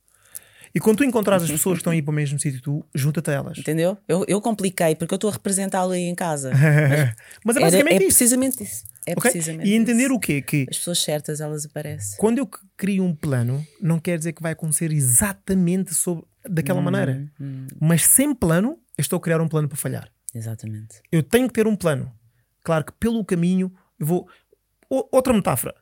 E 0.77 0.81
quando 0.81 0.99
tu 0.99 1.05
encontrares 1.05 1.45
as 1.45 1.51
pessoas 1.51 1.77
que 1.77 1.81
estão 1.81 1.93
aí 1.93 2.03
para 2.03 2.12
o 2.12 2.14
mesmo 2.14 2.39
sítio 2.39 2.61
tu, 2.61 2.85
junta-te 2.95 3.31
a 3.31 3.35
elas. 3.35 3.59
Entendeu? 3.59 3.97
Eu, 4.07 4.24
eu 4.29 4.41
compliquei 4.41 4.95
porque 4.95 5.14
eu 5.14 5.16
estou 5.16 5.31
a 5.31 5.33
representá-lo 5.33 5.93
aí 5.93 6.03
em 6.03 6.14
casa. 6.14 6.51
Mas 7.45 7.57
é 7.57 7.61
Era- 7.61 7.66
basicamente 7.70 8.03
é 8.05 8.07
isso. 8.07 8.18
precisamente 8.18 8.62
isso. 8.62 8.85
É 9.07 9.12
ok? 9.12 9.31
precisamente 9.31 9.68
E 9.68 9.74
entender 9.74 10.05
isso. 10.07 10.14
o 10.14 10.20
quê? 10.20 10.43
Que 10.43 10.66
As 10.68 10.77
pessoas 10.79 10.99
certas, 10.99 11.41
elas 11.41 11.64
aparecem. 11.64 12.18
quando 12.18 12.39
eu 12.39 12.49
crio 12.77 13.05
um 13.05 13.14
plano, 13.14 13.64
não 13.81 13.99
quer 13.99 14.18
dizer 14.18 14.33
que 14.33 14.43
vai 14.43 14.53
acontecer 14.53 14.93
exatamente 14.93 15.95
sobre, 15.95 16.24
daquela 16.49 16.81
maneira. 16.81 17.27
Mas 17.81 18.03
sem 18.05 18.35
plano, 18.35 18.79
eu 18.99 19.03
estou 19.03 19.16
a 19.16 19.20
criar 19.20 19.41
um 19.41 19.49
plano 19.49 19.68
para 19.68 19.77
falhar. 19.77 20.09
Exatamente. 20.35 21.01
Eu 21.11 21.22
tenho 21.22 21.47
que 21.49 21.55
ter 21.55 21.66
um 21.66 21.74
plano. 21.77 22.12
Claro 22.62 22.85
que 22.85 22.93
pelo 22.93 23.24
caminho 23.24 23.72
eu 23.99 24.07
vou. 24.07 24.29
O- 24.91 25.09
outra 25.16 25.33
metáfora. 25.33 25.74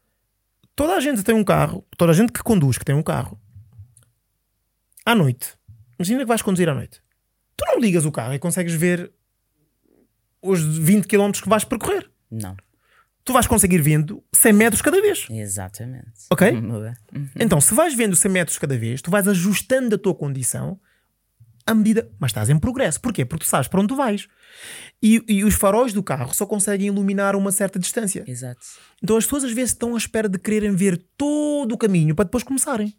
Toda 0.76 0.94
a 0.94 1.00
gente 1.00 1.22
tem 1.22 1.34
um 1.34 1.44
carro, 1.44 1.84
toda 1.96 2.12
a 2.12 2.14
gente 2.14 2.30
que 2.32 2.42
conduz, 2.42 2.76
que 2.78 2.84
tem 2.84 2.94
um 2.94 3.02
carro, 3.02 3.40
à 5.04 5.14
noite. 5.14 5.54
Imagina 5.98 6.20
que 6.20 6.26
vais 6.26 6.42
conduzir 6.42 6.68
à 6.68 6.74
noite. 6.74 7.00
Tu 7.56 7.64
não 7.66 7.78
ligas 7.78 8.04
o 8.04 8.12
carro 8.12 8.34
e 8.34 8.38
consegues 8.38 8.74
ver 8.74 9.12
os 10.42 10.60
20 10.60 11.06
km 11.06 11.30
que 11.32 11.48
vais 11.48 11.64
percorrer. 11.64 12.10
Não. 12.30 12.56
Tu 13.24 13.32
vais 13.32 13.46
conseguir 13.46 13.80
vendo 13.80 14.22
100 14.34 14.52
metros 14.52 14.82
cada 14.82 15.00
vez. 15.00 15.26
Exatamente. 15.30 16.26
Ok? 16.30 16.52
Muda. 16.60 16.94
Então, 17.38 17.60
se 17.60 17.74
vais 17.74 17.94
vendo 17.94 18.14
100 18.14 18.30
metros 18.30 18.58
cada 18.58 18.76
vez, 18.76 19.00
tu 19.00 19.10
vais 19.10 19.26
ajustando 19.26 19.94
a 19.94 19.98
tua 19.98 20.14
condição 20.14 20.78
à 21.66 21.74
medida. 21.74 22.10
Mas 22.18 22.30
estás 22.30 22.50
em 22.50 22.58
progresso. 22.58 23.00
Porquê? 23.00 23.24
Porque 23.24 23.44
tu 23.44 23.48
sabes 23.48 23.68
para 23.68 23.80
onde 23.80 23.88
tu 23.88 23.96
vais. 23.96 24.28
E, 25.02 25.22
e 25.26 25.44
os 25.44 25.54
faróis 25.54 25.92
do 25.92 26.02
carro 26.02 26.34
só 26.34 26.44
conseguem 26.44 26.88
iluminar 26.88 27.34
uma 27.34 27.50
certa 27.50 27.78
distância. 27.78 28.24
Exato. 28.26 28.60
Então 29.02 29.16
as 29.16 29.24
pessoas 29.24 29.44
às 29.44 29.52
vezes 29.52 29.70
estão 29.70 29.94
à 29.94 29.98
espera 29.98 30.28
de 30.28 30.38
quererem 30.38 30.74
ver 30.74 31.02
todo 31.16 31.72
o 31.72 31.78
caminho 31.78 32.14
para 32.14 32.26
depois 32.26 32.44
começarem. 32.44 32.94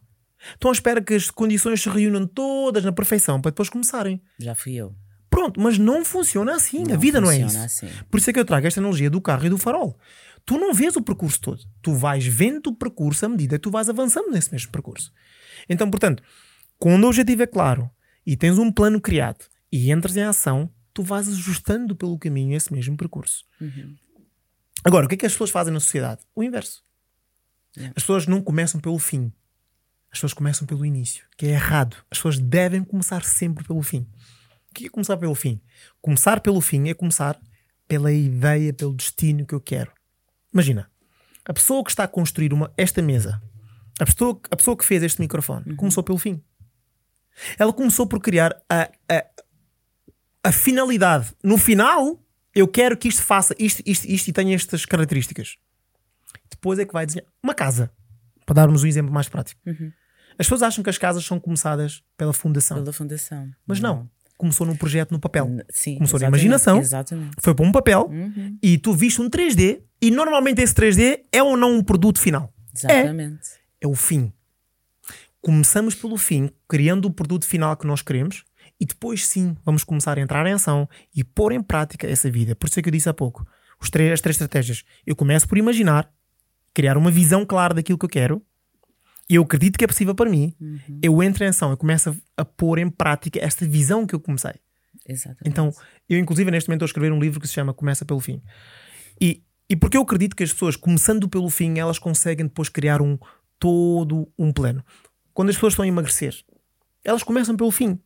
Estão 0.53 0.69
à 0.69 0.73
espera 0.73 1.01
que 1.01 1.13
as 1.13 1.29
condições 1.29 1.81
se 1.81 1.89
reúnam 1.89 2.25
todas 2.27 2.83
na 2.83 2.91
perfeição 2.91 3.41
para 3.41 3.51
depois 3.51 3.69
começarem. 3.69 4.21
Já 4.39 4.53
fui 4.55 4.75
eu. 4.75 4.95
Pronto, 5.29 5.59
mas 5.59 5.77
não 5.77 6.05
funciona 6.05 6.55
assim. 6.55 6.91
a 6.91 6.95
vida 6.95 7.19
não 7.19 7.29
é 7.29 7.39
isso. 7.39 7.57
assim. 7.57 7.89
Por 8.09 8.19
isso 8.19 8.29
é 8.29 8.33
que 8.33 8.39
eu 8.39 8.45
trago 8.45 8.67
esta 8.67 8.79
analogia 8.79 9.09
do 9.09 9.19
carro 9.19 9.45
e 9.45 9.49
do 9.49 9.57
farol. 9.57 9.99
Tu 10.45 10.57
não 10.57 10.73
vês 10.73 10.95
o 10.95 11.01
percurso 11.01 11.41
todo. 11.41 11.61
Tu 11.81 11.93
vais 11.93 12.25
vendo 12.25 12.67
o 12.67 12.75
percurso 12.75 13.25
à 13.25 13.29
medida 13.29 13.57
que 13.57 13.63
tu 13.63 13.71
vais 13.71 13.89
avançando 13.89 14.31
nesse 14.31 14.51
mesmo 14.51 14.71
percurso. 14.71 15.11
Então, 15.67 15.89
portanto, 15.89 16.23
quando 16.77 17.03
o 17.03 17.07
objetivo 17.07 17.43
é 17.43 17.47
claro 17.47 17.89
e 18.25 18.37
tens 18.37 18.57
um 18.57 18.71
plano 18.71 19.01
criado 19.01 19.45
e 19.71 19.91
entras 19.91 20.15
em 20.15 20.23
ação, 20.23 20.69
tu 20.93 21.03
vais 21.03 21.27
ajustando 21.27 21.95
pelo 21.95 22.17
caminho 22.17 22.55
esse 22.55 22.71
mesmo 22.71 22.95
percurso. 22.95 23.43
Agora, 24.83 25.05
o 25.05 25.09
que 25.09 25.15
é 25.15 25.17
que 25.17 25.25
as 25.25 25.31
pessoas 25.33 25.49
fazem 25.49 25.73
na 25.73 25.79
sociedade? 25.79 26.21
O 26.35 26.43
inverso. 26.43 26.83
Yeah. 27.75 27.93
As 27.97 28.03
pessoas 28.03 28.27
não 28.27 28.41
começam 28.41 28.79
pelo 28.79 28.99
fim. 28.99 29.33
As 30.15 30.19
pessoas 30.19 30.33
começam 30.33 30.65
pelo 30.65 30.85
início, 30.85 31.25
que 31.35 31.45
é 31.45 31.49
errado. 31.49 31.97
As 32.09 32.17
pessoas 32.17 32.39
devem 32.39 32.85
começar 32.85 33.21
sempre 33.25 33.65
pelo 33.65 33.83
fim. 33.83 34.07
O 34.71 34.73
que 34.73 34.85
é 34.85 34.89
começar 34.89 35.17
pelo 35.17 35.35
fim? 35.35 35.59
Começar 36.01 36.39
pelo 36.39 36.61
fim 36.61 36.87
é 36.87 36.93
começar 36.93 37.37
pela 37.85 38.09
ideia, 38.13 38.73
pelo 38.73 38.93
destino 38.93 39.45
que 39.45 39.53
eu 39.53 39.59
quero. 39.59 39.91
Imagina, 40.53 40.89
a 41.43 41.53
pessoa 41.53 41.83
que 41.83 41.89
está 41.89 42.05
a 42.05 42.07
construir 42.07 42.53
uma, 42.53 42.71
esta 42.77 43.01
mesa, 43.01 43.41
a 43.99 44.05
pessoa, 44.05 44.39
a 44.49 44.55
pessoa 44.55 44.77
que 44.77 44.85
fez 44.85 45.03
este 45.03 45.19
microfone, 45.19 45.75
começou 45.75 46.01
pelo 46.01 46.17
fim. 46.17 46.41
Ela 47.59 47.73
começou 47.73 48.07
por 48.07 48.21
criar 48.21 48.55
a, 48.69 48.89
a, 49.11 49.25
a 50.45 50.51
finalidade. 50.53 51.35
No 51.43 51.57
final, 51.57 52.23
eu 52.53 52.69
quero 52.69 52.95
que 52.95 53.09
isto 53.09 53.21
faça 53.21 53.53
isto, 53.59 53.83
isto, 53.85 54.05
isto 54.05 54.29
e 54.29 54.31
tenha 54.31 54.55
estas 54.55 54.85
características. 54.85 55.57
Depois 56.49 56.79
é 56.79 56.85
que 56.85 56.93
vai 56.93 57.05
desenhar 57.05 57.27
uma 57.43 57.53
casa. 57.53 57.91
Para 58.45 58.55
darmos 58.55 58.81
um 58.83 58.87
exemplo 58.87 59.11
mais 59.11 59.27
prático. 59.27 59.59
As 60.37 60.45
pessoas 60.45 60.63
acham 60.63 60.83
que 60.83 60.89
as 60.89 60.97
casas 60.97 61.25
são 61.25 61.39
começadas 61.39 62.03
pela 62.17 62.33
fundação. 62.33 62.77
Pela 62.77 62.91
fundação. 62.93 63.49
Mas 63.65 63.79
não. 63.79 64.09
começou 64.37 64.67
no 64.67 64.77
projeto 64.77 65.11
no 65.11 65.19
papel. 65.19 65.47
Sim, 65.69 65.95
Começou 65.95 66.19
na 66.19 66.27
imaginação. 66.27 66.79
Exatamente. 66.79 67.35
Foi 67.39 67.55
para 67.55 67.65
um 67.65 67.71
papel 67.71 68.07
Uhum, 68.11 68.57
e 68.61 68.77
tu 68.77 68.93
viste 68.93 69.21
um 69.21 69.29
3D 69.29 69.81
e 70.01 70.11
normalmente 70.11 70.61
esse 70.61 70.73
3D 70.73 71.21
é 71.31 71.41
ou 71.41 71.55
não 71.55 71.77
um 71.77 71.83
produto 71.83 72.19
final. 72.19 72.53
exatamente. 72.75 73.47
É 73.81 73.87
o 73.87 73.95
fim. 73.95 74.31
Começamos 75.41 75.93
pelo 75.93 76.17
fim, 76.17 76.49
criando 76.67 77.05
o 77.05 77.11
produto 77.11 77.45
final 77.45 77.75
que 77.77 77.85
nós 77.85 78.01
queremos 78.01 78.43
e 78.79 78.85
depois 78.85 79.25
sim 79.27 79.55
vamos 79.63 79.83
começar 79.83 80.17
a 80.17 80.21
entrar 80.21 80.45
em 80.47 80.53
ação 80.53 80.89
e 81.15 81.23
pôr 81.23 81.51
em 81.51 81.61
prática 81.61 82.07
essa 82.07 82.29
vida. 82.31 82.55
Por 82.55 82.67
isso 82.67 82.79
é 82.79 82.81
que 82.83 82.89
eu 82.89 82.91
disse 82.91 83.07
há 83.07 83.13
pouco. 83.13 83.45
Os 83.79 83.89
três, 83.89 84.11
as 84.11 84.21
três 84.21 84.35
estratégias. 84.35 84.83
Eu 85.05 85.15
começo 85.15 85.47
por 85.47 85.57
imaginar, 85.57 86.11
criar 86.73 86.97
uma 86.97 87.11
visão 87.11 87.45
clara 87.45 87.73
daquilo 87.73 87.97
que 87.97 88.05
eu 88.05 88.09
quero. 88.09 88.41
Eu 89.29 89.43
acredito 89.43 89.77
que 89.77 89.83
é 89.83 89.87
possível 89.87 90.13
para 90.13 90.29
mim. 90.29 90.53
Uhum. 90.59 90.99
Eu 91.01 91.23
entro 91.23 91.43
em 91.43 91.47
ação, 91.47 91.71
eu 91.71 91.77
começo 91.77 92.09
a, 92.09 92.41
a 92.41 92.45
pôr 92.45 92.77
em 92.79 92.89
prática 92.89 93.39
esta 93.39 93.65
visão 93.65 94.05
que 94.05 94.13
eu 94.13 94.19
comecei. 94.19 94.53
Exatamente. 95.07 95.47
Então, 95.47 95.71
eu 96.09 96.19
inclusive 96.19 96.49
neste 96.51 96.69
momento 96.69 96.79
estou 96.79 96.85
a 96.85 96.89
escrever 96.89 97.11
um 97.11 97.19
livro 97.19 97.39
que 97.39 97.47
se 97.47 97.53
chama 97.53 97.73
Começa 97.73 98.05
pelo 98.05 98.19
Fim. 98.19 98.41
E, 99.19 99.43
e 99.69 99.75
porque 99.75 99.97
eu 99.97 100.01
acredito 100.01 100.35
que 100.35 100.43
as 100.43 100.51
pessoas, 100.51 100.75
começando 100.75 101.27
pelo 101.29 101.49
fim, 101.49 101.77
elas 101.79 101.99
conseguem 101.99 102.45
depois 102.45 102.69
criar 102.69 103.01
um 103.01 103.17
todo 103.59 104.31
um 104.37 104.51
plano. 104.51 104.83
Quando 105.33 105.49
as 105.49 105.55
pessoas 105.55 105.73
estão 105.73 105.83
a 105.83 105.87
emagrecer, 105.87 106.35
elas 107.03 107.23
começam 107.23 107.55
pelo 107.55 107.71
fim. 107.71 107.99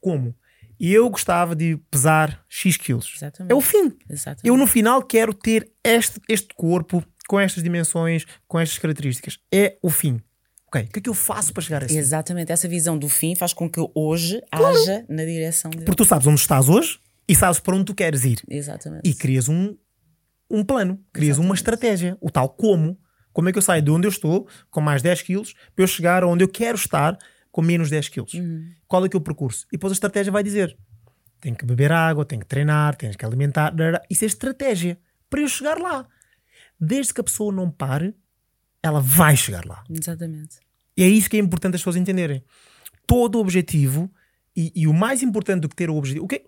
Como? 0.00 0.34
Eu 0.78 1.10
gostava 1.10 1.54
de 1.54 1.76
pesar 1.90 2.42
X 2.48 2.76
quilos. 2.76 3.12
Exatamente. 3.16 3.52
É 3.52 3.54
o 3.54 3.60
fim. 3.60 3.96
Exatamente. 4.08 4.48
Eu 4.48 4.56
no 4.56 4.66
final 4.66 5.02
quero 5.02 5.34
ter 5.34 5.70
este, 5.84 6.20
este 6.26 6.54
corpo 6.54 7.04
com 7.28 7.38
estas 7.38 7.62
dimensões, 7.62 8.24
com 8.48 8.58
estas 8.58 8.78
características. 8.78 9.38
É 9.52 9.78
o 9.82 9.90
fim. 9.90 10.20
Ok, 10.72 10.82
o 10.82 10.86
que 10.86 10.98
é 11.00 11.02
que 11.02 11.10
eu 11.10 11.14
faço 11.14 11.52
para 11.52 11.62
chegar 11.64 11.82
a 11.82 11.88
fim? 11.88 11.96
Exatamente. 11.96 12.52
Essa 12.52 12.68
visão 12.68 12.96
do 12.96 13.08
fim 13.08 13.34
faz 13.34 13.52
com 13.52 13.68
que 13.68 13.80
hoje 13.92 14.40
haja 14.52 15.04
na 15.08 15.24
direção 15.24 15.68
de. 15.68 15.78
Porque 15.78 15.96
tu 15.96 16.04
sabes 16.04 16.28
onde 16.28 16.40
estás 16.40 16.68
hoje 16.68 17.00
e 17.26 17.34
sabes 17.34 17.58
para 17.58 17.74
onde 17.74 17.86
tu 17.86 17.94
queres 17.94 18.24
ir. 18.24 18.40
Exatamente. 18.48 19.08
e 19.08 19.12
crias 19.12 19.48
um, 19.48 19.76
um 20.48 20.62
plano, 20.62 21.04
crias 21.12 21.38
uma 21.38 21.56
estratégia, 21.56 22.16
o 22.20 22.30
tal 22.30 22.48
como. 22.48 22.96
Como 23.32 23.48
é 23.48 23.52
que 23.52 23.58
eu 23.58 23.62
saio 23.62 23.82
de 23.82 23.90
onde 23.90 24.06
eu 24.06 24.10
estou 24.10 24.46
com 24.70 24.80
mais 24.80 25.02
10 25.02 25.22
quilos 25.22 25.54
para 25.74 25.84
eu 25.84 25.88
chegar 25.88 26.24
onde 26.24 26.44
eu 26.44 26.48
quero 26.48 26.76
estar 26.76 27.18
com 27.50 27.62
menos 27.62 27.90
10 27.90 28.08
quilos? 28.08 28.34
Uhum. 28.34 28.70
Qual 28.86 29.04
é 29.04 29.08
que 29.08 29.16
é 29.16 29.18
o 29.18 29.20
percurso? 29.20 29.66
E 29.68 29.72
depois 29.72 29.92
a 29.92 29.94
estratégia 29.94 30.32
vai 30.32 30.44
dizer: 30.44 30.76
tem 31.40 31.52
que 31.52 31.64
beber 31.64 31.90
água, 31.90 32.24
tem 32.24 32.38
que 32.38 32.46
treinar, 32.46 32.94
tens 32.94 33.16
que 33.16 33.24
alimentar. 33.24 33.74
Isso 34.08 34.24
é 34.24 34.26
estratégia 34.26 34.98
para 35.28 35.40
eu 35.40 35.48
chegar 35.48 35.78
lá. 35.78 36.06
Desde 36.78 37.12
que 37.12 37.20
a 37.20 37.24
pessoa 37.24 37.52
não 37.52 37.70
pare, 37.70 38.14
ela 38.82 39.00
vai 39.00 39.36
chegar 39.36 39.64
lá. 39.64 39.84
Exatamente. 39.90 40.58
E 40.96 41.02
é 41.02 41.08
isso 41.08 41.28
que 41.30 41.36
é 41.36 41.40
importante 41.40 41.74
as 41.74 41.80
pessoas 41.80 41.96
entenderem. 41.96 42.42
Todo 43.06 43.36
o 43.36 43.40
objetivo, 43.40 44.10
e, 44.56 44.72
e 44.74 44.86
o 44.86 44.92
mais 44.92 45.22
importante 45.22 45.62
do 45.62 45.68
que 45.68 45.76
ter 45.76 45.90
o 45.90 45.96
objetivo. 45.96 46.24
O 46.24 46.28
que 46.28 46.36
é- 46.36 46.44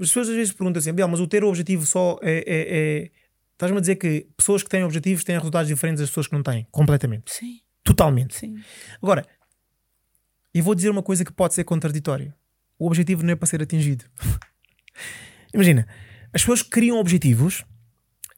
As 0.00 0.08
pessoas 0.08 0.28
às 0.28 0.34
vezes 0.34 0.52
perguntam 0.52 0.78
assim, 0.80 0.92
Biel, 0.92 1.08
mas 1.08 1.20
o 1.20 1.26
ter 1.26 1.44
o 1.44 1.48
objetivo 1.48 1.84
só 1.86 2.18
é. 2.22 2.38
é, 2.38 2.44
é... 2.46 3.10
Estás-me 3.52 3.76
a 3.76 3.80
dizer 3.80 3.96
que 3.96 4.26
pessoas 4.38 4.62
que 4.62 4.70
têm 4.70 4.82
objetivos 4.84 5.22
têm 5.22 5.36
resultados 5.36 5.68
diferentes 5.68 6.00
das 6.00 6.08
pessoas 6.08 6.26
que 6.26 6.32
não 6.32 6.42
têm? 6.42 6.66
Completamente. 6.70 7.30
Sim, 7.30 7.60
Totalmente. 7.84 8.34
sim. 8.34 8.56
Agora, 9.02 9.26
eu 10.54 10.62
vou 10.64 10.74
dizer 10.74 10.88
uma 10.88 11.02
coisa 11.02 11.26
que 11.26 11.32
pode 11.32 11.52
ser 11.52 11.64
contraditória. 11.64 12.34
O 12.78 12.86
objetivo 12.86 13.22
não 13.22 13.32
é 13.32 13.36
para 13.36 13.46
ser 13.46 13.60
atingido. 13.62 14.06
Imagina, 15.52 15.86
as 16.32 16.40
pessoas 16.40 16.62
criam 16.62 16.98
objetivos 16.98 17.62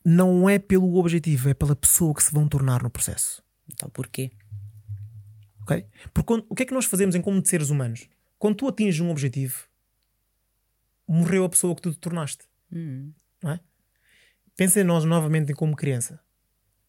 não 0.04 0.48
é 0.48 0.58
pelo 0.58 0.96
objetivo, 0.96 1.48
é 1.48 1.54
pela 1.54 1.76
pessoa 1.76 2.14
que 2.14 2.22
se 2.22 2.32
vão 2.32 2.48
tornar 2.48 2.82
no 2.82 2.90
processo. 2.90 3.42
Então 3.72 3.88
porquê? 3.90 4.32
ok? 5.62 5.86
Porque 6.12 6.26
quando- 6.26 6.46
o 6.48 6.54
que 6.54 6.64
é 6.64 6.66
que 6.66 6.74
nós 6.74 6.84
fazemos 6.86 7.14
em 7.14 7.22
como 7.22 7.44
seres 7.46 7.70
humanos? 7.70 8.08
Quando 8.38 8.56
tu 8.56 8.66
atinges 8.68 9.00
um 9.00 9.10
objetivo, 9.10 9.66
morreu 11.06 11.44
a 11.44 11.48
pessoa 11.48 11.74
que 11.74 11.82
tu 11.82 11.92
te 11.92 11.98
tornaste, 11.98 12.44
Hum, 12.72 13.12
não 13.42 13.52
é? 13.52 13.60
Pensa 14.56 14.80
em 14.80 14.84
nós 14.84 15.04
novamente 15.04 15.52
em 15.52 15.54
como 15.54 15.76
criança, 15.76 16.18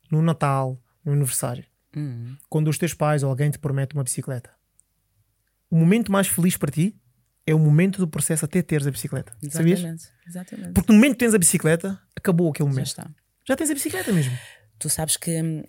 no 0.09 0.21
Natal, 0.21 0.81
no 1.03 1.11
aniversário, 1.11 1.65
hum. 1.95 2.35
quando 2.49 2.67
os 2.69 2.77
teus 2.77 2.93
pais 2.93 3.21
ou 3.23 3.29
alguém 3.29 3.51
te 3.51 3.59
promete 3.59 3.93
uma 3.95 4.03
bicicleta. 4.03 4.49
O 5.69 5.75
momento 5.77 6.11
mais 6.11 6.27
feliz 6.27 6.55
para 6.57 6.71
ti 6.71 6.95
é 7.45 7.53
o 7.53 7.59
momento 7.59 7.97
do 7.99 8.07
processo 8.07 8.45
até 8.45 8.61
teres 8.61 8.87
a 8.87 8.91
bicicleta. 8.91 9.33
Sabias? 9.51 9.79
Exatamente. 9.79 10.03
Exatamente. 10.27 10.71
Porque 10.73 10.91
no 10.91 10.97
momento 10.97 11.13
que 11.13 11.19
tens 11.19 11.33
a 11.33 11.37
bicicleta, 11.37 11.99
acabou 12.15 12.49
aquele 12.49 12.67
Já 12.67 12.71
momento. 12.71 12.87
está. 12.87 13.09
Já 13.47 13.55
tens 13.55 13.69
a 13.69 13.73
bicicleta 13.73 14.11
mesmo. 14.13 14.37
Tu 14.79 14.89
sabes 14.89 15.17
que 15.17 15.41
hum, 15.41 15.63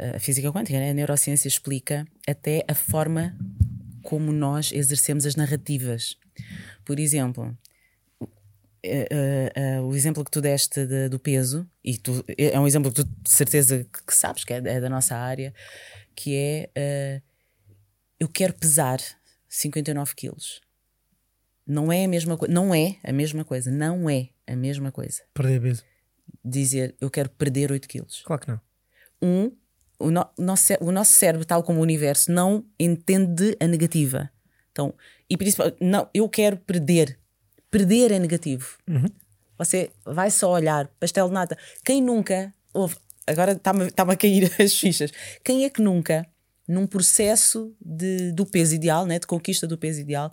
a, 0.00 0.14
a- 0.16 0.18
física 0.18 0.50
quântica, 0.52 0.78
né? 0.78 0.90
a 0.90 0.94
neurociência 0.94 1.48
explica 1.48 2.06
até 2.28 2.64
a 2.68 2.74
forma 2.74 3.36
como 4.02 4.32
nós 4.32 4.72
exercemos 4.72 5.24
as 5.26 5.36
narrativas. 5.36 6.16
Por 6.84 6.98
exemplo, 6.98 7.56
eh, 8.82 9.80
o 9.82 9.94
exemplo 9.94 10.24
que 10.24 10.30
tu 10.30 10.40
deste 10.40 10.84
de- 10.86 11.08
do 11.08 11.18
peso, 11.18 11.68
e 11.84 11.96
tu, 11.96 12.24
é 12.36 12.58
um 12.58 12.66
exemplo 12.66 12.90
que 12.92 13.02
tu 13.02 13.08
de 13.22 13.30
certeza 13.30 13.84
que, 14.06 14.14
sabes, 14.14 14.44
que 14.44 14.52
é, 14.52 14.56
é 14.58 14.80
da 14.80 14.88
nossa 14.90 15.16
área, 15.16 15.54
que 16.14 16.36
é 16.74 17.22
eu 18.18 18.28
quero 18.28 18.54
pesar 18.54 18.98
59 19.54 20.14
quilos. 20.14 20.60
Não 21.66 21.92
é 21.92 22.04
a 22.04 22.08
mesma 22.08 22.36
coisa, 22.38 22.52
não 22.52 22.74
é 22.74 22.96
a 23.04 23.12
mesma 23.12 23.44
coisa, 23.44 23.70
não 23.70 24.08
é 24.08 24.28
a 24.46 24.56
mesma 24.56 24.90
coisa. 24.90 25.22
Perder 25.34 25.60
peso. 25.60 25.84
Dizer 26.44 26.96
eu 27.00 27.10
quero 27.10 27.28
perder 27.28 27.70
8 27.70 27.86
quilos. 27.86 28.22
Claro 28.24 28.40
que 28.42 28.48
não. 28.48 28.60
Um, 29.20 29.52
o, 29.98 30.10
no- 30.10 30.28
nosso, 30.38 30.72
o 30.80 30.90
nosso 30.90 31.12
cérebro, 31.12 31.46
tal 31.46 31.62
como 31.62 31.78
o 31.78 31.82
universo, 31.82 32.32
não 32.32 32.64
entende 32.80 33.54
a 33.60 33.66
negativa. 33.66 34.30
Então, 34.72 34.94
e 35.28 35.36
principalmente, 35.36 35.76
não, 35.80 36.08
eu 36.14 36.28
quero 36.28 36.56
perder. 36.56 37.18
Perder 37.70 38.10
é 38.10 38.18
negativo. 38.18 38.78
Você 39.58 39.90
vai 40.04 40.30
só 40.30 40.50
olhar, 40.50 40.88
pastel 40.98 41.28
de 41.28 41.34
nata. 41.34 41.56
Quem 41.84 42.02
nunca, 42.02 42.52
ouve, 42.72 42.96
agora 43.26 43.52
está-me 43.52 43.86
está-me 43.86 44.12
a 44.12 44.16
cair 44.16 44.50
as 44.60 44.78
fichas. 44.78 45.12
Quem 45.44 45.64
é 45.64 45.70
que 45.70 45.80
nunca, 45.82 46.26
num 46.72 46.86
processo 46.86 47.74
de, 47.80 48.32
do 48.32 48.46
peso 48.46 48.74
ideal, 48.74 49.06
né, 49.06 49.18
de 49.18 49.26
conquista 49.26 49.66
do 49.66 49.78
peso 49.78 50.00
ideal, 50.00 50.32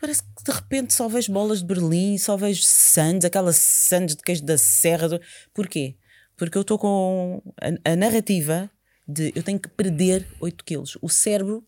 Parece 0.00 0.22
que 0.22 0.44
de 0.44 0.50
repente 0.50 0.94
só 0.94 1.08
vejo 1.08 1.30
bolas 1.30 1.58
de 1.58 1.66
Berlim, 1.66 2.16
só 2.16 2.36
vejo 2.36 2.62
sandes, 2.62 3.26
aquela 3.26 3.52
sandes 3.52 4.16
de 4.16 4.22
queijo 4.22 4.42
da 4.42 4.56
serra. 4.56 5.20
Porquê? 5.52 5.96
Porque 6.36 6.56
eu 6.56 6.62
estou 6.62 6.78
com 6.78 7.42
a, 7.60 7.92
a 7.92 7.96
narrativa 7.96 8.70
de 9.06 9.30
eu 9.34 9.42
tenho 9.42 9.58
que 9.58 9.68
perder 9.68 10.26
8 10.40 10.64
quilos. 10.64 10.96
O 11.02 11.08
cérebro 11.10 11.62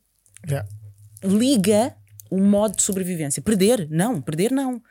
Já. 0.47 0.66
liga 1.22 1.95
o 2.31 2.41
modo 2.41 2.77
de 2.77 2.83
sobrevivência. 2.83 3.43
Perder? 3.43 3.87
Não, 3.91 4.20
perder 4.20 4.51
não. 4.51 4.83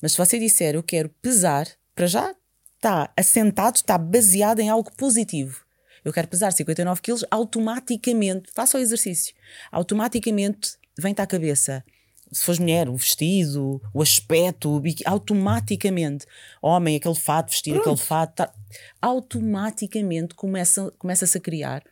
Mas 0.00 0.12
se 0.12 0.18
você 0.18 0.38
disser 0.38 0.76
eu 0.76 0.82
quero 0.82 1.08
pesar, 1.08 1.66
para 1.94 2.06
já 2.06 2.34
está 2.76 3.12
assentado, 3.16 3.76
está 3.76 3.98
baseado 3.98 4.60
em 4.60 4.68
algo 4.68 4.92
positivo. 4.96 5.64
Eu 6.04 6.12
quero 6.12 6.28
pesar 6.28 6.52
59 6.52 7.00
quilos, 7.00 7.24
automaticamente, 7.30 8.50
faça 8.54 8.76
o 8.76 8.80
exercício, 8.80 9.34
automaticamente 9.70 10.72
vem-te 10.98 11.20
à 11.20 11.26
cabeça. 11.26 11.84
Se 12.32 12.44
fores 12.44 12.58
mulher, 12.58 12.88
o 12.88 12.96
vestido, 12.96 13.80
o 13.92 14.00
aspecto, 14.02 14.70
o 14.78 14.82
automaticamente. 15.04 16.24
Homem, 16.62 16.96
aquele 16.96 17.14
fato, 17.14 17.50
vestir 17.50 17.76
aquele 17.76 17.96
fato. 17.96 18.34
tá- 18.36 18.52
automaticamente 19.00 20.34
começa- 20.34 20.90
começa-se 20.98 21.36
a 21.36 21.40
criar 21.40 21.82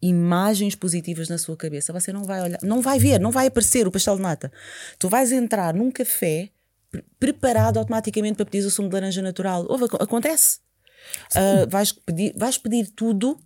imagens 0.00 0.74
positivas 0.74 1.28
na 1.28 1.38
sua 1.38 1.56
cabeça, 1.56 1.92
você 1.92 2.12
não 2.12 2.24
vai 2.24 2.40
olhar, 2.42 2.58
não 2.62 2.80
vai 2.82 2.98
ver, 2.98 3.18
não 3.18 3.30
vai 3.30 3.46
aparecer 3.46 3.86
o 3.86 3.90
pastel 3.90 4.16
de 4.16 4.22
nata. 4.22 4.52
Tu 4.98 5.08
vais 5.08 5.32
entrar 5.32 5.72
num 5.74 5.90
café 5.90 6.50
pre- 6.90 7.04
preparado 7.18 7.78
automaticamente 7.78 8.36
para 8.36 8.44
pedir 8.44 8.64
o 8.66 8.70
sumo 8.70 8.88
de 8.88 8.94
laranja 8.94 9.22
natural. 9.22 9.66
Ouve, 9.68 9.84
ac- 9.84 9.96
acontece. 10.02 10.58
Ah, 11.34 11.66
vais, 11.68 11.92
pedir, 11.92 12.34
vais 12.36 12.58
pedir 12.58 12.88
tudo 12.90 13.38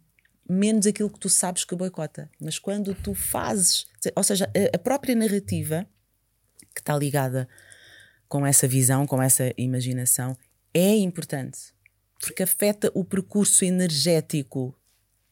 menos 0.48 0.86
aquilo 0.86 1.10
que 1.10 1.18
tu 1.18 1.28
sabes 1.28 1.64
que 1.64 1.76
boicota. 1.76 2.30
Mas 2.40 2.58
quando 2.58 2.94
tu 2.94 3.14
fazes, 3.14 3.86
ou 4.16 4.22
seja, 4.22 4.50
a, 4.74 4.78
própria 4.78 5.14
narrativa 5.14 5.86
que 6.74 6.80
está 6.80 6.96
ligada 6.96 7.48
com 8.28 8.46
essa 8.46 8.66
visão, 8.66 9.06
com 9.06 9.22
essa 9.22 9.52
imaginação, 9.58 10.36
é 10.72 10.96
importante. 10.96 11.58
Porque 12.20 12.42
afeta 12.42 12.90
o 12.94 13.04
percurso 13.04 13.64
energético 13.64 14.74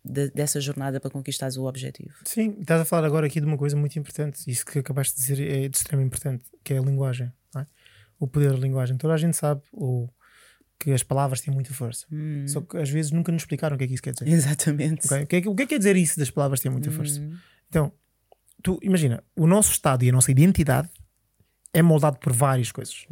de- 0.05 0.31
dessa 0.31 0.61
jornada 0.61 1.01
para 1.01 1.11
conquistares 1.11 1.57
o 1.57 1.65
objetivo. 1.65 2.15
Sim, 2.25 2.57
estás 2.61 2.81
a 2.81 2.85
falar 2.85 3.07
agora 3.07 3.27
aqui 3.27 3.41
de 3.41 3.47
uma 3.47 3.59
coisa 3.59 3.77
muito 3.77 3.99
importante. 3.99 4.49
Isso 4.51 4.65
que 4.65 4.79
acabaste 4.79 5.15
de 5.17 5.21
dizer 5.21 5.41
é 5.65 5.69
de 5.69 5.77
extremo 5.77 6.03
importante, 6.03 6.45
que 6.63 6.75
é 6.75 6.79
a 6.79 6.83
linguagem. 6.83 7.33
é? 7.57 7.67
O 8.19 8.27
poder 8.27 8.53
da 8.53 8.59
linguagem. 8.59 8.97
Toda 8.97 9.15
a 9.15 9.17
gente 9.19 9.37
sabe 9.37 9.63
ou, 9.73 10.09
que 10.79 10.93
as 10.93 11.03
palavras 11.03 11.41
têm 11.41 11.53
muita 11.53 11.73
força. 11.73 12.07
Só 12.47 12.61
que 12.61 12.77
às 12.77 12.91
vezes 12.91 13.11
nunca 13.11 13.33
nos 13.33 13.43
explicaram 13.43 13.77
o 13.77 13.79
que 13.79 13.85
é 13.85 13.87
que 13.87 13.95
isso 13.95 14.03
quer 14.03 14.13
dizer. 14.13 14.29
Exatamente. 14.29 15.07
ok? 15.07 15.23
O, 15.23 15.27
que 15.27 15.37
é 15.37 15.41
que, 15.41 15.49
o 15.49 15.55
que 15.55 15.63
é 15.63 15.67
que 15.67 15.75
quer 15.75 15.79
dizer 15.79 15.97
isso 15.97 16.19
das 16.19 16.31
palavras 16.31 16.61
têm 16.61 16.71
muita 16.71 16.91
força? 16.91 17.21
Então, 17.69 17.93
tu 18.63 18.79
imagina, 18.83 19.23
o 19.35 19.47
nosso 19.47 19.73
estado 19.73 20.05
e 20.05 20.09
a 20.09 20.13
nossa 20.13 20.31
identidade 20.31 20.89
é 21.73 21.83
moldado 21.83 22.19
por 22.19 22.33
várias 22.33 22.73
coisas. 22.73 23.07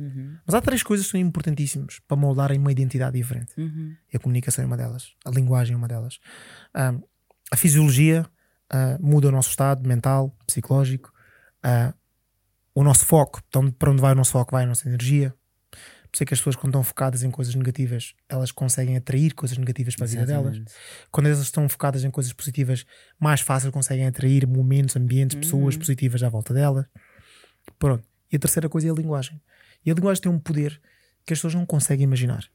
Mas 0.47 0.55
há 0.55 0.61
três 0.61 0.83
coisas 0.83 1.07
que 1.07 1.13
são 1.13 1.21
importantíssimas 1.21 2.01
para 2.07 2.17
moldarem 2.17 2.59
uma 2.59 2.73
identidade 2.73 3.17
diferente. 3.17 3.53
E 4.13 4.17
a 4.17 4.21
comunicação 4.21 4.65
é 4.65 4.67
uma 4.67 4.77
delas, 4.77 5.13
a 5.25 5.31
linguagem 5.31 5.75
é 5.75 5.77
uma 5.77 5.89
delas. 5.89 6.19
A 6.73 7.57
fisiologia 7.57 8.27
ah, 8.71 8.99
muda 9.01 9.29
o 9.29 9.31
nosso 9.31 9.51
estado 9.51 9.87
mental, 9.87 10.35
psicológico. 10.47 11.13
ah, 11.63 11.95
o 12.75 12.83
nosso 12.83 13.07
foco, 13.07 13.41
então 13.49 13.71
para 13.71 13.91
onde 13.91 14.01
vai 14.01 14.13
o 14.13 14.17
nosso 14.17 14.33
foco, 14.33 14.51
vai 14.53 14.65
a 14.65 14.67
nossa 14.67 14.89
energia. 14.89 15.33
Isso 16.15 16.23
é 16.23 16.27
que 16.27 16.33
as 16.33 16.39
pessoas, 16.39 16.55
quando 16.55 16.69
estão 16.69 16.85
focadas 16.85 17.25
em 17.25 17.31
coisas 17.31 17.57
negativas, 17.57 18.15
elas 18.29 18.53
conseguem 18.53 18.97
atrair 18.97 19.35
coisas 19.35 19.59
negativas 19.59 19.97
para 19.97 20.05
a 20.05 20.09
vida 20.09 20.25
delas. 20.25 20.63
Quando 21.11 21.27
elas 21.27 21.41
estão 21.41 21.69
focadas 21.69 22.05
em 22.05 22.11
coisas 22.11 22.33
positivas, 22.33 22.87
mais 23.19 23.41
fácil 23.41 23.73
conseguem 23.73 24.07
atrair 24.07 24.47
momentos, 24.47 24.95
ambientes, 24.95 25.37
pessoas 25.37 25.77
positivas 25.77 26.23
à 26.23 26.29
volta 26.29 26.55
delas. 26.55 26.87
Pronto. 27.81 28.07
E 28.31 28.37
a 28.37 28.39
terceira 28.39 28.69
coisa 28.69 28.87
é 28.87 28.91
a 28.93 28.95
linguagem. 28.95 29.43
E 29.85 29.91
a 29.91 29.95
linguagem 29.95 30.23
tem 30.23 30.31
um 30.31 30.39
poder 30.39 30.81
que 31.27 31.33
as 31.33 31.41
pessoas 31.41 31.55
não 31.55 31.67
conseguem 31.67 32.05
imaginar. 32.05 32.49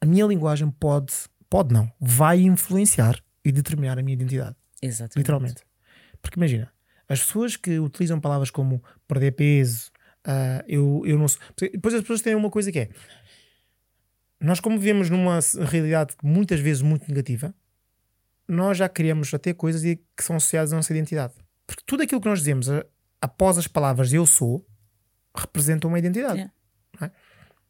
A 0.00 0.06
minha 0.06 0.24
linguagem 0.24 0.70
pode, 0.70 1.12
pode 1.50 1.74
não, 1.74 1.92
vai 2.00 2.40
influenciar 2.40 3.22
e 3.44 3.52
determinar 3.52 3.98
a 3.98 4.02
minha 4.02 4.14
identidade. 4.14 4.56
Exatamente. 4.80 5.18
Literalmente. 5.18 5.62
Porque 6.22 6.38
imagina, 6.38 6.72
as 7.06 7.20
pessoas 7.20 7.56
que 7.56 7.78
utilizam 7.78 8.18
palavras 8.18 8.50
como 8.50 8.82
perder 9.06 9.32
peso, 9.32 9.91
ah, 10.24 10.64
eu, 10.68 11.02
eu 11.04 11.18
não 11.18 11.28
sou. 11.28 11.40
Depois 11.58 11.94
as 11.94 12.00
pessoas 12.02 12.20
têm 12.22 12.34
uma 12.34 12.50
coisa 12.50 12.70
que 12.72 12.78
é. 12.78 12.88
Nós, 14.40 14.58
como 14.60 14.78
vivemos 14.78 15.08
numa 15.08 15.38
realidade 15.68 16.14
muitas 16.22 16.58
vezes 16.60 16.82
muito 16.82 17.06
negativa, 17.08 17.54
nós 18.48 18.76
já 18.76 18.88
criamos 18.88 19.32
até 19.32 19.54
coisas 19.54 19.82
que 19.82 20.22
são 20.24 20.36
associadas 20.36 20.72
à 20.72 20.76
nossa 20.76 20.92
identidade. 20.92 21.34
Porque 21.66 21.82
tudo 21.86 22.02
aquilo 22.02 22.20
que 22.20 22.28
nós 22.28 22.40
dizemos 22.40 22.68
a- 22.68 22.84
após 23.20 23.56
as 23.56 23.68
palavras 23.68 24.12
eu 24.12 24.26
sou 24.26 24.66
representa 25.34 25.86
uma 25.86 25.98
identidade. 25.98 26.40
É. 26.40 26.50
não 27.00 27.06
é? 27.06 27.12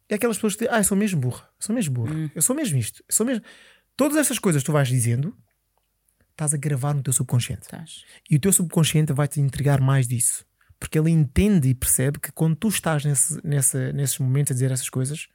E 0.09 0.15
aquelas 0.15 0.37
pessoas 0.37 0.53
que 0.55 0.59
dizem, 0.65 0.75
ah, 0.75 0.79
eu 0.79 0.83
sou 0.83 0.97
mesmo 0.97 1.21
burra, 1.21 1.43
eu 1.43 1.65
sou 1.65 1.75
mesmo 1.75 1.93
burra, 1.93 2.31
eu 2.35 2.41
sou 2.41 2.55
mesmo 2.55 2.77
isto, 2.77 3.03
eu 3.07 3.13
sou 3.15 3.25
mesmo. 3.25 3.43
Todas 3.95 4.17
essas 4.17 4.37
coisas 4.39 4.61
que 4.61 4.65
tu 4.65 4.73
vais 4.73 4.87
dizendo, 4.87 5.35
estás 6.31 6.53
a 6.53 6.57
gravar 6.57 6.93
no 6.95 7.01
teu 7.03 7.13
subconsciente. 7.13 7.61
Estás. 7.63 8.03
E 8.29 8.35
o 8.35 8.39
teu 8.39 8.51
subconsciente 8.51 9.13
vai 9.13 9.27
te 9.27 9.39
entregar 9.39 9.79
mais 9.79 10.07
disso. 10.07 10.43
Porque 10.83 10.99
ele 10.99 11.09
entende 11.09 11.69
e 11.69 11.73
percebe 11.73 12.19
que 12.19 12.29
quando 12.29 12.57
tu 12.57 12.67
estás 12.67 13.05
nesse, 13.05 13.39
nessa, 13.41 13.93
nesses 13.93 14.19
momentos 14.19 14.51
a 14.51 14.53
dizer 14.53 14.69
essas 14.69 14.89
coisas, 14.89 15.29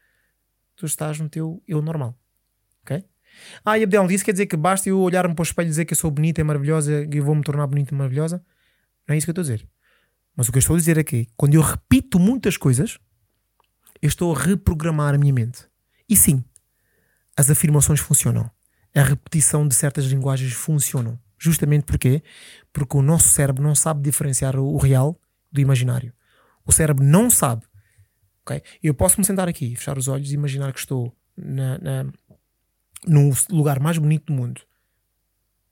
tu 0.77 0.85
estás 0.85 1.19
no 1.19 1.27
teu 1.27 1.63
eu 1.67 1.81
normal. 1.81 2.15
Ok? 2.83 3.03
Ah, 3.65 3.79
e 3.79 3.83
Abdel 3.83 4.07
disse 4.07 4.23
quer 4.23 4.33
dizer 4.33 4.45
que 4.45 4.59
basta 4.59 4.91
eu 4.91 5.01
olhar-me 5.01 5.35
para 5.35 5.41
o 5.41 5.45
espelho 5.45 5.69
e 5.69 5.71
dizer 5.71 5.87
que 5.87 5.95
eu 5.95 5.97
sou 5.97 6.11
bonita 6.11 6.39
e 6.39 6.45
maravilhosa 6.45 7.09
e 7.11 7.21
vou 7.21 7.35
me 7.35 7.43
tornar 7.43 7.67
bonita 7.67 7.95
e 7.95 7.97
maravilhosa? 7.97 8.45
Não 9.07 9.15
é 9.15 9.17
isso 9.17 9.27
que 9.27 9.31
eu 9.31 9.33
estou 9.33 9.41
a 9.41 9.57
dizer. 9.57 9.67
Mas 10.37 10.49
o 10.51 10.53
que 10.53 10.59
eu 10.59 10.61
estou 10.61 10.77
a 10.77 10.79
dizer 10.79 10.99
é 10.99 11.03
que 11.03 11.27
quando 11.35 11.55
eu 11.55 11.63
repito 11.63 12.19
muitas 12.19 12.59
coisas, 12.59 12.99
eu 14.03 14.09
estou 14.09 14.37
a 14.37 14.39
reprogramar 14.39 15.15
a 15.15 15.19
minha 15.19 15.33
mente. 15.33 15.67
E 16.07 16.15
sim, 16.15 16.45
as 17.35 17.49
afirmações 17.49 18.01
funcionam. 18.01 18.51
A 18.95 19.03
repetição 19.03 19.67
de 19.67 19.75
certas 19.75 20.05
linguagens 20.05 20.53
funcionam. 20.53 21.19
Justamente 21.39 21.85
porquê? 21.85 22.23
Porque 22.71 22.99
o 22.99 23.01
nosso 23.01 23.31
cérebro 23.31 23.63
não 23.63 23.75
sabe 23.75 24.03
diferenciar 24.03 24.55
o 24.55 24.77
real 24.77 25.19
do 25.51 25.61
imaginário. 25.61 26.13
O 26.65 26.73
cérebro 26.73 27.05
não 27.05 27.31
sabe. 27.31 27.65
ok? 28.45 28.63
Eu 28.83 28.95
posso 28.95 29.19
me 29.21 29.25
sentar 29.27 29.49
aqui, 29.49 29.75
fechar 29.77 29.97
os 29.99 30.09
olhos 30.09 30.31
e 30.31 30.35
imaginar 30.35 30.73
que 30.73 30.79
estou 30.81 31.15
na, 31.37 31.79
na- 31.79 32.13
no 33.07 33.31
lugar 33.51 33.79
mais 33.81 33.97
bonito 33.99 34.27
do 34.27 34.33
mundo. 34.33 34.61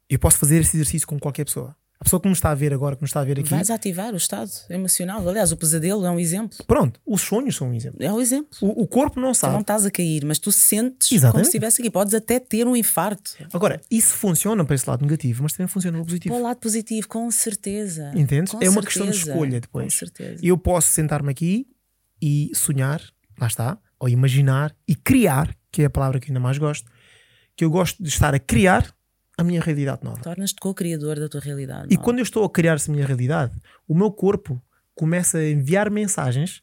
Eu 0.08 0.18
posso 0.18 0.38
fazer 0.38 0.60
esse 0.60 0.76
exercício 0.76 1.06
com 1.06 1.18
qualquer 1.18 1.44
pessoa. 1.44 1.76
A 1.98 2.04
pessoa 2.04 2.20
que 2.20 2.28
me 2.28 2.34
está 2.34 2.50
a 2.50 2.54
ver 2.54 2.74
agora, 2.74 2.94
que 2.94 3.02
me 3.02 3.06
está 3.06 3.20
a 3.20 3.24
ver 3.24 3.40
aqui, 3.40 3.48
Vais 3.48 3.70
ativar 3.70 4.12
o 4.12 4.16
estado 4.18 4.50
emocional. 4.68 5.26
Aliás, 5.26 5.50
o 5.50 5.56
pesadelo 5.56 6.04
é 6.04 6.10
um 6.10 6.20
exemplo. 6.20 6.58
pronto, 6.66 7.00
os 7.06 7.22
sonhos 7.22 7.56
são 7.56 7.70
um 7.70 7.74
exemplo. 7.74 8.02
É 8.02 8.12
um 8.12 8.20
exemplo. 8.20 8.50
O, 8.60 8.82
o 8.82 8.86
corpo 8.86 9.18
não 9.18 9.26
Tu 9.28 9.28
não 9.28 9.34
sabe. 9.34 9.60
estás 9.62 9.86
a 9.86 9.90
cair, 9.90 10.24
mas 10.24 10.38
tu 10.38 10.52
sentes 10.52 11.08
como 11.08 11.18
Exatamente. 11.18 11.44
se 11.46 11.48
estivesse 11.48 11.80
aqui. 11.80 11.90
Podes 11.90 12.12
até 12.12 12.38
ter 12.38 12.66
um 12.66 12.76
infarto. 12.76 13.30
Agora, 13.52 13.80
isso 13.90 14.14
funciona 14.14 14.62
para 14.64 14.74
esse 14.74 14.88
lado 14.88 15.02
negativo, 15.02 15.42
mas 15.42 15.54
também 15.54 15.68
funciona 15.68 15.96
no 15.96 16.04
positivo. 16.04 16.34
Para 16.34 16.40
o 16.40 16.44
lado 16.44 16.58
positivo, 16.58 17.08
com 17.08 17.30
certeza. 17.30 18.12
Entendes? 18.14 18.52
Com 18.52 18.62
é 18.62 18.68
uma 18.68 18.82
questão 18.82 19.06
de 19.06 19.12
certeza. 19.14 19.30
escolha 19.32 19.60
depois. 19.60 19.84
Com 19.86 19.98
certeza. 19.98 20.40
Eu 20.44 20.58
posso 20.58 20.88
sentar-me 20.88 21.30
aqui 21.30 21.66
e 22.20 22.50
sonhar, 22.54 23.00
lá 23.40 23.46
está, 23.46 23.78
ou 23.98 24.08
imaginar 24.08 24.76
e 24.86 24.94
criar, 24.94 25.56
que 25.72 25.82
é 25.82 25.86
a 25.86 25.90
palavra 25.90 26.20
que 26.20 26.26
eu 26.26 26.32
ainda 26.32 26.40
mais 26.40 26.58
gosto, 26.58 26.90
que 27.56 27.64
eu 27.64 27.70
gosto 27.70 28.02
de 28.02 28.08
estar 28.10 28.34
a 28.34 28.38
criar 28.38 28.94
a 29.38 29.44
minha 29.44 29.60
realidade 29.60 30.02
nova. 30.02 30.20
Tornas-te 30.22 30.56
co-criador 30.60 31.18
da 31.20 31.28
tua 31.28 31.40
realidade. 31.40 31.88
E 31.90 31.94
não 31.96 32.00
é? 32.00 32.04
quando 32.04 32.18
eu 32.18 32.22
estou 32.22 32.44
a 32.44 32.50
criar 32.50 32.74
essa 32.74 32.90
minha 32.90 33.06
realidade, 33.06 33.52
o 33.86 33.94
meu 33.94 34.10
corpo 34.10 34.60
começa 34.94 35.38
a 35.38 35.50
enviar 35.50 35.90
mensagens 35.90 36.62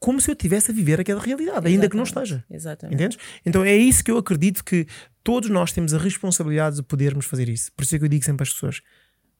como 0.00 0.20
se 0.20 0.30
eu 0.30 0.32
estivesse 0.32 0.70
a 0.70 0.74
viver 0.74 0.98
aquela 0.98 1.20
realidade, 1.20 1.66
ainda 1.68 1.88
que 1.88 1.94
não 1.94 2.02
Exatamente. 2.04 2.30
esteja. 2.30 2.44
Exatamente. 2.50 2.94
Entendes? 2.94 3.18
Então 3.44 3.62
é 3.62 3.76
isso 3.76 4.02
que 4.02 4.10
eu 4.10 4.16
acredito 4.16 4.64
que 4.64 4.86
todos 5.22 5.50
nós 5.50 5.72
temos 5.72 5.92
a 5.92 5.98
responsabilidade 5.98 6.76
de 6.76 6.82
podermos 6.82 7.26
fazer 7.26 7.48
isso. 7.48 7.70
Por 7.74 7.82
isso 7.84 7.94
é 7.94 7.98
que 7.98 8.04
eu 8.04 8.08
digo 8.08 8.24
sempre 8.24 8.42
às 8.42 8.52
pessoas: 8.52 8.80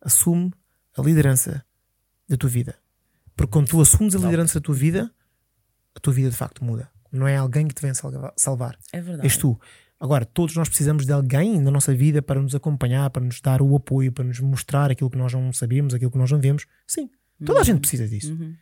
assume 0.00 0.52
a 0.96 1.02
liderança 1.02 1.64
da 2.28 2.36
tua 2.36 2.50
vida. 2.50 2.76
Porque 3.34 3.50
quando 3.50 3.68
tu 3.68 3.80
assumes 3.80 4.14
a 4.14 4.18
liderança 4.18 4.60
da 4.60 4.64
tua 4.64 4.74
vida, 4.74 5.10
a 5.94 6.00
tua 6.00 6.12
vida 6.12 6.28
de 6.30 6.36
facto 6.36 6.62
muda. 6.62 6.90
Não 7.10 7.26
é 7.26 7.36
alguém 7.36 7.66
que 7.66 7.74
te 7.74 7.80
vem 7.82 7.94
salva- 7.94 8.32
salvar. 8.36 8.78
É 8.92 9.00
verdade. 9.00 9.26
És 9.26 9.36
tu. 9.38 9.58
Agora, 10.00 10.24
todos 10.24 10.56
nós 10.56 10.66
precisamos 10.66 11.04
de 11.04 11.12
alguém 11.12 11.60
na 11.60 11.70
nossa 11.70 11.94
vida 11.94 12.22
para 12.22 12.40
nos 12.40 12.54
acompanhar, 12.54 13.10
para 13.10 13.22
nos 13.22 13.38
dar 13.42 13.60
o 13.60 13.76
apoio, 13.76 14.10
para 14.10 14.24
nos 14.24 14.40
mostrar 14.40 14.90
aquilo 14.90 15.10
que 15.10 15.18
nós 15.18 15.30
não 15.34 15.52
sabemos, 15.52 15.92
aquilo 15.92 16.10
que 16.10 16.16
nós 16.16 16.30
não 16.30 16.40
vemos. 16.40 16.64
Sim, 16.86 17.10
toda 17.44 17.60
a 17.60 17.62
gente 17.62 17.80
precisa 17.80 18.08
disso. 18.08 18.32
Uhum. 18.32 18.54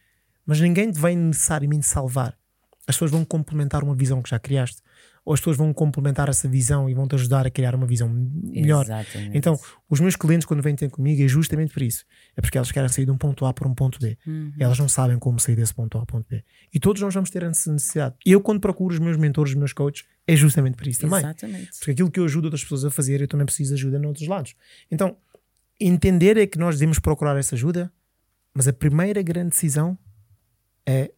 Mas 0.45 0.61
ninguém 0.61 0.91
te 0.91 0.99
vai 0.99 1.15
necessariamente 1.15 1.87
salvar. 1.87 2.37
As 2.89 2.97
pessoas 2.97 3.13
vão 3.13 3.25
complementar 3.25 3.85
uma 3.85 3.95
visão 3.95 4.21
que 4.21 4.31
já 4.31 4.39
criaste. 4.39 4.83
Ou 5.25 5.35
as 5.35 5.41
pessoas 5.41 5.57
vão 5.57 5.73
complementar 5.73 6.29
essa 6.29 6.49
visão 6.49 6.89
e 6.89 6.95
vão 6.95 7.07
te 7.07 7.15
ajudar 7.15 7.47
a 7.47 7.51
criar 7.51 7.75
uma 7.75 7.87
visão 7.87 8.09
melhor. 8.09 8.85
Exatamente. 8.85 9.37
Então, 9.37 9.59
os 9.89 10.01
meus 10.01 10.17
clientes, 10.17 10.47
quando 10.47 10.63
vêm 10.63 10.75
ter 10.75 10.91
comigo, 10.91 11.23
é 11.23 11.29
justamente 11.29 11.73
por 11.73 11.83
isso. 11.83 12.05
É 12.37 12.41
porque 12.41 12.57
elas 12.57 12.73
querem 12.73 12.89
sair 12.89 13.05
de 13.05 13.11
um 13.11 13.19
ponto 13.19 13.45
A 13.45 13.53
para 13.53 13.69
um 13.69 13.75
ponto 13.75 13.99
B. 13.99 14.17
Uhum. 14.27 14.53
E 14.59 14.63
elas 14.63 14.79
não 14.79 14.89
sabem 14.89 15.19
como 15.19 15.39
sair 15.39 15.57
desse 15.57 15.75
ponto 15.75 15.97
A 15.97 16.01
ao 16.01 16.07
ponto 16.07 16.27
B. 16.29 16.43
E 16.73 16.81
todos 16.81 17.03
nós 17.03 17.13
vamos 17.13 17.31
ter 17.31 17.43
essa 17.43 17.73
necessidade. 17.73 18.17
Eu, 18.25 18.41
quando 18.41 18.61
procuro 18.61 18.95
os 18.95 19.01
meus 19.01 19.17
mentores, 19.17 19.53
os 19.53 19.59
meus 19.59 19.73
coaches, 19.73 20.07
é 20.27 20.37
justamente 20.37 20.77
por 20.77 20.87
isso 20.87 21.01
também. 21.01 21.19
Exatamente. 21.19 21.71
Porque 21.79 21.91
aquilo 21.91 22.11
que 22.11 22.21
eu 22.21 22.25
ajudo 22.25 22.45
outras 22.47 22.63
pessoas 22.63 22.85
a 22.85 22.91
fazer, 22.91 23.21
eu 23.21 23.29
também 23.29 23.47
preciso 23.47 23.75
de 23.75 23.81
ajuda 23.81 23.99
noutros 23.99 24.29
lados. 24.29 24.55
Então, 24.91 25.17
entender 25.81 26.37
é 26.37 26.47
que 26.47 26.59
nós 26.59 26.77
devemos 26.77 26.99
procurar 26.99 27.37
essa 27.39 27.55
ajuda, 27.55 27.93
mas 28.55 28.67
a 28.67 28.73
primeira 28.73 29.23
grande 29.23 29.51
decisão 29.51 29.97
é 30.87 31.13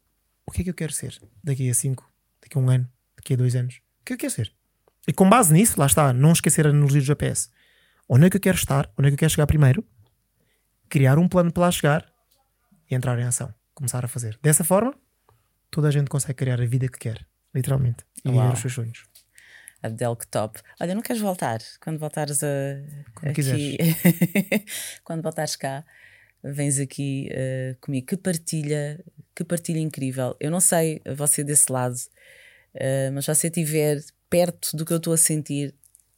o 0.47 0.53
que 0.53 0.63
é 0.63 0.65
que 0.65 0.71
eu 0.71 0.75
quero 0.75 0.93
ser 0.93 1.17
daqui 1.43 1.71
a 1.71 1.75
5, 1.75 2.13
daqui 2.43 2.59
a 2.59 2.61
um 2.61 2.69
ano, 2.69 2.89
daqui 3.17 3.35
a 3.35 3.37
dois 3.37 3.55
anos. 3.55 3.81
O 4.01 4.05
que 4.05 4.13
é 4.13 4.17
que 4.17 4.27
eu 4.27 4.31
quero 4.31 4.33
ser? 4.33 4.53
E 5.07 5.13
com 5.13 5.29
base 5.29 5.53
nisso, 5.53 5.79
lá 5.79 5.87
está, 5.87 6.13
não 6.13 6.33
esquecer 6.33 6.67
a 6.67 6.71
analogia 6.71 7.01
do 7.01 7.07
GPS. 7.07 7.49
Onde 8.09 8.27
é 8.27 8.31
que 8.31 8.37
eu 8.37 8.41
quero 8.41 8.57
estar? 8.57 8.91
Onde 8.99 9.09
é 9.09 9.11
que 9.11 9.15
eu 9.15 9.19
quero 9.19 9.31
chegar 9.31 9.47
primeiro? 9.47 9.85
Criar 10.89 11.19
um 11.19 11.29
plano 11.29 11.53
para 11.53 11.63
lá 11.63 11.71
chegar 11.71 12.07
e 12.91 12.95
entrar 12.95 13.19
em 13.19 13.25
ação. 13.25 13.55
Começar 13.75 14.05
a 14.05 14.09
fazer. 14.09 14.39
Dessa 14.43 14.65
forma, 14.65 14.95
toda 15.71 15.89
a 15.89 15.91
gente 15.91 16.09
consegue 16.09 16.35
criar 16.35 16.61
a 16.61 16.67
vida 16.67 16.89
que 16.89 16.99
quer, 16.99 17.27
literalmente, 17.55 18.05
e 18.25 18.29
viver 18.29 18.43
Uau. 18.43 18.53
os 18.53 18.59
seus 18.59 18.75
sonhos. 18.75 19.05
Abdel, 19.83 20.15
que 20.17 20.27
top. 20.27 20.61
Olha, 20.81 20.95
não 20.95 21.03
queres 21.03 21.23
voltar? 21.23 21.61
Quando 21.81 21.99
voltares 21.99 22.43
a. 22.43 22.47
Quando 23.15 23.31
aqui, 23.31 23.79
quando 25.05 25.23
voltares 25.23 25.57
cá, 25.57 25.85
vens 26.43 26.79
aqui 26.79 27.29
eh, 27.31 27.77
comigo. 27.81 28.07
Que 28.07 28.17
partilha, 28.17 29.03
que 29.35 29.43
partilha 29.43 29.79
incrível. 29.79 30.37
Eu 30.39 30.51
não 30.51 30.61
sei 30.61 31.01
você 31.17 31.43
desse 31.43 31.73
lado, 31.73 31.95
eh, 32.75 33.11
mas 33.11 33.25
se 33.25 33.35
você 33.35 33.49
estiver 33.49 34.01
perto 34.29 34.77
do 34.77 34.85
que 34.85 34.93
eu 34.93 34.99
estou 34.99 35.13
a 35.13 35.17
sentir, 35.17 35.75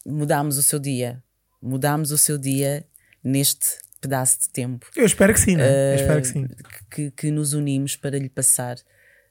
mudámos 0.07 0.59
o 0.59 0.63
seu 0.63 0.79
dia. 0.79 1.23
Mudámos 1.61 2.11
o 2.11 2.19
seu 2.19 2.37
dia 2.37 2.85
neste 3.23 3.79
pedaço 4.01 4.41
de 4.41 4.49
tempo 4.51 4.91
Eu 4.97 5.07
espero 5.07 5.33
que 5.33 5.39
sim, 5.39 5.55
né? 5.55 5.93
Eu 5.93 5.95
espero 5.95 6.21
que 6.21 6.29
sim. 6.29 6.49
que, 6.91 7.11
que 7.13 7.31
nos 7.31 7.53
unimos 7.53 7.95
para 7.95 8.19
lhe 8.19 8.29
passar, 8.29 8.77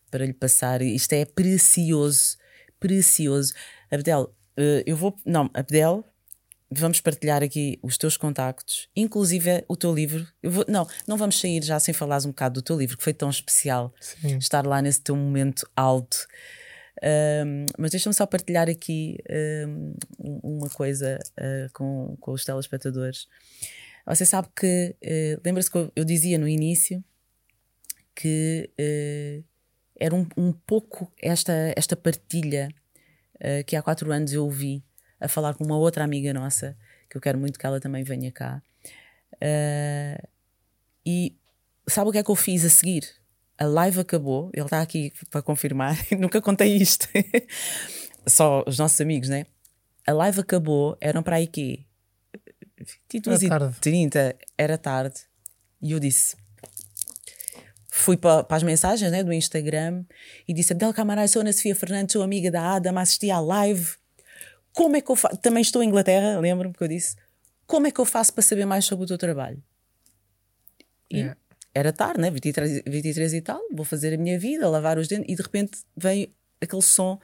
para 0.10 0.26
lhe 0.26 0.34
passar. 0.34 0.82
Isto 0.82 1.14
é 1.14 1.26
precioso, 1.26 2.38
precioso. 2.80 3.54
Abdel, 3.92 4.34
eh, 4.56 4.84
eu 4.86 4.96
vou. 4.96 5.16
Não, 5.26 5.50
Abdel, 5.54 6.06
vamos 6.72 7.02
partilhar 7.02 7.44
aqui 7.44 7.78
os 7.84 7.98
teus 7.98 8.16
contactos, 8.16 8.88
inclusive 8.96 9.64
o 9.68 9.76
teu 9.76 9.94
livro. 9.94 10.26
Vou, 10.42 10.66
não, 10.68 10.88
não 11.06 11.18
vamos 11.18 11.40
sair 11.40 11.62
já 11.62 11.80
sem 11.80 11.94
falares 11.94 12.26
um 12.26 12.30
bocado 12.30 12.56
do 12.56 12.64
teu 12.64 12.78
livro, 12.78 12.98
que 12.98 13.04
foi 13.04 13.14
tão 13.14 13.30
especial 13.30 13.94
Sim. 14.00 14.38
estar 14.38 14.66
lá 14.66 14.82
nesse 14.82 15.02
teu 15.02 15.16
momento 15.16 15.70
alto. 15.76 16.26
Ahm, 17.02 17.66
mas 17.78 17.92
deixa-me 17.92 18.14
só 18.14 18.26
partilhar 18.26 18.70
aqui 18.70 19.18
ahm, 19.30 19.94
uma 20.20 20.70
coisa 20.70 21.18
ah, 21.38 21.68
com, 21.74 22.18
com 22.20 22.32
os 22.32 22.44
telespectadores. 22.44 23.28
Você 24.06 24.26
sabe 24.26 24.50
que, 24.56 24.96
eh, 25.02 25.40
lembra-se 25.46 25.70
que 25.70 25.78
eu, 25.78 25.92
eu 25.96 26.04
dizia 26.04 26.38
no 26.38 26.48
início 26.48 27.04
que 28.16 28.70
eh, 28.78 29.44
era 30.00 30.16
um, 30.16 30.28
um 30.36 30.52
pouco 30.52 31.12
esta, 31.22 31.54
esta 31.76 31.96
partilha 31.96 32.70
eh, 33.40 33.64
que 33.64 33.76
há 33.76 33.82
quatro 33.82 34.12
anos 34.12 34.34
eu 34.34 34.44
ouvi 34.44 34.84
a 35.20 35.28
falar 35.28 35.54
com 35.54 35.64
uma 35.64 35.78
outra 35.78 36.04
amiga 36.04 36.34
nossa, 36.34 36.76
que 37.10 37.16
eu 37.16 37.22
quero 37.22 37.38
muito 37.38 37.60
que 37.60 37.66
ela 37.66 37.80
também 37.80 38.04
venha 38.04 38.32
cá. 38.32 38.62
Eh, 39.40 40.22
e 41.06 41.36
sabe 41.88 42.10
o 42.10 42.12
que 42.12 42.18
é 42.18 42.24
que 42.24 42.32
eu 42.32 42.36
fiz 42.36 42.66
a 42.66 42.70
seguir? 42.70 43.21
A 43.62 43.66
live 43.66 44.00
acabou, 44.00 44.50
ele 44.56 44.66
está 44.66 44.82
aqui 44.82 45.14
para 45.30 45.40
confirmar, 45.40 45.96
nunca 46.18 46.42
contei 46.42 46.76
isto. 46.78 47.08
Só 48.26 48.64
os 48.66 48.80
nossos 48.80 49.00
amigos, 49.00 49.30
né? 49.30 49.46
A 50.08 50.14
live 50.14 50.40
acabou, 50.40 50.98
eram 51.00 51.22
para 51.22 51.36
aí 51.36 51.46
quê? 51.46 51.86
22 53.12 53.44
Era 53.44 53.60
tarde. 53.60 53.78
e 53.78 53.80
30, 53.80 54.36
era 54.58 54.78
tarde. 54.80 55.22
E 55.80 55.92
eu 55.92 56.00
disse: 56.00 56.36
fui 57.92 58.18
para, 58.18 58.44
para 58.44 58.58
as 58.58 58.64
mensagens 58.64 59.12
né, 59.12 59.24
do 59.24 59.32
Instagram 59.32 60.06
e 60.48 60.56
disse: 60.56 60.74
Abdel 60.74 60.92
Camarai, 60.92 61.28
sou 61.28 61.42
Ana 61.42 61.54
Sofia 61.54 61.76
Fernandes, 61.76 62.14
sou 62.14 62.24
amiga 62.24 62.50
da 62.50 62.64
Adama, 62.64 63.02
assisti 63.02 63.30
à 63.30 63.40
live. 63.40 63.94
Como 64.74 64.96
é 64.96 65.02
que 65.02 65.12
eu 65.12 65.16
faço? 65.16 65.38
Também 65.38 65.62
estou 65.62 65.84
em 65.84 65.88
Inglaterra, 65.88 66.40
lembro-me 66.40 66.74
que 66.74 66.84
eu 66.84 66.88
disse. 66.88 67.16
Como 67.68 67.86
é 67.86 67.92
que 67.92 68.02
eu 68.02 68.06
faço 68.06 68.34
para 68.34 68.42
saber 68.42 68.66
mais 68.66 68.86
sobre 68.86 69.06
o 69.06 69.08
teu 69.08 69.20
trabalho? 69.20 69.62
E 71.12 71.18
Yeah. 71.18 71.41
Era 71.74 71.92
tarde, 71.94 72.20
né? 72.22 72.30
23, 72.32 72.84
23 72.86 73.34
e 73.34 73.42
tal, 73.42 73.62
vou 73.74 73.86
fazer 73.86 74.14
a 74.14 74.18
minha 74.18 74.38
vida, 74.40 74.68
lavar 74.70 74.98
os 74.98 75.08
dentes, 75.08 75.32
e 75.32 75.36
de 75.36 75.42
repente 75.42 75.80
vem 75.96 76.34
aquele 76.60 76.82
som 76.82 77.20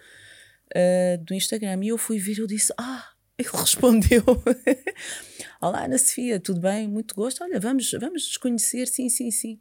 ah, 0.76 1.18
do 1.22 1.34
Instagram. 1.34 1.84
E 1.84 1.90
eu 1.90 1.98
fui 1.98 2.18
ver, 2.20 2.40
eu 2.40 2.48
disse: 2.48 2.74
Ah, 2.78 3.10
ele 3.38 3.50
respondeu. 3.54 4.24
Olá, 5.62 5.86
Ana 5.86 5.98
Sofia, 5.98 6.40
tudo 6.40 6.60
bem? 6.62 6.88
Muito 6.88 7.14
gosto. 7.16 7.44
Olha, 7.44 7.60
vamos, 7.60 7.92
vamos 7.92 8.24
nos 8.28 8.38
conhecer, 8.38 8.88
sim, 8.88 9.10
sim, 9.10 9.32
sim. 9.32 9.60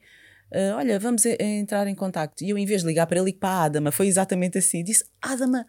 Ah, 0.52 0.76
olha, 0.76 0.98
vamos 0.98 1.26
a- 1.26 1.30
a 1.40 1.44
entrar 1.44 1.86
em 1.86 1.94
contacto. 1.94 2.44
E 2.44 2.50
eu, 2.50 2.58
em 2.58 2.66
vez 2.66 2.82
de 2.82 2.86
ligar 2.88 3.06
para 3.06 3.18
ele, 3.18 3.26
ligo 3.26 3.38
para 3.38 3.48
a 3.50 3.64
Adama. 3.64 3.90
Foi 3.92 4.06
exatamente 4.06 4.58
assim. 4.58 4.84
Disse: 4.84 5.04
Adama, 5.20 5.66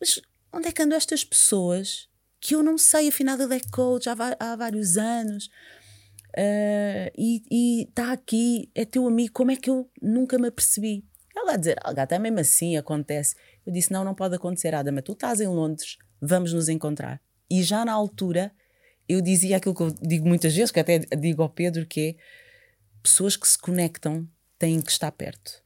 mas 0.00 0.20
onde 0.52 0.68
é 0.68 0.72
que 0.72 0.82
andam 0.82 0.96
estas 0.96 1.24
pessoas 1.24 2.08
que 2.40 2.54
eu 2.54 2.62
não 2.62 2.76
sei? 2.76 3.08
Afinal, 3.08 3.40
ele 3.40 3.56
é 3.56 3.60
coach 3.70 4.08
há, 4.08 4.14
há 4.38 4.56
vários 4.56 4.96
anos. 4.96 5.48
Ah, 6.36 7.10
e 7.16 7.86
está 7.88 8.12
aqui, 8.12 8.70
é 8.74 8.84
teu 8.84 9.06
amigo, 9.06 9.32
como 9.32 9.50
é 9.50 9.56
que 9.56 9.70
eu 9.70 9.90
nunca 10.00 10.38
me 10.38 10.48
apercebi? 10.48 11.04
Ela 11.36 11.54
a 11.54 11.56
dizer, 11.56 11.78
ah, 11.82 11.92
gata, 11.92 12.14
é 12.14 12.18
mesmo 12.18 12.40
assim, 12.40 12.76
acontece. 12.76 13.34
Eu 13.66 13.72
disse, 13.72 13.92
não, 13.92 14.04
não 14.04 14.14
pode 14.14 14.34
acontecer, 14.34 14.74
Adama, 14.74 15.02
tu 15.02 15.12
estás 15.12 15.40
em 15.40 15.46
Londres, 15.46 15.96
vamos 16.20 16.52
nos 16.52 16.68
encontrar. 16.68 17.20
E 17.50 17.62
já 17.62 17.84
na 17.84 17.92
altura, 17.92 18.52
eu 19.08 19.20
dizia 19.20 19.56
aquilo 19.56 19.74
que 19.74 19.82
eu 19.82 19.94
digo 20.02 20.26
muitas 20.26 20.54
vezes, 20.54 20.70
que 20.70 20.80
até 20.80 20.98
digo 20.98 21.42
ao 21.42 21.48
Pedro, 21.48 21.86
que 21.86 22.00
é, 22.00 22.14
pessoas 23.02 23.36
que 23.36 23.48
se 23.48 23.58
conectam 23.58 24.28
têm 24.58 24.80
que 24.80 24.90
estar 24.90 25.10
perto. 25.12 25.62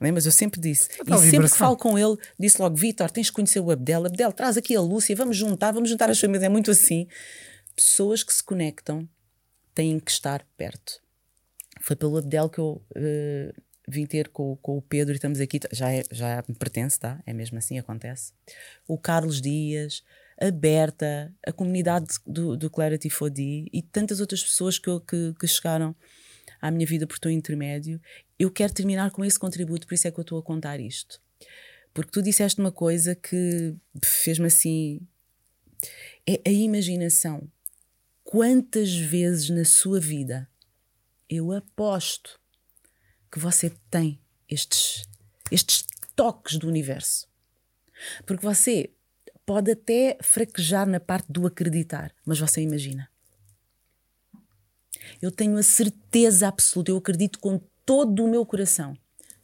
Lembras? 0.00 0.26
Eu 0.26 0.32
sempre 0.32 0.60
disse. 0.60 0.88
tal 1.06 1.22
E 1.22 1.30
sempre 1.30 1.48
que 1.48 1.56
falo 1.56 1.76
com 1.76 1.96
ele, 1.96 2.16
disse 2.36 2.60
logo: 2.60 2.74
Vitor, 2.74 3.08
tens 3.08 3.30
que 3.30 3.36
conhecer 3.36 3.60
o 3.60 3.70
Abdel. 3.70 4.04
Abdel, 4.04 4.32
traz 4.32 4.56
aqui 4.56 4.74
a 4.74 4.80
Lúcia, 4.80 5.14
vamos 5.14 5.36
juntar, 5.36 5.70
vamos 5.70 5.88
juntar 5.88 6.10
as 6.10 6.18
famílias. 6.18 6.42
É 6.42 6.48
muito 6.48 6.72
assim. 6.72 7.06
Pessoas 7.76 8.24
que 8.24 8.34
se 8.34 8.42
conectam 8.42 9.08
têm 9.74 9.98
que 9.98 10.10
estar 10.10 10.44
perto. 10.56 11.00
Foi 11.80 11.96
pelo 11.96 12.16
Abdel 12.16 12.48
que 12.48 12.58
eu 12.58 12.82
eh, 12.94 13.52
vim 13.88 14.06
ter 14.06 14.28
com, 14.28 14.56
com 14.56 14.78
o 14.78 14.82
Pedro 14.82 15.14
e 15.14 15.16
estamos 15.16 15.40
aqui. 15.40 15.60
Já, 15.72 15.92
é, 15.92 16.02
já 16.10 16.44
me 16.48 16.54
pertence, 16.54 16.98
tá? 16.98 17.20
É 17.26 17.32
mesmo 17.32 17.58
assim, 17.58 17.78
acontece. 17.78 18.32
O 18.86 18.96
Carlos 18.96 19.40
Dias, 19.40 20.02
a 20.40 20.50
Berta, 20.50 21.32
a 21.46 21.52
comunidade 21.52 22.06
do, 22.26 22.56
do 22.56 22.70
Clarity 22.70 23.08
4D 23.08 23.68
e 23.72 23.82
tantas 23.82 24.20
outras 24.20 24.42
pessoas 24.42 24.78
que, 24.78 24.90
que, 25.00 25.34
que 25.38 25.46
chegaram 25.46 25.94
à 26.60 26.70
minha 26.70 26.86
vida 26.86 27.06
por 27.06 27.18
teu 27.18 27.30
intermédio. 27.30 28.00
Eu 28.38 28.50
quero 28.50 28.72
terminar 28.72 29.10
com 29.10 29.24
esse 29.24 29.38
contributo, 29.38 29.86
por 29.86 29.94
isso 29.94 30.08
é 30.08 30.10
que 30.10 30.18
eu 30.18 30.22
estou 30.22 30.38
a 30.38 30.42
contar 30.42 30.80
isto. 30.80 31.20
Porque 31.92 32.10
tu 32.10 32.22
disseste 32.22 32.60
uma 32.60 32.72
coisa 32.72 33.14
que 33.14 33.74
fez-me 34.02 34.46
assim. 34.46 35.00
É 36.26 36.40
a 36.46 36.50
imaginação. 36.50 37.48
Quantas 38.24 38.94
vezes 38.94 39.50
na 39.50 39.64
sua 39.64 40.00
vida 40.00 40.48
eu 41.28 41.52
aposto 41.52 42.40
que 43.30 43.38
você 43.38 43.70
tem 43.90 44.20
estes, 44.48 45.04
estes 45.50 45.84
toques 46.14 46.56
do 46.56 46.68
universo? 46.68 47.28
Porque 48.26 48.44
você 48.44 48.90
pode 49.44 49.72
até 49.72 50.18
fraquejar 50.22 50.86
na 50.86 51.00
parte 51.00 51.30
do 51.30 51.46
acreditar, 51.46 52.14
mas 52.24 52.38
você 52.38 52.60
imagina. 52.60 53.08
Eu 55.20 55.30
tenho 55.30 55.56
a 55.56 55.62
certeza 55.62 56.48
absoluta, 56.48 56.90
eu 56.90 56.96
acredito 56.96 57.38
com 57.38 57.60
todo 57.84 58.24
o 58.24 58.30
meu 58.30 58.46
coração 58.46 58.96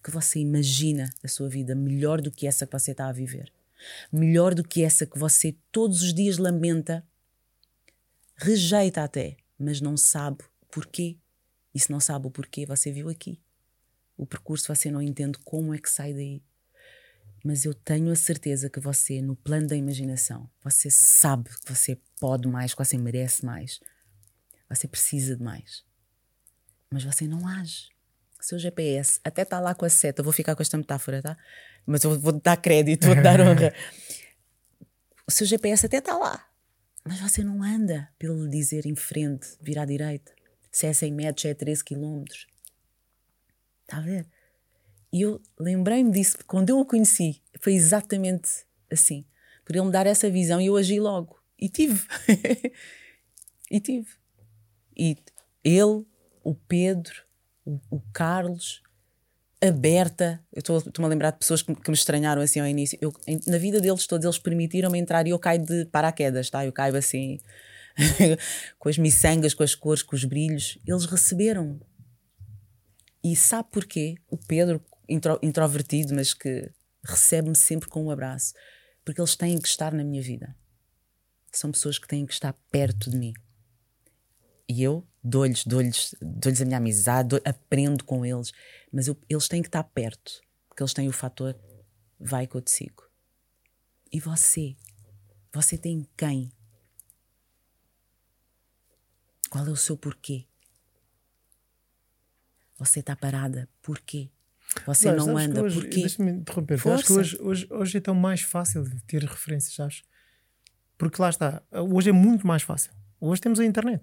que 0.03 0.11
você 0.11 0.39
imagina 0.39 1.11
a 1.23 1.29
sua 1.29 1.49
vida 1.49 1.75
melhor 1.75 2.21
do 2.21 2.31
que 2.31 2.47
essa 2.47 2.67
que 2.67 2.73
você 2.73 2.93
está 2.93 3.09
a 3.09 3.13
viver. 3.13 3.53
Melhor 4.13 4.55
do 4.55 4.65
que 4.65 4.83
essa 4.83 5.07
que 5.07 5.19
você 5.19 5.55
todos 5.71 6.03
os 6.03 6.15
dias 6.15 6.39
lamenta, 6.39 7.05
rejeita 8.39 9.03
até, 9.03 9.37
mas 9.59 9.81
não 9.81 9.97
sabe 9.97 10.45
porquê. 10.71 11.19
E 11.75 11.81
se 11.81 11.91
não 11.91 12.01
sabe 12.01 12.27
o 12.27 12.31
porquê, 12.31 12.65
você 12.65 12.91
viu 12.91 13.09
aqui. 13.09 13.41
O 14.17 14.25
percurso 14.25 14.75
você 14.75 14.91
não 14.91 15.03
entende 15.03 15.39
como 15.45 15.75
é 15.75 15.79
que 15.79 15.91
sai 15.91 16.13
daí. 16.13 16.43
Mas 17.45 17.65
eu 17.65 17.75
tenho 17.75 18.11
a 18.11 18.17
certeza 18.17 18.69
que 18.71 18.81
você, 18.81 19.23
no 19.23 19.37
plano 19.37 19.67
da 19.67 19.77
imaginação, 19.77 20.51
você 20.63 20.91
sabe 20.91 21.51
que 21.51 21.73
você 21.73 21.99
pode 22.19 22.49
mais, 22.49 22.75
que 22.75 22.85
você 22.85 22.97
merece 22.97 23.45
mais. 23.45 23.81
Você 24.69 24.89
precisa 24.89 25.37
de 25.37 25.43
mais. 25.43 25.85
Mas 26.91 27.05
você 27.05 27.27
não 27.27 27.47
age. 27.47 27.91
O 28.41 28.45
seu 28.45 28.59
GPS 28.59 29.21
até 29.25 29.43
está 29.43 29.61
lá 29.61 29.75
com 29.75 29.85
a 29.85 29.89
seta. 29.89 30.23
Vou 30.23 30.33
ficar 30.33 30.55
com 30.55 30.63
esta 30.63 30.77
metáfora, 30.77 31.23
tá? 31.23 31.37
Mas 31.87 32.05
eu 32.05 32.19
vou-te 32.19 32.43
dar 32.43 32.57
crédito, 32.57 33.07
vou-te 33.07 33.23
dar 33.23 33.41
honra. 33.41 33.75
O 35.27 35.31
seu 35.31 35.47
GPS 35.47 35.85
até 35.85 35.99
está 35.99 36.17
lá. 36.17 36.43
Mas 37.05 37.21
você 37.21 37.43
não 37.43 37.63
anda 37.63 38.09
pelo 38.19 38.49
dizer 38.49 38.87
em 38.87 38.97
frente, 38.97 39.49
vir 39.61 39.79
à 39.79 39.85
direita. 39.85 40.33
Se 40.71 40.87
é 40.87 40.93
100 40.93 41.13
metros, 41.13 41.43
se 41.43 41.49
é 41.49 41.55
13 41.55 41.85
quilómetros. 41.85 42.47
Está 43.83 43.99
a 43.99 44.01
ver? 44.01 44.27
E 45.13 45.23
eu 45.23 45.41
lembrei-me 45.59 46.11
disso 46.11 46.39
quando 46.47 46.71
eu 46.71 46.79
o 46.79 46.85
conheci. 46.85 47.43
Foi 47.61 47.75
exatamente 47.75 48.67
assim. 48.91 49.25
Por 49.65 49.75
ele 49.75 49.87
me 49.87 49.93
dar 49.93 50.07
essa 50.07 50.31
visão 50.31 50.61
e 50.61 50.67
eu 50.67 50.77
agi 50.77 51.01
logo. 51.01 51.41
E 51.59 51.69
tive. 51.69 52.07
e 53.71 53.81
tive. 53.81 54.09
E 54.97 55.17
ele, 55.65 56.05
o 56.43 56.55
Pedro, 56.55 57.25
o, 57.65 57.81
o 57.91 58.01
Carlos, 58.13 58.83
a 59.61 59.71
Berta. 59.71 60.43
Eu 60.53 60.61
estou- 60.61 60.79
estou-me 60.79 61.07
a 61.07 61.09
lembrar 61.09 61.31
de 61.33 61.39
pessoas 61.39 61.63
que, 61.63 61.71
me- 61.71 61.77
que 61.81 61.91
me 61.91 61.97
estranharam 61.97 62.41
assim 62.43 62.61
ao 62.61 62.67
início. 62.67 62.99
Eu, 63.01 63.13
em- 63.27 63.41
na 63.47 63.59
vida 63.59 63.81
deles 63.81 64.07
todos, 64.07 64.25
eles 64.25 64.39
permitiram-me 64.39 64.99
entrar 64.99 65.27
e 65.27 65.31
eu 65.31 65.39
caio 65.39 65.65
de 65.65 65.85
paraquedas, 65.87 66.49
tá? 66.51 66.65
Eu 66.65 66.73
caio 66.73 66.97
assim, 66.97 67.39
com 68.79 68.89
as 68.89 68.99
miçangas, 68.99 69.55
com 69.55 69.63
as 69.63 69.75
cores, 69.75 70.03
com 70.03 70.15
os 70.15 70.25
brilhos. 70.25 70.79
Eles 70.87 71.05
receberam. 71.07 71.81
E 73.23 73.35
sabe 73.35 73.69
porquê? 73.73 74.15
O 74.31 74.37
Pedro, 74.37 74.81
intro- 75.09 75.41
introvertido, 75.43 76.15
mas 76.15 76.33
que 76.33 76.71
recebe-me 77.05 77.57
sempre 77.57 77.89
com 77.89 78.05
um 78.05 78.11
abraço. 78.11 78.55
Porque 79.05 79.21
eles 79.21 79.35
têm 79.37 79.59
que 79.59 79.69
estar 79.69 79.93
na 79.93 80.05
minha 80.05 80.23
vida. 80.23 80.55
São 81.51 81.73
pessoas 81.73 81.99
que 81.99 82.07
têm 82.07 82.27
que 82.27 82.33
estar 82.33 82.53
perto 82.71 83.11
de 83.11 83.17
mim. 83.17 83.33
E 84.69 84.83
eu 84.83 85.07
dou-lhes 85.25 85.65
dou-lhes 85.65 86.15
dou-lhes 86.21 86.61
a 86.61 86.65
minha 86.65 86.77
amizade, 86.77 87.31
dou- 87.31 87.41
aprendo 87.45 88.05
com 88.05 88.25
eles, 88.25 88.53
mas 88.93 89.09
eu- 89.09 89.17
eles 89.29 89.49
têm 89.49 89.63
que 89.63 89.69
estar 89.69 89.83
perto, 89.85 90.43
porque 90.69 90.83
eles 90.83 90.93
têm 90.93 91.09
o 91.09 91.13
fator 91.13 91.59
vai 92.21 92.47
que 92.47 92.55
eu 92.55 92.61
te 92.61 92.71
sigo. 92.71 93.03
E 94.13 94.21
você? 94.21 94.77
Você 95.55 95.79
tem 95.79 96.07
quem? 96.17 96.53
Qual 99.51 99.67
é 99.67 99.71
o 99.71 99.77
seu 99.77 99.97
porquê? 99.97 100.47
Você 102.79 103.01
está 103.01 103.17
parada, 103.17 103.69
porquê? 103.83 104.31
Você 104.87 105.11
não 105.13 105.25
que 105.35 105.43
anda, 105.43 105.63
hoje, 105.63 105.81
porquê? 105.81 106.01
Deixa-me 106.01 106.31
interromper. 106.33 106.75
Acho 106.89 107.05
que 107.07 107.13
hoje, 107.13 107.39
hoje, 107.41 107.67
hoje 107.71 107.99
é 107.99 108.01
tão 108.01 108.15
mais 108.15 108.43
fácil 108.43 108.85
de 108.85 109.01
ter 109.05 109.23
referências, 109.25 109.75
sabes? 109.75 110.03
Porque 110.99 111.21
lá 111.21 111.31
está, 111.31 111.63
hoje 111.73 112.11
é 112.11 112.13
muito 112.13 112.47
mais 112.47 112.63
fácil. 112.63 112.93
Hoje 113.21 113.41
temos 113.41 113.59
a 113.59 113.65
internet. 113.65 114.03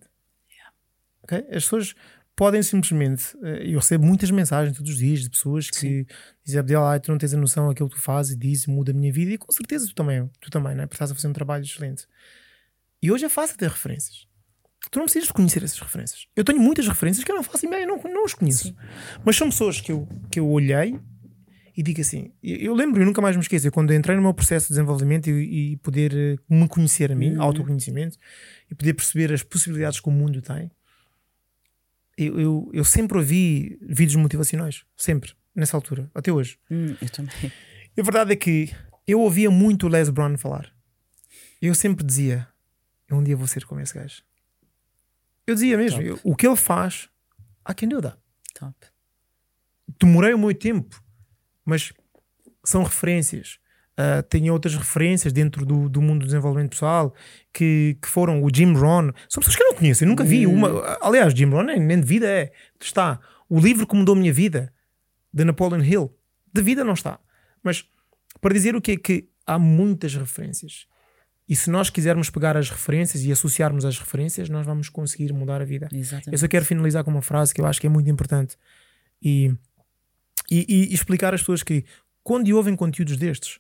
Ok? 1.26 1.38
As 1.49 1.64
pessoas 1.65 1.93
podem 2.35 2.61
simplesmente. 2.61 3.35
eh, 3.43 3.64
Eu 3.72 3.80
recebo 3.80 4.06
muitas 4.06 4.30
mensagens 4.31 4.77
todos 4.77 4.91
os 4.91 4.97
dias 4.97 5.22
de 5.22 5.30
pessoas 5.30 5.69
que 5.69 6.06
dizem 6.43 6.60
Abdel, 6.60 6.84
ai, 6.85 6.99
tu 6.99 7.11
não 7.11 7.18
tens 7.18 7.34
a 7.34 7.38
noção 7.38 7.68
daquilo 7.68 7.89
que 7.89 7.95
tu 7.95 8.02
fazes 8.02 8.34
e 8.34 8.38
diz, 8.38 8.68
muda 8.68 8.91
a 8.91 8.93
minha 8.95 9.11
vida, 9.11 9.31
e 9.31 9.38
com 9.38 9.52
certeza 9.52 9.88
tu 9.88 9.95
também, 9.95 10.30
tu 10.39 10.49
também, 10.49 10.76
né? 10.76 10.85
porque 10.85 10.95
estás 10.95 11.11
a 11.11 11.15
fazer 11.15 11.27
um 11.27 11.34
trabalho 11.34 11.64
excelente. 11.64 12.06
E 13.02 13.11
hoje 13.11 13.26
é 13.26 13.30
fácil 13.30 13.57
ter 13.57 13.69
referências. 13.69 14.27
Tu 14.91 14.99
não 14.99 15.06
precisas 15.06 15.27
de 15.27 15.34
conhecer 15.34 15.64
essas 15.64 15.80
referências. 15.80 16.27
Eu 16.35 16.43
tenho 16.43 16.60
muitas 16.60 16.88
referências 16.88 17.23
que 17.23 17.31
eu 17.31 17.35
não 17.35 17.43
faço 17.43 17.65
ideia, 17.65 17.88
não, 17.88 17.97
não 18.03 18.26
as 18.26 18.34
conheço. 18.34 18.76
Mas 19.23 19.35
são 19.35 19.49
pessoas 19.49 19.81
que 19.81 19.91
eu, 19.91 20.07
que 20.30 20.39
eu 20.39 20.47
olhei 20.47 20.99
e 21.76 21.81
digo 21.81 22.02
assim: 22.02 22.31
eu, 22.43 22.57
eu 22.57 22.73
lembro, 22.76 23.02
eu 23.02 23.06
nunca 23.06 23.19
mais 23.22 23.35
me 23.35 23.41
esqueço, 23.41 23.68
eu 23.68 23.72
quando 23.72 23.93
entrei 23.93 24.15
no 24.15 24.22
meu 24.22 24.34
processo 24.34 24.68
de 24.68 24.73
desenvolvimento 24.76 25.27
e, 25.30 25.72
e 25.73 25.77
poder 25.77 26.14
eh, 26.14 26.35
me 26.47 26.68
conhecer 26.68 27.11
a 27.11 27.15
mim, 27.15 27.35
autoconhecimento, 27.38 28.18
e 28.69 28.76
poder 28.76 28.93
perceber 28.93 29.34
as 29.34 29.41
possibilidades 29.41 29.99
que 29.99 30.07
o 30.07 30.11
mundo 30.11 30.39
tem, 30.41 30.69
eu, 32.18 32.40
eu, 32.40 32.70
eu 32.74 32.84
sempre 32.86 33.18
ouvi 33.18 33.78
vídeos 33.82 34.16
motivacionais, 34.16 34.84
sempre, 34.96 35.34
nessa 35.54 35.76
altura, 35.78 36.10
até 36.14 36.32
hoje. 36.32 36.58
Hum, 36.72 36.96
eu 37.02 37.10
também. 37.10 37.52
E 37.96 38.02
a 38.02 38.04
verdade 38.04 38.34
é 38.34 38.36
que 38.36 38.74
eu 39.08 39.20
ouvia 39.20 39.50
muito 39.52 39.86
o 39.86 39.90
Les 39.90 40.10
Brown 40.10 40.38
falar. 40.38 40.74
Eu 41.62 41.74
sempre 41.76 42.06
dizia: 42.06 42.48
eu 43.08 43.18
um 43.18 43.24
dia 43.24 43.36
vou 43.36 43.48
ser 43.48 43.66
como 43.66 43.82
esse 43.82 43.94
gajo. 43.94 44.22
Eu 45.48 45.54
dizia 45.56 45.78
mesmo: 45.78 46.02
eu- 46.02 46.20
o 46.24 46.36
que 46.36 46.46
ele 46.48 46.56
faz, 46.56 47.10
I 47.70 47.74
can 47.74 47.88
do 47.88 48.02
that. 48.02 48.18
Top. 48.54 48.76
demorei 50.00 50.34
o 50.34 50.38
meu 50.40 50.54
tempo, 50.56 51.02
mas 51.66 51.92
são 52.64 52.84
referências. 52.84 53.60
Uh, 53.97 54.22
tenho 54.23 54.51
outras 54.51 54.76
referências 54.76 55.31
dentro 55.31 55.65
do, 55.65 55.88
do 55.88 56.01
mundo 56.01 56.19
do 56.19 56.26
desenvolvimento 56.26 56.72
pessoal 56.72 57.13
que, 57.53 57.97
que 58.01 58.09
foram 58.09 58.43
o 58.43 58.49
Jim 58.53 58.73
Rohn. 58.73 59.11
São 59.30 59.39
pessoas 59.39 59.55
que 59.55 59.63
eu 59.63 59.69
não 59.69 59.76
conheço, 59.76 60.03
eu 60.03 60.07
nunca 60.07 60.23
vi 60.23 60.45
uma. 60.45 60.97
Aliás, 61.01 61.34
Jim 61.34 61.45
Rohn 61.45 61.63
nem, 61.63 61.80
nem 61.80 61.99
de 61.99 62.05
vida 62.05 62.27
é. 62.27 62.51
Está 62.80 63.19
O 63.47 63.57
livro 63.57 63.88
que 63.88 63.95
mudou 63.95 64.13
a 64.13 64.17
minha 64.17 64.34
vida, 64.34 64.73
de 65.34 65.45
Napoleon 65.45 65.81
Hill, 65.81 66.13
de 66.53 66.61
vida 66.61 66.84
não 66.84 66.93
está. 66.93 67.19
Mas 67.63 67.85
para 68.41 68.53
dizer 68.53 68.76
o 68.76 68.81
que 68.81 68.91
é 68.91 68.97
que 68.97 69.30
há 69.45 69.57
muitas 69.57 70.13
referências. 70.13 70.88
E 71.47 71.55
se 71.55 71.69
nós 71.69 71.89
quisermos 71.89 72.30
pegar 72.30 72.57
as 72.57 72.69
referências 72.69 73.23
e 73.23 73.31
associarmos 73.31 73.85
as 73.85 73.99
referências, 73.99 74.49
nós 74.49 74.65
vamos 74.65 74.89
conseguir 74.89 75.31
mudar 75.31 75.61
a 75.61 75.65
vida. 75.65 75.88
Exatamente. 75.93 76.34
Eu 76.34 76.38
só 76.38 76.47
quero 76.47 76.65
finalizar 76.65 77.03
com 77.03 77.11
uma 77.11 77.22
frase 77.22 77.53
que 77.53 77.61
eu 77.61 77.65
acho 77.65 77.80
que 77.80 77.88
é 77.88 77.89
muito 77.89 78.09
importante 78.09 78.57
e, 79.22 79.53
e, 80.49 80.65
e 80.89 80.93
explicar 80.93 81.34
às 81.34 81.41
pessoas 81.41 81.61
que 81.61 81.85
quando 82.23 82.49
ouvem 82.55 82.76
conteúdos 82.76 83.15
destes, 83.17 83.59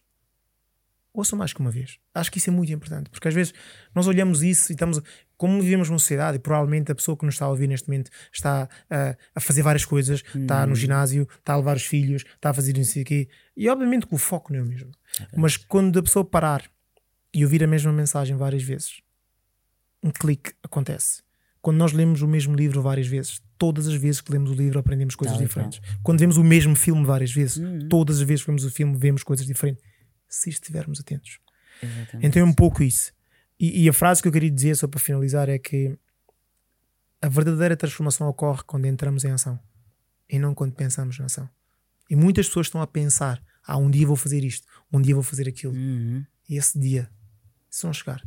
ouçam 1.15 1.37
mais 1.39 1.53
que 1.53 1.59
uma 1.59 1.71
vez. 1.71 1.97
Acho 2.13 2.31
que 2.31 2.37
isso 2.37 2.49
é 2.49 2.53
muito 2.53 2.71
importante, 2.71 3.09
porque 3.09 3.27
às 3.27 3.33
vezes 3.33 3.53
nós 3.93 4.07
olhamos 4.07 4.43
isso 4.43 4.71
e 4.71 4.73
estamos, 4.73 5.01
como 5.37 5.61
vivemos 5.61 5.89
numa 5.89 5.99
sociedade, 5.99 6.37
e 6.37 6.39
provavelmente 6.39 6.91
a 6.91 6.95
pessoa 6.95 7.15
que 7.17 7.25
nos 7.25 7.35
está 7.35 7.45
a 7.45 7.49
ouvir 7.49 7.67
neste 7.67 7.87
momento 7.87 8.09
está 8.33 8.67
a, 8.89 9.15
a 9.35 9.39
fazer 9.39 9.61
várias 9.61 9.85
coisas, 9.85 10.23
está 10.35 10.65
no 10.65 10.75
ginásio, 10.75 11.27
está 11.39 11.53
a 11.53 11.57
levar 11.57 11.75
os 11.77 11.85
filhos, 11.85 12.23
está 12.35 12.49
a 12.49 12.53
fazer 12.53 12.77
isso 12.77 12.99
aqui, 12.99 13.27
e 13.55 13.69
obviamente 13.69 14.05
que 14.07 14.13
o 14.15 14.17
foco 14.17 14.51
não 14.53 14.59
é 14.59 14.63
o 14.63 14.65
mesmo. 14.65 14.91
Mas 15.35 15.57
quando 15.57 15.97
a 15.99 16.03
pessoa 16.03 16.25
parar 16.25 16.63
e 17.33 17.43
ouvir 17.43 17.63
a 17.63 17.67
mesma 17.67 17.91
mensagem 17.91 18.35
várias 18.35 18.63
vezes, 18.63 19.01
um 20.03 20.11
clique 20.11 20.51
acontece. 20.63 21.23
Quando 21.61 21.77
nós 21.77 21.93
lemos 21.93 22.21
o 22.21 22.27
mesmo 22.27 22.55
livro 22.55 22.79
várias 22.81 23.07
vezes, 23.07 23.41
todas 23.57 23.87
as 23.87 23.95
vezes 23.95 24.21
que 24.21 24.31
lemos 24.31 24.51
o 24.51 24.53
livro 24.53 24.77
aprendemos 24.77 25.15
coisas 25.15 25.35
e 25.37 25.43
diferentes. 25.43 25.81
Quando 26.03 26.19
vemos 26.19 26.37
o 26.37 26.43
mesmo 26.43 26.75
filme 26.75 27.03
várias 27.05 27.31
vezes, 27.31 27.57
Uhum. 27.57 27.87
todas 27.89 28.17
as 28.17 28.21
vezes 28.27 28.43
que 28.43 28.51
vemos 28.51 28.63
o 28.63 28.69
filme 28.69 28.95
vemos 28.95 29.23
coisas 29.23 29.45
diferentes. 29.47 29.83
Se 30.35 30.49
estivermos 30.49 30.99
atentos. 30.99 31.39
Exatamente. 31.81 32.27
Então 32.27 32.41
é 32.41 32.45
um 32.45 32.53
pouco 32.53 32.83
isso. 32.83 33.13
E, 33.59 33.83
e 33.83 33.89
a 33.89 33.93
frase 33.93 34.21
que 34.21 34.27
eu 34.27 34.31
queria 34.31 34.51
dizer, 34.51 34.75
só 34.75 34.87
para 34.87 34.99
finalizar, 34.99 35.47
é 35.47 35.57
que 35.57 35.97
a 37.21 37.29
verdadeira 37.29 37.77
transformação 37.77 38.27
ocorre 38.27 38.63
quando 38.65 38.85
entramos 38.85 39.23
em 39.23 39.31
ação 39.31 39.59
e 40.29 40.37
não 40.37 40.53
quando 40.53 40.73
pensamos 40.73 41.17
na 41.19 41.25
ação. 41.25 41.49
E 42.09 42.15
muitas 42.15 42.47
pessoas 42.47 42.67
estão 42.67 42.81
a 42.81 42.87
pensar: 42.87 43.41
ah, 43.65 43.77
um 43.77 43.89
dia 43.89 44.05
vou 44.05 44.17
fazer 44.17 44.43
isto, 44.43 44.67
um 44.91 45.01
dia 45.01 45.13
vou 45.13 45.23
fazer 45.23 45.47
aquilo. 45.47 45.73
Uhum. 45.73 46.25
E 46.49 46.57
esse 46.57 46.77
dia, 46.77 47.09
se 47.69 47.85
não 47.85 47.93
chegar. 47.93 48.21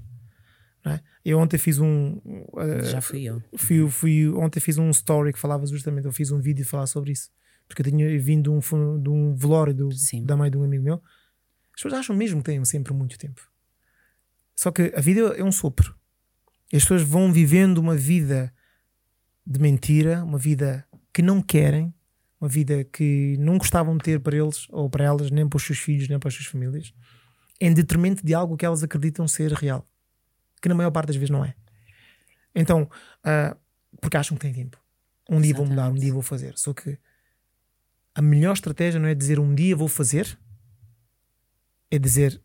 Não 0.85 0.93
é? 0.93 1.03
Eu 1.25 1.39
ontem 1.39 1.59
fiz 1.59 1.79
um. 1.79 2.21
uh, 2.25 2.85
Já 2.85 3.03
fui 3.03 3.25
eu. 3.25 3.43
fui, 3.57 3.89
fui, 3.91 4.29
ontem 4.31 4.61
fiz 4.61 4.79
um 4.79 4.89
story 4.91 5.33
que 5.33 5.39
falava 5.39 5.67
justamente, 5.67 6.07
eu 6.07 6.13
fiz 6.13 6.31
um 6.31 6.41
vídeo 6.41 6.65
falar 6.65 6.87
sobre 6.87 7.13
isso. 7.13 7.31
Porque 7.69 7.83
eu 7.83 7.87
tinha 7.87 8.19
vindo 8.19 8.45
de 8.45 8.75
um, 8.75 9.03
de 9.03 9.11
um 9.11 9.35
velório 9.35 9.75
do, 9.75 9.93
Sim. 9.93 10.25
da 10.25 10.35
mãe 10.37 10.51
de 10.51 10.57
um 10.57 10.63
amigo 10.65 10.83
meu. 10.83 11.03
As 11.79 11.83
pessoas 11.83 12.01
acham 12.01 12.17
mesmo 12.17 12.43
que 12.43 12.51
têm 12.51 12.65
sempre 12.65 12.93
muito 12.93 13.17
tempo. 13.17 13.41
Só 14.57 14.73
que 14.73 14.93
a 14.97 15.01
vida 15.01 15.21
é 15.37 15.45
um 15.45 15.53
sopro. 15.53 15.95
E 16.73 16.77
as 16.77 16.83
pessoas 16.83 17.03
vão 17.03 17.33
vivendo 17.33 17.79
uma 17.79 17.95
vida 17.95 18.53
de 19.47 19.61
mentira, 19.61 20.25
uma 20.25 20.39
vida 20.39 20.85
que 21.15 21.23
não 21.23 21.41
querem, 21.41 21.95
uma 22.41 22.49
vida 22.49 22.83
que 22.83 23.37
não 23.39 23.59
gostavam 23.59 23.97
de 23.97 24.03
ter 24.03 24.19
para 24.19 24.37
eles 24.37 24.67
ou 24.71 24.91
para 24.91 25.05
elas, 25.05 25.31
nem 25.31 25.49
para 25.49 25.57
os 25.57 25.63
seus 25.63 25.79
filhos, 25.79 26.09
nem 26.09 26.19
para 26.19 26.27
as 26.27 26.35
suas 26.35 26.47
famílias, 26.47 26.93
em 27.61 27.73
detrimento 27.73 28.27
de 28.27 28.35
algo 28.35 28.57
que 28.57 28.67
elas 28.67 28.83
acreditam 28.83 29.29
ser 29.29 29.53
real, 29.53 29.89
que 30.61 30.69
na 30.69 30.75
maior 30.75 30.91
parte 30.91 31.07
das 31.07 31.17
vezes 31.17 31.31
não 31.31 31.45
é. 31.45 31.55
Então, 32.57 32.91
ah, 33.23 33.57
porque 34.01 34.17
acham 34.17 34.37
que 34.37 34.41
têm 34.41 34.53
tempo. 34.53 34.83
Um 35.31 35.41
dia 35.41 35.55
vou 35.55 35.65
mudar, 35.65 35.83
um 35.83 35.85
Exatamente. 35.85 36.03
dia 36.03 36.13
vou 36.13 36.23
fazer. 36.23 36.59
Só 36.59 36.75
que 36.75 36.99
a 38.17 38.21
melhor 38.21 38.55
estratégia 38.55 38.99
não 38.99 39.09
é 39.09 39.15
dizer 39.15 39.39
um 39.39 39.55
dia 39.55 39.77
vou 39.77 39.87
fazer, 39.87 40.37
é 41.91 41.99
dizer 41.99 42.41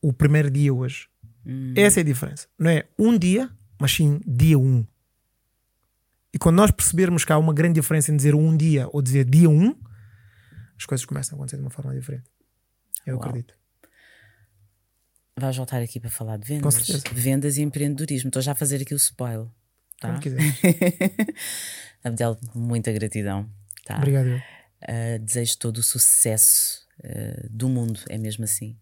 o 0.00 0.12
primeiro 0.12 0.50
dia 0.50 0.72
hoje. 0.72 1.08
Uhum. 1.44 1.74
Essa 1.76 2.00
é 2.00 2.02
a 2.02 2.04
diferença. 2.04 2.48
Não 2.58 2.70
é 2.70 2.86
um 2.98 3.16
dia, 3.16 3.50
mas 3.80 3.92
sim 3.92 4.20
dia 4.26 4.58
um. 4.58 4.86
E 6.32 6.38
quando 6.38 6.56
nós 6.56 6.70
percebermos 6.70 7.24
que 7.24 7.32
há 7.32 7.38
uma 7.38 7.52
grande 7.52 7.80
diferença 7.80 8.10
em 8.10 8.16
dizer 8.16 8.34
um 8.34 8.56
dia 8.56 8.88
ou 8.90 9.02
dizer 9.02 9.24
dia 9.24 9.50
um, 9.50 9.76
as 10.78 10.86
coisas 10.86 11.04
começam 11.04 11.36
a 11.36 11.38
acontecer 11.38 11.56
de 11.56 11.62
uma 11.62 11.70
forma 11.70 11.94
diferente. 11.94 12.24
Eu 13.06 13.16
Uau. 13.16 13.24
acredito. 13.24 13.54
Vais 15.38 15.56
voltar 15.56 15.82
aqui 15.82 16.00
para 16.00 16.10
falar 16.10 16.36
de 16.38 16.46
vendas. 16.46 16.74
certeza. 16.74 17.04
Vendas 17.12 17.56
e 17.56 17.62
empreendedorismo. 17.62 18.28
Estou 18.28 18.42
já 18.42 18.52
a 18.52 18.54
fazer 18.54 18.82
aqui 18.82 18.94
o 18.94 18.96
spoiler. 18.96 19.46
Tá? 20.00 20.18
Abdel, 22.04 22.38
muita 22.54 22.92
gratidão. 22.92 23.48
Tá? 23.84 23.96
Obrigado. 23.96 24.42
Uh, 24.82 25.18
desejo 25.20 25.58
todo 25.58 25.78
o 25.78 25.82
sucesso 25.82 26.81
uh, 27.00 27.48
do 27.50 27.68
mundo, 27.68 28.00
é 28.08 28.18
mesmo 28.18 28.44
assim. 28.44 28.76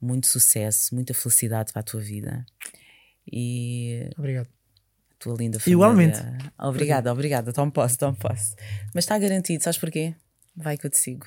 Muito 0.00 0.26
sucesso, 0.26 0.94
muita 0.94 1.14
felicidade 1.14 1.72
para 1.72 1.80
a 1.80 1.84
tua 1.84 2.00
vida. 2.00 2.44
E 3.30 4.08
Obrigado. 4.16 4.46
a 4.46 5.14
tua 5.18 5.36
linda 5.36 5.58
família. 5.58 5.74
Igualmente. 5.74 6.18
Obrigada, 6.58 7.12
obrigada. 7.12 7.52
Tão 7.52 7.70
posso, 7.70 7.98
tão 7.98 8.14
posso. 8.14 8.54
Mas 8.94 9.04
está 9.04 9.18
garantido, 9.18 9.64
sabes 9.64 9.78
porquê? 9.78 10.14
Vai 10.54 10.76
que 10.76 10.86
eu 10.86 10.90
te 10.90 10.98
sigo. 10.98 11.26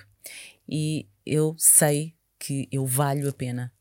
E 0.67 1.07
eu 1.25 1.55
sei 1.57 2.13
que 2.37 2.67
eu 2.71 2.85
valho 2.85 3.27
a 3.27 3.33
pena. 3.33 3.71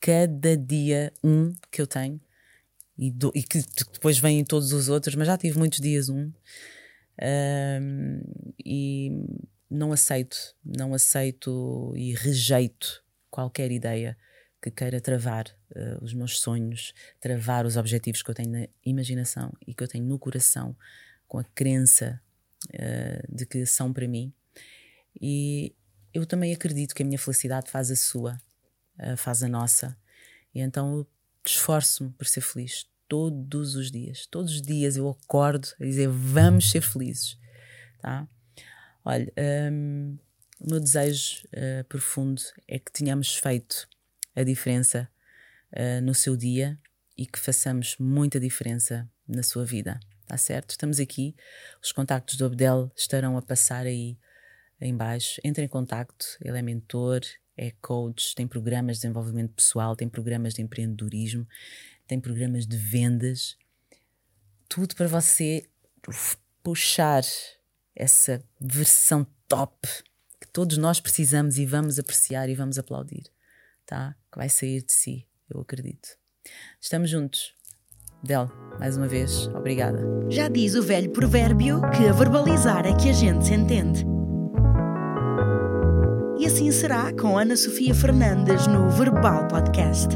Cada 0.00 0.56
dia 0.56 1.12
um 1.22 1.54
que 1.70 1.80
eu 1.82 1.86
tenho 1.86 2.20
e, 2.96 3.10
do- 3.10 3.32
e 3.34 3.42
que 3.42 3.62
depois 3.92 4.18
vêm 4.18 4.44
todos 4.44 4.72
os 4.72 4.88
outros, 4.88 5.14
mas 5.14 5.26
já 5.26 5.36
tive 5.36 5.58
muitos 5.58 5.80
dias 5.80 6.08
um. 6.08 6.32
Ahm, 7.20 8.20
e 8.64 9.10
não 9.70 9.92
aceito, 9.92 10.54
não 10.64 10.94
aceito 10.94 11.92
e 11.96 12.14
rejeito 12.14 13.02
qualquer 13.30 13.70
ideia 13.70 14.16
que 14.60 14.70
queira 14.70 15.00
travar 15.00 15.46
eh, 15.74 15.98
os 16.00 16.12
meus 16.12 16.40
sonhos, 16.40 16.92
travar 17.20 17.64
os 17.64 17.76
objetivos 17.76 18.22
que 18.22 18.30
eu 18.30 18.34
tenho 18.34 18.50
na 18.50 18.66
imaginação 18.84 19.52
e 19.66 19.74
que 19.74 19.82
eu 19.82 19.88
tenho 19.88 20.04
no 20.04 20.18
coração, 20.18 20.76
com 21.26 21.38
a 21.38 21.44
crença 21.44 22.20
eh, 22.72 23.22
de 23.28 23.46
que 23.46 23.64
são 23.66 23.92
para 23.92 24.08
mim. 24.08 24.32
E 25.20 25.74
eu 26.12 26.26
também 26.26 26.52
acredito 26.52 26.94
que 26.94 27.02
a 27.02 27.06
minha 27.06 27.18
felicidade 27.18 27.70
faz 27.70 27.90
a 27.90 27.96
sua, 27.96 28.40
eh, 28.98 29.16
faz 29.16 29.42
a 29.42 29.48
nossa. 29.48 29.96
E 30.54 30.60
então 30.60 30.98
eu 30.98 31.06
esforço-me 31.46 32.10
por 32.10 32.26
ser 32.26 32.40
feliz 32.40 32.88
todos 33.06 33.76
os 33.76 33.90
dias. 33.90 34.26
Todos 34.26 34.54
os 34.54 34.62
dias 34.62 34.96
eu 34.96 35.08
acordo 35.08 35.68
a 35.80 35.84
dizer 35.84 36.08
vamos 36.08 36.70
ser 36.70 36.80
felizes. 36.80 37.38
Tá? 38.00 38.28
Olha, 39.10 39.32
hum, 39.72 40.18
o 40.60 40.68
meu 40.68 40.78
desejo 40.78 41.48
eh, 41.50 41.82
profundo 41.84 42.42
é 42.68 42.78
que 42.78 42.92
tenhamos 42.92 43.36
feito 43.36 43.88
a 44.36 44.42
diferença 44.42 45.08
eh, 45.72 45.98
no 46.02 46.14
seu 46.14 46.36
dia 46.36 46.78
e 47.16 47.24
que 47.24 47.38
façamos 47.38 47.96
muita 47.98 48.38
diferença 48.38 49.10
na 49.26 49.42
sua 49.42 49.64
vida. 49.64 49.98
Tá 50.26 50.36
certo? 50.36 50.72
Estamos 50.72 51.00
aqui. 51.00 51.34
Os 51.82 51.90
contactos 51.90 52.36
do 52.36 52.44
Abdel 52.44 52.92
estarão 52.94 53.38
a 53.38 53.40
passar 53.40 53.86
aí 53.86 54.18
em 54.78 54.94
baixo. 54.94 55.40
Entre 55.42 55.64
em 55.64 55.68
contacto. 55.68 56.26
Ele 56.42 56.58
é 56.58 56.62
mentor, 56.62 57.22
é 57.56 57.70
coach, 57.80 58.34
tem 58.34 58.46
programas 58.46 58.96
de 58.96 59.02
desenvolvimento 59.04 59.54
pessoal, 59.54 59.96
tem 59.96 60.06
programas 60.06 60.52
de 60.52 60.60
empreendedorismo, 60.60 61.48
tem 62.06 62.20
programas 62.20 62.66
de 62.66 62.76
vendas. 62.76 63.56
Tudo 64.68 64.94
para 64.94 65.08
você 65.08 65.66
puxar 66.62 67.22
essa 67.98 68.40
versão 68.60 69.26
top 69.48 69.88
que 70.40 70.46
todos 70.52 70.78
nós 70.78 71.00
precisamos 71.00 71.58
e 71.58 71.66
vamos 71.66 71.98
apreciar 71.98 72.48
e 72.48 72.54
vamos 72.54 72.78
aplaudir, 72.78 73.24
tá? 73.84 74.14
Que 74.30 74.38
vai 74.38 74.48
sair 74.48 74.82
de 74.82 74.92
si, 74.92 75.26
eu 75.50 75.60
acredito. 75.60 76.10
Estamos 76.80 77.10
juntos. 77.10 77.54
Del, 78.22 78.50
mais 78.78 78.96
uma 78.96 79.06
vez, 79.06 79.48
obrigada. 79.48 80.00
Já 80.28 80.48
diz 80.48 80.74
o 80.74 80.82
velho 80.82 81.10
provérbio 81.10 81.80
que 81.90 82.06
a 82.06 82.12
verbalizar 82.12 82.86
é 82.86 82.94
que 82.94 83.10
a 83.10 83.12
gente 83.12 83.46
se 83.46 83.54
entende. 83.54 84.04
E 86.38 86.46
assim 86.46 86.70
será 86.70 87.12
com 87.12 87.36
Ana 87.36 87.56
Sofia 87.56 87.94
Fernandes 87.94 88.66
no 88.66 88.88
Verbal 88.90 89.46
Podcast. 89.48 90.08